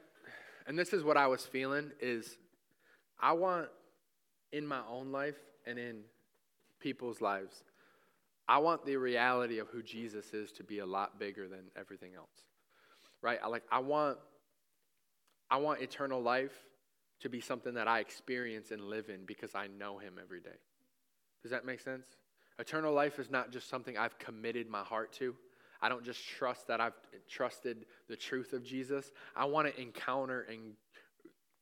and 0.67 0.79
this 0.79 0.93
is 0.93 1.05
what 1.05 1.17
I 1.17 1.27
was 1.27 1.45
feeling 1.45 1.93
is, 2.01 2.37
I 3.21 3.33
want 3.33 3.69
in 4.53 4.67
my 4.67 4.81
own 4.91 5.13
life 5.13 5.39
and 5.67 5.79
in 5.79 6.03
people's 6.81 7.21
lives, 7.21 7.63
I 8.49 8.59
want 8.59 8.85
the 8.85 8.97
reality 8.97 9.59
of 9.59 9.69
who 9.69 9.83
Jesus 9.83 10.35
is 10.35 10.53
to 10.53 10.65
be 10.65 10.81
a 10.81 10.87
lot 10.87 11.19
bigger 11.19 11.49
than 11.49 11.71
everything 11.77 12.15
else, 12.15 12.43
right? 13.23 13.39
I 13.43 13.49
like 13.49 13.63
I 13.71 13.79
want, 13.79 14.19
I 15.51 15.57
want 15.57 15.81
eternal 15.81 16.21
life 16.21 16.53
to 17.21 17.29
be 17.29 17.41
something 17.41 17.75
that 17.75 17.89
I 17.89 18.01
experience 18.01 18.71
and 18.71 18.83
live 18.83 19.09
in 19.09 19.25
because 19.25 19.55
I 19.55 19.69
know 19.69 19.99
Him 19.99 20.15
every 20.21 20.41
day. 20.41 20.59
Does 21.43 21.51
that 21.53 21.65
make 21.65 21.81
sense? 21.81 22.07
Eternal 22.59 22.93
life 22.93 23.19
is 23.19 23.31
not 23.31 23.51
just 23.51 23.69
something 23.69 23.97
I've 23.97 24.19
committed 24.19 24.69
my 24.69 24.83
heart 24.83 25.13
to. 25.15 25.35
I 25.85 25.91
don't 25.91 26.05
just 26.05 26.27
trust 26.27 26.69
that 26.69 26.81
I've 26.81 26.95
trusted 27.29 27.85
the 28.09 28.17
truth 28.17 28.55
of 28.55 28.65
Jesus. 28.65 29.13
I 29.37 29.45
want 29.45 29.69
to 29.69 29.81
encounter 29.81 30.47
and 30.51 30.73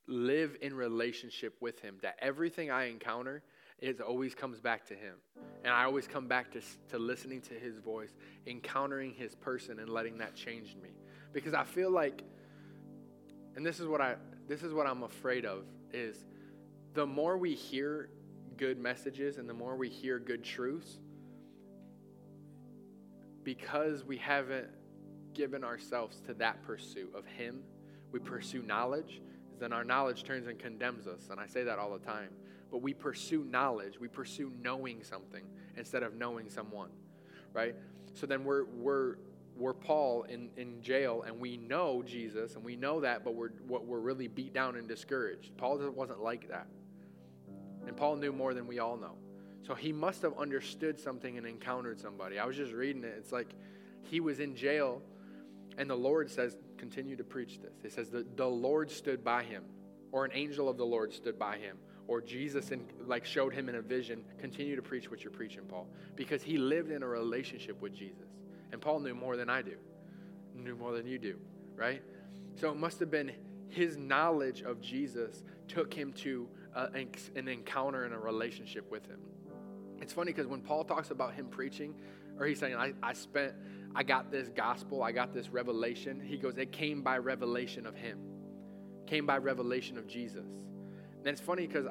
live 0.07 0.57
in 0.63 0.75
relationship 0.75 1.57
with 1.61 1.81
Him. 1.81 1.97
That 2.03 2.17
everything 2.21 2.71
I 2.71 2.85
encounter 2.85 3.43
it 3.83 4.01
always 4.01 4.33
comes 4.33 4.61
back 4.61 4.87
to 4.87 4.95
him. 4.95 5.17
And 5.65 5.75
I 5.75 5.83
always 5.85 6.07
come 6.07 6.29
back 6.29 6.53
to, 6.53 6.61
to 6.91 6.99
listening 6.99 7.41
to 7.43 7.55
his 7.55 7.79
voice, 7.79 8.15
encountering 8.47 9.13
his 9.13 9.35
person, 9.35 9.81
and 9.81 9.89
letting 9.89 10.19
that 10.19 10.37
change 10.37 10.77
me. 10.81 10.91
Because 11.33 11.53
I 11.53 11.65
feel 11.65 11.91
like, 11.91 12.23
and 13.57 13.67
this 13.67 13.81
is 13.81 13.89
what 13.89 14.01
I, 14.01 14.15
this 14.47 14.63
is 14.63 14.73
what 14.73 14.87
I'm 14.87 15.03
afraid 15.03 15.45
of 15.45 15.65
is 15.93 16.25
the 16.95 17.05
more 17.05 17.37
we 17.37 17.55
hear 17.55 18.09
good 18.57 18.79
messages 18.79 19.39
and 19.39 19.49
the 19.49 19.55
more 19.55 19.75
we 19.75 19.89
hear 19.89 20.21
good 20.21 20.45
truths, 20.45 21.01
because 23.45 24.05
we 24.05 24.17
haven't 24.17 24.69
given 25.35 25.65
ourselves 25.65 26.21
to 26.27 26.35
that 26.35 26.63
pursuit 26.63 27.13
of 27.15 27.25
Him, 27.27 27.63
we 28.11 28.19
pursue 28.19 28.63
knowledge, 28.63 29.21
then 29.59 29.73
our 29.73 29.85
knowledge 29.85 30.25
turns 30.25 30.47
and 30.47 30.59
condemns 30.59 31.07
us. 31.07 31.29
And 31.31 31.41
I 31.41 31.47
say 31.47 31.63
that 31.65 31.79
all 31.79 31.93
the 31.93 32.05
time. 32.05 32.31
But 32.71 32.83
we 32.83 32.95
pursue 32.95 33.45
knowledge, 33.45 34.01
we 34.01 34.09
pursue 34.09 34.53
knowing 34.63 35.03
something 35.05 35.45
instead 35.77 36.03
of 36.03 36.15
knowing 36.15 36.49
someone, 36.49 36.91
right? 37.53 37.75
So 38.15 38.27
then 38.27 38.45
we're, 38.45 38.65
we're 38.65 39.17
we're 39.57 39.75
Paul 39.75 40.25
in, 40.25 40.49
in 40.57 40.81
jail 40.83 41.25
and 41.27 41.39
we 41.39 41.57
know 41.57 42.03
Jesus 42.03 42.55
and 42.55 42.65
we 42.65 42.77
know 42.77 43.01
that, 43.01 43.25
but 43.25 43.35
we're, 43.35 43.51
what 43.67 43.85
we're 43.85 44.01
really 44.01 44.29
beat 44.29 44.55
down 44.55 44.77
and 44.77 44.89
discouraged. 44.89 45.57
Paul 45.57 45.79
wasn't 45.95 46.23
like 46.23 46.49
that. 46.49 46.67
And 47.87 47.97
Paul 47.97 48.17
knew 48.17 48.33
more 48.33 48.55
than 48.55 48.67
we 48.67 48.79
all 48.79 48.97
know. 48.97 49.15
So 49.67 49.75
he 49.75 49.93
must 49.93 50.23
have 50.23 50.37
understood 50.39 50.99
something 50.99 51.39
and 51.39 51.47
encountered 51.47 52.01
somebody. 52.01 52.39
I 52.39 52.45
was 52.45 52.57
just 52.57 52.73
reading 52.73 53.05
it. 53.05 53.15
It's 53.17 53.33
like 53.33 53.49
he 54.03 54.21
was 54.21 54.41
in 54.41 54.57
jail 54.57 55.03
and 55.79 55.89
the 55.89 55.97
Lord 55.97 56.31
says, 56.31 56.57
continue 56.77 57.17
to 57.17 57.25
preach 57.25 57.61
this. 57.61 57.73
It 57.85 57.93
says, 57.93 58.11
the, 58.11 58.27
the 58.37 58.47
Lord 58.47 58.91
stood 58.91 59.25
by 59.25 59.43
him, 59.43 59.63
or 60.11 60.25
an 60.25 60.33
angel 60.35 60.69
of 60.69 60.77
the 60.77 60.85
Lord 60.85 61.13
stood 61.13 61.39
by 61.39 61.57
him, 61.57 61.79
or 62.09 62.21
Jesus 62.21 62.71
in, 62.73 62.85
like 63.07 63.25
showed 63.25 63.55
him 63.55 63.69
in 63.69 63.77
a 63.77 63.83
vision, 63.83 64.23
continue 64.39 64.77
to 64.77 64.83
preach 64.83 65.11
what 65.11 65.23
you're 65.23 65.33
preaching, 65.33 65.63
Paul. 65.69 65.89
Because 66.17 66.43
he 66.43 66.59
lived 66.59 66.91
in 66.91 67.03
a 67.03 67.07
relationship 67.07 67.81
with 67.81 67.95
Jesus. 67.95 68.29
And 68.73 68.81
Paul 68.81 69.01
knew 69.01 69.15
more 69.15 69.37
than 69.37 69.49
I 69.49 69.63
do, 69.63 69.77
knew 70.55 70.77
more 70.77 70.93
than 70.93 71.07
you 71.07 71.19
do, 71.19 71.37
right? 71.77 72.03
So 72.57 72.71
it 72.71 72.77
must 72.77 73.01
have 73.01 73.11
been 73.11 73.33
his 73.69 73.97
knowledge 73.97 74.63
of 74.63 74.81
Jesus 74.81 75.45
took 75.69 75.95
him 75.95 76.13
to 76.13 76.49
uh, 76.75 76.89
an 77.35 77.49
encounter 77.49 78.05
and 78.05 78.15
a 78.15 78.19
relationship 78.19 78.91
with 78.91 79.07
him. 79.07 79.21
It's 80.03 80.13
funny 80.13 80.33
because 80.33 80.49
when 80.49 80.61
Paul 80.61 80.83
talks 80.83 81.13
about 81.13 81.33
him 81.35 81.47
preaching, 81.47 81.95
or 82.39 82.47
he's 82.47 82.59
saying, 82.59 82.75
I, 82.75 82.93
I 83.03 83.13
spent, 83.13 83.55
I 83.95 84.03
got 84.03 84.33
this 84.33 84.49
gospel, 84.49 85.03
I 85.03 85.13
got 85.13 85.33
this 85.33 85.49
revelation, 85.49 86.21
he 86.21 86.37
goes, 86.37 86.59
it 86.59 86.73
came 86.73 87.03
by 87.03 87.19
revelation 87.19 87.87
of 87.87 87.95
him, 87.95 88.19
came 89.07 89.27
by 89.27 89.39
revelation 89.39 89.97
of 89.97 90.09
Jesus. 90.09 90.49
And 91.19 91.29
it's 91.29 91.41
funny 91.41 91.69
because 91.69 91.87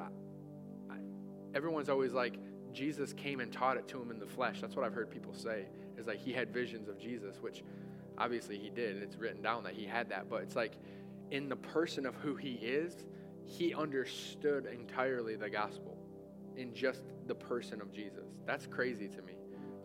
everyone's 1.54 1.88
always 1.88 2.12
like, 2.12 2.34
Jesus 2.74 3.14
came 3.14 3.40
and 3.40 3.50
taught 3.50 3.78
it 3.78 3.88
to 3.88 4.00
him 4.00 4.10
in 4.10 4.18
the 4.18 4.26
flesh. 4.26 4.60
That's 4.60 4.76
what 4.76 4.84
I've 4.84 4.94
heard 4.94 5.10
people 5.10 5.32
say 5.32 5.66
is 5.98 6.06
like 6.06 6.18
he 6.18 6.32
had 6.32 6.52
visions 6.52 6.88
of 6.88 6.98
Jesus, 6.98 7.36
which 7.40 7.62
obviously 8.18 8.58
he 8.58 8.68
did, 8.68 8.96
and 8.96 9.02
it's 9.02 9.16
written 9.16 9.42
down 9.42 9.64
that 9.64 9.72
he 9.72 9.86
had 9.86 10.10
that. 10.10 10.28
But 10.28 10.42
it's 10.42 10.56
like 10.56 10.72
in 11.30 11.48
the 11.48 11.56
person 11.56 12.04
of 12.04 12.14
who 12.16 12.34
he 12.34 12.52
is, 12.54 13.04
he 13.44 13.74
understood 13.74 14.66
entirely 14.66 15.36
the 15.36 15.48
gospel 15.48 15.96
in 16.56 16.74
just 16.74 17.04
the 17.32 17.44
person 17.46 17.80
of 17.80 17.90
Jesus. 17.90 18.26
That's 18.46 18.66
crazy 18.66 19.08
to 19.08 19.22
me. 19.22 19.32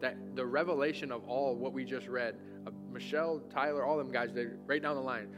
That 0.01 0.35
the 0.35 0.45
revelation 0.45 1.13
of 1.13 1.23
all 1.23 1.55
what 1.55 1.71
we 1.71 1.85
just 1.85 2.07
read, 2.07 2.35
uh, 2.67 2.71
Michelle, 2.91 3.41
Tyler, 3.49 3.85
all 3.85 3.97
them 3.97 4.11
guys, 4.11 4.33
they 4.33 4.47
right 4.65 4.81
down 4.81 4.95
the 4.95 5.01
line. 5.01 5.29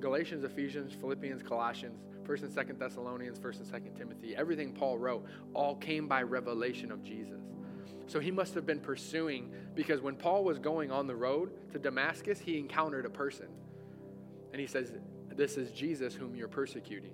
Galatians, 0.00 0.44
Ephesians, 0.44 0.92
Philippians, 0.98 1.42
Colossians, 1.42 1.98
First 2.24 2.42
and 2.42 2.52
Second 2.52 2.78
Thessalonians, 2.78 3.38
First 3.38 3.60
and 3.60 3.68
Second 3.68 3.94
Timothy, 3.96 4.34
everything 4.34 4.72
Paul 4.72 4.98
wrote 4.98 5.26
all 5.54 5.76
came 5.76 6.08
by 6.08 6.22
revelation 6.22 6.90
of 6.90 7.02
Jesus. 7.02 7.40
So 8.06 8.18
he 8.18 8.30
must 8.30 8.54
have 8.54 8.66
been 8.66 8.80
pursuing 8.80 9.50
because 9.74 10.00
when 10.00 10.16
Paul 10.16 10.44
was 10.44 10.58
going 10.58 10.90
on 10.90 11.06
the 11.06 11.16
road 11.16 11.52
to 11.72 11.78
Damascus, 11.78 12.38
he 12.38 12.58
encountered 12.58 13.06
a 13.06 13.10
person. 13.10 13.48
And 14.52 14.60
he 14.60 14.66
says, 14.66 14.92
This 15.34 15.56
is 15.58 15.70
Jesus 15.70 16.14
whom 16.14 16.34
you're 16.34 16.48
persecuting. 16.48 17.12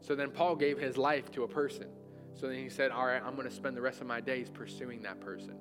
So 0.00 0.14
then 0.14 0.30
Paul 0.30 0.56
gave 0.56 0.78
his 0.78 0.96
life 0.96 1.30
to 1.32 1.44
a 1.44 1.48
person. 1.48 1.86
So 2.34 2.48
then 2.48 2.56
he 2.56 2.68
said, 2.68 2.90
All 2.90 3.06
right, 3.06 3.22
I'm 3.24 3.34
going 3.34 3.48
to 3.48 3.54
spend 3.54 3.76
the 3.76 3.82
rest 3.82 4.00
of 4.00 4.06
my 4.06 4.20
days 4.20 4.48
pursuing 4.50 5.02
that 5.02 5.20
person. 5.20 5.56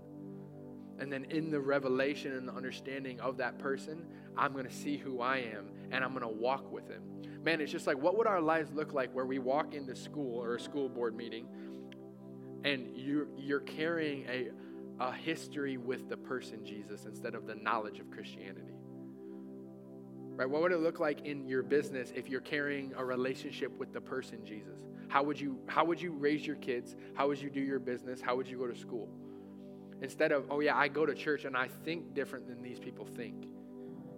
And 0.99 1.11
then 1.11 1.25
in 1.25 1.49
the 1.49 1.59
revelation 1.59 2.33
and 2.33 2.47
the 2.47 2.53
understanding 2.53 3.19
of 3.21 3.37
that 3.37 3.57
person, 3.57 4.05
I'm 4.37 4.53
going 4.53 4.67
to 4.67 4.73
see 4.73 4.97
who 4.97 5.19
I 5.19 5.37
am 5.37 5.71
and 5.89 6.03
I'm 6.03 6.11
going 6.11 6.21
to 6.21 6.27
walk 6.27 6.71
with 6.71 6.87
him. 6.87 7.01
Man, 7.43 7.59
it's 7.59 7.71
just 7.71 7.87
like, 7.87 7.97
what 7.97 8.17
would 8.19 8.27
our 8.27 8.39
lives 8.39 8.71
look 8.71 8.93
like 8.93 9.11
where 9.13 9.25
we 9.25 9.39
walk 9.39 9.73
into 9.73 9.95
school 9.95 10.37
or 10.37 10.55
a 10.55 10.59
school 10.59 10.89
board 10.89 11.15
meeting 11.15 11.47
and 12.63 12.95
you're, 12.95 13.27
you're 13.35 13.61
carrying 13.61 14.25
a, 14.29 14.49
a 14.99 15.11
history 15.11 15.77
with 15.77 16.07
the 16.07 16.17
person 16.17 16.63
Jesus 16.63 17.05
instead 17.05 17.33
of 17.33 17.47
the 17.47 17.55
knowledge 17.55 17.99
of 17.99 18.11
Christianity? 18.11 18.75
Right? 20.35 20.47
What 20.47 20.61
would 20.61 20.71
it 20.71 20.81
look 20.81 20.99
like 20.99 21.21
in 21.25 21.47
your 21.47 21.63
business 21.63 22.13
if 22.15 22.29
you're 22.29 22.41
carrying 22.41 22.93
a 22.95 23.03
relationship 23.03 23.75
with 23.79 23.91
the 23.91 24.01
person 24.01 24.45
Jesus? 24.45 24.81
How 25.11 25.23
would 25.23 25.37
you 25.37 25.59
how 25.67 25.83
would 25.83 26.01
you 26.01 26.13
raise 26.13 26.47
your 26.47 26.55
kids? 26.55 26.95
How 27.15 27.27
would 27.27 27.41
you 27.41 27.49
do 27.49 27.59
your 27.59 27.79
business? 27.79 28.21
How 28.21 28.37
would 28.37 28.47
you 28.47 28.57
go 28.57 28.65
to 28.65 28.75
school? 28.75 29.09
Instead 30.01 30.31
of, 30.31 30.45
oh 30.49 30.61
yeah, 30.61 30.77
I 30.77 30.87
go 30.87 31.05
to 31.05 31.13
church 31.13 31.43
and 31.43 31.55
I 31.57 31.67
think 31.83 32.13
different 32.13 32.47
than 32.47 32.61
these 32.61 32.79
people 32.79 33.05
think. 33.05 33.45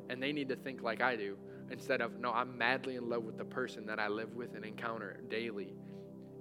And 0.09 0.21
they 0.21 0.31
need 0.31 0.49
to 0.49 0.55
think 0.55 0.83
like 0.83 1.01
I 1.01 1.15
do. 1.15 1.35
Instead 1.71 1.99
of, 1.99 2.19
no, 2.19 2.31
I'm 2.31 2.55
madly 2.57 2.95
in 2.95 3.09
love 3.09 3.23
with 3.23 3.39
the 3.39 3.43
person 3.43 3.87
that 3.87 3.99
I 3.99 4.07
live 4.07 4.35
with 4.35 4.53
and 4.53 4.63
encounter 4.63 5.19
daily. 5.29 5.73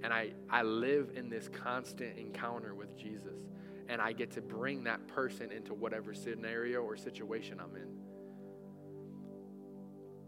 And 0.05 0.13
I, 0.13 0.33
I 0.51 0.63
live 0.63 1.13
in 1.17 1.31
this 1.31 1.49
constant 1.49 2.19
encounter 2.19 2.75
with 2.75 2.95
Jesus. 2.95 3.41
And 3.89 4.03
I 4.03 4.13
get 4.13 4.33
to 4.33 4.43
bring 4.43 4.85
that 4.85 5.09
person 5.09 5.51
into 5.51 5.73
whatever 5.73 6.13
scenario 6.13 6.83
or 6.83 6.95
situation 6.97 7.59
I'm 7.59 7.75
in. 7.75 7.89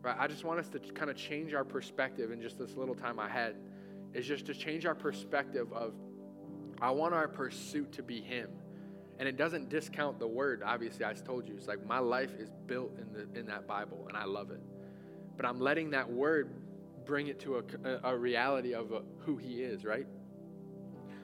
Right? 0.00 0.16
I 0.18 0.28
just 0.28 0.44
want 0.44 0.60
us 0.60 0.68
to 0.70 0.78
kind 0.78 1.10
of 1.10 1.16
change 1.16 1.52
our 1.52 1.64
perspective 1.64 2.30
in 2.30 2.40
just 2.40 2.58
this 2.58 2.74
little 2.74 2.94
time 2.94 3.20
I 3.20 3.28
had, 3.28 3.56
is 4.14 4.26
just 4.26 4.46
to 4.46 4.54
change 4.54 4.86
our 4.86 4.94
perspective 4.94 5.72
of, 5.72 5.94
I 6.80 6.90
want 6.90 7.14
our 7.14 7.28
pursuit 7.28 7.92
to 7.92 8.02
be 8.02 8.20
Him. 8.20 8.48
And 9.18 9.28
it 9.28 9.36
doesn't 9.36 9.68
discount 9.68 10.18
the 10.18 10.26
word. 10.26 10.62
Obviously, 10.64 11.04
I 11.04 11.12
told 11.12 11.48
you, 11.48 11.54
it's 11.56 11.68
like 11.68 11.86
my 11.86 11.98
life 11.98 12.34
is 12.38 12.50
built 12.66 12.98
in, 12.98 13.12
the, 13.12 13.38
in 13.38 13.46
that 13.46 13.66
Bible, 13.66 14.06
and 14.08 14.16
I 14.16 14.24
love 14.24 14.50
it. 14.50 14.60
But 15.36 15.46
I'm 15.46 15.60
letting 15.60 15.90
that 15.90 16.10
word 16.10 16.50
bring 17.04 17.28
it 17.28 17.38
to 17.40 17.58
a, 17.58 18.00
a 18.02 18.16
reality 18.16 18.74
of 18.74 18.92
a, 18.92 19.02
who 19.18 19.36
He 19.36 19.62
is, 19.62 19.84
right? 19.84 20.06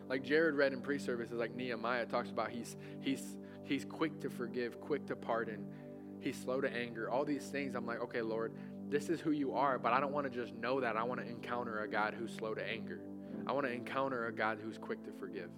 Like 0.09 0.25
Jared 0.25 0.55
read 0.55 0.73
in 0.73 0.81
pre-services, 0.81 1.39
like 1.39 1.55
Nehemiah 1.55 2.07
talks 2.07 2.31
about, 2.31 2.51
he's 2.51 2.77
he's 3.01 3.37
he's 3.63 3.85
quick 3.85 4.21
to 4.21 4.31
forgive, 4.31 4.81
quick 4.81 5.07
to 5.07 5.15
pardon, 5.15 5.65
he's 6.19 6.37
slow 6.37 6.61
to 6.61 6.73
anger. 6.73 7.09
All 7.09 7.25
these 7.25 7.47
things, 7.47 7.77
I'm 7.77 7.87
like, 7.87 8.01
okay, 8.03 8.21
Lord, 8.21 8.53
this 8.91 9.09
is 9.09 9.21
who 9.21 9.31
you 9.31 9.55
are, 9.55 9.79
but 9.79 9.93
I 9.93 10.01
don't 10.01 10.13
want 10.13 10.31
to 10.31 10.37
just 10.37 10.55
know 10.55 10.81
that. 10.81 10.97
I 10.97 11.03
want 11.03 11.21
to 11.21 11.27
encounter 11.27 11.83
a 11.83 11.89
God 11.89 12.15
who's 12.19 12.35
slow 12.35 12.55
to 12.55 12.63
anger. 12.63 13.01
I 13.47 13.53
want 13.53 13.67
to 13.67 13.73
encounter 13.73 14.27
a 14.27 14.33
God 14.33 14.59
who's 14.63 14.79
quick 14.79 15.05
to 15.05 15.13
forgive 15.13 15.51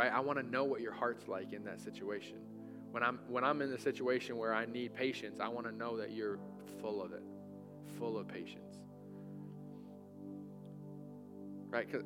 right? 0.00 0.12
I 0.12 0.20
want 0.20 0.38
to 0.38 0.42
know 0.42 0.64
what 0.64 0.80
your 0.80 0.92
heart's 0.92 1.28
like 1.28 1.52
in 1.52 1.64
that 1.64 1.80
situation. 1.80 2.36
When 2.90 3.02
I'm 3.02 3.18
when 3.28 3.44
I'm 3.44 3.60
in 3.60 3.70
the 3.70 3.78
situation 3.78 4.36
where 4.38 4.54
I 4.54 4.64
need 4.64 4.94
patience, 4.94 5.38
I 5.40 5.48
want 5.48 5.66
to 5.66 5.72
know 5.72 5.98
that 5.98 6.12
you're 6.12 6.38
full 6.80 7.02
of 7.02 7.12
it, 7.12 7.22
full 7.98 8.18
of 8.18 8.26
patience. 8.26 8.78
Right? 11.68 11.90
Cuz 11.90 12.02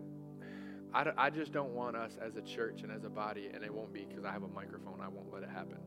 I, 0.93 1.11
I 1.17 1.31
just 1.31 1.53
don't 1.53 1.73
want 1.73 1.97
us 1.97 2.19
as 2.21 2.37
a 2.37 2.43
church 2.43 2.83
and 2.83 2.93
as 2.93 3.05
a 3.05 3.09
body, 3.09 3.51
and 3.53 3.65
it 3.65 3.73
won't 3.73 3.93
be 3.93 4.05
because 4.05 4.25
I 4.25 4.33
have 4.33 4.43
a 4.43 4.49
microphone, 4.49 5.01
I 5.01 5.09
won't 5.09 5.33
let 5.33 5.43
it 5.43 5.51
happen. 5.51 5.79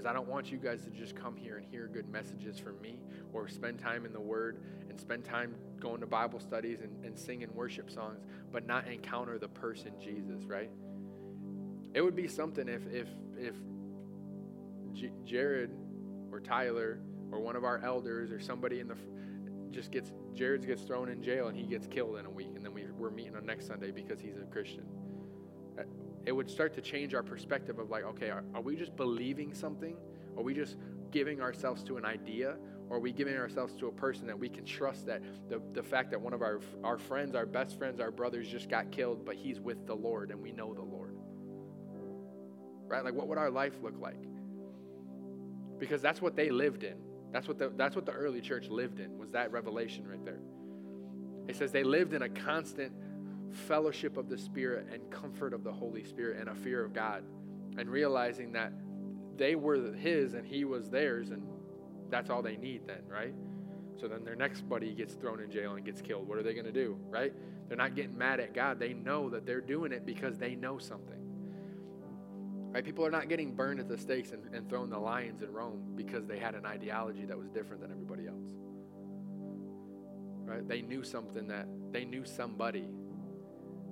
Because 0.00 0.10
I 0.10 0.14
don't 0.14 0.28
want 0.28 0.50
you 0.50 0.56
guys 0.56 0.82
to 0.84 0.90
just 0.90 1.14
come 1.14 1.36
here 1.36 1.58
and 1.58 1.66
hear 1.66 1.86
good 1.86 2.08
messages 2.08 2.58
from 2.58 2.80
me 2.80 3.00
or 3.34 3.48
spend 3.48 3.78
time 3.78 4.06
in 4.06 4.14
the 4.14 4.20
Word 4.20 4.58
and 4.88 4.98
spend 4.98 5.26
time 5.26 5.54
going 5.78 6.00
to 6.00 6.06
Bible 6.06 6.40
studies 6.40 6.78
and, 6.80 7.04
and 7.04 7.18
singing 7.18 7.54
worship 7.54 7.90
songs, 7.90 8.24
but 8.50 8.66
not 8.66 8.88
encounter 8.88 9.38
the 9.38 9.48
person 9.48 9.92
Jesus, 10.02 10.46
right? 10.46 10.70
It 11.92 12.00
would 12.00 12.16
be 12.16 12.28
something 12.28 12.66
if 12.66 12.86
if 12.90 13.08
if 13.36 13.54
J- 14.94 15.12
Jared 15.26 15.70
or 16.32 16.40
Tyler 16.40 17.00
or 17.30 17.40
one 17.40 17.54
of 17.54 17.64
our 17.64 17.78
elders 17.84 18.30
or 18.30 18.40
somebody 18.40 18.80
in 18.80 18.88
the 18.88 18.96
just 19.70 19.92
gets 19.92 20.12
Jared 20.34 20.66
gets 20.66 20.80
thrown 20.80 21.10
in 21.10 21.22
jail 21.22 21.48
and 21.48 21.56
he 21.58 21.64
gets 21.64 21.86
killed 21.86 22.16
in 22.16 22.24
a 22.24 22.30
week, 22.30 22.52
and 22.56 22.64
then 22.64 22.72
we, 22.72 22.86
we're 22.96 23.10
meeting 23.10 23.36
on 23.36 23.44
next 23.44 23.66
Sunday 23.66 23.90
because 23.90 24.18
he's 24.18 24.38
a 24.38 24.46
Christian. 24.46 24.86
It 26.26 26.32
would 26.32 26.50
start 26.50 26.74
to 26.74 26.80
change 26.80 27.14
our 27.14 27.22
perspective 27.22 27.78
of 27.78 27.90
like, 27.90 28.04
okay, 28.04 28.30
are, 28.30 28.44
are 28.54 28.60
we 28.60 28.76
just 28.76 28.94
believing 28.96 29.54
something? 29.54 29.96
Are 30.36 30.42
we 30.42 30.54
just 30.54 30.76
giving 31.10 31.40
ourselves 31.40 31.82
to 31.84 31.96
an 31.96 32.04
idea? 32.04 32.56
Or 32.88 32.96
are 32.96 33.00
we 33.00 33.12
giving 33.12 33.36
ourselves 33.36 33.74
to 33.76 33.86
a 33.86 33.92
person 33.92 34.26
that 34.26 34.38
we 34.38 34.48
can 34.48 34.64
trust 34.64 35.06
that 35.06 35.22
the, 35.48 35.62
the 35.72 35.82
fact 35.82 36.10
that 36.10 36.20
one 36.20 36.32
of 36.32 36.42
our, 36.42 36.60
our 36.84 36.98
friends, 36.98 37.34
our 37.34 37.46
best 37.46 37.78
friends, 37.78 38.00
our 38.00 38.10
brothers 38.10 38.48
just 38.48 38.68
got 38.68 38.90
killed, 38.90 39.24
but 39.24 39.36
he's 39.36 39.60
with 39.60 39.86
the 39.86 39.94
Lord 39.94 40.30
and 40.30 40.40
we 40.40 40.52
know 40.52 40.74
the 40.74 40.82
Lord? 40.82 41.14
right? 42.90 43.04
Like, 43.04 43.14
what 43.14 43.28
would 43.28 43.38
our 43.38 43.50
life 43.50 43.74
look 43.82 43.98
like? 43.98 44.22
Because 45.78 46.02
that's 46.02 46.20
what 46.20 46.36
they 46.36 46.50
lived 46.50 46.82
in. 46.82 46.96
That's 47.32 47.46
what 47.46 47.58
the, 47.58 47.72
that's 47.76 47.94
what 47.94 48.04
the 48.04 48.12
early 48.12 48.40
church 48.40 48.68
lived 48.68 48.98
in, 48.98 49.16
was 49.16 49.30
that 49.30 49.52
revelation 49.52 50.06
right 50.06 50.22
there. 50.24 50.40
It 51.48 51.56
says 51.56 51.72
they 51.72 51.84
lived 51.84 52.12
in 52.12 52.22
a 52.22 52.28
constant 52.28 52.92
fellowship 53.52 54.16
of 54.16 54.28
the 54.28 54.38
Spirit 54.38 54.88
and 54.92 55.10
comfort 55.10 55.52
of 55.52 55.64
the 55.64 55.72
Holy 55.72 56.04
Spirit 56.04 56.38
and 56.40 56.48
a 56.48 56.54
fear 56.54 56.84
of 56.84 56.92
God, 56.92 57.24
and 57.78 57.88
realizing 57.88 58.52
that 58.52 58.72
they 59.36 59.54
were 59.54 59.92
His 59.92 60.34
and 60.34 60.46
He 60.46 60.64
was 60.64 60.90
theirs, 60.90 61.30
and 61.30 61.42
that's 62.10 62.30
all 62.30 62.42
they 62.42 62.56
need 62.56 62.86
then, 62.86 63.02
right? 63.08 63.34
So 64.00 64.08
then 64.08 64.24
their 64.24 64.36
next 64.36 64.68
buddy 64.68 64.94
gets 64.94 65.14
thrown 65.14 65.40
in 65.40 65.50
jail 65.50 65.74
and 65.74 65.84
gets 65.84 66.00
killed. 66.00 66.26
What 66.26 66.38
are 66.38 66.42
they 66.42 66.54
going 66.54 66.66
to 66.66 66.72
do, 66.72 66.98
right? 67.08 67.32
They're 67.68 67.76
not 67.76 67.94
getting 67.94 68.16
mad 68.16 68.40
at 68.40 68.54
God. 68.54 68.80
They 68.80 68.94
know 68.94 69.30
that 69.30 69.46
they're 69.46 69.60
doing 69.60 69.92
it 69.92 70.06
because 70.06 70.38
they 70.38 70.54
know 70.54 70.78
something. 70.78 71.20
Right? 72.72 72.84
People 72.84 73.04
are 73.04 73.10
not 73.10 73.28
getting 73.28 73.54
burned 73.54 73.80
at 73.80 73.88
the 73.88 73.98
stakes 73.98 74.30
and, 74.30 74.42
and 74.54 74.68
thrown 74.68 74.90
the 74.90 74.98
lions 74.98 75.42
in 75.42 75.52
Rome 75.52 75.92
because 75.96 76.26
they 76.26 76.38
had 76.38 76.54
an 76.54 76.64
ideology 76.64 77.24
that 77.26 77.36
was 77.36 77.48
different 77.48 77.82
than 77.82 77.90
everybody 77.90 78.26
else. 78.26 78.54
Right? 80.44 80.66
They 80.66 80.80
knew 80.80 81.02
something 81.02 81.48
that 81.48 81.66
they 81.92 82.04
knew 82.04 82.24
somebody. 82.24 82.88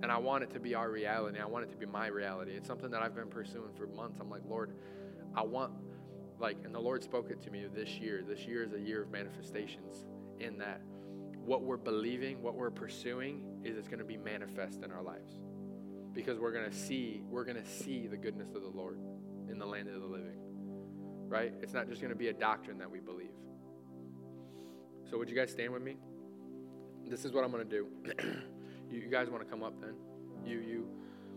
And 0.03 0.12
I 0.12 0.18
want 0.18 0.44
it 0.44 0.51
to 0.53 0.61
be 0.61 0.74
our 0.74 0.90
reality. 0.90 1.38
I 1.40 1.46
want 1.46 1.64
it 1.64 1.70
to 1.70 1.76
be 1.76 1.86
my 1.86 2.07
reality. 2.07 2.53
It's 2.53 2.68
something 2.68 2.90
that 2.90 3.03
I've 3.03 3.14
been 3.14 3.28
pursuing 3.28 3.72
for 3.76 3.86
months. 3.88 4.18
I'm 4.20 4.30
like, 4.30 4.42
Lord, 4.49 4.72
I 5.34 5.42
want, 5.42 5.72
like, 6.38 6.59
and 6.64 6.74
the 6.74 6.80
Lord 6.80 7.03
spoke 7.03 7.30
it 7.30 7.42
to 7.42 7.51
me 7.51 7.66
this 7.74 7.90
year. 7.99 8.22
This 8.26 8.40
year 8.46 8.62
is 8.62 8.72
a 8.72 8.80
year 8.80 9.03
of 9.03 9.11
manifestations 9.11 10.05
in 10.38 10.59
that 10.59 10.80
what 11.45 11.62
we're 11.62 11.76
believing, 11.76 12.42
what 12.42 12.54
we're 12.54 12.70
pursuing, 12.70 13.42
is 13.64 13.76
it's 13.76 13.88
going 13.88 13.99
to 13.99 14.04
be 14.04 14.16
manifest 14.16 14.84
in 14.84 14.92
our 14.92 15.03
lives 15.03 15.33
because 16.12 16.38
we're 16.38 16.53
going 16.53 16.70
to 16.70 16.76
see 16.76 17.22
we're 17.29 17.45
going 17.45 17.57
to 17.57 17.68
see 17.68 18.07
the 18.07 18.16
goodness 18.16 18.54
of 18.54 18.62
the 18.62 18.68
Lord 18.68 18.99
in 19.50 19.58
the 19.58 19.66
land 19.66 19.88
of 19.88 20.00
the 20.00 20.07
living. 20.07 20.38
Right? 21.29 21.53
It's 21.61 21.72
not 21.72 21.88
just 21.88 22.00
going 22.00 22.12
to 22.12 22.18
be 22.18 22.29
a 22.29 22.33
doctrine 22.33 22.79
that 22.79 22.91
we 22.91 23.00
believe. 23.00 23.33
So 25.11 25.18
would 25.18 25.29
you 25.29 25.37
guys 25.37 25.50
stand 25.50 25.72
with 25.72 25.83
me? 25.83 25.96
This 27.07 27.25
is 27.25 27.33
what 27.33 27.45
I'm 27.45 27.50
going 27.50 27.68
to 27.68 27.70
do. 27.70 27.87
you, 28.90 29.00
you 29.00 29.08
guys 29.08 29.28
want 29.30 29.42
to 29.42 29.50
come 29.50 29.62
up 29.62 29.74
then? 29.80 29.94
You 30.44 30.58
you 30.58 30.88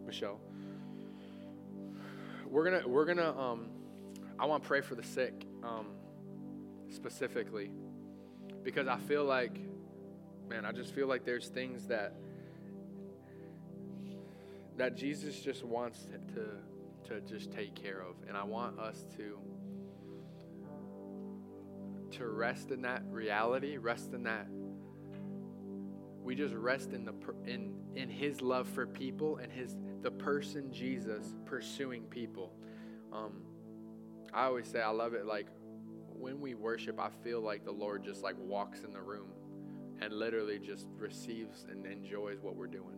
Michelle. 0.05 0.39
We're 2.47 2.81
to 2.81 2.87
we're 2.87 3.13
to 3.13 3.37
um 3.37 3.69
I 4.39 4.45
want 4.45 4.63
to 4.63 4.67
pray 4.67 4.81
for 4.81 4.95
the 4.95 5.03
sick 5.03 5.45
um 5.63 5.87
specifically 6.89 7.71
because 8.63 8.87
I 8.87 8.97
feel 8.97 9.23
like 9.23 9.57
man, 10.49 10.65
I 10.65 10.71
just 10.73 10.93
feel 10.93 11.07
like 11.07 11.23
there's 11.23 11.47
things 11.47 11.87
that 11.87 12.13
that 14.77 14.95
Jesus 14.95 15.39
just 15.39 15.63
wants 15.63 16.07
to, 16.33 17.09
to 17.09 17.21
just 17.21 17.51
take 17.51 17.75
care 17.75 18.01
of. 18.01 18.15
And 18.27 18.35
I 18.35 18.43
want 18.43 18.79
us 18.79 19.05
to 19.17 19.37
to 22.17 22.27
rest 22.27 22.71
in 22.71 22.81
that 22.81 23.03
reality, 23.09 23.77
rest 23.77 24.13
in 24.13 24.23
that 24.23 24.47
we 26.23 26.35
just 26.35 26.53
rest 26.53 26.91
in 26.93 27.05
the 27.05 27.13
in 27.45 27.73
in 27.95 28.09
his 28.09 28.41
love 28.41 28.67
for 28.67 28.85
people 28.85 29.37
and 29.37 29.51
his 29.51 29.75
the 30.01 30.11
person 30.11 30.71
Jesus 30.71 31.35
pursuing 31.45 32.03
people. 32.03 32.53
Um, 33.11 33.43
I 34.33 34.45
always 34.45 34.67
say 34.67 34.81
I 34.81 34.89
love 34.89 35.13
it 35.13 35.25
like 35.25 35.47
when 36.07 36.39
we 36.39 36.53
worship, 36.53 36.99
I 36.99 37.09
feel 37.23 37.41
like 37.41 37.65
the 37.65 37.71
Lord 37.71 38.03
just 38.03 38.21
like 38.21 38.35
walks 38.37 38.81
in 38.83 38.93
the 38.93 39.01
room 39.01 39.29
and 39.99 40.13
literally 40.13 40.59
just 40.59 40.87
receives 40.97 41.65
and 41.69 41.85
enjoys 41.85 42.39
what 42.41 42.55
we're 42.55 42.67
doing. 42.67 42.97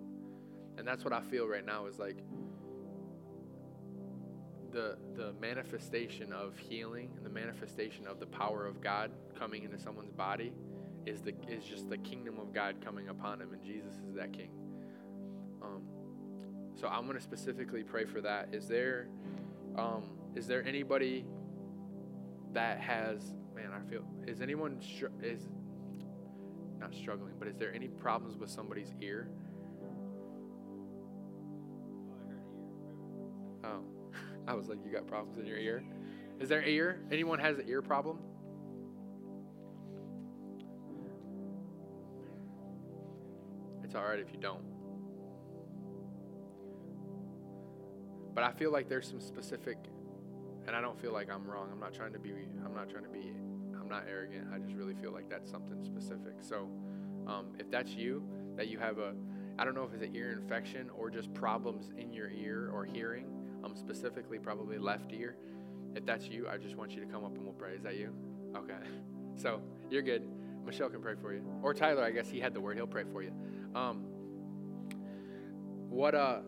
And 0.78 0.88
that's 0.88 1.04
what 1.04 1.14
I 1.14 1.22
feel 1.22 1.48
right 1.48 1.66
now 1.66 1.86
is 1.88 2.00
like 2.00 2.18
the 4.72 4.98
the 5.16 5.34
manifestation 5.40 6.34
of 6.34 6.58
healing 6.58 7.12
and 7.16 7.26
the 7.26 7.30
manifestation 7.30 8.08
of 8.08 8.20
the 8.20 8.26
power 8.26 8.66
of 8.66 8.82
God 8.82 9.12
coming 9.38 9.64
into 9.64 9.80
someone's 9.80 10.12
body 10.12 10.52
is 11.06 11.22
the 11.22 11.34
is 11.48 11.64
just 11.64 11.90
the 11.90 11.98
kingdom 11.98 12.40
of 12.40 12.54
God 12.54 12.76
coming 12.84 13.10
upon 13.10 13.42
him, 13.42 13.54
and 13.54 13.64
Jesus 13.64 13.96
is 14.08 14.16
that 14.16 14.34
King. 14.34 14.50
Um, 15.62 15.82
so 16.76 16.88
I'm 16.88 17.06
going 17.06 17.18
to 17.18 17.24
specifically 17.24 17.84
pray 17.84 18.06
for 18.06 18.22
that. 18.22 18.50
Is 18.54 18.68
there 18.68 19.08
um, 19.78 20.04
is 20.36 20.48
there 20.48 20.66
anybody 20.66 21.26
that 22.54 22.80
has 22.80 23.34
man? 23.56 23.72
I 23.74 23.90
feel 23.90 24.04
is 24.28 24.42
anyone 24.42 24.82
str- 24.82 25.08
is 25.22 25.42
not 26.80 26.94
struggling, 26.94 27.34
but 27.40 27.48
is 27.48 27.58
there 27.58 27.74
any 27.74 27.88
problems 27.88 28.38
with 28.38 28.50
somebody's 28.50 28.94
ear? 29.02 29.30
Oh, 33.64 33.82
I 34.48 34.54
was 34.54 34.68
like, 34.68 34.80
you 34.86 34.92
got 34.92 35.08
problems 35.08 35.38
in 35.38 35.46
your 35.46 35.58
ear. 35.58 35.84
Is 36.40 36.50
there 36.50 36.64
ear? 36.64 37.00
Anyone 37.12 37.40
has 37.40 37.58
an 37.60 37.70
ear 37.70 37.82
problem? 37.82 38.20
It's 43.94 44.00
all 44.00 44.10
right 44.10 44.20
if 44.20 44.34
you 44.34 44.40
don't. 44.40 44.64
But 48.34 48.44
I 48.44 48.52
feel 48.52 48.72
like 48.72 48.90
there's 48.90 49.08
some 49.08 49.22
specific, 49.22 49.78
and 50.66 50.76
I 50.76 50.82
don't 50.82 51.00
feel 51.00 51.14
like 51.14 51.32
I'm 51.32 51.46
wrong. 51.46 51.70
I'm 51.72 51.80
not 51.80 51.94
trying 51.94 52.12
to 52.14 52.18
be. 52.18 52.32
I'm 52.66 52.74
not 52.74 52.90
trying 52.90 53.04
to 53.04 53.12
be. 53.12 53.34
I'm 53.80 53.88
not 53.88 54.06
arrogant. 54.10 54.48
I 54.52 54.58
just 54.58 54.74
really 54.74 54.96
feel 54.96 55.12
like 55.12 55.30
that's 55.30 55.48
something 55.48 55.84
specific. 55.84 56.38
So, 56.42 56.72
um, 57.28 57.50
if 57.60 57.70
that's 57.70 57.92
you, 57.92 58.24
that 58.56 58.68
you 58.68 58.80
have 58.80 58.98
a, 58.98 59.14
I 59.60 59.64
don't 59.64 59.76
know 59.76 59.84
if 59.84 59.94
it's 59.94 60.02
an 60.02 60.16
ear 60.16 60.32
infection 60.32 60.90
or 60.98 61.12
just 61.12 61.32
problems 61.36 61.92
in 61.96 62.12
your 62.12 62.32
ear 62.32 62.72
or 62.74 62.86
hearing, 62.86 63.28
um, 63.64 63.76
specifically 63.76 64.40
probably 64.40 64.80
left 64.80 65.14
ear. 65.14 65.36
If 65.96 66.04
that's 66.04 66.28
you, 66.28 66.48
I 66.50 66.58
just 66.58 66.78
want 66.78 66.94
you 66.94 67.02
to 67.02 67.06
come 67.06 67.24
up 67.24 67.36
and 67.36 67.44
we'll 67.44 67.54
pray. 67.54 67.76
Is 67.76 67.84
that 67.84 67.96
you? 67.96 68.12
Okay. 68.58 68.74
So 69.36 69.62
you're 69.90 70.04
good. 70.04 70.30
Michelle 70.64 70.90
can 70.90 71.02
pray 71.02 71.16
for 71.20 71.34
you, 71.34 71.44
or 71.64 71.74
Tyler. 71.74 72.04
I 72.04 72.12
guess 72.12 72.30
he 72.30 72.40
had 72.40 72.54
the 72.54 72.62
word. 72.62 72.78
He'll 72.78 72.86
pray 72.86 73.04
for 73.12 73.24
you. 73.24 73.32
Um, 73.76 74.06
what 75.94 76.16
uh 76.16 76.40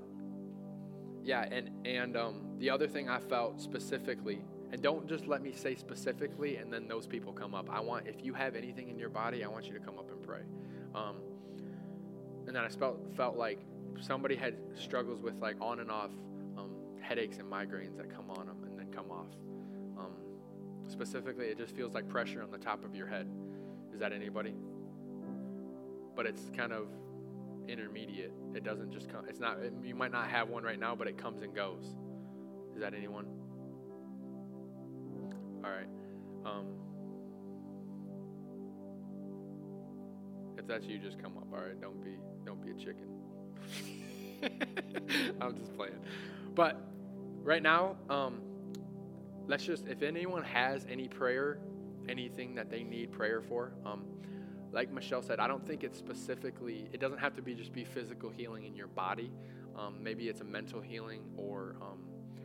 yeah 1.24 1.46
and 1.52 1.70
and 1.86 2.18
um, 2.18 2.42
the 2.58 2.70
other 2.70 2.88
thing 2.88 3.10
i 3.10 3.20
felt 3.20 3.62
specifically 3.62 4.42
and 4.72 4.82
don't 4.82 5.08
just 5.08 5.28
let 5.28 5.42
me 5.42 5.52
say 5.54 5.76
specifically 5.76 6.58
and 6.58 6.74
then 6.74 6.88
those 6.88 7.06
people 7.06 7.32
come 7.32 7.54
up. 7.54 7.70
I 7.70 7.80
want 7.80 8.08
if 8.08 8.26
you 8.26 8.34
have 8.34 8.56
anything 8.56 8.90
in 8.90 8.98
your 8.98 9.10
body 9.10 9.44
i 9.44 9.48
want 9.48 9.68
you 9.68 9.74
to 9.74 9.80
come 9.80 10.00
up 10.00 10.10
and 10.12 10.22
pray. 10.22 10.42
Um, 10.96 11.18
and 12.48 12.56
then 12.56 12.64
i 12.64 12.70
felt 12.70 12.98
felt 13.16 13.38
like 13.38 13.60
somebody 14.02 14.36
had 14.36 14.56
struggles 14.76 15.22
with 15.22 15.36
like 15.40 15.56
on 15.62 15.80
and 15.80 15.92
off 15.92 16.12
um, 16.58 16.72
headaches 17.00 17.38
and 17.38 17.50
migraines 17.52 17.96
that 17.98 18.14
come 18.14 18.30
on 18.32 18.48
them 18.48 18.58
and 18.66 18.78
then 18.78 18.92
come 18.92 19.12
off. 19.12 19.28
Um, 19.98 20.12
specifically 20.90 21.46
it 21.46 21.58
just 21.58 21.76
feels 21.76 21.94
like 21.94 22.10
pressure 22.10 22.42
on 22.42 22.52
the 22.52 22.58
top 22.58 22.84
of 22.84 22.96
your 22.96 23.08
head. 23.08 23.28
Is 23.94 24.00
that 24.00 24.12
anybody? 24.12 24.56
But 26.16 26.26
it's 26.26 26.50
kind 26.56 26.72
of 26.74 26.88
intermediate. 27.68 28.32
It 28.54 28.64
doesn't 28.64 28.92
just 28.92 29.10
come. 29.10 29.26
It's 29.28 29.40
not. 29.40 29.58
You 29.84 29.96
might 29.96 30.12
not 30.12 30.28
have 30.30 30.50
one 30.50 30.64
right 30.64 30.80
now, 30.80 30.96
but 30.96 31.08
it 31.08 31.18
comes 31.18 31.42
and 31.42 31.54
goes. 31.54 31.96
Is 32.76 32.82
that 32.82 32.94
anyone? 32.94 33.26
All 35.64 35.72
right. 35.72 35.88
Um, 36.46 36.66
if 40.58 40.68
that's 40.68 40.86
you, 40.86 41.00
just 41.00 41.22
come 41.22 41.38
up. 41.38 41.48
All 41.54 41.60
right. 41.60 41.80
Don't 41.80 42.04
be. 42.04 42.18
Don't 42.46 42.62
be 42.62 42.72
a 42.72 42.76
chicken. 42.76 43.08
I'm 45.42 45.58
just 45.58 45.76
playing. 45.76 46.00
But 46.54 46.82
right 47.44 47.64
now, 47.64 47.96
um, 48.10 48.42
let's 49.48 49.66
just. 49.66 49.88
If 49.88 50.04
anyone 50.04 50.44
has 50.44 50.86
any 50.90 51.08
prayer, 51.08 51.60
anything 52.08 52.56
that 52.56 52.70
they 52.70 52.84
need 52.84 53.12
prayer 53.12 53.42
for, 53.42 53.74
um, 53.86 54.04
like 54.76 54.92
Michelle 54.92 55.24
said, 55.24 55.40
I 55.40 55.48
don't 55.48 55.66
think 55.66 55.84
it's 55.86 55.98
specifically, 55.98 56.90
it 56.92 57.00
doesn't 57.00 57.20
have 57.20 57.34
to 57.38 57.42
be 57.42 57.56
just 57.56 57.72
be 57.72 57.86
physical 57.86 58.30
healing 58.30 58.66
in 58.66 58.76
your 58.76 58.88
body. 58.88 59.32
Um, 59.78 59.96
maybe 60.02 60.28
it's 60.28 60.42
a 60.42 60.44
mental 60.44 60.82
healing 60.82 61.22
or 61.38 61.78
um, 61.82 62.00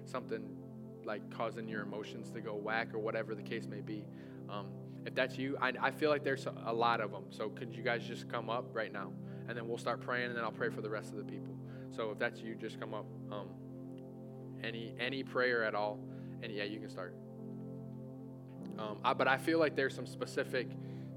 something 0.04 0.56
like 1.04 1.28
causing 1.36 1.68
your 1.68 1.82
emotions 1.82 2.30
to 2.30 2.40
go 2.40 2.54
whack 2.54 2.94
or 2.94 3.00
whatever 3.00 3.34
the 3.34 3.42
case 3.42 3.66
may 3.66 3.80
be. 3.80 4.04
Um, 4.48 4.68
if 5.04 5.14
that's 5.14 5.36
you, 5.36 5.56
I, 5.60 5.72
I 5.80 5.90
feel 5.90 6.08
like 6.08 6.22
there's 6.22 6.46
a 6.66 6.72
lot 6.72 7.00
of 7.00 7.10
them. 7.10 7.24
So 7.30 7.48
could 7.48 7.74
you 7.74 7.82
guys 7.82 8.04
just 8.06 8.28
come 8.28 8.48
up 8.48 8.66
right 8.72 8.92
now? 8.92 9.10
And 9.48 9.58
then 9.58 9.66
we'll 9.66 9.78
start 9.78 10.00
praying 10.00 10.26
and 10.26 10.36
then 10.36 10.44
I'll 10.44 10.52
pray 10.52 10.70
for 10.70 10.82
the 10.82 10.90
rest 10.90 11.10
of 11.10 11.16
the 11.16 11.24
people. 11.24 11.56
So 11.90 12.12
if 12.12 12.18
that's 12.20 12.40
you, 12.40 12.54
just 12.54 12.78
come 12.78 12.94
up. 12.94 13.06
Um, 13.32 13.48
any 14.62 14.94
any 15.00 15.24
prayer 15.24 15.64
at 15.64 15.74
all. 15.74 15.98
And 16.42 16.52
yeah, 16.52 16.64
you 16.64 16.78
can 16.78 16.90
start. 16.90 17.16
Um, 18.78 18.98
I, 19.04 19.14
but 19.14 19.26
I 19.26 19.36
feel 19.36 19.58
like 19.58 19.74
there's 19.74 19.94
some 19.94 20.06
specific 20.06 20.68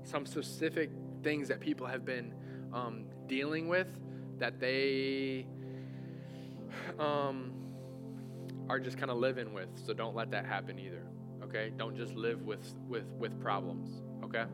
some 0.04 0.26
specific 0.26 0.90
things 1.24 1.48
that 1.48 1.60
people 1.60 1.88
have 1.88 2.06
been 2.06 2.34
um, 2.74 3.06
dealing 3.28 3.68
with 3.68 3.88
that 4.40 4.60
they 4.60 5.46
um, 7.00 7.52
are 8.70 8.80
just 8.80 8.98
kind 8.98 9.12
of 9.12 9.18
living 9.18 9.54
with. 9.54 9.70
So 9.86 9.94
don't 9.94 10.16
let 10.16 10.32
that 10.32 10.46
happen 10.46 10.80
either. 10.80 11.04
Okay? 11.44 11.72
Don't 11.78 11.96
just 11.96 12.14
live 12.16 12.42
with 12.42 12.74
with 12.88 13.06
with 13.18 13.40
problems. 13.40 14.02
Okay? 14.24 14.46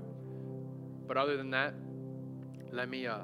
But 1.07 1.17
other 1.17 1.37
than 1.37 1.51
that, 1.51 1.73
let 2.71 2.89
me 2.89 3.07
uh, 3.07 3.19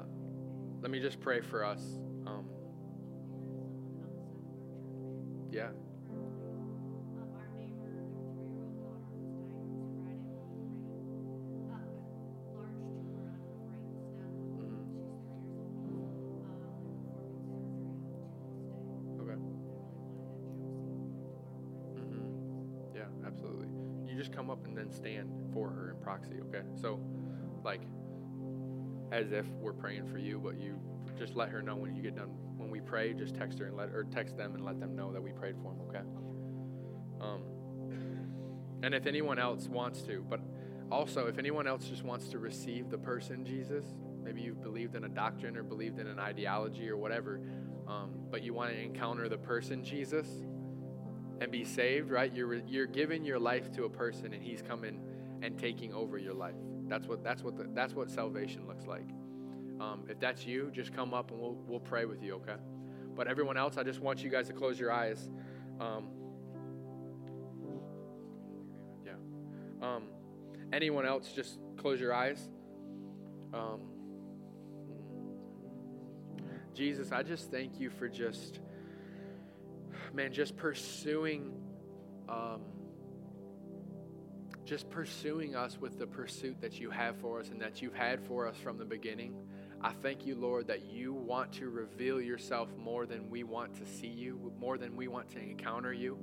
let 0.80 0.90
me 0.90 1.00
just 1.00 1.20
pray 1.20 1.40
for 1.40 1.64
us. 1.64 1.80
Um, 2.26 2.46
yeah. 5.50 5.68
And 24.86 24.94
stand 24.94 25.28
for 25.52 25.68
her 25.68 25.90
in 25.90 26.02
proxy, 26.02 26.40
okay? 26.48 26.62
So, 26.80 27.00
like, 27.64 27.82
as 29.12 29.32
if 29.32 29.46
we're 29.60 29.72
praying 29.72 30.06
for 30.06 30.18
you, 30.18 30.40
but 30.42 30.58
you 30.58 30.78
just 31.18 31.34
let 31.34 31.48
her 31.48 31.62
know 31.62 31.76
when 31.76 31.94
you 31.94 32.02
get 32.02 32.16
done. 32.16 32.30
When 32.56 32.70
we 32.70 32.80
pray, 32.80 33.12
just 33.12 33.34
text 33.34 33.58
her 33.58 33.66
and 33.66 33.76
let 33.76 33.90
or 33.90 34.04
text 34.04 34.36
them 34.36 34.54
and 34.54 34.64
let 34.64 34.80
them 34.80 34.94
know 34.94 35.12
that 35.12 35.22
we 35.22 35.32
prayed 35.32 35.56
for 35.56 35.72
them, 35.72 35.80
okay? 35.88 36.04
Um, 37.20 37.42
and 38.82 38.94
if 38.94 39.06
anyone 39.06 39.38
else 39.38 39.68
wants 39.68 40.02
to, 40.02 40.24
but 40.28 40.40
also 40.90 41.26
if 41.26 41.38
anyone 41.38 41.66
else 41.66 41.86
just 41.86 42.04
wants 42.04 42.28
to 42.28 42.38
receive 42.38 42.90
the 42.90 42.98
person 42.98 43.44
Jesus, 43.44 43.84
maybe 44.22 44.40
you've 44.40 44.62
believed 44.62 44.94
in 44.94 45.04
a 45.04 45.08
doctrine 45.08 45.56
or 45.56 45.62
believed 45.62 45.98
in 45.98 46.06
an 46.06 46.18
ideology 46.18 46.88
or 46.88 46.96
whatever, 46.96 47.40
um, 47.88 48.10
but 48.30 48.42
you 48.42 48.54
want 48.54 48.70
to 48.70 48.80
encounter 48.80 49.28
the 49.28 49.38
person 49.38 49.84
Jesus 49.84 50.28
and 51.40 51.50
be 51.50 51.64
saved, 51.64 52.10
right? 52.10 52.32
You're 52.34 52.54
you're 52.66 52.86
giving 52.86 53.24
your 53.24 53.38
life 53.38 53.70
to 53.72 53.84
a 53.84 53.90
person, 53.90 54.32
and 54.32 54.42
He's 54.42 54.62
coming 54.62 55.00
and 55.42 55.58
taking 55.58 55.92
over 55.92 56.18
your 56.18 56.34
life. 56.34 56.54
That's 56.88 57.06
what 57.06 57.22
that's 57.22 57.42
what 57.42 57.56
the, 57.56 57.68
that's 57.74 57.94
what 57.94 58.10
salvation 58.10 58.66
looks 58.66 58.86
like. 58.86 59.08
Um, 59.80 60.04
if 60.08 60.18
that's 60.18 60.46
you, 60.46 60.70
just 60.72 60.94
come 60.94 61.12
up 61.12 61.30
and 61.30 61.40
we'll 61.40 61.58
we'll 61.66 61.80
pray 61.80 62.04
with 62.04 62.22
you, 62.22 62.34
okay? 62.36 62.56
But 63.14 63.28
everyone 63.28 63.56
else, 63.56 63.76
I 63.76 63.82
just 63.82 64.00
want 64.00 64.22
you 64.22 64.30
guys 64.30 64.46
to 64.48 64.52
close 64.52 64.78
your 64.78 64.92
eyes. 64.92 65.28
Um, 65.80 66.08
yeah. 69.04 69.12
Um, 69.82 70.04
anyone 70.72 71.06
else, 71.06 71.32
just 71.34 71.58
close 71.76 72.00
your 72.00 72.14
eyes. 72.14 72.48
Um, 73.52 73.80
Jesus, 76.74 77.10
I 77.10 77.22
just 77.22 77.50
thank 77.50 77.80
you 77.80 77.88
for 77.88 78.06
just 78.06 78.60
man, 80.14 80.32
just 80.32 80.56
pursuing, 80.56 81.52
um, 82.28 82.62
just 84.64 84.90
pursuing 84.90 85.54
us 85.54 85.78
with 85.80 85.98
the 85.98 86.06
pursuit 86.06 86.60
that 86.60 86.80
you 86.80 86.90
have 86.90 87.16
for 87.18 87.40
us 87.40 87.50
and 87.50 87.60
that 87.60 87.80
you've 87.80 87.94
had 87.94 88.20
for 88.26 88.46
us 88.46 88.56
from 88.56 88.78
the 88.78 88.84
beginning. 88.84 89.34
I 89.80 89.92
thank 89.92 90.26
you, 90.26 90.34
Lord, 90.34 90.66
that 90.68 90.86
you 90.86 91.12
want 91.12 91.52
to 91.54 91.68
reveal 91.68 92.20
yourself 92.20 92.68
more 92.76 93.06
than 93.06 93.28
we 93.30 93.44
want 93.44 93.74
to 93.76 93.86
see 93.86 94.06
you, 94.06 94.52
more 94.58 94.78
than 94.78 94.96
we 94.96 95.06
want 95.06 95.30
to 95.30 95.38
encounter 95.38 95.92
you. 95.92 96.18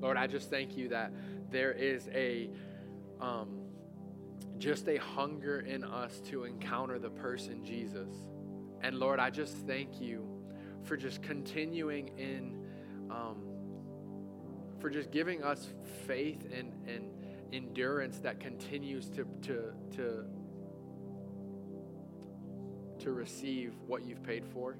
Lord, 0.00 0.16
I 0.16 0.26
just 0.26 0.50
thank 0.50 0.76
you 0.76 0.88
that 0.90 1.12
there 1.50 1.72
is 1.72 2.08
a 2.14 2.50
um, 3.20 3.66
just 4.58 4.88
a 4.88 4.96
hunger 4.96 5.60
in 5.60 5.84
us 5.84 6.20
to 6.26 6.44
encounter 6.44 6.98
the 6.98 7.10
person 7.10 7.64
Jesus. 7.64 8.08
And 8.82 8.98
Lord, 8.98 9.18
I 9.18 9.30
just 9.30 9.54
thank 9.66 10.00
you 10.00 10.26
for 10.84 10.96
just 10.96 11.22
continuing 11.22 12.08
in 12.18 12.55
um, 13.10 13.36
for 14.80 14.90
just 14.90 15.10
giving 15.10 15.42
us 15.42 15.68
faith 16.06 16.46
and, 16.52 16.72
and 16.88 17.10
endurance 17.52 18.18
that 18.18 18.40
continues 18.40 19.08
to, 19.10 19.26
to, 19.42 19.72
to, 19.92 20.24
to 22.98 23.12
receive 23.12 23.74
what 23.86 24.04
you've 24.04 24.22
paid 24.22 24.44
for. 24.52 24.76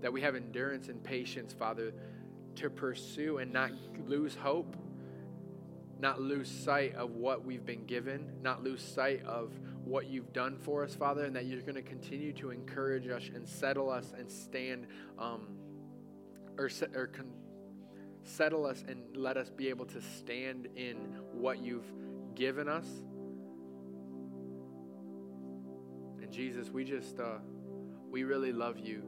That 0.00 0.12
we 0.12 0.20
have 0.22 0.34
endurance 0.34 0.88
and 0.88 1.02
patience, 1.02 1.52
Father, 1.52 1.92
to 2.56 2.70
pursue 2.70 3.38
and 3.38 3.52
not 3.52 3.70
lose 4.06 4.34
hope, 4.34 4.76
not 5.98 6.20
lose 6.20 6.50
sight 6.50 6.94
of 6.94 7.10
what 7.12 7.44
we've 7.44 7.64
been 7.64 7.84
given, 7.84 8.32
not 8.42 8.64
lose 8.64 8.82
sight 8.82 9.22
of 9.24 9.52
what 9.84 10.06
you've 10.06 10.32
done 10.32 10.56
for 10.56 10.84
us, 10.84 10.94
Father, 10.94 11.24
and 11.24 11.36
that 11.36 11.46
you're 11.46 11.60
going 11.60 11.74
to 11.74 11.82
continue 11.82 12.32
to 12.34 12.50
encourage 12.50 13.08
us 13.08 13.30
and 13.34 13.46
settle 13.46 13.90
us 13.90 14.14
and 14.18 14.30
stand 14.30 14.86
um, 15.18 15.48
or, 16.56 16.70
or 16.94 17.06
settle 18.24 18.66
us 18.66 18.84
and 18.86 19.16
let 19.16 19.36
us 19.36 19.50
be 19.50 19.68
able 19.68 19.86
to 19.86 20.00
stand 20.00 20.68
in 20.76 20.96
what 21.32 21.58
you've 21.58 21.92
given 22.34 22.68
us. 22.68 22.86
And 26.20 26.30
Jesus, 26.30 26.70
we 26.70 26.84
just, 26.84 27.18
uh, 27.18 27.38
we 28.10 28.24
really 28.24 28.52
love 28.52 28.78
you. 28.78 29.02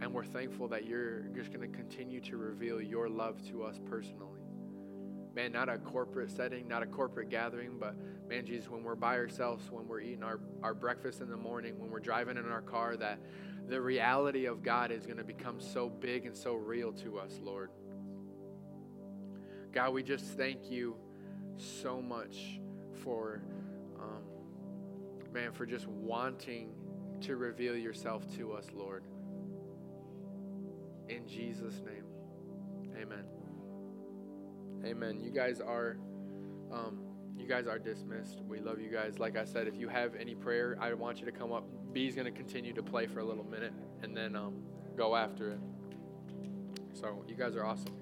And 0.00 0.14
we're 0.14 0.24
thankful 0.24 0.68
that 0.68 0.86
you're 0.86 1.22
just 1.34 1.52
going 1.52 1.68
to 1.68 1.76
continue 1.76 2.20
to 2.22 2.36
reveal 2.36 2.80
your 2.80 3.08
love 3.08 3.42
to 3.50 3.64
us 3.64 3.80
personally. 3.84 4.40
Man, 5.34 5.52
not 5.52 5.68
a 5.68 5.78
corporate 5.78 6.30
setting, 6.30 6.66
not 6.68 6.82
a 6.82 6.86
corporate 6.86 7.28
gathering, 7.30 7.78
but 7.78 7.96
man, 8.28 8.46
Jesus, 8.46 8.68
when 8.70 8.82
we're 8.82 8.94
by 8.94 9.16
ourselves, 9.16 9.70
when 9.70 9.86
we're 9.86 10.00
eating 10.00 10.22
our, 10.22 10.40
our 10.62 10.74
breakfast 10.74 11.20
in 11.20 11.28
the 11.28 11.36
morning, 11.36 11.78
when 11.78 11.90
we're 11.90 12.00
driving 12.00 12.36
in 12.36 12.46
our 12.46 12.62
car, 12.62 12.96
that 12.96 13.18
the 13.68 13.80
reality 13.80 14.46
of 14.46 14.62
God 14.62 14.90
is 14.90 15.04
going 15.04 15.18
to 15.18 15.24
become 15.24 15.60
so 15.60 15.88
big 15.88 16.24
and 16.24 16.36
so 16.36 16.54
real 16.54 16.92
to 16.94 17.18
us, 17.18 17.38
Lord. 17.42 17.70
God, 19.72 19.92
we 19.92 20.02
just 20.02 20.24
thank 20.36 20.70
you 20.70 20.96
so 21.56 22.00
much 22.00 22.60
for, 23.02 23.42
um, 24.00 24.22
man, 25.32 25.52
for 25.52 25.66
just 25.66 25.86
wanting 25.86 26.70
to 27.20 27.36
reveal 27.36 27.76
yourself 27.76 28.24
to 28.36 28.52
us, 28.52 28.66
Lord. 28.72 29.04
In 31.08 31.26
Jesus' 31.26 31.82
name, 31.84 32.04
amen. 32.96 33.24
Amen. 34.84 35.20
You 35.20 35.30
guys 35.30 35.60
are, 35.60 35.98
um, 36.72 37.07
you 37.38 37.46
guys 37.46 37.66
are 37.66 37.78
dismissed. 37.78 38.40
We 38.46 38.60
love 38.60 38.80
you 38.80 38.90
guys. 38.90 39.18
Like 39.18 39.36
I 39.36 39.44
said, 39.44 39.66
if 39.68 39.76
you 39.76 39.88
have 39.88 40.14
any 40.14 40.34
prayer, 40.34 40.76
I 40.80 40.92
want 40.94 41.18
you 41.20 41.26
to 41.26 41.32
come 41.32 41.52
up. 41.52 41.64
B's 41.92 42.14
going 42.14 42.26
to 42.26 42.30
continue 42.32 42.72
to 42.72 42.82
play 42.82 43.06
for 43.06 43.20
a 43.20 43.24
little 43.24 43.44
minute 43.44 43.72
and 44.02 44.16
then 44.16 44.36
um, 44.36 44.62
go 44.96 45.16
after 45.16 45.52
it. 45.52 45.60
So 46.92 47.24
you 47.28 47.34
guys 47.34 47.54
are 47.56 47.64
awesome. 47.64 47.94